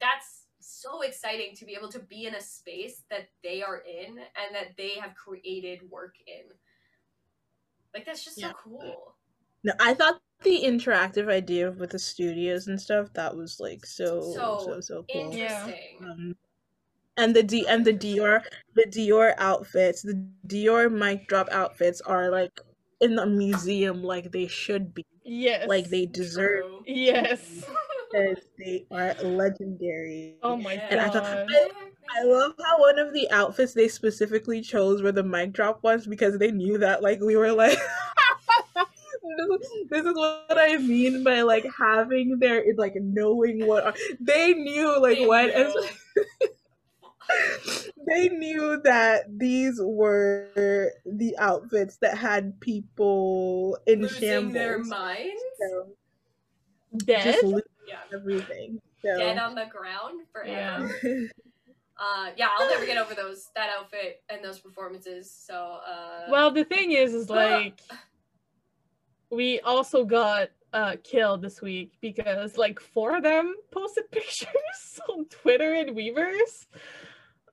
that's 0.00 0.46
so 0.60 1.02
exciting 1.02 1.54
to 1.56 1.64
be 1.66 1.74
able 1.74 1.90
to 1.90 2.00
be 2.00 2.26
in 2.26 2.34
a 2.34 2.40
space 2.40 3.04
that 3.10 3.28
they 3.42 3.62
are 3.62 3.78
in 3.78 4.18
and 4.18 4.54
that 4.54 4.76
they 4.76 4.92
have 5.00 5.14
created 5.14 5.90
work 5.90 6.14
in. 6.26 6.52
Like 7.94 8.04
that's 8.06 8.24
just 8.24 8.38
Yeah. 8.38 8.48
so 8.48 8.54
cool. 8.62 9.16
No, 9.64 9.72
I 9.80 9.94
thought 9.94 10.20
the 10.42 10.62
interactive 10.64 11.28
idea 11.28 11.70
with 11.70 11.90
the 11.90 11.98
studios 11.98 12.66
and 12.66 12.80
stuff 12.80 13.12
that 13.14 13.36
was 13.36 13.60
like 13.60 13.84
so 13.86 14.22
So 14.32 14.58
so 14.58 14.80
so, 14.80 15.06
cool. 15.12 15.36
Yeah. 15.36 15.64
Interesting. 15.64 15.98
Um, 16.00 16.36
and 17.16 17.36
the 17.36 17.42
D 17.44 17.66
and 17.68 17.84
the 17.84 17.92
Dior 17.94 18.42
the 18.74 18.86
Dior 18.86 19.34
outfits, 19.38 20.02
the 20.02 20.14
Dior 20.46 20.90
mic 20.92 21.28
drop 21.28 21.48
outfits 21.52 22.00
are 22.02 22.30
like 22.30 22.60
in 23.00 23.18
a 23.18 23.26
museum 23.26 24.02
like 24.02 24.32
they 24.32 24.46
should 24.46 24.94
be, 24.94 25.04
yes. 25.24 25.68
like 25.68 25.88
they 25.88 26.06
deserve 26.06 26.64
True. 26.64 26.82
Yes. 26.86 27.64
because 28.12 28.38
they 28.58 28.86
are 28.90 29.14
legendary. 29.22 30.34
Oh 30.42 30.56
my 30.56 30.74
Yeah. 30.74 30.86
And 30.90 31.00
I 31.00 31.08
thought- 31.08 31.48
god. 31.48 31.70
I 32.12 32.24
love 32.24 32.54
how 32.64 32.80
one 32.80 32.98
of 32.98 33.12
the 33.12 33.30
outfits 33.30 33.72
they 33.72 33.86
specifically 33.86 34.62
chose 34.62 35.00
were 35.00 35.12
the 35.12 35.22
mic 35.22 35.52
drop 35.52 35.84
ones 35.84 36.08
because 36.08 36.36
they 36.38 36.50
knew 36.50 36.76
that 36.78 37.04
like 37.04 37.20
we 37.20 37.36
were 37.36 37.52
like 37.52 37.78
this, 39.90 40.04
is, 40.04 40.16
what 40.16 40.44
I 40.50 40.76
mean 40.78 41.22
by 41.22 41.42
like 41.42 41.64
having 41.78 42.40
their 42.40 42.64
like 42.76 42.96
knowing 42.96 43.64
what 43.64 43.96
they 44.18 44.54
knew 44.54 45.00
like 45.00 45.18
They 45.18 45.26
what. 45.26 45.54
they 48.06 48.28
knew 48.28 48.80
that 48.84 49.24
these 49.38 49.78
were 49.80 50.92
the 51.04 51.36
outfits 51.38 51.96
that 51.98 52.16
had 52.16 52.58
people 52.60 53.78
in 53.86 54.02
losing 54.02 54.20
shambles. 54.20 54.54
their 54.54 54.78
minds. 54.78 55.42
So 55.60 55.86
Dead? 56.98 57.24
just 57.24 57.44
Yeah. 57.88 57.98
everything. 58.14 58.80
So 59.02 59.16
Dead 59.18 59.38
on 59.38 59.54
the 59.54 59.66
ground 59.66 60.22
forever. 60.32 60.90
Yeah. 61.02 61.26
Uh, 62.02 62.30
yeah, 62.34 62.48
I'll 62.58 62.66
never 62.66 62.86
get 62.86 62.96
over 62.96 63.14
those 63.14 63.50
that 63.54 63.68
outfit 63.78 64.22
and 64.30 64.42
those 64.42 64.58
performances. 64.58 65.30
So, 65.30 65.80
uh, 65.86 66.22
Well, 66.30 66.50
the 66.50 66.64
thing 66.64 66.92
is, 66.92 67.12
is 67.12 67.28
like 67.30 67.82
we 69.30 69.60
also 69.60 70.04
got 70.06 70.48
uh 70.72 70.96
killed 71.04 71.42
this 71.42 71.60
week 71.60 71.92
because 72.00 72.56
like 72.56 72.80
four 72.80 73.16
of 73.18 73.22
them 73.22 73.54
posted 73.70 74.10
pictures 74.12 75.00
on 75.10 75.26
Twitter 75.26 75.74
and 75.74 75.90
Weverse. 75.90 76.64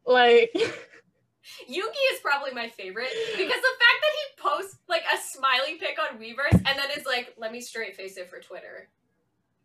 Like, 0.08 0.52
Yoongi 1.70 2.04
is 2.14 2.20
probably 2.24 2.52
my 2.54 2.70
favorite 2.70 3.10
because 3.38 3.62
the 3.62 3.76
fact 3.80 4.00
that 4.02 4.14
he 4.16 4.42
posts 4.42 4.78
like 4.88 5.04
a 5.14 5.18
smiley 5.18 5.76
pic 5.80 5.98
on 6.00 6.18
Weverse 6.18 6.54
and 6.54 6.66
then 6.80 6.90
is 6.98 7.06
like, 7.06 7.34
"Let 7.38 7.52
me 7.52 7.60
straight 7.62 7.96
face 7.96 8.18
it 8.18 8.30
for 8.30 8.40
Twitter." 8.40 8.90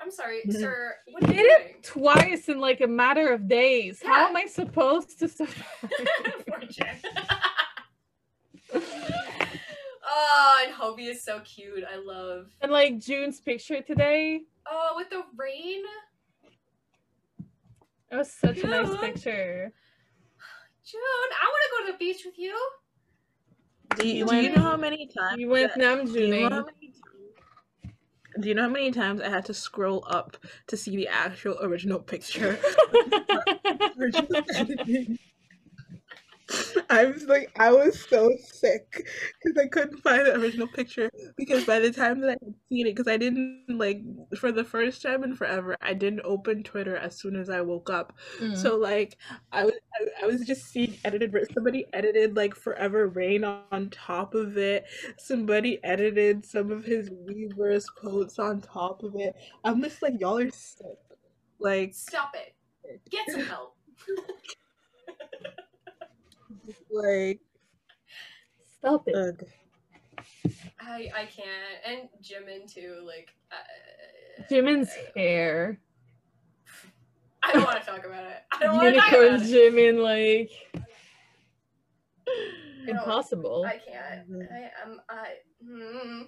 I'm 0.00 0.10
sorry, 0.10 0.40
Mhm. 0.46 0.58
sir. 0.60 0.96
What 1.12 1.24
did 1.26 1.36
it 1.38 1.62
doing? 1.62 1.82
twice 1.82 2.48
in 2.48 2.58
like 2.58 2.80
a 2.80 2.88
matter 2.88 3.28
of 3.32 3.46
days. 3.46 4.02
How 4.02 4.26
am 4.28 4.36
I 4.36 4.46
supposed 4.46 5.18
to 5.20 5.28
survive? 5.28 5.64
Oh, 10.14 10.64
and 10.66 10.74
Hobi 10.74 11.08
is 11.08 11.22
so 11.22 11.40
cute. 11.40 11.84
I 11.90 11.96
love. 11.96 12.48
and 12.60 12.70
like 12.72 12.98
Joon's 12.98 13.40
picture 13.40 13.80
today, 13.80 14.42
Oh, 14.70 14.92
with 14.96 15.08
the 15.10 15.22
rain. 15.36 15.82
it 18.10 18.16
was 18.16 18.30
such 18.30 18.58
a 18.58 18.66
nice 18.66 18.94
picture. 18.96 19.72
Joon, 20.92 21.00
I 21.40 21.46
want 21.48 21.62
to 21.64 21.70
go 21.72 21.86
to 21.86 21.92
the 21.92 21.98
beach 21.98 22.22
with 22.26 22.38
you. 22.38 22.54
do 23.96 24.06
you, 24.06 24.14
You 24.18 24.26
do 24.26 24.36
you 24.36 24.50
know 24.54 24.62
how 24.62 24.76
many 24.76 25.06
times 25.06 25.38
You 25.40 25.48
went 25.48 25.72
that- 25.74 26.04
do 26.06 26.20
you 26.20 26.28
know 26.28 26.48
how 26.50 26.64
many 26.64 26.88
times- 26.88 27.00
do 28.40 28.48
you 28.48 28.54
know 28.54 28.62
how 28.62 28.68
many 28.68 28.90
times 28.90 29.20
I 29.20 29.28
had 29.28 29.44
to 29.46 29.54
scroll 29.54 30.04
up 30.08 30.36
to 30.68 30.76
see 30.76 30.96
the 30.96 31.08
actual 31.08 31.58
original 31.62 31.98
picture? 32.00 32.58
Original 36.50 36.84
editing. 36.90 36.90
I 36.90 37.04
was 37.06 37.24
like, 37.24 37.50
I 37.58 37.72
was 37.72 38.04
so 38.08 38.30
sick 38.40 39.06
because 39.42 39.58
I 39.58 39.66
couldn't 39.68 39.98
find 39.98 40.26
the 40.26 40.36
original 40.36 40.66
picture. 40.68 41.10
Because 41.36 41.64
by 41.64 41.78
the 41.78 41.90
time 41.90 42.20
that 42.20 42.30
I 42.30 42.44
had 42.44 42.54
seen 42.68 42.86
it, 42.86 42.94
because 42.94 43.08
I 43.08 43.16
didn't 43.16 43.64
like 43.68 44.02
for 44.36 44.52
the 44.52 44.64
first 44.64 45.02
time 45.02 45.24
in 45.24 45.34
forever, 45.34 45.76
I 45.80 45.94
didn't 45.94 46.22
open 46.24 46.62
Twitter 46.62 46.96
as 46.96 47.18
soon 47.18 47.36
as 47.36 47.48
I 47.50 47.60
woke 47.60 47.90
up. 47.90 48.14
Mm. 48.40 48.56
So 48.56 48.76
like, 48.76 49.16
I 49.52 49.64
was 49.64 49.74
I, 49.94 50.24
I 50.24 50.26
was 50.26 50.42
just 50.42 50.66
seeing 50.66 50.96
edited. 51.04 51.34
Somebody 51.52 51.86
edited 51.92 52.36
like 52.36 52.54
"Forever 52.54 53.08
Rain" 53.08 53.44
on 53.44 53.90
top 53.90 54.34
of 54.34 54.56
it. 54.56 54.84
Somebody 55.18 55.82
edited 55.84 56.44
some 56.44 56.70
of 56.70 56.84
his 56.84 57.10
Weverse 57.10 57.86
quotes 57.96 58.38
on 58.38 58.60
top 58.60 59.02
of 59.02 59.14
it. 59.16 59.34
I'm 59.64 59.82
just 59.82 60.02
like, 60.02 60.20
y'all 60.20 60.38
are 60.38 60.50
sick. 60.50 60.86
Like, 61.58 61.94
Stop 61.94 62.34
it. 62.34 62.54
Get 63.10 63.30
some 63.30 63.42
help. 63.42 63.76
like, 66.90 67.40
Stop 68.78 69.06
it. 69.06 69.14
ugh. 69.14 69.44
I 70.80 71.10
I 71.14 71.26
can't. 71.26 71.48
And 71.86 72.08
Jimin 72.22 72.72
too. 72.72 73.02
Like. 73.06 73.28
Uh, 73.50 74.42
Jimin's 74.50 74.90
hair. 75.14 75.78
I 77.42 77.52
don't 77.52 77.64
want 77.64 77.80
to 77.80 77.86
talk 77.86 78.04
about 78.04 78.24
it. 78.24 78.38
I 78.52 78.58
don't 78.60 78.76
want 78.76 78.94
to 78.94 79.00
talk 79.00 79.12
about 79.12 79.22
Unicorn 79.22 79.42
it. 79.42 79.72
Jimin, 79.74 80.02
like 80.02 80.50
impossible. 82.88 83.64
I 83.66 83.78
can't. 83.78 84.26
I 84.50 84.70
am. 84.84 85.00
I. 85.08 85.28
Hmm. 85.64 86.22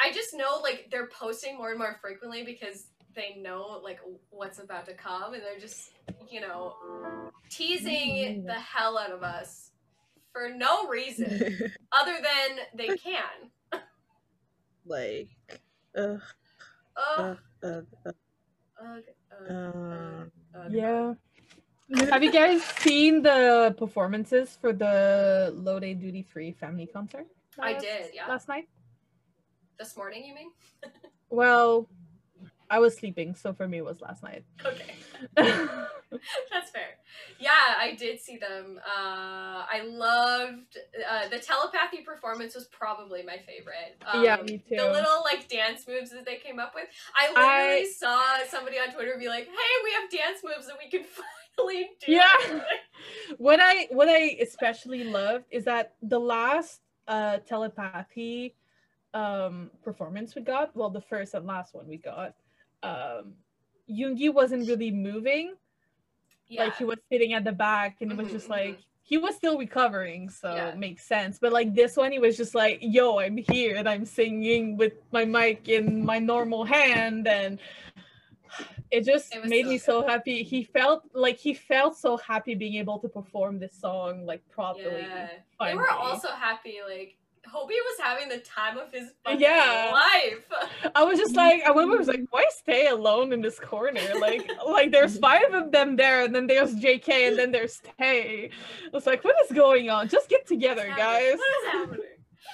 I 0.00 0.12
just 0.12 0.34
know 0.34 0.58
like 0.62 0.88
they're 0.90 1.08
posting 1.08 1.56
more 1.56 1.70
and 1.70 1.78
more 1.78 1.96
frequently 2.00 2.44
because 2.44 2.86
they 3.14 3.36
know 3.40 3.80
like 3.82 4.00
what's 4.30 4.58
about 4.58 4.86
to 4.86 4.94
come, 4.94 5.34
and 5.34 5.42
they're 5.42 5.58
just 5.60 5.90
you 6.30 6.40
know 6.40 6.74
teasing 7.50 8.44
the 8.44 8.54
hell 8.54 8.98
out 8.98 9.10
of 9.12 9.22
us 9.22 9.72
for 10.32 10.48
no 10.48 10.88
reason 10.88 11.26
other 11.92 12.16
than 12.16 12.58
they 12.74 12.96
can. 12.96 13.50
like, 14.86 15.28
uh, 15.96 16.16
Ugh, 16.96 17.38
uh, 17.62 17.66
uh, 17.66 17.80
ugh, 18.04 19.02
ugh, 19.50 20.30
uh, 20.54 20.68
yeah. 20.70 21.14
Have 22.10 22.22
you 22.22 22.32
guys 22.32 22.62
seen 22.62 23.22
the 23.22 23.74
performances 23.78 24.56
for 24.60 24.72
the 24.72 25.52
Lotte 25.54 25.98
Duty 26.00 26.22
Free 26.22 26.52
family 26.52 26.86
concert? 26.86 27.26
I 27.58 27.74
did, 27.74 28.10
yeah. 28.14 28.26
Last 28.28 28.48
night? 28.48 28.68
This 29.78 29.96
morning, 29.96 30.24
you 30.24 30.34
mean? 30.34 30.50
Well, 31.30 31.88
I 32.72 32.78
was 32.78 32.96
sleeping, 32.96 33.34
so 33.34 33.52
for 33.52 33.68
me 33.68 33.78
it 33.78 33.84
was 33.84 34.00
last 34.00 34.22
night. 34.22 34.44
Okay. 34.64 34.94
That's 35.36 36.70
fair. 36.70 36.96
Yeah, 37.38 37.50
I 37.78 37.94
did 37.98 38.18
see 38.18 38.38
them. 38.38 38.80
Uh, 38.86 39.66
I 39.70 39.82
loved 39.84 40.78
uh, 41.10 41.28
the 41.28 41.38
telepathy 41.38 42.02
performance 42.02 42.54
was 42.54 42.64
probably 42.68 43.22
my 43.22 43.36
favorite. 43.36 44.00
Um, 44.10 44.24
Yeah, 44.24 44.38
me 44.42 44.56
too. 44.56 44.76
The 44.76 44.90
little 44.90 45.22
like 45.22 45.50
dance 45.50 45.86
moves 45.86 46.12
that 46.12 46.24
they 46.24 46.36
came 46.36 46.58
up 46.58 46.72
with. 46.74 46.86
I 47.14 47.28
literally 47.28 47.92
saw 47.92 48.38
somebody 48.48 48.78
on 48.78 48.90
Twitter 48.94 49.16
be 49.18 49.28
like, 49.28 49.44
"Hey, 49.44 49.72
we 49.84 49.92
have 50.00 50.10
dance 50.10 50.42
moves 50.42 50.66
that 50.66 50.76
we 50.82 50.88
can 50.88 51.04
finally 51.58 51.90
do." 52.00 52.10
Yeah. 52.12 52.60
what 53.36 53.60
I 53.60 53.88
what 53.90 54.08
I 54.08 54.38
especially 54.40 55.04
loved 55.04 55.44
is 55.50 55.64
that 55.66 55.94
the 56.02 56.18
last 56.18 56.80
uh 57.06 57.38
telepathy 57.38 58.54
um 59.12 59.70
performance 59.82 60.34
we 60.34 60.40
got, 60.40 60.74
well 60.74 60.88
the 60.88 61.02
first 61.02 61.34
and 61.34 61.46
last 61.46 61.74
one 61.74 61.86
we 61.86 61.98
got, 61.98 62.34
um 62.82 63.34
Yoongi 63.90 64.32
wasn't 64.32 64.68
really 64.68 64.90
moving. 64.90 65.54
yeah. 66.48 66.64
Like 66.64 66.76
he 66.76 66.84
was 66.84 66.98
sitting 67.10 67.32
at 67.34 67.44
the 67.44 67.52
back 67.52 68.00
and 68.00 68.10
it 68.12 68.16
was 68.16 68.28
Mhm, 68.28 68.32
just 68.32 68.46
mhm. 68.48 68.50
like 68.50 68.78
he 69.04 69.18
was 69.18 69.34
still 69.36 69.58
recovering, 69.58 70.28
so 70.30 70.54
Yeah. 70.54 70.68
it 70.68 70.78
makes 70.78 71.04
sense. 71.04 71.38
But 71.38 71.52
like 71.52 71.74
this 71.74 71.96
one, 71.96 72.12
he 72.12 72.18
was 72.18 72.36
just 72.36 72.54
like, 72.54 72.78
"Yo, 72.82 73.18
I'm 73.18 73.36
here 73.36 73.76
and 73.76 73.88
I'm 73.88 74.04
singing 74.06 74.76
with 74.76 74.94
my 75.12 75.24
mic 75.24 75.68
in 75.68 76.04
my 76.04 76.18
normal 76.18 76.64
hand," 76.64 77.26
and 77.28 77.58
it 78.90 79.04
just 79.04 79.34
It 79.34 79.44
made 79.46 79.64
so 79.64 79.68
me 79.70 79.76
good. 79.76 79.84
so 79.84 80.06
happy. 80.06 80.42
He 80.42 80.64
felt 80.64 81.04
like 81.14 81.38
he 81.38 81.54
felt 81.54 81.96
so 81.96 82.16
happy 82.18 82.54
being 82.54 82.74
able 82.76 82.98
to 83.00 83.08
perform 83.08 83.58
this 83.58 83.74
song 83.74 84.24
like 84.26 84.42
properly. 84.50 85.02
Yeah. 85.02 85.28
They 85.60 85.74
were 85.74 85.90
also 85.90 86.28
happy. 86.28 86.78
Like 86.86 87.16
Hobi 87.46 87.68
was 87.70 87.98
having 88.00 88.28
the 88.28 88.38
time 88.38 88.78
of 88.78 88.92
his 88.92 89.10
fucking 89.24 89.40
Yeah. 89.40 89.90
life. 89.92 90.50
I 90.94 91.02
was 91.04 91.18
just 91.18 91.34
like, 91.34 91.62
I 91.64 91.68
remember 91.68 91.96
I 91.96 91.98
was 91.98 92.08
like, 92.08 92.24
why 92.30 92.44
stay 92.50 92.88
alone 92.88 93.32
in 93.32 93.40
this 93.40 93.58
corner? 93.58 94.00
Like, 94.18 94.50
like 94.66 94.92
there's 94.92 95.18
five 95.18 95.52
of 95.52 95.72
them 95.72 95.96
there, 95.96 96.24
and 96.24 96.34
then 96.34 96.46
there's 96.46 96.74
JK, 96.76 97.28
and 97.28 97.38
then 97.38 97.50
there's 97.50 97.80
Tay. 97.98 98.50
I 98.84 98.88
was 98.92 99.06
like, 99.06 99.24
what 99.24 99.36
is 99.44 99.50
going 99.54 99.90
on? 99.90 100.08
Just 100.08 100.28
get 100.28 100.46
together, 100.46 100.86
guys. 100.96 101.36
What 101.36 101.64
is 101.66 101.72
happening? 101.72 102.06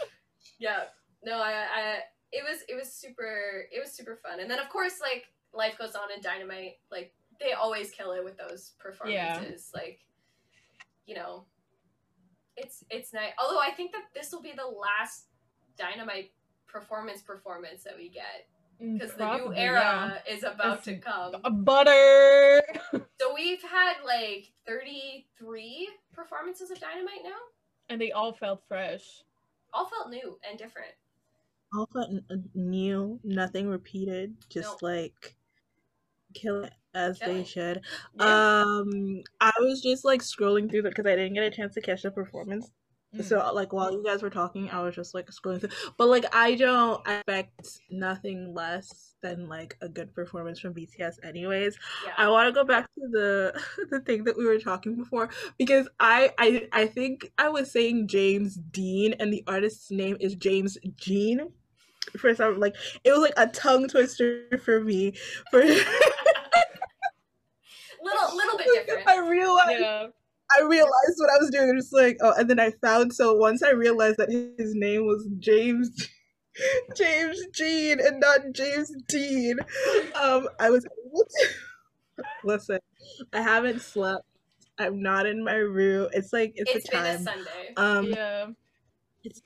yeah. 0.59 0.85
No, 1.23 1.39
I, 1.39 1.51
I, 1.53 1.99
it 2.33 2.43
was, 2.49 2.63
it 2.69 2.75
was 2.75 2.93
super, 2.93 3.67
it 3.71 3.81
was 3.81 3.93
super 3.93 4.17
fun. 4.17 4.41
And 4.41 4.51
then 4.51 4.59
of 4.59 4.69
course, 4.69 5.01
like 5.01 5.27
life 5.53 5.77
goes 5.79 5.95
on 5.95 6.11
in 6.15 6.23
Dynamite. 6.23 6.79
Like 6.91 7.13
they 7.41 7.53
always 7.53 7.91
kill 7.91 8.13
it 8.13 8.25
with 8.25 8.37
those 8.39 8.73
performances. 8.79 9.71
Like, 9.75 10.01
you 11.07 11.15
know, 11.15 11.45
it's 12.59 12.85
it's 12.91 13.13
nice. 13.13 13.33
Although 13.43 13.61
I 13.61 13.71
think 13.71 13.93
that 13.93 14.05
this 14.15 14.33
will 14.33 14.43
be 14.43 14.53
the 14.53 14.67
last 14.67 15.27
Dynamite 15.77 16.33
performance 16.67 17.23
performance 17.23 17.83
that 17.85 17.97
we 17.97 18.09
get 18.09 18.47
because 18.79 19.15
the 19.15 19.25
new 19.33 19.39
Probably, 19.39 19.57
era 19.57 20.19
is 20.31 20.43
about 20.45 20.79
It's- 20.81 20.85
to 20.85 20.97
come. 20.99 21.37
A 21.45 21.51
butter. 21.51 22.63
So 23.21 23.35
we've 23.35 23.63
had 23.63 23.95
like 24.05 24.53
33 24.67 25.89
performances 26.13 26.71
of 26.71 26.79
Dynamite 26.81 27.25
now. 27.25 27.31
and 27.89 28.01
they 28.01 28.13
all 28.13 28.33
felt 28.33 28.63
fresh. 28.69 29.23
All 29.73 29.87
felt 29.87 30.09
new 30.11 30.39
and 30.49 30.59
different. 30.59 30.93
all 31.75 31.89
felt 31.93 32.11
n- 32.11 32.25
uh, 32.31 32.37
new, 32.55 33.19
nothing 33.25 33.69
repeated, 33.69 34.35
just 34.49 34.69
Nope. 34.69 34.83
like 34.83 35.37
kill 36.35 36.63
it 36.65 36.73
as 36.99 37.19
they 37.21 37.45
should. 37.45 37.81
Yeah. 38.15 38.25
Um, 38.25 39.23
I 39.41 39.53
was 39.61 39.81
just 39.81 40.05
like 40.05 40.21
scrolling 40.21 40.71
through 40.71 40.83
because 40.83 41.07
I 41.07 41.17
didn't 41.17 41.35
get 41.35 41.45
a 41.45 41.51
chance 41.51 41.75
to 41.75 41.81
catch 41.81 42.03
the 42.03 42.11
performance. 42.11 42.71
Mm. 43.17 43.25
So 43.25 43.53
like 43.55 43.73
while 43.73 43.93
you 43.93 44.03
guys 44.05 44.23
were 44.23 44.31
talking, 44.31 44.69
I 44.71 44.83
was 44.83 44.95
just 44.95 45.15
like 45.15 45.27
scrolling 45.27 45.61
through. 45.61 45.71
But 45.97 46.09
like 46.09 46.25
I 46.35 46.55
don't 46.55 47.01
expect 47.07 47.81
nothing 47.91 48.53
less 48.55 49.15
than 49.23 49.49
like 49.49 49.77
a 49.81 49.89
good 49.89 50.15
performance 50.15 50.61
from 50.61 50.75
BTS 50.75 51.25
anyways. 51.25 51.77
yeah. 52.05 52.13
I 52.17 52.29
want 52.29 52.49
to 52.49 52.53
go 52.53 52.65
back 52.65 52.85
to 52.95 53.01
the 53.11 53.63
the 53.91 54.01
thing 54.01 54.25
that 54.25 54.37
we 54.37 54.45
were 54.45 54.59
talking 54.59 54.97
before 54.97 55.31
because 55.57 55.89
I 56.01 56.33
I 56.39 56.69
I 56.73 56.87
think 56.87 57.31
I 57.39 57.49
was 57.49 57.71
saying 57.71 58.09
James 58.09 58.57
Dean 58.57 59.15
and 59.15 59.33
the 59.33 59.45
artist's 59.47 59.91
name 59.91 60.17
is 60.21 60.35
James 60.35 60.77
Jean. 60.97 61.53
For 62.17 62.35
some 62.35 62.59
like 62.59 62.75
it 63.05 63.11
was 63.13 63.21
like 63.21 63.35
a 63.37 63.47
tongue 63.47 63.89
twister 63.89 64.45
for 64.65 64.81
me. 64.81 65.15
For 65.51 65.63
little 68.09 68.37
little 68.37 68.59
bit 68.59 68.87
different. 68.87 69.09
I 69.09 69.19
realized 69.19 69.81
yeah. 69.81 70.07
I 70.57 70.63
realized 70.63 71.17
what 71.17 71.31
I 71.31 71.39
was 71.39 71.51
doing. 71.51 71.71
I'm 71.71 71.77
just 71.77 71.93
like, 71.93 72.17
oh, 72.23 72.33
and 72.39 72.49
then 72.49 72.59
I 72.59 72.73
found 72.83 73.13
so 73.13 73.35
once 73.35 73.63
I 73.63 73.71
realized 73.71 74.17
that 74.19 74.31
his 74.31 74.75
name 74.75 75.07
was 75.07 75.29
James 75.39 76.09
James 76.97 77.39
Jean 77.53 78.01
and 78.01 78.21
not 78.21 78.41
James 78.53 78.93
Dean, 79.09 79.59
um, 80.15 80.49
I 80.59 80.71
was 80.71 80.85
able 80.85 81.25
to 81.25 82.25
listen. 82.45 82.79
I 83.33 83.41
haven't 83.41 83.81
slept. 83.81 84.25
I'm 84.79 85.03
not 85.03 85.27
in 85.27 85.43
my 85.45 85.55
room. 85.55 86.09
It's 86.13 86.33
like 86.33 86.53
it's, 86.55 86.71
it's 86.71 86.87
the 86.87 86.97
been 86.97 87.05
a 87.05 87.15
time 87.15 87.25
Sunday. 87.25 87.75
um 87.77 88.07
yeah. 88.07 88.47
it's 89.25 89.43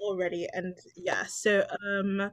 already, 0.00 0.46
and 0.52 0.76
yeah. 0.96 1.24
So 1.26 1.66
um, 1.84 2.30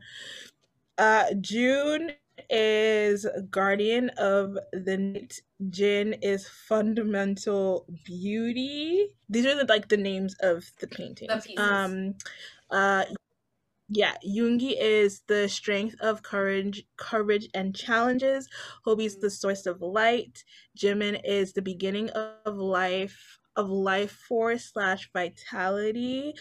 uh, 0.98 1.26
Joon 1.42 2.12
is 2.50 3.26
guardian 3.50 4.10
of 4.18 4.58
the 4.72 4.98
night. 4.98 5.42
Jin 5.70 6.14
is 6.22 6.48
fundamental 6.48 7.86
beauty. 8.04 9.08
These 9.30 9.46
are 9.46 9.56
the 9.56 9.66
like 9.66 9.88
the 9.88 9.98
names 9.98 10.36
of 10.42 10.66
the 10.80 10.88
paintings. 10.88 11.46
pieces. 11.46 11.60
um, 11.60 12.16
uh, 12.70 13.06
yeah, 13.90 14.16
Yoongi 14.26 14.76
is 14.80 15.22
the 15.28 15.48
strength 15.48 15.96
of 16.00 16.24
courage, 16.24 16.84
courage 16.98 17.48
and 17.54 17.76
challenges. 17.76 18.50
Hobi's 18.86 19.18
the 19.18 19.30
source 19.30 19.66
of 19.66 19.82
light. 19.82 20.44
Jimin 20.78 21.22
is 21.24 21.54
the 21.54 21.62
beginning 21.62 22.10
of 22.10 22.58
life, 22.58 23.40
of 23.56 23.70
life 23.70 24.12
force 24.28 24.72
slash 24.74 25.10
vitality. 25.14 26.34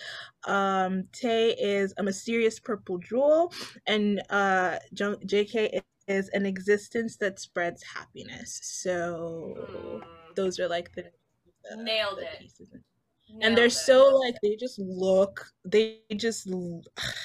Um, 0.46 1.04
Tay 1.12 1.50
is 1.58 1.94
a 1.98 2.02
mysterious 2.02 2.58
purple 2.60 2.98
jewel, 2.98 3.52
and 3.86 4.22
uh, 4.30 4.78
JK 4.94 5.80
is 6.08 6.28
an 6.30 6.46
existence 6.46 7.16
that 7.18 7.38
spreads 7.38 7.82
happiness. 7.82 8.60
So 8.62 9.54
Mm, 9.56 10.34
those 10.34 10.58
are 10.58 10.68
like 10.68 10.92
the, 10.94 11.04
the 11.70 11.76
Nailed 11.82 12.18
the 12.18 12.22
it. 12.24 12.40
pieces. 12.40 12.68
nailed 13.28 13.44
and 13.44 13.56
they're 13.56 13.66
it. 13.66 13.72
so 13.72 14.16
like 14.24 14.36
they 14.42 14.56
just 14.56 14.78
look 14.78 15.46
they 15.64 16.00
just 16.16 16.48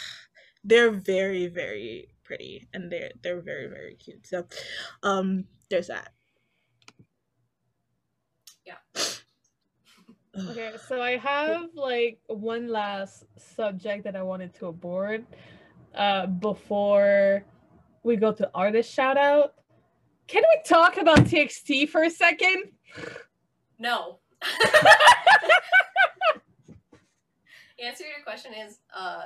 they're 0.63 0.91
very 0.91 1.47
very 1.47 2.09
pretty 2.23 2.67
and 2.73 2.91
they're 2.91 3.11
they're 3.23 3.41
very 3.41 3.67
very 3.67 3.95
cute 3.95 4.25
so 4.27 4.45
um 5.03 5.45
there's 5.69 5.87
that 5.87 6.11
Yeah. 8.65 8.75
Ugh. 8.95 10.17
Okay, 10.37 10.73
so 10.87 11.01
I 11.01 11.17
have 11.17 11.69
like 11.73 12.19
one 12.27 12.67
last 12.67 13.25
subject 13.37 14.03
that 14.03 14.15
I 14.15 14.21
wanted 14.21 14.53
to 14.55 14.67
abort 14.67 15.23
uh, 15.95 16.27
before 16.27 17.43
we 18.03 18.17
go 18.17 18.31
to 18.31 18.49
artist 18.53 18.93
shout 18.93 19.17
out. 19.17 19.55
Can 20.27 20.43
we 20.43 20.61
talk 20.63 20.97
about 20.97 21.19
TXT 21.19 21.89
for 21.89 22.03
a 22.03 22.09
second? 22.09 22.65
no. 23.79 24.19
the 27.79 27.83
answer 27.83 28.03
to 28.03 28.09
your 28.09 28.23
question 28.23 28.53
is 28.53 28.77
uh 28.95 29.23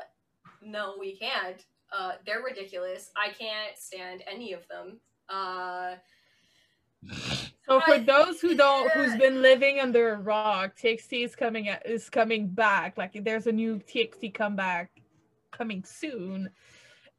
no 0.62 0.96
we 0.98 1.18
can't 1.18 1.66
uh 1.92 2.14
they're 2.26 2.42
ridiculous 2.42 3.12
i 3.18 3.30
can't 3.34 3.78
stand 3.78 4.24
any 4.26 4.54
of 4.54 4.66
them 4.70 5.02
uh 5.28 5.96
So 7.68 7.80
for 7.82 8.00
those 8.00 8.42
who 8.42 8.56
don't, 8.56 8.92
who's 8.92 9.16
been 9.18 9.42
living 9.42 9.80
under 9.80 10.14
a 10.14 10.18
rock, 10.18 10.76
TXT 10.78 11.26
is 11.26 11.36
coming 11.36 11.70
at, 11.70 11.86
is 11.86 12.10
coming 12.10 12.50
back. 12.50 12.98
Like 12.98 13.14
there's 13.24 13.48
a 13.48 13.52
new 13.52 13.78
TXT 13.80 14.34
comeback 14.34 14.92
coming 15.52 15.84
soon, 15.84 16.50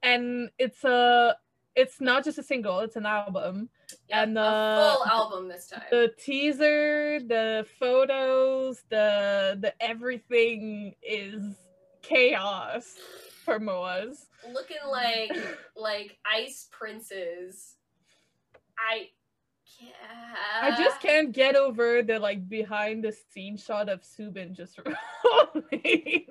and 0.02 0.50
it's 0.58 0.84
a 0.84 1.36
it's 1.74 2.00
not 2.00 2.24
just 2.24 2.38
a 2.38 2.42
single; 2.42 2.80
it's 2.80 2.96
an 2.96 3.06
album. 3.06 3.70
Yep, 4.08 4.22
And, 4.28 4.38
a 4.38 4.42
uh, 4.42 4.94
full 4.94 5.06
album 5.06 5.48
this 5.48 5.68
time. 5.68 5.82
The 5.90 6.12
teaser, 6.18 7.20
the 7.20 7.66
photos, 7.78 8.82
the 8.90 9.56
the 9.60 9.74
everything 9.82 10.94
is 11.02 11.56
chaos 12.02 12.96
for 13.44 13.58
Moa's. 13.58 14.26
Looking 14.52 14.76
like 14.90 15.32
like 15.76 16.18
ice 16.30 16.68
princes. 16.70 17.76
I 18.78 19.10
can't. 19.82 20.74
I 20.74 20.76
just 20.76 21.00
can't 21.00 21.32
get 21.32 21.56
over 21.56 22.02
the 22.02 22.18
like 22.18 22.48
behind 22.48 23.04
the 23.04 23.12
scene 23.12 23.56
shot 23.56 23.88
of 23.88 24.02
Soobin 24.02 24.52
just 24.52 24.78
rolling. 24.84 26.26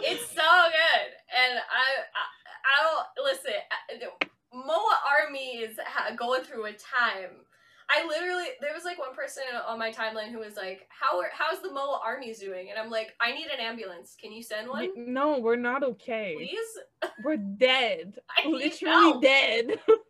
It's 0.00 0.28
so 0.30 0.42
good, 0.42 1.08
and 1.36 1.58
I 1.58 1.86
I, 2.14 2.24
I 2.64 2.82
don't 2.82 3.24
listen. 3.24 3.52
Uh, 3.90 4.26
Moa 4.52 4.98
Army 5.06 5.58
is 5.58 5.78
going 6.16 6.42
through 6.42 6.66
a 6.66 6.72
time. 6.72 7.44
I 7.90 8.06
literally 8.06 8.44
there 8.60 8.74
was 8.74 8.84
like 8.84 8.98
one 8.98 9.14
person 9.14 9.44
on 9.66 9.78
my 9.78 9.90
timeline 9.90 10.30
who 10.30 10.38
was 10.38 10.56
like, 10.56 10.86
"How 10.90 11.18
are 11.18 11.30
how's 11.32 11.62
the 11.62 11.72
Moa 11.72 12.00
Army's 12.04 12.38
doing?" 12.38 12.70
And 12.70 12.78
I'm 12.78 12.90
like, 12.90 13.14
"I 13.20 13.32
need 13.32 13.46
an 13.46 13.60
ambulance. 13.60 14.14
Can 14.20 14.30
you 14.30 14.42
send 14.42 14.68
one, 14.68 14.90
no, 14.96 15.38
we're 15.38 15.56
not 15.56 15.82
okay. 15.82 16.34
please? 16.36 17.12
We're 17.24 17.36
dead. 17.36 18.18
I 18.44 18.48
Literally 18.48 19.20
dead. 19.22 19.80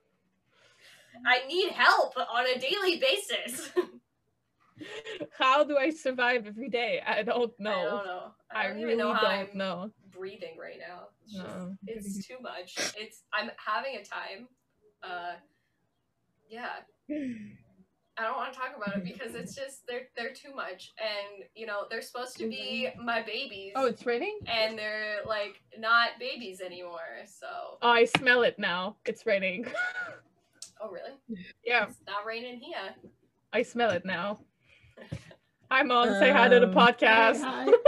I 1.27 1.47
need 1.47 1.71
help 1.71 2.15
on 2.17 2.47
a 2.47 2.59
daily 2.59 2.99
basis." 2.99 3.71
How 5.39 5.65
do 5.65 5.77
I 5.77 5.91
survive 5.91 6.47
every 6.47 6.69
day? 6.69 7.03
I 7.05 7.23
don't 7.23 7.53
know. 7.59 7.71
I 7.71 7.83
don't 7.85 8.07
know. 8.07 8.23
I 8.53 8.61
I 8.65 8.69
don't 8.69 8.77
really 8.83 8.95
know 8.97 9.13
how 9.13 9.21
don't 9.23 9.31
I'm 9.31 9.59
know. 9.59 9.91
breathing 10.13 10.57
right 10.59 10.79
now. 10.79 11.09
It's 11.25 11.33
just 11.35 11.45
No. 11.47 11.77
it's 11.87 12.27
too 12.29 12.37
much. 12.41 12.77
It's 12.97 13.23
I'm 13.33 13.51
having 13.65 13.97
a 13.97 14.05
time. 14.05 14.49
Uh, 15.03 15.35
yeah. 16.49 16.69
I 17.11 18.23
don't 18.23 18.37
want 18.37 18.53
to 18.53 18.59
talk 18.59 18.71
about 18.77 18.97
it 18.97 19.05
because 19.05 19.35
it's 19.35 19.55
just 19.63 19.81
they're 19.89 20.09
they're 20.17 20.33
too 20.33 20.55
much, 20.55 20.93
and 21.01 21.45
you 21.55 21.67
know 21.67 21.85
they're 21.91 22.03
supposed 22.03 22.37
to 22.39 22.49
be 22.49 22.89
my 23.05 23.23
babies, 23.23 23.73
Oh, 23.77 23.87
it's 23.87 24.07
raining? 24.07 24.39
and 24.47 24.79
they're 24.79 25.19
like 25.27 25.61
not 25.79 26.11
babies 26.21 26.61
anymore. 26.61 27.25
So, 27.27 27.47
Oh, 27.83 27.91
I 27.91 28.05
smell 28.05 28.43
it 28.43 28.59
now. 28.59 28.97
It's 29.07 29.27
raining. 29.27 29.67
Oh 30.83 30.91
really? 30.91 31.13
yeah, 31.65 31.87
It's 31.89 31.99
not 32.07 32.25
raining 32.27 32.61
here. 32.61 32.95
I 33.53 33.63
smell 33.63 33.91
it 33.91 34.05
now. 34.05 34.41
Hi, 35.71 35.83
mom. 35.83 36.09
Say 36.09 36.31
hi 36.33 36.49
to 36.49 36.61
the 36.61 36.69
Um, 36.69 36.75
podcast. 36.75 37.43
Hi. 37.43 37.67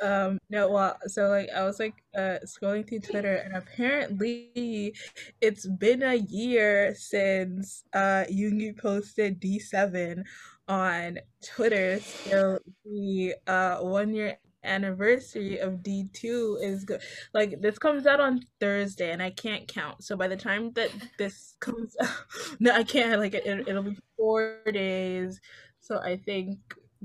um 0.00 0.38
no 0.48 0.70
well 0.70 0.96
so 1.08 1.26
like 1.26 1.48
i 1.56 1.64
was 1.64 1.80
like 1.80 1.94
uh 2.16 2.38
scrolling 2.46 2.88
through 2.88 3.00
twitter 3.00 3.34
and 3.34 3.56
apparently 3.56 4.94
it's 5.40 5.66
been 5.66 6.04
a 6.04 6.14
year 6.14 6.94
since 6.96 7.82
uh 7.94 8.22
Yoongi 8.30 8.78
posted 8.78 9.40
d7 9.40 10.22
on 10.68 11.18
twitter 11.44 11.98
so 11.98 12.60
the 12.84 13.34
uh 13.48 13.78
one 13.78 14.14
year 14.14 14.38
anniversary 14.64 15.58
of 15.58 15.74
d2 15.84 16.62
is 16.62 16.84
good 16.84 17.00
like 17.32 17.60
this 17.60 17.78
comes 17.78 18.06
out 18.06 18.20
on 18.20 18.40
thursday 18.60 19.12
and 19.12 19.22
i 19.22 19.30
can't 19.30 19.68
count 19.68 20.02
so 20.02 20.16
by 20.16 20.26
the 20.28 20.36
time 20.36 20.72
that 20.72 20.90
this 21.18 21.54
comes 21.60 21.96
out 22.00 22.08
no 22.60 22.72
i 22.74 22.82
can't 22.82 23.20
like 23.20 23.34
it, 23.34 23.46
it'll 23.46 23.82
be 23.82 23.96
four 24.16 24.58
days 24.72 25.40
so 25.80 25.98
i 25.98 26.16
think 26.16 26.58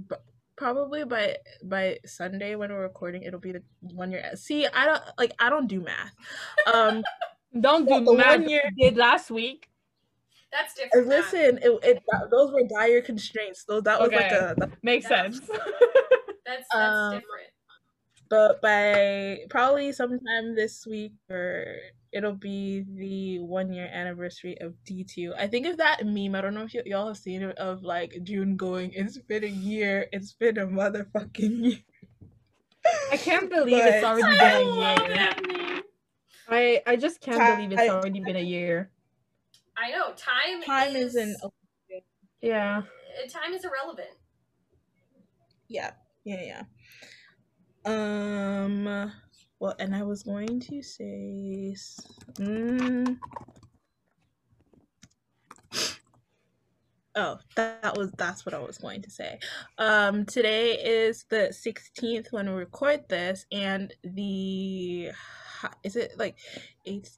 b- 0.10 0.16
probably 0.56 1.04
by 1.04 1.36
by 1.64 1.98
Sunday 2.06 2.56
when 2.56 2.72
we're 2.72 2.84
recording, 2.84 3.24
it'll 3.24 3.40
be 3.40 3.52
the 3.52 3.64
one 3.82 4.12
year. 4.12 4.24
See, 4.36 4.68
I 4.68 4.86
don't 4.86 5.02
like 5.18 5.34
I 5.40 5.50
don't 5.50 5.66
do 5.68 5.82
math. 5.82 6.14
Um, 6.72 7.04
Don't 7.60 7.86
do 7.88 8.06
The 8.06 8.14
math 8.14 8.40
one 8.42 8.50
year- 8.50 8.72
did 8.80 8.96
last 8.96 9.30
week. 9.32 9.68
That's 10.52 10.76
different. 10.76 11.08
Listen, 11.08 11.58
it, 11.62 11.72
it 11.84 12.04
that- 12.12 12.30
those 12.32 12.52
were 12.54 12.62
dire 12.68 13.02
constraints. 13.02 13.66
Those 13.66 13.82
that 13.84 14.00
was 14.00 14.12
like 14.12 14.32
a. 14.32 14.54
that- 14.60 14.84
Makes 14.84 15.10
That's- 15.10 15.38
sense. 15.38 15.50
That's 16.46 16.68
that's 16.72 16.74
Um, 16.74 17.12
different. 17.12 17.50
but 18.30 18.62
by 18.62 19.46
probably 19.50 19.92
sometime 19.92 20.56
this 20.56 20.86
week 20.86 21.14
or 21.30 21.78
it'll 22.12 22.34
be 22.36 22.84
the 22.96 23.40
one 23.40 23.72
year 23.74 23.90
anniversary 23.92 24.58
of 24.62 24.76
D2. 24.86 25.34
I 25.38 25.48
think 25.48 25.66
of 25.68 25.78
that 25.78 26.06
meme, 26.06 26.36
I 26.36 26.42
don't 26.42 26.54
know 26.54 26.64
if 26.64 26.74
y- 26.74 26.84
y'all 26.86 27.08
have 27.08 27.18
seen 27.18 27.42
it 27.42 27.58
of 27.58 27.84
like 27.84 28.14
Joon 28.24 28.56
going, 28.56 28.92
It's 28.94 29.18
been 29.18 29.44
a 29.44 29.48
year, 29.48 30.08
it's 30.12 30.34
been 30.34 30.58
a 30.58 30.68
motherfucking 30.68 31.64
year. 31.64 31.80
I 33.12 33.18
can't 33.18 33.50
believe 33.50 33.86
it's 33.86 34.04
already 34.04 34.24
I 34.24 34.40
been 34.40 34.68
a 34.68 34.98
year. 35.00 35.84
I 36.50 36.82
I 36.86 36.96
just 36.98 37.22
can't 37.22 37.40
Ti- 37.46 37.52
believe 37.56 37.72
it's 37.72 37.90
already 37.90 38.20
been 38.20 38.36
a 38.36 38.42
year. 38.44 38.92
I 39.78 39.92
know 39.92 40.14
time. 40.14 40.62
Time 40.64 40.96
is 40.96 41.16
isn't 41.16 41.38
Yeah. 42.42 42.84
uh, 42.84 43.28
time 43.30 43.54
is 43.54 43.64
irrelevant. 43.66 44.10
Yeah, 45.68 45.94
yeah, 46.24 46.42
yeah. 46.44 46.64
Um, 47.86 49.12
well, 49.60 49.76
and 49.80 49.96
I 49.96 50.04
was 50.04 50.24
going 50.24 50.60
to 50.62 50.82
say, 50.82 51.76
mm, 52.40 53.18
oh, 57.16 57.38
that, 57.56 57.82
that 57.82 57.98
was 57.98 58.12
that's 58.18 58.46
what 58.46 58.56
I 58.56 58.60
was 58.60 58.78
going 58.78 59.02
to 59.02 59.12
say. 59.12 59.40
Um, 59.78 60.26
today 60.26 60.74
is 60.74 61.26
the 61.30 61.52
sixteenth 61.52 62.28
when 62.32 62.48
we 62.48 62.56
record 62.56 63.02
this, 63.10 63.46
and 63.52 63.94
the 64.04 65.12
is 65.84 65.96
it 65.96 66.14
like 66.18 66.38
eight? 66.86 67.10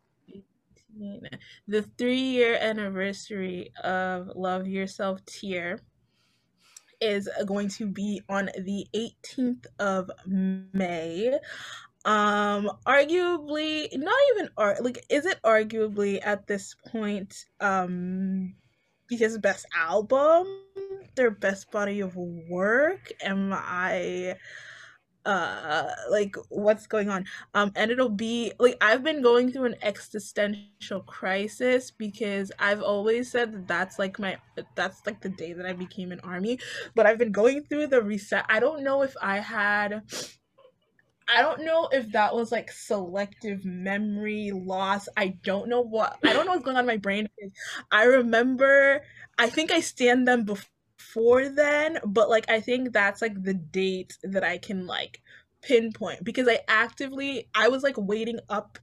18 0.98 1.22
The 1.68 1.82
three 1.98 2.20
year 2.20 2.58
anniversary 2.60 3.72
of 3.84 4.30
Love 4.36 4.68
Yourself 4.68 5.24
Tear 5.26 5.80
is 7.06 7.30
going 7.46 7.70
to 7.70 7.86
be 7.88 8.22
on 8.28 8.50
the 8.58 8.88
18th 8.96 9.66
of 9.80 10.10
May. 10.26 11.38
Um, 12.04 12.70
arguably, 12.86 13.88
not 13.98 14.20
even 14.34 14.50
art. 14.58 14.84
like, 14.84 15.04
is 15.10 15.26
it 15.26 15.40
arguably 15.44 16.20
at 16.24 16.48
this 16.48 16.76
point, 16.88 17.46
um, 17.60 18.54
because 19.08 19.38
best 19.38 19.66
album, 19.76 20.48
their 21.16 21.32
best 21.32 21.72
body 21.72 22.02
of 22.02 22.16
work? 22.16 23.12
Am 23.24 23.54
I, 23.54 24.36
uh, 25.26 25.90
like, 26.10 26.36
what's 26.50 26.88
going 26.88 27.10
on? 27.10 27.26
Um, 27.54 27.72
and 27.76 27.92
it'll 27.92 28.10
be 28.10 28.54
like 28.60 28.78
I've 28.82 29.04
been 29.04 29.22
going 29.22 29.52
through 29.52 29.66
an 29.66 29.76
existential 29.82 31.02
crisis 31.02 31.92
because 31.92 32.52
I've 32.60 32.82
always 32.82 33.32
said 33.32 33.54
that 33.54 33.68
that's 33.68 34.00
like 34.00 34.20
my 34.20 34.38
that's 34.76 35.02
like 35.06 35.22
the 35.22 35.30
day 35.30 35.54
that 35.54 35.66
I 35.66 35.74
became 35.74 36.12
an 36.12 36.20
army 36.22 36.60
but 36.94 37.06
I've 37.06 37.18
been 37.18 37.32
going 37.32 37.64
through 37.64 37.88
the 37.88 38.02
reset. 38.02 38.46
I 38.50 38.60
don't 38.60 38.84
know 38.84 39.02
if 39.02 39.16
I 39.22 39.40
had 39.40 40.04
I 41.28 41.42
don't 41.42 41.66
know 41.66 41.90
if 41.92 42.12
that 42.12 42.36
was 42.36 42.52
like 42.52 42.72
selective 42.72 43.66
memory 43.66 44.52
loss. 44.54 45.10
I 45.18 45.30
don't 45.44 45.70
know 45.70 45.82
what 45.82 46.18
I 46.24 46.34
don't 46.34 46.46
know 46.46 46.52
what's 46.52 46.64
going 46.64 46.78
on 46.78 46.84
in 46.84 46.88
my 46.88 46.98
brain. 46.98 47.28
I 47.92 48.04
remember 48.06 49.02
I 49.38 49.50
think 49.50 49.72
I 49.72 49.80
stand 49.82 50.28
them 50.28 50.46
before 50.46 50.70
then, 51.16 52.00
but 52.06 52.30
like 52.30 52.50
I 52.50 52.60
think 52.60 52.94
that's 52.94 53.22
like 53.22 53.42
the 53.42 53.54
date 53.54 54.18
that 54.24 54.44
I 54.44 54.58
can 54.58 54.86
like 54.86 55.22
pinpoint 55.62 56.24
because 56.24 56.48
I 56.48 56.60
actively 56.68 57.50
I 57.56 57.70
was 57.70 57.82
like 57.82 57.96
waiting 57.98 58.40
up 58.50 58.78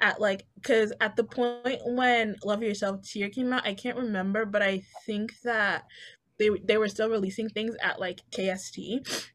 at 0.00 0.20
like 0.20 0.44
because 0.56 0.92
at 1.00 1.16
the 1.16 1.24
point 1.24 1.80
when 1.84 2.36
Love 2.44 2.62
Yourself 2.62 3.02
Tear 3.02 3.30
came 3.30 3.52
out, 3.52 3.66
I 3.66 3.74
can't 3.74 3.96
remember, 3.96 4.44
but 4.44 4.62
I 4.62 4.82
think 5.06 5.32
that 5.44 5.84
they 6.38 6.50
they 6.64 6.76
were 6.76 6.88
still 6.88 7.08
releasing 7.08 7.48
things 7.48 7.74
at 7.82 8.00
like 8.00 8.20
KST. 8.30 9.28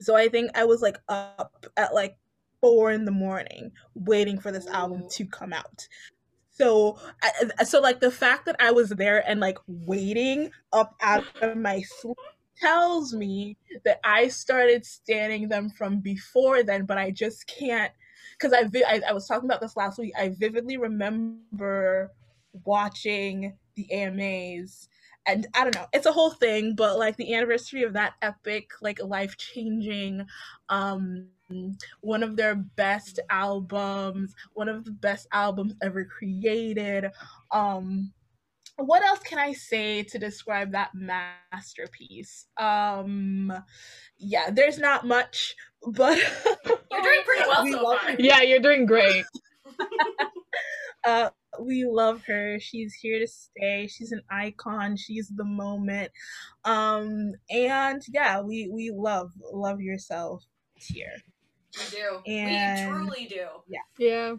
So 0.00 0.16
I 0.16 0.28
think 0.28 0.50
I 0.54 0.64
was 0.64 0.82
like 0.82 0.98
up 1.08 1.66
at 1.76 1.94
like 1.94 2.16
four 2.60 2.90
in 2.90 3.04
the 3.04 3.12
morning 3.12 3.70
waiting 3.94 4.38
for 4.38 4.50
this 4.50 4.66
album 4.66 5.04
to 5.12 5.26
come 5.26 5.52
out. 5.52 5.86
So 6.54 6.98
so 7.64 7.80
like 7.80 8.00
the 8.00 8.10
fact 8.10 8.46
that 8.46 8.56
I 8.60 8.70
was 8.70 8.90
there 8.90 9.28
and 9.28 9.40
like 9.40 9.58
waiting 9.66 10.50
up 10.72 10.94
out 11.02 11.24
of 11.42 11.56
my 11.56 11.82
sleep 11.82 12.16
tells 12.60 13.12
me 13.12 13.56
that 13.84 13.98
I 14.04 14.28
started 14.28 14.86
standing 14.86 15.48
them 15.48 15.70
from 15.70 15.98
before 15.98 16.62
then, 16.62 16.86
but 16.86 16.96
I 16.96 17.10
just 17.10 17.48
can't 17.48 17.92
because 18.38 18.52
I, 18.52 18.64
vi- 18.68 18.84
I 18.84 19.02
I 19.08 19.12
was 19.12 19.26
talking 19.26 19.48
about 19.48 19.60
this 19.60 19.76
last 19.76 19.98
week. 19.98 20.12
I 20.16 20.28
vividly 20.28 20.76
remember 20.76 22.12
watching 22.64 23.54
the 23.74 23.90
AMAs 23.92 24.88
and 25.26 25.46
I 25.54 25.64
don't 25.64 25.74
know, 25.74 25.86
it's 25.92 26.06
a 26.06 26.12
whole 26.12 26.30
thing, 26.30 26.74
but 26.76 26.98
like 26.98 27.16
the 27.16 27.34
anniversary 27.34 27.82
of 27.82 27.94
that 27.94 28.14
epic, 28.22 28.70
like 28.80 29.02
life 29.02 29.36
changing, 29.36 30.26
um, 30.68 31.28
one 32.00 32.22
of 32.22 32.36
their 32.36 32.54
best 32.54 33.20
albums, 33.30 34.34
one 34.54 34.68
of 34.68 34.84
the 34.84 34.90
best 34.90 35.26
albums 35.32 35.74
ever 35.82 36.04
created. 36.04 37.10
Um, 37.50 38.12
what 38.76 39.04
else 39.04 39.20
can 39.20 39.38
I 39.38 39.52
say 39.52 40.02
to 40.02 40.18
describe 40.18 40.72
that 40.72 40.90
masterpiece? 40.94 42.46
Um, 42.56 43.52
yeah, 44.18 44.50
there's 44.50 44.78
not 44.78 45.06
much. 45.06 45.54
but 45.86 46.18
You're 46.66 47.02
doing 47.02 47.20
pretty 47.24 47.44
well 47.48 47.64
We 47.64 47.72
so 47.72 47.82
far. 47.82 48.16
Yeah, 48.18 48.42
you're 48.42 48.60
doing 48.60 48.86
great. 48.86 49.24
uh, 51.04 51.30
we 51.60 51.84
love 51.84 52.22
her. 52.26 52.58
She's 52.58 52.94
here 52.94 53.20
to 53.20 53.26
stay. 53.26 53.86
She's 53.86 54.12
an 54.12 54.22
icon. 54.30 54.96
She's 54.96 55.28
the 55.28 55.44
moment. 55.44 56.10
Um, 56.64 57.32
and 57.50 58.02
yeah, 58.08 58.40
we 58.40 58.68
we 58.68 58.90
love 58.90 59.30
love 59.52 59.80
yourself 59.80 60.44
here. 60.74 61.12
We 61.78 61.96
do. 61.98 62.22
And- 62.26 62.90
we 62.90 62.96
truly 62.98 63.26
do. 63.26 63.46
Yeah. 63.68 63.80
Yeah. 63.98 64.34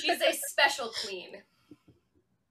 She's 0.00 0.20
a 0.20 0.32
special 0.50 0.92
queen. 1.04 1.42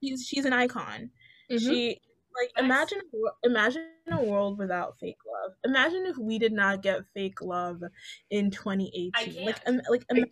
She's 0.04 0.26
she's 0.26 0.46
an 0.46 0.54
icon. 0.54 1.12
Mhm. 1.52 1.60
She 1.60 2.00
like 2.40 2.52
Nice. 2.56 2.66
imagine 2.66 3.00
a 3.00 3.48
imagine 3.48 3.90
a 4.12 4.24
world 4.24 4.58
without 4.58 4.98
fake 5.00 5.18
love. 5.26 5.54
Imagine 5.64 6.06
if 6.06 6.18
we 6.18 6.38
did 6.40 6.54
not 6.54 6.82
get 6.82 7.02
fake 7.14 7.42
love 7.42 7.82
in 8.30 8.52
2018. 8.52 9.46
Like 9.46 9.64
can't. 9.64 9.68
um, 9.68 9.82
like 9.90 10.06
imagine. 10.10 10.32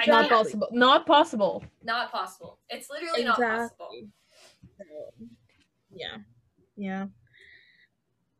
I 0.00 0.06
Not 0.06 0.28
can't. 0.28 0.30
possible. 0.30 0.68
Not 0.72 1.06
possible. 1.06 1.64
Not 1.82 2.10
possible. 2.10 2.58
It's 2.68 2.88
literally 2.90 3.24
not 3.24 3.36
possible. 3.38 3.90
So, 4.78 4.84
yeah, 5.94 6.16
yeah. 6.76 7.06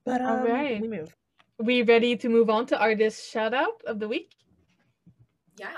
But 0.05 0.21
All 0.23 0.39
um, 0.39 0.45
right. 0.45 0.81
we 0.81 0.89
move. 0.89 1.15
We 1.59 1.83
ready 1.83 2.17
to 2.17 2.29
move 2.29 2.51
on 2.51 2.67
to 2.67 2.79
artist 2.79 3.31
shout 3.31 3.55
out 3.55 3.81
of 3.87 4.01
the 4.01 4.09
week? 4.09 4.33
Yeah. 5.57 5.69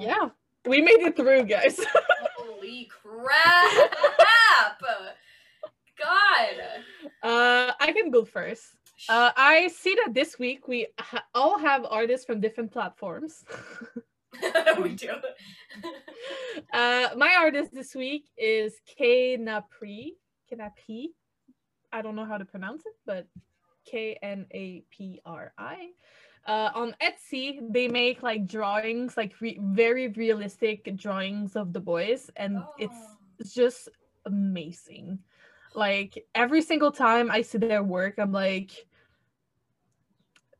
Yeah. 0.00 0.28
We 0.66 0.80
made 0.80 1.00
it 1.00 1.16
through, 1.16 1.44
guys. 1.44 1.80
Holy 2.36 2.88
crap! 2.90 3.90
God. 5.98 6.56
Uh, 7.22 7.72
I 7.80 7.92
can 7.92 8.10
go 8.10 8.24
first. 8.24 8.64
Uh, 9.08 9.30
I 9.36 9.68
see 9.68 9.96
that 10.04 10.14
this 10.14 10.38
week 10.38 10.68
we 10.68 10.86
ha- 10.98 11.24
all 11.34 11.58
have 11.58 11.84
artists 11.88 12.26
from 12.26 12.40
different 12.40 12.72
platforms. 12.72 13.44
we 14.82 14.94
do. 14.94 15.10
uh, 16.72 17.08
my 17.16 17.34
artist 17.38 17.72
this 17.72 17.94
week 17.94 18.26
is 18.36 18.80
K 18.86 19.36
Napri. 19.36 20.12
Knapi. 20.52 21.08
I 21.92 22.02
don't 22.02 22.16
know 22.16 22.24
how 22.24 22.38
to 22.38 22.44
pronounce 22.44 22.82
it, 22.86 22.94
but 23.06 23.26
K 23.84 24.18
N 24.22 24.46
A 24.52 24.84
P 24.90 25.20
R 25.24 25.52
I. 25.58 25.90
Uh, 26.46 26.70
on 26.74 26.94
Etsy, 27.02 27.60
they 27.72 27.88
make 27.88 28.22
like 28.22 28.46
drawings, 28.46 29.16
like 29.16 29.38
re- 29.40 29.58
very 29.62 30.08
realistic 30.08 30.96
drawings 30.96 31.56
of 31.56 31.72
the 31.72 31.80
boys, 31.80 32.30
and 32.36 32.62
it's 32.78 32.94
Oh. 32.94 33.16
it's 33.38 33.54
just 33.54 33.88
amazing. 34.24 35.18
Like 35.74 36.26
every 36.34 36.62
single 36.62 36.90
time 36.90 37.30
I 37.30 37.42
see 37.42 37.58
their 37.58 37.82
work, 37.82 38.18
I'm 38.18 38.32
like, 38.32 38.86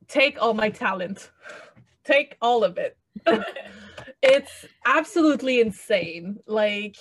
take 0.06 0.40
all 0.40 0.54
my 0.54 0.70
talent, 0.70 1.30
take 2.04 2.36
all 2.40 2.64
of 2.64 2.78
it. 2.78 2.96
it's 4.22 4.66
absolutely 4.86 5.60
insane. 5.60 6.38
Like 6.46 6.96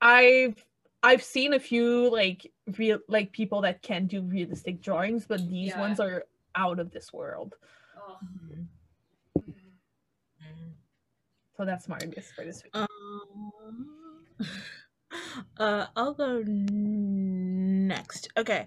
I've 0.00 0.64
I've 1.02 1.22
seen 1.22 1.52
a 1.54 1.60
few 1.60 2.08
like 2.10 2.50
real 2.78 3.00
like 3.08 3.32
people 3.32 3.60
that 3.62 3.82
can 3.82 4.06
do 4.06 4.22
realistic 4.22 4.80
drawings, 4.80 5.26
but 5.26 5.40
these 5.48 5.70
Yeah. 5.70 5.80
ones 5.80 5.98
are 6.00 6.24
out 6.54 6.78
of 6.78 6.90
this 6.92 7.12
world. 7.12 7.56
Mhm. 8.22 8.68
So 11.56 11.64
that's 11.64 11.88
my 11.88 11.94
artist 11.94 12.34
for 12.34 12.44
this 12.44 12.62
week. 12.64 12.74
Um, 12.74 14.24
uh, 15.58 15.86
I'll 15.96 16.14
go 16.14 16.42
next. 16.46 18.28
Okay. 18.36 18.66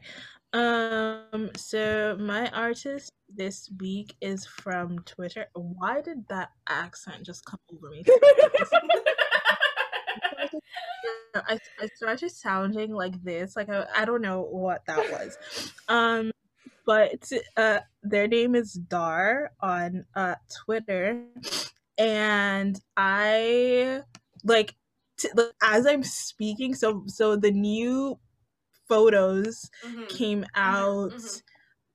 Um, 0.54 1.50
so 1.58 2.16
my 2.20 2.50
artist 2.52 3.12
this 3.28 3.70
week 3.80 4.16
is 4.22 4.46
from 4.46 5.00
Twitter. 5.00 5.48
Why 5.54 6.02
did 6.02 6.28
that 6.30 6.52
accent 6.70 7.26
just 7.26 7.44
come 7.46 7.60
over 7.74 7.90
me? 7.90 8.06
I, 11.36 11.60
I 11.82 11.88
started 11.96 12.32
sounding 12.32 12.94
like 12.94 13.22
this. 13.24 13.56
Like 13.58 13.70
I, 13.70 13.86
I 13.96 14.06
don't 14.06 14.22
know 14.22 14.42
what 14.44 14.86
that 14.88 15.12
was. 15.12 15.38
Um, 15.90 16.32
but 16.86 17.32
uh, 17.58 17.80
their 18.04 18.28
name 18.28 18.56
is 18.56 18.74
Dar 18.74 19.52
on 19.62 20.06
uh 20.16 20.36
Twitter, 20.66 21.26
and 21.98 22.80
I 22.98 24.02
like 24.44 24.76
t- 25.18 25.30
like, 25.36 25.52
as 25.64 25.86
I'm 25.88 26.04
speaking. 26.04 26.76
So 26.76 27.04
so 27.08 27.36
the 27.36 27.52
new 27.52 28.20
photos 28.88 29.70
Mhm. 29.86 30.08
came 30.10 30.46
out 30.56 31.14
mhm. 31.16 31.42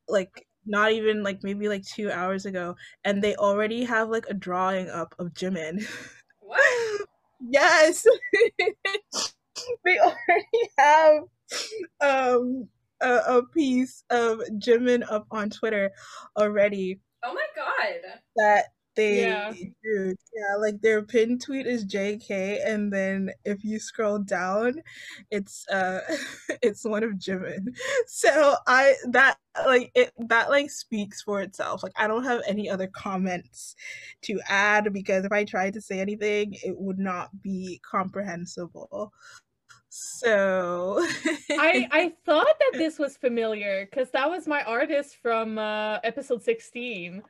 like 0.08 0.46
not 0.66 0.92
even 0.92 1.22
like 1.22 1.42
maybe 1.42 1.68
like 1.68 1.84
two 1.86 2.10
hours 2.10 2.46
ago, 2.46 2.76
and 3.04 3.22
they 3.22 3.36
already 3.36 3.84
have 3.84 4.10
like 4.10 4.26
a 4.28 4.34
drawing 4.34 4.88
up 4.90 5.14
of 5.18 5.34
Jimin. 5.34 5.84
What? 6.40 7.08
Yes. 7.40 8.06
they 9.84 9.98
already 9.98 10.70
have 10.78 11.22
um 12.00 12.68
a, 13.02 13.39
a 13.39 13.43
piece 13.55 14.05
of 14.10 14.39
Jimin 14.59 15.05
up 15.10 15.27
on 15.31 15.51
Twitter 15.51 15.90
already 16.36 17.01
Oh 17.22 17.35
my 17.35 17.47
god. 17.55 18.20
that 18.36 18.66
they 18.97 19.27
Yeah. 19.28 19.52
drew. 19.82 20.14
Yeah, 20.35 20.56
like 20.60 20.81
their 20.82 21.02
pin 21.02 21.39
tweet 21.39 21.66
is 21.66 21.85
JK 21.85 22.60
and 22.64 22.93
then 22.93 23.31
if 23.44 23.64
you 23.64 23.78
scroll 23.78 24.18
down 24.18 24.82
it's 25.31 25.66
uh 25.68 26.01
it's 26.62 26.85
one 26.85 27.02
of 27.05 27.12
Jimin. 27.12 27.74
So 28.06 28.56
I 28.66 28.94
that 29.10 29.36
like 29.66 29.90
it 29.94 30.12
that 30.28 30.51
like 30.51 30.70
speaks 30.70 31.22
for 31.22 31.40
itself. 31.40 31.82
Like 31.82 31.93
I 31.97 32.06
don't 32.09 32.24
have 32.24 32.43
any 32.47 32.68
other 32.68 32.89
comments 32.89 33.74
to 34.22 34.40
add 34.48 34.93
because 34.93 35.24
if 35.24 35.32
I 35.32 35.44
tried 35.44 35.74
to 35.74 35.81
say 35.81 36.01
anything 36.01 36.55
it 36.64 36.77
would 36.78 36.98
not 36.98 37.31
be 37.43 37.81
comprehensible. 37.89 39.12
So 39.90 41.04
I 41.50 41.88
I 41.92 42.12
thought 42.24 42.46
that 42.60 42.72
this 42.74 42.98
was 42.98 43.16
familiar 43.16 43.86
because 43.90 44.10
that 44.12 44.30
was 44.30 44.46
my 44.46 44.62
artist 44.62 45.16
from 45.20 45.58
uh, 45.58 45.98
episode 46.04 46.42
16. 46.44 47.22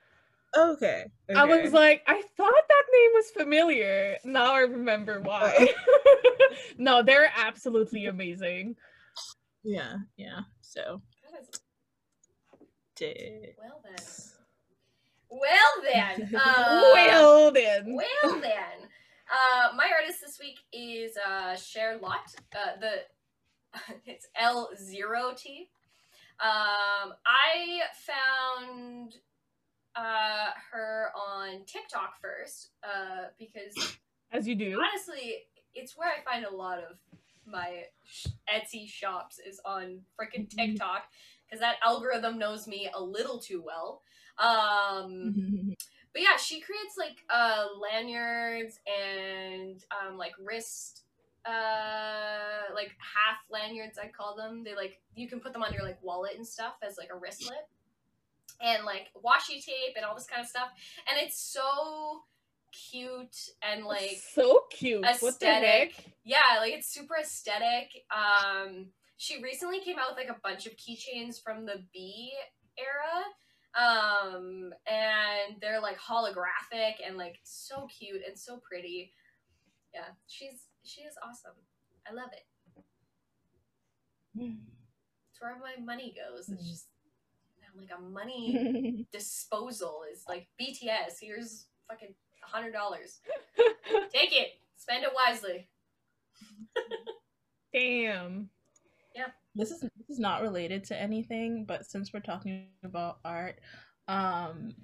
okay. 0.56 1.04
I 1.34 1.44
was 1.46 1.72
like, 1.72 2.02
I 2.06 2.20
thought 2.36 2.52
that 2.68 2.84
name 2.92 3.10
was 3.14 3.30
familiar. 3.30 4.16
Now 4.24 4.52
I 4.54 4.60
remember 4.60 5.20
why. 5.22 5.72
no, 6.78 7.02
they're 7.02 7.32
absolutely 7.36 8.06
amazing. 8.06 8.76
yeah, 9.64 9.94
yeah. 10.16 10.40
So 10.60 11.00
That 11.32 11.40
is- 11.40 11.60
did 12.94 13.54
Well 13.58 13.80
then. 13.84 14.04
Well 15.30 15.92
then. 15.92 16.34
Uh, 16.34 16.90
well 16.92 17.50
then. 17.52 17.94
Well 17.94 18.40
then, 18.40 18.88
uh, 19.30 19.74
my 19.76 19.88
artist 19.98 20.20
this 20.20 20.38
week 20.40 20.58
is 20.72 21.16
uh, 21.16 21.56
Cher 21.56 21.98
Lot. 21.98 22.34
Uh, 22.54 22.78
the 22.80 22.92
it's 24.06 24.26
L 24.36 24.70
zero 24.76 25.32
T. 25.36 25.68
Um, 26.40 27.12
I 27.26 27.82
found 27.94 29.14
uh, 29.94 30.50
her 30.72 31.10
on 31.14 31.64
TikTok 31.66 32.14
first 32.20 32.70
uh, 32.82 33.26
because 33.38 33.96
As 34.32 34.48
you 34.48 34.54
do. 34.54 34.80
honestly, 34.80 35.34
it's 35.74 35.96
where 35.96 36.08
I 36.08 36.22
find 36.28 36.44
a 36.46 36.54
lot 36.54 36.78
of 36.78 36.96
my 37.46 37.84
Etsy 38.52 38.88
shops 38.88 39.38
is 39.38 39.60
on 39.64 40.00
freaking 40.18 40.48
Mhm. 40.48 40.56
TikTok 40.56 41.04
because 41.46 41.60
that 41.60 41.76
algorithm 41.84 42.38
knows 42.38 42.66
me 42.66 42.88
a 42.94 43.02
little 43.02 43.38
too 43.38 43.62
well. 43.62 44.02
Um, 44.38 45.34
but 46.12 46.22
yeah, 46.22 46.36
she 46.36 46.60
creates 46.60 46.96
like 46.98 47.18
uh 47.28 47.66
lanyards 47.80 48.78
and 48.86 49.82
um 49.90 50.16
like 50.16 50.32
wrist 50.42 51.02
uh 51.46 52.74
like 52.74 52.90
half 52.98 53.38
lanyards 53.50 53.98
I 53.98 54.08
call 54.08 54.36
them. 54.36 54.62
They 54.64 54.74
like 54.74 55.00
you 55.14 55.28
can 55.28 55.40
put 55.40 55.52
them 55.52 55.62
on 55.62 55.72
your 55.72 55.82
like 55.82 56.02
wallet 56.02 56.32
and 56.36 56.46
stuff 56.46 56.74
as 56.86 56.96
like 56.98 57.10
a 57.12 57.18
wristlet. 57.18 57.68
And 58.62 58.84
like 58.84 59.08
washi 59.16 59.64
tape 59.64 59.94
and 59.96 60.04
all 60.04 60.14
this 60.14 60.26
kind 60.26 60.42
of 60.42 60.48
stuff. 60.48 60.68
And 61.08 61.18
it's 61.24 61.40
so 61.40 62.22
cute 62.72 63.36
and 63.62 63.84
like 63.84 64.20
so 64.34 64.64
cute. 64.70 65.04
Aesthetic. 65.04 65.94
yeah, 66.24 66.58
like 66.58 66.72
it's 66.74 66.88
super 66.88 67.16
aesthetic. 67.16 68.04
Um, 68.10 68.86
she 69.16 69.42
recently 69.42 69.80
came 69.80 69.98
out 69.98 70.10
with 70.10 70.18
like 70.18 70.34
a 70.34 70.40
bunch 70.42 70.66
of 70.66 70.72
keychains 70.76 71.42
from 71.42 71.66
the 71.66 71.82
BE 71.92 72.32
era, 72.78 73.24
um, 73.78 74.72
and 74.86 75.56
they're 75.60 75.80
like 75.80 75.98
holographic 75.98 76.94
and 77.06 77.16
like 77.16 77.38
so 77.44 77.86
cute 77.86 78.22
and 78.26 78.38
so 78.38 78.58
pretty. 78.58 79.12
Yeah, 79.94 80.04
she's 80.26 80.66
she 80.84 81.02
is 81.02 81.14
awesome. 81.22 81.54
I 82.08 82.12
love 82.14 82.30
it. 82.32 82.46
It's 84.38 85.40
where 85.40 85.56
my 85.58 85.82
money 85.84 86.14
goes. 86.16 86.48
It's 86.48 86.62
Mm. 86.62 86.68
just 86.70 86.86
like 87.76 87.90
a 87.96 88.00
money 88.00 89.06
disposal. 89.12 90.02
Is 90.12 90.24
like 90.28 90.48
BTS. 90.60 91.18
Here's 91.20 91.66
fucking 91.88 92.14
a 92.44 92.46
hundred 92.48 92.72
dollars. 92.72 93.20
Take 94.12 94.32
it. 94.32 94.48
Spend 94.76 95.04
it 95.04 95.10
wisely. 95.14 95.68
Damn. 97.72 98.50
This 99.54 99.70
is 99.70 99.80
this 99.80 100.08
is 100.08 100.18
not 100.18 100.42
related 100.42 100.84
to 100.84 101.00
anything, 101.00 101.64
but 101.64 101.86
since 101.86 102.12
we're 102.12 102.20
talking 102.20 102.68
about 102.84 103.18
art, 103.24 103.60
um, 104.08 104.74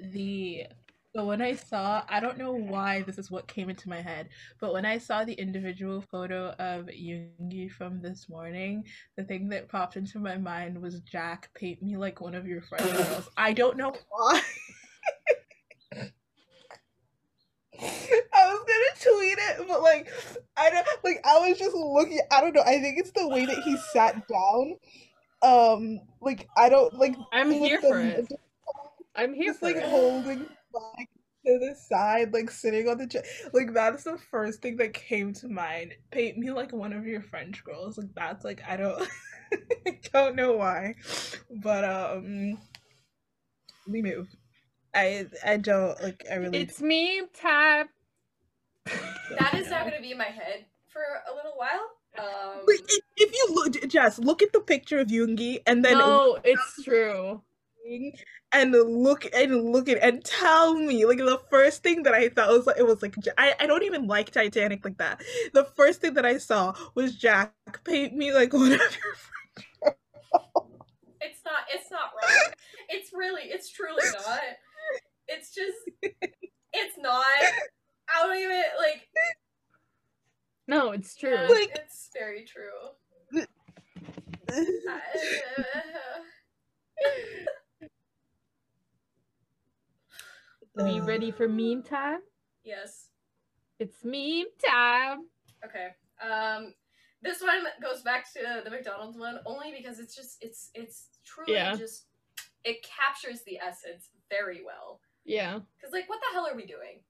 the 0.00 0.66
but 1.14 1.24
when 1.24 1.40
I 1.40 1.54
saw, 1.54 2.02
I 2.10 2.20
don't 2.20 2.36
know 2.36 2.52
why 2.52 3.00
this 3.00 3.16
is 3.16 3.30
what 3.30 3.48
came 3.48 3.70
into 3.70 3.88
my 3.88 4.02
head, 4.02 4.28
but 4.60 4.74
when 4.74 4.84
I 4.84 4.98
saw 4.98 5.24
the 5.24 5.32
individual 5.32 6.02
photo 6.02 6.50
of 6.58 6.86
Yoongi 6.88 7.70
from 7.70 8.02
this 8.02 8.28
morning, 8.28 8.84
the 9.16 9.24
thing 9.24 9.48
that 9.48 9.70
popped 9.70 9.96
into 9.96 10.18
my 10.18 10.36
mind 10.36 10.80
was 10.80 11.00
Jack, 11.00 11.48
paint 11.54 11.82
me 11.82 11.96
like 11.96 12.20
one 12.20 12.34
of 12.34 12.46
your 12.46 12.60
friend 12.60 12.84
girls. 12.84 13.30
I 13.38 13.54
don't 13.54 13.78
know 13.78 13.94
why. 14.10 14.42
Tweet 19.02 19.38
it, 19.38 19.68
but 19.68 19.82
like 19.82 20.08
I 20.56 20.70
don't 20.70 20.86
like 21.04 21.20
I 21.24 21.48
was 21.48 21.58
just 21.58 21.74
looking 21.74 22.20
I 22.32 22.40
don't 22.40 22.54
know, 22.54 22.62
I 22.62 22.80
think 22.80 22.98
it's 22.98 23.10
the 23.12 23.28
way 23.28 23.44
that 23.44 23.62
he 23.62 23.76
sat 23.92 24.26
down. 24.28 24.76
Um 25.42 26.00
like 26.20 26.48
I 26.56 26.68
don't 26.68 26.94
like 26.94 27.14
I'm 27.32 27.50
here 27.52 27.80
the- 27.80 27.88
for 27.88 28.00
it. 28.00 28.26
I'm 29.14 29.34
here 29.34 29.48
just 29.48 29.60
for 29.60 29.66
like 29.66 29.76
it. 29.76 29.84
holding 29.84 30.40
back 30.72 31.08
to 31.46 31.58
the 31.58 31.74
side, 31.88 32.32
like 32.32 32.50
sitting 32.50 32.88
on 32.88 32.98
the 32.98 33.06
chair. 33.06 33.22
Like 33.52 33.72
that's 33.72 34.04
the 34.04 34.18
first 34.30 34.62
thing 34.62 34.76
that 34.76 34.94
came 34.94 35.32
to 35.34 35.48
mind. 35.48 35.94
Paint 36.10 36.38
me 36.38 36.50
like 36.50 36.72
one 36.72 36.92
of 36.92 37.06
your 37.06 37.22
French 37.22 37.64
girls. 37.64 37.98
Like 37.98 38.14
that's 38.14 38.44
like 38.44 38.62
I 38.68 38.76
don't 38.76 39.08
I 39.86 39.98
don't 40.12 40.36
know 40.36 40.52
why. 40.54 40.94
But 41.62 41.84
um 41.84 42.58
we 43.86 44.02
move. 44.02 44.28
I 44.94 45.26
I 45.44 45.56
don't 45.58 46.00
like 46.02 46.24
I 46.30 46.34
really 46.36 46.58
It's 46.58 46.80
meme 46.80 47.28
time. 47.34 47.88
Don't 48.86 49.38
That 49.38 49.54
is 49.54 49.66
know. 49.66 49.72
not 49.72 49.82
going 49.82 49.96
to 49.96 50.02
be 50.02 50.12
in 50.12 50.18
my 50.18 50.24
head 50.24 50.66
for 50.88 51.02
a 51.30 51.34
little 51.34 51.54
while. 51.56 51.90
Um, 52.18 52.62
Wait, 52.66 52.80
if- 52.88 53.04
if 53.18 53.32
you 53.34 53.48
look 53.54 53.88
Jess, 53.88 54.18
look 54.18 54.42
at 54.42 54.52
the 54.52 54.60
picture 54.60 54.98
of 54.98 55.08
Yoongi 55.08 55.60
and 55.66 55.84
then 55.84 55.98
no, 55.98 56.38
it's 56.44 56.82
true. 56.84 57.42
and 58.52 58.72
look 58.72 59.26
and 59.34 59.72
look 59.72 59.88
at 59.88 59.98
and 60.02 60.24
tell 60.24 60.74
me 60.74 61.06
like 61.06 61.18
the 61.18 61.40
first 61.50 61.82
thing 61.82 62.02
that 62.04 62.14
I 62.14 62.28
thought 62.30 62.50
was 62.50 62.66
like 62.66 62.78
it 62.78 62.86
was 62.86 63.02
like 63.02 63.14
I, 63.38 63.54
I 63.60 63.66
don't 63.66 63.84
even 63.84 64.06
like 64.06 64.30
Titanic 64.32 64.84
like 64.84 64.98
that. 64.98 65.22
The 65.54 65.64
first 65.64 66.00
thing 66.00 66.14
that 66.14 66.26
I 66.26 66.38
saw 66.38 66.74
was 66.94 67.16
Jack 67.16 67.52
paint 67.84 68.14
me 68.14 68.32
like 68.32 68.52
one 68.54 68.72
of 68.72 68.80
your 68.80 69.14
it's 71.20 71.40
not. 71.44 71.64
It's 71.72 71.90
not 71.90 72.12
wrong. 72.14 72.52
It's 72.90 73.10
really. 73.14 73.42
It's 73.44 73.70
truly 73.72 74.04
not. 74.12 74.40
It's 75.28 75.54
just. 75.54 75.76
It's 76.72 76.98
not. 76.98 77.24
I 78.08 78.22
don't 78.26 78.36
even 78.36 78.62
like. 78.78 79.08
No, 80.68 80.90
it's 80.92 81.14
true. 81.16 81.34
Yeah, 81.34 81.46
Like- 81.48 81.70
it's 81.76 82.10
very 82.12 82.44
true. 82.44 82.70
friends. 83.30 83.48
Uh, 90.78 90.84
we 90.84 91.00
ready 91.00 91.30
for 91.30 91.48
meme 91.48 91.82
time? 91.82 92.20
yes. 92.64 93.08
It's 93.78 94.04
meme 94.04 94.46
time. 94.66 95.26
Okay. 95.64 95.88
Um, 96.26 96.72
this 97.22 97.42
one 97.42 97.64
goes 97.82 98.00
back 98.02 98.24
to 98.32 98.62
the 98.64 98.70
McDonald's 98.70 99.18
one 99.18 99.38
only 99.44 99.70
because 99.76 99.98
it's 99.98 100.14
just 100.14 100.38
it's 100.40 100.70
it's 100.74 101.08
truly 101.24 101.52
Yeah. 101.54 101.74
just 101.76 102.06
it 102.64 102.82
captures 102.82 103.42
the 103.42 103.58
essence 103.58 104.08
very 104.30 104.62
well. 104.64 105.00
Yeah. 105.26 105.58
Cause 105.82 105.92
like, 105.92 106.08
what 106.08 106.20
the 106.20 106.34
hell 106.34 106.46
are 106.46 106.56
we 106.56 106.64
doing? 106.66 107.00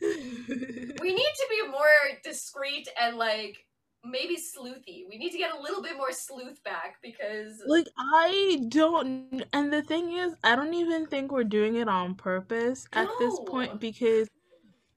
We 0.00 1.14
need 1.14 1.32
to 1.34 1.46
be 1.50 1.68
more 1.70 1.86
discreet 2.22 2.88
and 3.00 3.16
like 3.16 3.66
maybe 4.04 4.36
sleuthy. 4.36 5.04
We 5.08 5.18
need 5.18 5.30
to 5.30 5.38
get 5.38 5.54
a 5.54 5.60
little 5.60 5.82
bit 5.82 5.96
more 5.96 6.12
sleuth 6.12 6.62
back 6.64 6.96
because 7.02 7.62
like 7.66 7.86
I 7.98 8.64
don't 8.68 9.44
and 9.52 9.72
the 9.72 9.82
thing 9.82 10.12
is 10.12 10.34
I 10.44 10.56
don't 10.56 10.74
even 10.74 11.06
think 11.06 11.32
we're 11.32 11.44
doing 11.44 11.76
it 11.76 11.88
on 11.88 12.14
purpose 12.14 12.86
at 12.92 13.08
this 13.18 13.38
point 13.46 13.80
because 13.80 14.28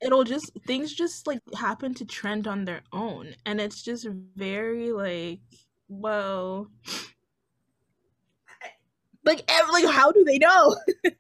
it'll 0.02 0.24
just 0.24 0.52
things 0.68 0.94
just 0.94 1.28
like 1.28 1.40
happen 1.58 1.94
to 1.96 2.06
trend 2.06 2.48
on 2.48 2.66
their 2.66 2.82
own 2.94 3.36
and 3.46 3.62
it's 3.62 3.82
just 3.82 4.08
very 4.36 4.92
like 4.92 5.40
well 5.88 6.70
like 9.26 9.44
ev- 9.48 9.70
like 9.72 9.86
how 9.86 10.12
do 10.12 10.24
they 10.24 10.38
know? 10.38 10.76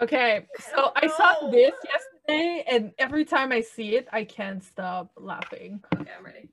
Okay, 0.00 0.46
so 0.60 0.76
don't 0.76 0.92
I 0.94 1.08
saw 1.08 1.50
this 1.50 1.72
yesterday, 1.84 2.17
and 2.28 2.92
every 2.98 3.24
time 3.24 3.52
I 3.52 3.62
see 3.62 3.96
it, 3.96 4.08
I 4.12 4.24
can't 4.24 4.62
stop 4.62 5.12
laughing. 5.16 5.82
okay, 5.94 6.10
I'm 6.18 6.24
ready. 6.24 6.50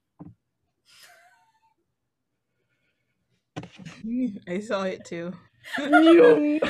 I 4.47 4.59
saw 4.59 4.83
it 4.83 5.05
too 5.05 5.33
Yum. 5.77 6.59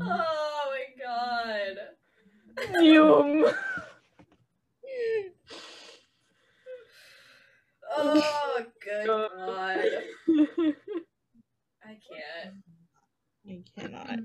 Oh 0.00 0.70
my 0.70 0.84
god. 1.04 1.76
Yum. 2.82 3.44
Oh 7.96 8.64
good 8.82 9.06
God. 9.06 9.30
god. 9.36 9.86
I 11.84 11.98
can't. 12.08 12.54
I 13.48 13.62
cannot 13.78 14.18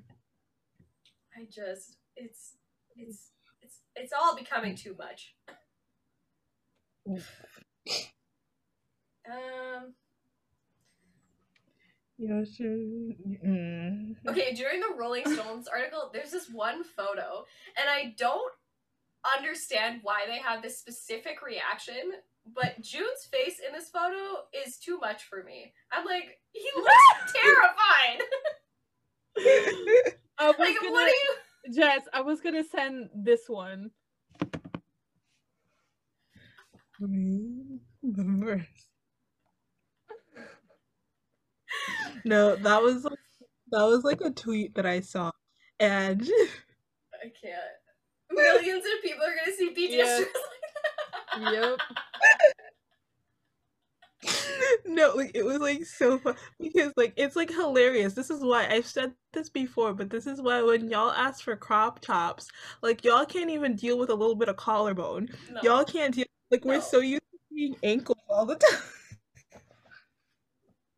I 1.35 1.45
just 1.49 1.97
it's 2.15 2.57
it's 2.95 3.31
it's 3.61 3.79
it's 3.95 4.13
all 4.13 4.35
becoming 4.35 4.75
too 4.75 4.95
much. 4.97 5.35
Um 9.29 9.93
okay, 14.27 14.53
during 14.53 14.79
the 14.79 14.93
Rolling 14.97 15.25
Stones 15.25 15.67
article, 15.67 16.11
there's 16.13 16.31
this 16.31 16.49
one 16.49 16.83
photo, 16.83 17.45
and 17.77 17.89
I 17.89 18.13
don't 18.17 18.53
understand 19.35 20.01
why 20.03 20.21
they 20.27 20.37
have 20.37 20.61
this 20.61 20.77
specific 20.77 21.41
reaction, 21.41 22.11
but 22.53 22.79
Joon's 22.81 23.25
face 23.31 23.59
in 23.65 23.73
this 23.73 23.89
photo 23.89 24.43
is 24.65 24.77
too 24.77 24.99
much 24.99 25.23
for 25.23 25.43
me. 25.43 25.73
I'm 25.91 26.05
like, 26.05 26.39
he 26.51 26.69
looks 26.75 27.33
terrified. 27.33 28.21
I 29.37 30.47
was 30.47 30.55
Like, 30.59 30.75
gonna, 30.79 30.91
what 30.91 31.03
are 31.03 31.09
you? 31.09 31.35
Jess, 31.73 32.01
I 32.13 32.21
was 32.21 32.41
gonna 32.41 32.63
send 32.63 33.09
this 33.15 33.41
one. 33.47 33.91
No, 42.25 42.55
that 42.55 42.81
was 42.81 43.03
like, 43.03 43.19
that 43.71 43.83
was 43.83 44.03
like 44.03 44.21
a 44.21 44.29
tweet 44.31 44.75
that 44.75 44.85
I 44.85 44.99
saw, 45.01 45.31
and 45.79 46.21
I 47.13 47.31
can't. 47.41 47.55
Millions 48.31 48.83
of 48.85 49.01
people 49.03 49.23
are 49.23 49.35
gonna 49.35 49.55
see 49.55 49.69
BTS 49.69 49.97
Yeah. 49.97 50.17
like 50.19 50.33
that. 51.53 51.53
Yep. 51.53 51.79
no, 54.85 55.13
like 55.15 55.31
it 55.35 55.43
was 55.45 55.59
like 55.59 55.85
so 55.85 56.17
fun 56.19 56.35
because 56.59 56.93
like 56.97 57.13
it's 57.17 57.35
like 57.35 57.49
hilarious. 57.51 58.13
This 58.13 58.29
is 58.29 58.41
why 58.41 58.67
I've 58.69 58.85
said 58.87 59.13
this 59.33 59.49
before, 59.49 59.93
but 59.93 60.09
this 60.09 60.27
is 60.27 60.41
why 60.41 60.61
when 60.61 60.89
y'all 60.89 61.11
ask 61.11 61.43
for 61.43 61.55
crop 61.55 61.99
tops, 61.99 62.47
like 62.81 63.03
y'all 63.03 63.25
can't 63.25 63.49
even 63.49 63.75
deal 63.75 63.97
with 63.99 64.09
a 64.09 64.15
little 64.15 64.35
bit 64.35 64.49
of 64.49 64.57
collarbone. 64.57 65.29
No. 65.51 65.61
Y'all 65.63 65.85
can't 65.85 66.13
deal. 66.13 66.25
Like 66.51 66.65
we're 66.65 66.75
No. 66.75 66.81
so 66.81 66.99
used 66.99 67.23
to 67.31 67.39
seeing 67.51 67.75
ankles 67.83 68.19
all 68.29 68.45
the 68.45 68.55
time. 68.55 68.79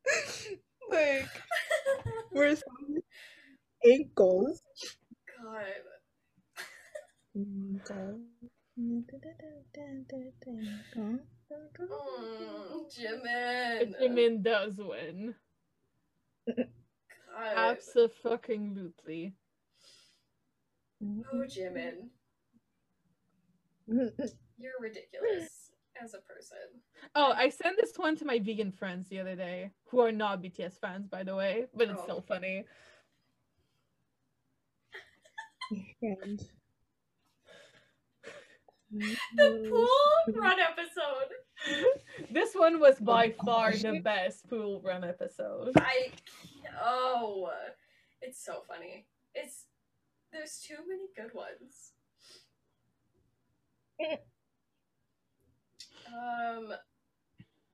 like 0.92 1.28
we're 2.32 2.56
so 2.56 2.64
ankles. 3.86 4.62
God. 5.44 5.66
Mm, 11.52 12.90
Jimin. 12.90 13.96
Jimin 14.02 14.44
does 14.44 14.78
win. 14.78 15.36
God. 16.48 17.78
Absolutely. 17.88 19.34
Oh, 21.04 21.44
Jimin. 21.44 22.10
You're 23.88 24.72
ridiculous 24.80 25.72
as 26.02 26.14
a 26.14 26.20
person. 26.20 26.58
Oh, 27.14 27.34
I 27.36 27.50
sent 27.50 27.78
this 27.78 27.94
one 27.98 28.16
to 28.18 28.26
my 28.26 28.40
vegan 28.40 28.72
friends 28.72 29.08
the 29.10 29.20
other 29.20 29.36
day, 29.36 29.72
who 29.86 30.00
are 30.00 30.12
not 30.12 30.42
BTS 30.42 30.80
fans, 30.80 31.08
by 31.08 31.24
the 31.24 31.36
way, 31.36 31.68
but 31.76 31.90
it's 31.90 32.00
Oh. 32.00 32.04
still 32.04 32.22
funny. 32.22 32.66
The 39.36 39.68
pool 39.70 40.42
run 40.42 40.58
episode. 40.60 41.32
This 42.32 42.54
one 42.54 42.80
was 42.80 43.00
by 43.00 43.34
far 43.44 43.72
the 43.72 44.00
best 44.00 44.48
pool 44.50 44.82
run 44.84 45.04
episode. 45.04 45.72
I. 45.78 46.12
Oh. 46.84 47.50
It's 48.22 48.44
so 48.44 48.64
funny. 48.68 49.08
It's. 49.34 49.66
There's 50.32 50.60
too 50.66 50.78
many 50.88 51.08
good 51.16 51.34
ones. 51.34 51.92
Um. 56.08 56.74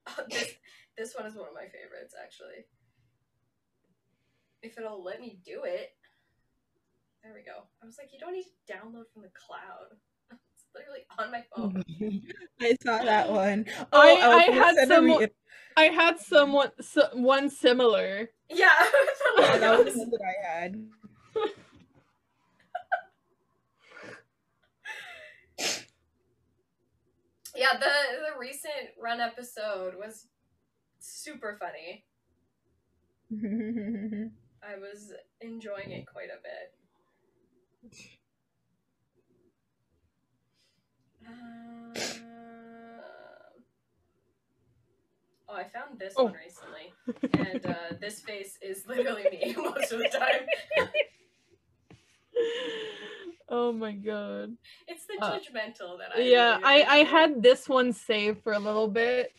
This, 0.30 0.54
This 0.96 1.14
one 1.16 1.26
is 1.26 1.34
one 1.36 1.48
of 1.48 1.54
my 1.54 1.66
favorites, 1.66 2.14
actually. 2.20 2.66
If 4.62 4.78
it'll 4.78 5.02
let 5.04 5.20
me 5.20 5.38
do 5.44 5.62
it. 5.64 5.90
There 7.22 7.32
we 7.34 7.42
go. 7.44 7.62
I 7.82 7.86
was 7.86 7.98
like, 7.98 8.12
you 8.12 8.18
don't 8.18 8.32
need 8.32 8.44
to 8.44 8.72
download 8.72 9.06
from 9.12 9.22
the 9.22 9.30
cloud. 9.34 9.96
It's 10.74 10.74
literally 10.74 11.04
on 11.18 11.30
my 11.30 11.44
phone. 11.54 12.22
I 12.60 12.76
saw 12.82 13.04
that 13.04 13.30
one. 13.42 13.66
I- 13.68 13.84
Oh, 13.92 14.14
was 14.14 14.42
I 14.42 14.46
gonna 14.48 14.64
had 14.64 14.74
send 14.76 14.90
a 14.92 14.94
someone- 14.94 15.18
re- 15.20 15.28
I 15.76 15.84
had 15.84 16.18
someone 16.20 16.70
so, 16.82 17.08
one 17.14 17.48
similar. 17.50 18.28
Yeah. 18.50 18.68
Yeah, 19.38 19.56
that 19.58 19.84
was 19.84 19.94
the 19.94 20.00
one 20.00 20.10
that 20.10 20.20
I 20.22 20.46
had. 20.60 20.76
yeah, 27.56 27.72
the 27.78 27.86
the 27.86 28.38
recent 28.38 28.90
run 29.00 29.20
episode 29.20 29.94
was 29.96 30.26
super 31.00 31.58
funny. 31.60 32.04
I 34.62 34.78
was 34.78 35.12
enjoying 35.40 35.90
it 35.90 36.06
quite 36.06 36.28
a 36.28 36.40
bit. 37.90 38.00
Um, 41.26 41.92
oh, 45.48 45.54
I 45.54 45.64
found 45.64 45.98
this 45.98 46.14
Oh. 46.16 46.24
one 46.24 46.34
recently, 46.34 46.92
and 47.50 47.66
uh, 47.66 47.74
this 48.00 48.20
face 48.20 48.58
is 48.62 48.86
literally 48.86 49.24
me 49.30 49.54
most 49.62 49.92
of 49.92 49.98
the 50.00 50.08
time. 50.08 50.46
oh 53.48 53.72
my 53.72 53.92
god. 53.92 54.56
It's 54.88 55.06
the 55.06 55.18
Uh, 55.20 55.38
judgmental 55.38 55.98
that 55.98 56.16
I. 56.16 56.20
Yeah, 56.20 56.56
really 56.58 56.64
I 56.64 56.96
I 57.00 57.04
had 57.04 57.42
this 57.42 57.68
one 57.68 57.92
saved 57.92 58.42
for 58.42 58.52
a 58.52 58.58
little 58.58 58.88
bit. 58.88 59.32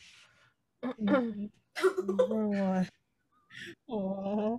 Number 0.99 1.49
one. 2.47 2.87
Aw. 3.89 4.57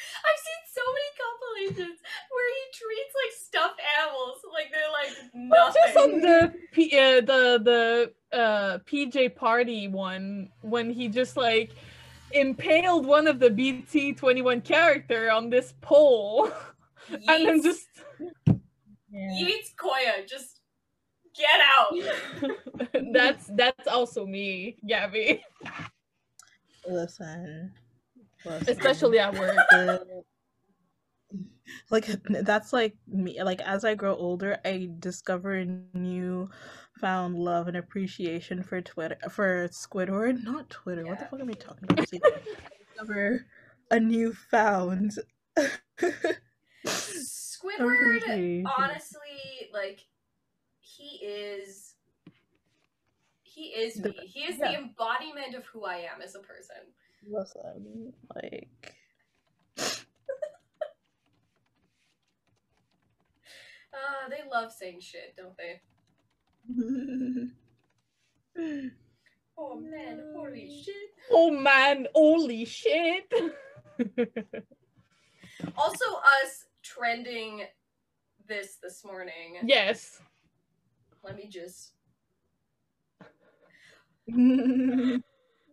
I've 0.00 0.40
seen 0.46 0.62
so 0.72 0.80
many 0.80 1.10
compilations 1.68 1.98
where 2.30 2.48
he 2.54 2.62
treats 2.72 3.14
like 3.14 3.32
stuffed 3.36 3.80
animals 4.00 4.38
like 4.52 4.70
they're 4.72 4.92
like 4.92 5.32
Not 5.34 5.74
just 5.74 5.96
on 5.96 6.20
nothing. 6.20 6.22
the 6.22 6.54
P- 6.72 6.98
uh, 6.98 7.20
the 7.20 8.12
the 8.32 8.36
uh, 8.36 8.78
PJ 8.90 9.34
Party 9.36 9.88
one 9.88 10.50
when 10.62 10.90
he 10.90 11.08
just 11.08 11.36
like 11.36 11.70
impaled 12.32 13.06
one 13.06 13.26
of 13.26 13.38
the 13.40 13.50
BT 13.50 14.12
twenty 14.14 14.42
one 14.42 14.60
character 14.60 15.30
on 15.30 15.50
this 15.50 15.74
pole, 15.80 16.50
and 17.08 17.46
then 17.46 17.62
just 17.62 17.86
Yeah. 19.12 19.32
Yeats 19.32 19.72
Koya, 19.76 20.28
just 20.28 20.60
get 21.34 21.60
out. 21.60 22.48
that's 23.12 23.50
that's 23.54 23.88
also 23.88 24.24
me, 24.26 24.76
Gabby, 24.86 25.42
Listen. 26.88 27.72
Listen. 28.44 28.68
especially 28.68 29.18
at 29.18 29.34
work. 29.38 29.56
the- 29.70 30.22
like 31.90 32.06
that's 32.28 32.72
like 32.72 32.94
me 33.08 33.42
like 33.42 33.60
as 33.62 33.84
i 33.84 33.94
grow 33.94 34.14
older 34.16 34.58
i 34.64 34.88
discover 34.98 35.54
a 35.54 35.66
new 35.94 36.48
found 37.00 37.36
love 37.36 37.68
and 37.68 37.76
appreciation 37.76 38.62
for 38.62 38.80
twitter 38.80 39.16
for 39.30 39.68
squidward 39.68 40.42
not 40.44 40.68
twitter 40.70 41.06
what 41.06 41.18
the 41.18 41.24
fuck 41.26 41.40
am 41.40 41.48
i 41.48 41.52
talking 41.52 41.84
about 41.90 42.06
discover 42.96 43.46
a 43.90 43.98
new 43.98 44.32
found 44.32 45.12
Squidward, 47.60 48.64
honestly, 48.78 49.68
like 49.72 50.06
he 50.80 51.24
is. 51.24 51.94
He 53.42 53.64
is 53.66 53.94
The- 53.94 54.10
me. 54.10 54.26
He 54.26 54.40
is 54.44 54.58
yeah. 54.58 54.72
the 54.72 54.78
embodiment 54.78 55.54
of 55.54 55.66
who 55.66 55.84
I 55.84 55.96
am 55.96 56.22
as 56.22 56.34
a 56.34 56.40
person. 56.40 56.76
Listen, 57.28 58.12
like 58.34 58.94
Uh, 63.92 64.28
they 64.28 64.48
love 64.50 64.72
saying 64.72 65.00
shit, 65.00 65.34
don't 65.36 65.56
they? 65.56 65.80
Oh 69.62 69.78
man, 69.78 70.22
holy 70.34 70.82
shit. 70.82 70.94
oh 71.30 71.50
man, 71.50 72.06
holy 72.14 72.64
shit! 72.64 73.30
Also, 75.76 76.04
us 76.42 76.64
trending 76.82 77.64
this 78.48 78.78
this 78.82 79.04
morning. 79.04 79.56
yes. 79.64 80.20
Let 81.22 81.36
me 81.36 81.48
just. 81.48 81.92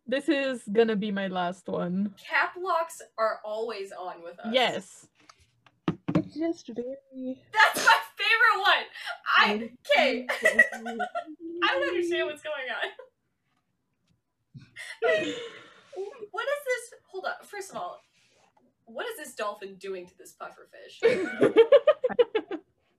This 0.09 0.29
is 0.29 0.63
gonna 0.71 0.95
be 0.95 1.11
my 1.11 1.27
last 1.27 1.67
one. 1.67 2.13
Cap 2.17 2.53
locks 2.57 3.01
are 3.17 3.41
always 3.43 3.91
on 3.91 4.23
with 4.23 4.39
us. 4.39 4.47
Yes. 4.53 5.07
it's 6.15 6.33
just 6.33 6.67
very 6.73 7.37
That's 7.53 7.85
my 7.85 7.99
favorite 8.27 8.61
one! 8.61 8.85
I. 9.37 9.71
Okay. 9.95 10.27
I 11.63 11.73
don't 11.73 11.87
understand 11.89 12.27
what's 12.27 12.43
going 12.43 12.69
on. 15.03 15.33
What 16.31 16.43
is 16.43 16.63
this? 16.65 16.99
Hold 17.11 17.25
up. 17.25 17.43
First 17.43 17.71
of 17.71 17.77
all, 17.77 17.99
what 18.85 19.07
is 19.07 19.17
this 19.17 19.33
dolphin 19.33 19.75
doing 19.79 20.05
to 20.05 20.17
this 20.17 20.35
pufferfish? 20.39 20.99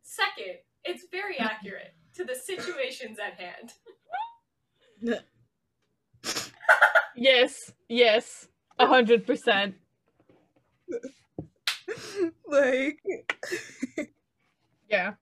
Second, 0.03 0.57
it's 0.85 1.05
very 1.11 1.39
accurate 1.39 1.95
to 2.17 2.25
the 2.25 2.35
situations 2.35 3.19
at 3.19 3.39
hand. 3.41 5.21
yes, 7.17 7.73
yes, 7.89 8.49
a 8.79 8.87
hundred 8.87 9.27
percent. 9.27 9.77
like 12.49 12.99
Yeah. 14.89 15.15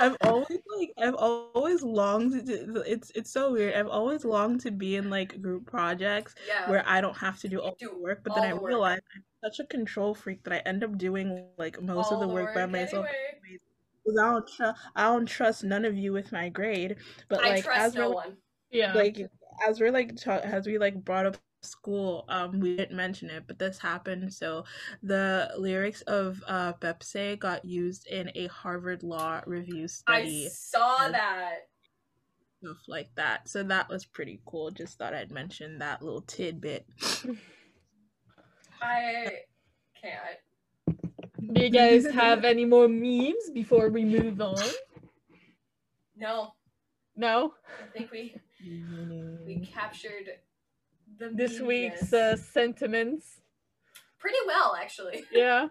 I've 0.00 0.16
always 0.22 0.58
like 0.78 0.92
I've 0.98 1.14
always 1.14 1.82
longed 1.82 2.46
to 2.46 2.82
it's 2.82 3.10
it's 3.14 3.30
so 3.30 3.52
weird. 3.52 3.74
I've 3.74 3.88
always 3.88 4.24
longed 4.24 4.60
to 4.62 4.70
be 4.70 4.96
in 4.96 5.08
like 5.08 5.40
group 5.40 5.66
projects 5.66 6.34
Yeah. 6.46 6.68
where 6.70 6.84
I 6.86 7.00
don't 7.00 7.16
have 7.16 7.38
to 7.40 7.48
do 7.48 7.60
all 7.60 7.74
Do 7.80 7.88
the 7.90 7.98
work, 7.98 8.20
but 8.22 8.34
then 8.34 8.44
I 8.44 8.52
the 8.52 8.60
realize 8.60 9.00
I'm 9.14 9.24
such 9.44 9.60
a 9.60 9.66
control 9.68 10.14
freak 10.14 10.42
that 10.44 10.52
I 10.52 10.58
end 10.68 10.84
up 10.84 10.98
doing 10.98 11.48
like 11.56 11.80
most 11.80 12.12
of 12.12 12.20
the 12.20 12.28
work, 12.28 12.54
by 12.54 12.66
myself. 12.66 13.06
Anyway. 13.06 13.60
I 14.08 14.24
don't 14.32 14.48
tr- 14.48 14.78
I 14.94 15.04
don't 15.04 15.26
trust 15.26 15.64
none 15.64 15.84
of 15.84 15.96
you 15.96 16.12
with 16.12 16.32
my 16.32 16.48
grade. 16.48 16.96
But 17.28 17.44
I 17.44 17.50
like 17.50 17.64
trust 17.64 17.80
as 17.80 17.94
no 17.94 18.08
we're 18.10 18.14
one. 18.14 18.36
Yeah. 18.70 18.92
like 18.92 19.18
as 19.66 19.80
we're 19.80 19.90
like 19.92 20.16
ta- 20.16 20.40
as 20.44 20.66
we 20.66 20.78
like 20.78 21.02
brought 21.04 21.26
up 21.26 21.38
school 21.62 22.24
um 22.28 22.60
we 22.60 22.76
didn't 22.76 22.96
mention 22.96 23.28
it 23.30 23.44
but 23.46 23.58
this 23.58 23.78
happened 23.78 24.32
so 24.32 24.64
the 25.02 25.50
lyrics 25.58 26.02
of 26.02 26.42
uh 26.46 26.72
Pepsi 26.74 27.38
got 27.38 27.64
used 27.64 28.06
in 28.06 28.30
a 28.34 28.46
Harvard 28.48 29.02
law 29.02 29.40
review 29.46 29.88
study 29.88 30.46
I 30.46 30.48
saw 30.48 31.08
that. 31.08 31.68
stuff 32.62 32.76
like 32.86 33.08
that 33.16 33.48
so 33.48 33.62
that 33.64 33.88
was 33.88 34.04
pretty 34.04 34.40
cool 34.46 34.70
just 34.70 34.98
thought 34.98 35.14
I'd 35.14 35.32
mention 35.32 35.78
that 35.78 36.02
little 36.02 36.22
tidbit 36.22 36.86
I 38.82 39.30
can't. 40.00 40.98
Do 41.54 41.62
you 41.62 41.70
guys 41.70 42.06
have 42.06 42.44
any 42.44 42.64
more 42.64 42.88
memes 42.88 43.50
before 43.54 43.88
we 43.88 44.04
move 44.04 44.40
on? 44.40 44.58
No, 46.16 46.52
No? 47.16 47.54
I 47.82 47.98
think 47.98 48.10
we 48.10 48.34
we 49.46 49.66
captured 49.72 50.28
the 51.18 51.30
This 51.34 51.60
week's 51.60 52.12
uh, 52.12 52.36
sentiments. 52.36 53.40
pretty 54.18 54.38
well, 54.46 54.76
actually. 54.80 55.24
Yeah. 55.32 55.68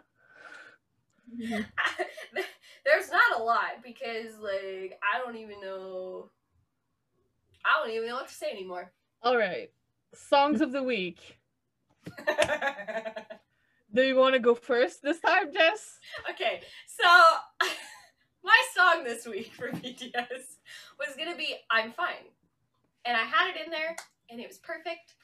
There's 1.39 3.09
not 3.11 3.39
a 3.39 3.43
lot 3.43 3.81
because, 3.83 4.37
like, 4.39 4.99
I 5.01 5.17
don't 5.23 5.35
even 5.37 5.59
know. 5.59 6.29
I 7.65 7.83
don't 7.83 7.95
even 7.95 8.07
know 8.07 8.15
what 8.15 8.27
to 8.27 8.33
say 8.33 8.51
anymore. 8.51 8.91
All 9.23 9.35
right. 9.35 9.71
Songs 10.13 10.61
of 10.61 10.71
the 10.71 10.83
week. 10.83 11.39
Do 13.93 14.03
you 14.03 14.15
want 14.15 14.33
to 14.33 14.39
go 14.39 14.53
first 14.53 15.01
this 15.01 15.19
time, 15.19 15.51
Jess? 15.51 15.97
okay, 16.29 16.61
so 16.85 17.07
my 18.43 18.61
song 18.75 19.03
this 19.03 19.25
week 19.25 19.51
for 19.53 19.69
BTS 19.71 20.57
was 20.99 21.15
gonna 21.17 21.35
be 21.35 21.55
"I'm 21.71 21.91
Fine," 21.91 22.27
and 23.05 23.15
I 23.17 23.21
had 23.23 23.55
it 23.55 23.65
in 23.65 23.71
there, 23.71 23.95
and 24.29 24.39
it 24.39 24.47
was 24.47 24.57
perfect. 24.59 25.15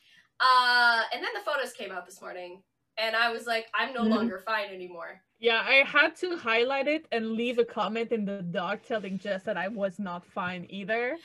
Uh, 0.41 1.03
and 1.13 1.23
then 1.23 1.29
the 1.35 1.41
photos 1.45 1.71
came 1.71 1.91
out 1.91 2.05
this 2.05 2.19
morning, 2.21 2.63
and 2.97 3.15
I 3.15 3.31
was 3.31 3.45
like, 3.45 3.67
"I'm 3.73 3.93
no 3.93 4.01
Mhm. 4.03 4.09
longer 4.09 4.39
fine 4.39 4.69
anymore." 4.73 5.21
Yeah, 5.39 5.61
I 5.65 5.83
had 5.83 6.15
to 6.17 6.37
highlight 6.37 6.87
it 6.87 7.07
and 7.11 7.31
leave 7.33 7.57
a 7.59 7.65
comment 7.65 8.11
in 8.11 8.25
the 8.25 8.41
doc 8.41 8.83
telling 8.83 9.17
Jess 9.19 9.43
that 9.43 9.57
I 9.57 9.67
was 9.67 9.99
not 9.99 10.25
fine 10.25 10.65
either. 10.69 11.17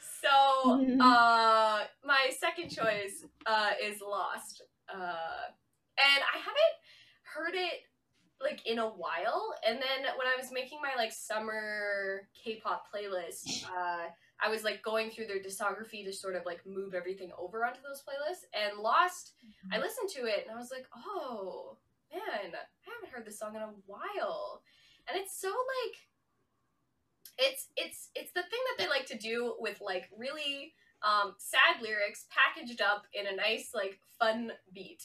So, 0.00 0.28
uh, 1.00 1.84
my 2.04 2.30
second 2.38 2.70
choice 2.70 3.26
uh, 3.46 3.72
is 3.80 4.00
Lost. 4.00 4.62
Uh, 4.88 5.50
and 5.98 6.22
I 6.34 6.38
haven't 6.38 6.76
heard 7.22 7.54
it 7.54 7.82
like 8.40 8.66
in 8.66 8.78
a 8.78 8.88
while. 8.88 9.54
And 9.66 9.78
then 9.80 10.02
when 10.16 10.26
I 10.26 10.36
was 10.36 10.50
making 10.52 10.80
my 10.82 10.94
like 10.96 11.12
summer 11.12 12.28
K-pop 12.34 12.86
playlist, 12.92 13.64
uh, 13.64 14.06
I 14.44 14.48
was 14.48 14.64
like 14.64 14.82
going 14.82 15.10
through 15.10 15.26
their 15.26 15.38
discography 15.38 16.04
to 16.04 16.12
sort 16.12 16.34
of 16.34 16.44
like 16.44 16.60
move 16.66 16.94
everything 16.94 17.30
over 17.38 17.64
onto 17.64 17.80
those 17.80 18.02
playlists. 18.02 18.44
And 18.52 18.78
Lost, 18.78 19.34
I 19.72 19.78
listened 19.78 20.10
to 20.10 20.26
it 20.26 20.46
and 20.46 20.56
I 20.56 20.58
was 20.58 20.72
like, 20.72 20.86
oh 20.94 21.76
man, 22.12 22.52
I 22.52 22.90
haven't 22.90 23.12
heard 23.14 23.24
this 23.24 23.38
song 23.38 23.54
in 23.54 23.62
a 23.62 23.70
while. 23.86 24.62
And 25.08 25.18
it's 25.18 25.40
so 25.40 25.48
like 25.48 25.96
it's 27.38 27.68
it's 27.76 28.10
it's 28.14 28.32
the 28.32 28.42
thing 28.42 28.60
that 28.70 28.82
they 28.82 28.88
like 28.88 29.06
to 29.06 29.18
do 29.18 29.54
with 29.58 29.80
like 29.80 30.08
really 30.16 30.74
um, 31.02 31.34
sad 31.38 31.82
lyrics 31.82 32.26
packaged 32.30 32.80
up 32.80 33.04
in 33.14 33.26
a 33.26 33.36
nice 33.36 33.70
like 33.74 33.98
fun 34.18 34.52
beat. 34.74 35.04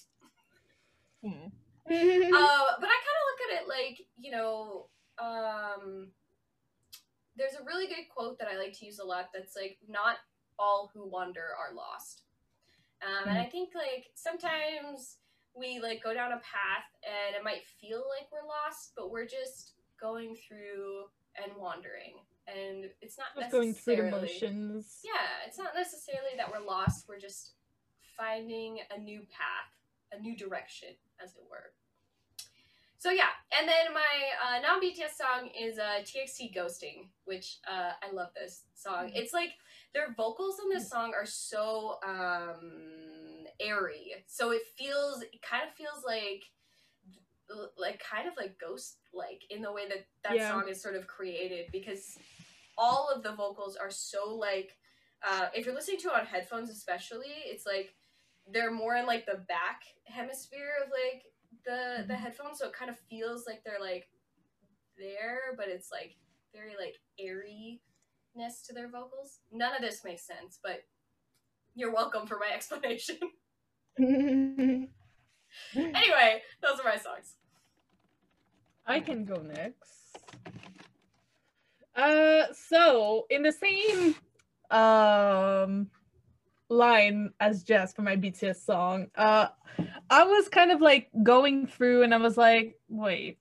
Hmm. 1.23 1.47
uh, 1.89 2.68
but 2.80 2.89
I 2.89 2.97
kind 3.05 3.18
of 3.18 3.26
look 3.27 3.41
at 3.47 3.61
it 3.61 3.68
like 3.68 4.05
you 4.19 4.31
know 4.31 4.88
um, 5.19 6.09
there's 7.38 7.53
a 7.53 7.64
really 7.65 7.88
good 7.88 8.09
quote 8.14 8.39
that 8.39 8.47
I 8.47 8.57
like 8.57 8.73
to 8.80 8.85
use 8.85 8.99
a 8.99 9.05
lot 9.05 9.30
that's 9.34 9.55
like, 9.55 9.77
not 9.88 10.18
all 10.59 10.89
who 10.93 11.07
wander 11.07 11.43
are 11.57 11.76
lost. 11.76 12.23
Um, 13.05 13.30
and 13.30 13.38
I 13.38 13.45
think 13.45 13.69
like 13.76 14.07
sometimes 14.15 15.18
we 15.55 15.80
like 15.80 16.03
go 16.03 16.14
down 16.14 16.31
a 16.31 16.41
path 16.41 16.89
and 17.05 17.35
it 17.35 17.43
might 17.43 17.61
feel 17.80 18.03
like 18.09 18.27
we're 18.31 18.47
lost, 18.47 18.93
but 18.97 19.11
we're 19.11 19.27
just 19.27 19.73
going 20.01 20.35
through 20.47 21.05
and 21.38 21.51
wandering. 21.59 22.18
And 22.47 22.85
it's 23.01 23.18
not 23.18 23.27
Just 23.38 23.51
going 23.51 23.73
through 23.73 23.97
the 23.97 24.03
necessarily 24.03 24.27
motions. 24.34 24.99
yeah, 25.03 25.45
it's 25.45 25.57
not 25.57 25.76
necessarily 25.76 26.31
that 26.38 26.49
we're 26.49 26.65
lost. 26.65 27.05
We're 27.07 27.19
just 27.19 27.53
finding 28.18 28.80
a 28.95 28.99
new 28.99 29.19
path, 29.30 29.69
a 30.14 30.19
new 30.19 30.35
direction, 30.35 30.89
as 31.23 31.31
it 31.31 31.43
were. 31.49 31.73
So 32.99 33.11
yeah, 33.11 33.29
and 33.57 33.67
then 33.67 33.93
my 33.93 34.57
uh, 34.57 34.61
non-BTS 34.61 35.15
song 35.17 35.49
is 35.59 35.77
uh, 35.77 36.01
TXT 36.03 36.55
"Ghosting," 36.55 37.09
which 37.25 37.59
uh, 37.69 37.91
I 38.01 38.11
love 38.11 38.29
this 38.35 38.63
song. 38.73 39.11
It's 39.13 39.33
like 39.33 39.51
their 39.93 40.13
vocals 40.15 40.55
in 40.63 40.69
this 40.69 40.89
song 40.89 41.13
are 41.13 41.25
so 41.25 41.99
um, 42.05 43.45
airy, 43.59 44.13
so 44.25 44.51
it 44.51 44.63
feels, 44.77 45.21
it 45.21 45.41
kind 45.43 45.63
of 45.67 45.73
feels 45.75 46.03
like 46.05 46.43
like 47.77 48.01
kind 48.03 48.27
of 48.27 48.33
like 48.35 48.59
ghost 48.59 48.97
like 49.13 49.43
in 49.49 49.61
the 49.61 49.71
way 49.71 49.87
that 49.87 50.05
that 50.23 50.35
Yeah. 50.35 50.49
song 50.49 50.67
is 50.67 50.81
sort 50.81 50.95
of 50.95 51.07
created 51.07 51.67
because 51.71 52.17
all 52.77 53.09
of 53.09 53.23
the 53.23 53.31
vocals 53.33 53.75
are 53.77 53.89
so 53.89 54.35
like 54.35 54.75
uh, 55.27 55.47
if 55.55 55.65
you're 55.65 55.73
listening 55.73 55.99
to 55.99 56.09
it 56.09 56.13
on 56.13 56.25
headphones 56.25 56.69
especially 56.69 57.33
it's 57.45 57.65
like 57.65 57.95
they're 58.51 58.71
more 58.71 58.95
in 58.95 59.05
like 59.05 59.25
the 59.25 59.45
back 59.47 59.81
hemisphere 60.05 60.73
of 60.83 60.91
like 60.91 61.23
the 61.68 62.06
the 62.07 62.15
headphones 62.15 62.57
so 62.60 62.68
it 62.68 62.73
kind 62.73 62.89
of 62.89 62.98
feels 63.10 63.45
like 63.45 63.64
they're 63.64 63.80
like 63.80 64.07
there 64.98 65.53
but 65.56 65.68
it's 65.68 65.91
like 65.91 66.15
very 66.53 66.73
like 66.80 66.95
airiness 67.19 68.61
to 68.65 68.73
their 68.73 68.89
vocals. 68.89 69.39
None 69.52 69.76
of 69.76 69.81
this 69.81 70.03
makes 70.03 70.26
sense 70.26 70.60
but 70.64 70.80
you're 71.76 71.94
welcome 71.94 72.26
for 72.26 72.39
my 72.39 72.52
explanation. 72.56 73.18
Anyway 75.76 76.41
those 76.61 76.80
are 76.80 76.84
my 76.84 76.98
songs. 76.98 77.35
I 78.85 78.99
can 78.99 79.26
go 79.26 79.41
next. 79.41 80.18
Uh, 81.95 82.53
so 82.53 83.26
in 83.30 83.41
the 83.44 83.52
same 83.52 84.15
um 84.69 85.89
line 86.69 87.31
as 87.39 87.64
Jess 87.64 87.94
for 87.94 88.02
my 88.02 88.15
BTS 88.15 88.64
song, 88.64 89.07
uh, 89.15 89.48
I 90.10 90.23
was 90.23 90.49
kind 90.49 90.72
of 90.72 90.81
like 90.81 91.10
going 91.23 91.68
through 91.68 92.03
and 92.03 92.14
I 92.14 92.18
was 92.18 92.38
like, 92.38 92.76
wait, 92.89 93.38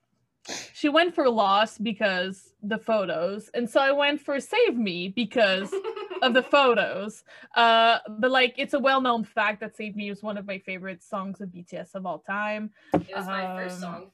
she 0.72 0.88
went 0.88 1.14
for 1.14 1.28
Lost 1.28 1.82
because 1.82 2.52
the 2.62 2.78
photos, 2.78 3.50
and 3.54 3.68
so 3.68 3.80
I 3.80 3.90
went 3.92 4.20
for 4.20 4.38
Save 4.40 4.76
Me 4.76 5.08
because 5.08 5.74
of 6.22 6.34
the 6.34 6.42
photos. 6.56 7.24
Uh, 7.56 7.98
but 8.08 8.30
like 8.30 8.54
it's 8.56 8.74
a 8.74 8.78
well-known 8.78 9.24
fact 9.24 9.60
that 9.60 9.76
Save 9.76 9.96
Me 9.96 10.08
is 10.10 10.22
one 10.22 10.36
of 10.38 10.46
my 10.46 10.58
favorite 10.58 11.02
songs 11.02 11.40
of 11.40 11.48
BTS 11.50 11.94
of 11.94 12.06
all 12.06 12.18
time. 12.20 12.70
it 12.94 13.14
was 13.16 13.26
my 13.26 13.46
first 13.56 13.76
Um, 13.76 13.80
song 13.80 14.10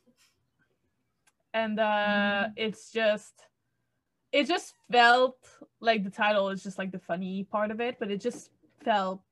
and 1.55 1.79
uh 1.79 2.49
it's 2.57 2.91
just 2.93 3.35
it 4.33 4.47
just 4.47 4.75
felt 4.91 5.37
like 5.81 6.03
the 6.05 6.11
title 6.11 6.49
is 6.49 6.63
just 6.63 6.79
like 6.79 6.91
the 6.93 6.99
funny 6.99 7.45
part 7.45 7.71
of 7.71 7.81
it 7.81 7.97
but 7.99 8.11
it 8.11 8.21
just 8.21 8.51
felt 8.85 9.23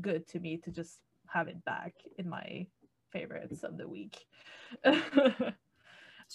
good 0.00 0.26
to 0.28 0.40
me 0.40 0.56
to 0.58 0.70
just 0.70 0.98
have 1.28 1.48
it 1.48 1.64
back 1.64 1.94
in 2.18 2.28
my 2.28 2.66
favorites 3.12 3.62
of 3.64 3.76
the 3.76 3.88
week. 3.88 4.16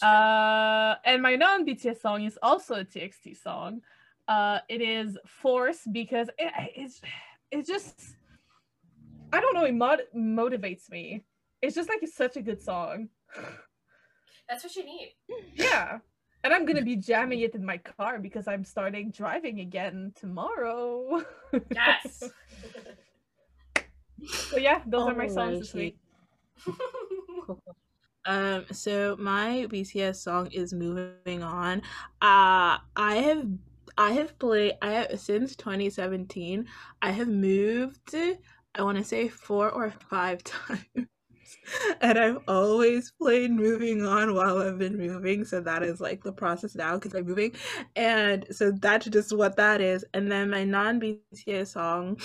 Uh 0.01 0.95
and 1.05 1.21
my 1.21 1.35
non-bts 1.35 2.01
song 2.01 2.23
is 2.23 2.39
also 2.41 2.73
a 2.75 2.83
txt 2.83 3.37
song. 3.37 3.81
Uh 4.27 4.57
it 4.67 4.81
is 4.81 5.19
force 5.27 5.81
because 5.91 6.29
it, 6.39 6.51
it's 6.75 6.99
it's 7.51 7.67
just 7.67 8.01
i 9.31 9.39
don't 9.39 9.53
know 9.53 9.65
it 9.65 9.75
mod- 9.75 10.09
motivates 10.15 10.89
me. 10.89 11.23
It's 11.61 11.75
just 11.75 11.89
like 11.89 12.01
it's 12.01 12.15
such 12.15 12.37
a 12.37 12.41
good 12.41 12.59
song. 12.59 13.09
That's 14.49 14.63
what 14.63 14.75
you 14.75 14.83
need. 14.83 15.13
Yeah. 15.53 15.99
And 16.43 16.53
I'm 16.53 16.65
gonna 16.65 16.81
be 16.81 16.95
jamming 16.95 17.39
it 17.41 17.55
in 17.55 17.65
my 17.65 17.77
car 17.77 18.19
because 18.19 18.47
I'm 18.47 18.63
starting 18.65 19.11
driving 19.11 19.59
again 19.59 20.13
tomorrow. 20.15 21.23
yes 21.73 22.31
so 24.49 24.57
yeah, 24.57 24.81
those 24.85 25.07
are 25.07 25.15
my 25.15 25.27
songs 25.27 25.59
this 25.59 25.73
Alrighty. 25.73 25.73
week. 25.73 25.97
Um, 28.25 28.65
so 28.71 29.17
my 29.19 29.67
BTS 29.69 30.23
song 30.23 30.47
is 30.53 30.73
moving 30.73 31.43
on. 31.43 31.79
Uh 32.21 32.79
I 32.95 33.15
have 33.15 33.45
I 33.97 34.13
have 34.13 34.39
played 34.39 34.75
I 34.81 34.91
have 34.93 35.19
since 35.19 35.57
2017, 35.57 36.65
I 37.01 37.11
have 37.11 37.27
moved 37.27 38.15
I 38.15 38.81
want 38.81 38.97
to 38.97 39.03
say 39.03 39.27
four 39.27 39.69
or 39.69 39.91
five 39.91 40.41
times. 40.43 41.07
And 42.01 42.19
I've 42.19 42.39
always 42.47 43.11
played 43.11 43.51
moving 43.51 44.05
on 44.05 44.33
while 44.35 44.59
I've 44.59 44.77
been 44.77 44.97
moving. 44.97 45.45
So 45.45 45.61
that 45.61 45.83
is 45.83 46.01
like 46.01 46.23
the 46.23 46.33
process 46.33 46.75
now 46.75 46.95
because 46.95 47.13
I'm 47.13 47.25
moving. 47.25 47.53
And 47.95 48.45
so 48.51 48.71
that's 48.71 49.07
just 49.07 49.35
what 49.35 49.55
that 49.57 49.81
is. 49.81 50.05
And 50.13 50.31
then 50.31 50.49
my 50.49 50.65
non 50.65 50.99
BTS 50.99 51.67
song 51.69 52.17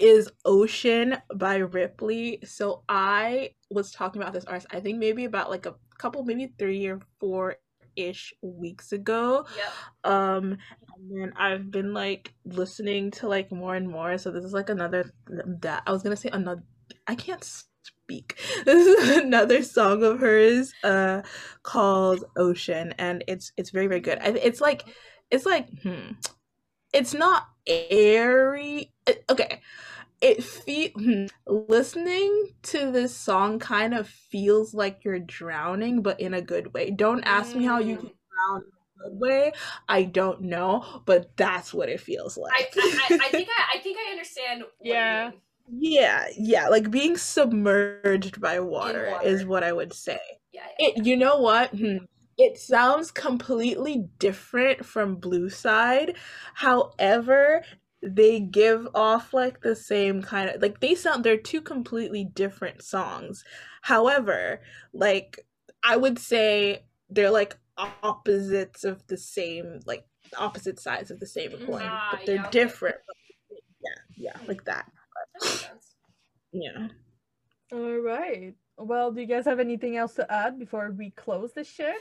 is 0.00 0.30
Ocean 0.44 1.16
by 1.34 1.56
Ripley. 1.56 2.40
So 2.44 2.82
I 2.88 3.50
was 3.70 3.90
talking 3.92 4.20
about 4.22 4.32
this 4.32 4.44
artist, 4.44 4.66
I 4.70 4.80
think 4.80 4.98
maybe 4.98 5.24
about 5.24 5.50
like 5.50 5.66
a 5.66 5.74
couple, 5.98 6.24
maybe 6.24 6.52
three 6.58 6.86
or 6.86 7.00
four 7.20 7.56
ish 7.96 8.32
weeks 8.42 8.92
ago. 8.92 9.46
yep 9.56 9.72
Um, 10.04 10.58
and 10.96 11.10
then 11.10 11.32
I've 11.36 11.70
been 11.70 11.94
like 11.94 12.34
listening 12.44 13.10
to 13.12 13.28
like 13.28 13.50
more 13.52 13.74
and 13.74 13.88
more. 13.88 14.18
So 14.18 14.30
this 14.30 14.44
is 14.44 14.52
like 14.52 14.70
another 14.70 15.10
that 15.62 15.82
I 15.86 15.92
was 15.92 16.02
gonna 16.02 16.16
say 16.16 16.30
another. 16.32 16.62
I 17.06 17.14
can't 17.14 17.44
speak. 18.08 18.38
This 18.64 18.86
is 18.86 19.18
another 19.18 19.62
song 19.62 20.02
of 20.04 20.20
hers, 20.20 20.74
uh, 20.82 21.22
called 21.62 22.24
Ocean, 22.36 22.94
and 22.98 23.24
it's 23.28 23.52
it's 23.56 23.70
very 23.70 23.86
very 23.86 24.00
good. 24.00 24.18
It's 24.22 24.60
like 24.60 24.84
it's 25.30 25.46
like 25.46 25.68
hmm, 25.82 26.12
it's 26.92 27.14
not 27.14 27.44
airy. 27.66 28.92
Okay, 29.30 29.60
it 30.20 30.42
feel 30.44 30.90
hmm, 30.96 31.26
listening 31.46 32.54
to 32.64 32.90
this 32.92 33.16
song 33.16 33.58
kind 33.58 33.94
of 33.94 34.08
feels 34.08 34.74
like 34.74 35.04
you're 35.04 35.20
drowning, 35.20 36.02
but 36.02 36.20
in 36.20 36.34
a 36.34 36.42
good 36.42 36.74
way. 36.74 36.90
Don't 36.90 37.24
ask 37.24 37.54
me 37.56 37.64
how 37.64 37.78
you 37.80 37.96
Mm. 37.96 38.00
can 38.00 38.12
drown 38.32 38.62
in 38.64 39.06
a 39.06 39.10
good 39.10 39.20
way. 39.20 39.52
I 39.88 40.04
don't 40.04 40.42
know, 40.42 41.02
but 41.06 41.36
that's 41.36 41.74
what 41.74 41.88
it 41.90 42.00
feels 42.00 42.36
like. 42.38 42.56
I, 42.56 42.68
I, 43.22 43.28
I 43.28 43.32
think 43.32 43.48
I, 43.50 43.76
I 43.78 43.80
think 43.80 43.98
I 43.98 44.10
understand 44.10 44.64
what 44.78 44.88
Yeah. 44.88 45.32
Yeah, 45.70 46.26
yeah, 46.36 46.68
like 46.68 46.90
being 46.90 47.16
submerged 47.16 48.40
by 48.40 48.60
water, 48.60 49.18
is 49.22 49.44
what 49.44 49.62
I 49.64 49.72
would 49.72 49.92
say. 49.92 50.20
yeah, 50.52 50.62
yeah, 50.78 50.88
It, 50.88 51.06
you 51.06 51.16
know 51.16 51.38
what? 51.38 51.70
Hmm. 51.70 51.98
It 52.36 52.56
sounds 52.58 53.10
completely 53.10 54.06
different 54.18 54.84
from 54.86 55.16
Blue 55.16 55.48
Side. 55.50 56.16
However, 56.54 57.64
they 58.00 58.38
give 58.40 58.86
off 58.94 59.34
like 59.34 59.60
the 59.60 59.74
same 59.74 60.22
kind 60.22 60.48
of 60.50 60.62
like 60.62 60.78
they 60.80 60.94
sound 60.94 61.24
they're 61.24 61.36
two 61.36 61.60
completely 61.60 62.24
different 62.24 62.82
songs. 62.82 63.44
However, 63.82 64.60
like 64.92 65.40
I 65.82 65.96
would 65.96 66.18
say 66.18 66.84
they're 67.10 67.30
like 67.30 67.58
opposites 67.76 68.84
of 68.84 69.04
the 69.08 69.16
same 69.16 69.80
like 69.84 70.06
opposite 70.36 70.78
sides 70.78 71.10
of 71.10 71.18
the 71.18 71.26
same 71.26 71.58
coin, 71.58 71.82
Ah, 71.84 72.10
but 72.10 72.24
they're 72.24 72.36
yeah, 72.36 72.46
okay. 72.48 72.52
different. 72.52 72.96
Yeah, 73.80 73.90
yeah, 74.16 74.40
like 74.46 74.64
that. 74.64 74.86
That 75.40 75.46
makes 75.46 75.60
sense. 75.60 75.94
Yeah. 76.52 76.88
All 77.72 77.98
right. 78.00 78.54
Well, 78.76 79.12
do 79.12 79.20
you 79.20 79.26
guys 79.26 79.44
have 79.44 79.60
anything 79.60 79.96
else 79.96 80.14
to 80.14 80.32
add 80.32 80.58
before 80.58 80.90
we 80.96 81.10
close 81.10 81.52
this 81.52 81.68
shit? 81.68 81.96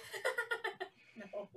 no. 1.18 1.50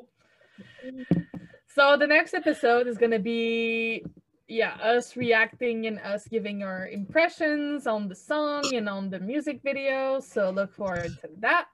So 1.74 1.97
the 1.97 2.07
next 2.07 2.35
episode 2.35 2.86
is 2.86 2.98
gonna 2.98 3.19
be 3.19 4.05
yeah, 4.48 4.74
us 4.82 5.16
reacting 5.16 5.86
and 5.86 6.01
us 6.01 6.27
giving 6.27 6.65
our 6.65 6.89
impressions 6.89 7.86
on 7.86 8.09
the 8.09 8.16
song 8.16 8.74
and 8.74 8.89
on 8.89 9.11
the 9.11 9.20
music 9.20 9.61
video. 9.62 10.19
So 10.19 10.51
look 10.51 10.74
forward 10.74 11.16
to 11.23 11.28
that. 11.39 11.66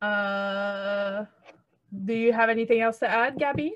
Uh 0.00 1.24
do 2.04 2.14
you 2.14 2.32
have 2.32 2.50
anything 2.50 2.80
else 2.80 2.98
to 2.98 3.08
add, 3.08 3.38
Gabby? 3.38 3.74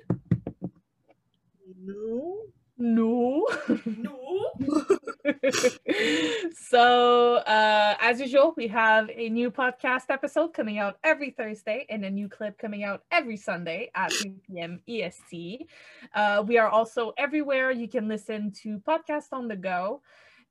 No. 1.82 2.42
No. 2.78 3.46
No. 3.84 4.50
so, 6.54 7.34
uh, 7.36 7.94
as 8.00 8.20
usual, 8.20 8.54
we 8.56 8.66
have 8.68 9.10
a 9.14 9.28
new 9.28 9.50
podcast 9.50 10.04
episode 10.08 10.54
coming 10.54 10.78
out 10.78 10.98
every 11.04 11.30
Thursday 11.30 11.86
and 11.90 12.04
a 12.04 12.10
new 12.10 12.28
clip 12.28 12.58
coming 12.58 12.82
out 12.84 13.02
every 13.10 13.36
Sunday 13.36 13.90
at 13.94 14.12
3 14.12 14.34
p.m. 14.46 14.80
EST. 14.88 15.68
Uh, 16.14 16.42
we 16.46 16.58
are 16.58 16.68
also 16.68 17.12
everywhere. 17.18 17.70
You 17.70 17.88
can 17.88 18.08
listen 18.08 18.50
to 18.62 18.78
podcasts 18.78 19.32
on 19.32 19.48
the 19.48 19.56
go. 19.56 20.00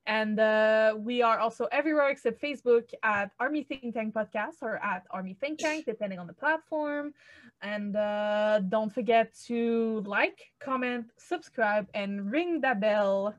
And 0.07 0.39
uh, 0.39 0.95
we 0.97 1.21
are 1.21 1.37
also 1.39 1.65
everywhere 1.71 2.09
except 2.09 2.41
Facebook 2.41 2.89
at 3.03 3.31
Army 3.39 3.63
Think 3.63 3.93
Tank 3.93 4.13
Podcast 4.13 4.61
or 4.61 4.77
at 4.83 5.03
Army 5.11 5.35
Think 5.39 5.59
Tank, 5.59 5.85
depending 5.93 6.17
on 6.19 6.27
the 6.27 6.33
platform. 6.33 7.13
And 7.61 7.95
uh, 7.95 8.61
don't 8.69 8.91
forget 8.91 9.33
to 9.45 10.01
like, 10.07 10.39
comment, 10.59 11.05
subscribe, 11.17 11.87
and 11.93 12.31
ring 12.31 12.61
that 12.61 12.79
bell 12.81 13.35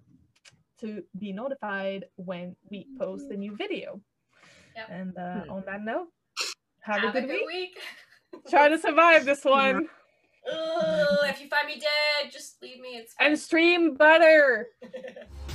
to 0.81 1.03
be 1.19 1.33
notified 1.33 2.05
when 2.17 2.55
we 2.71 2.87
post 2.99 3.31
a 3.31 3.37
new 3.37 3.57
video. 3.57 4.01
Yep. 4.77 4.87
And 4.91 5.19
uh, 5.19 5.41
Hmm. 5.45 5.51
on 5.51 5.63
that 5.67 5.83
note, 5.83 6.09
have, 6.81 7.01
Have 7.01 7.15
a 7.17 7.21
good, 7.21 7.29
week. 7.29 7.47
week. 7.47 7.79
Try 8.51 8.69
to 8.69 8.79
survive 8.79 9.25
this 9.25 9.45
one 9.45 9.89
Ugh, 10.51 11.19
if 11.29 11.41
you 11.41 11.49
find 11.49 11.69
me 11.69 11.75
dead, 11.79 12.33
just 12.33 12.61
leave 12.63 12.81
me. 12.81 12.97
It's 12.97 13.15
and 13.21 13.39
stream 13.39 13.95
butter. 13.95 14.67
fine. 14.81 15.52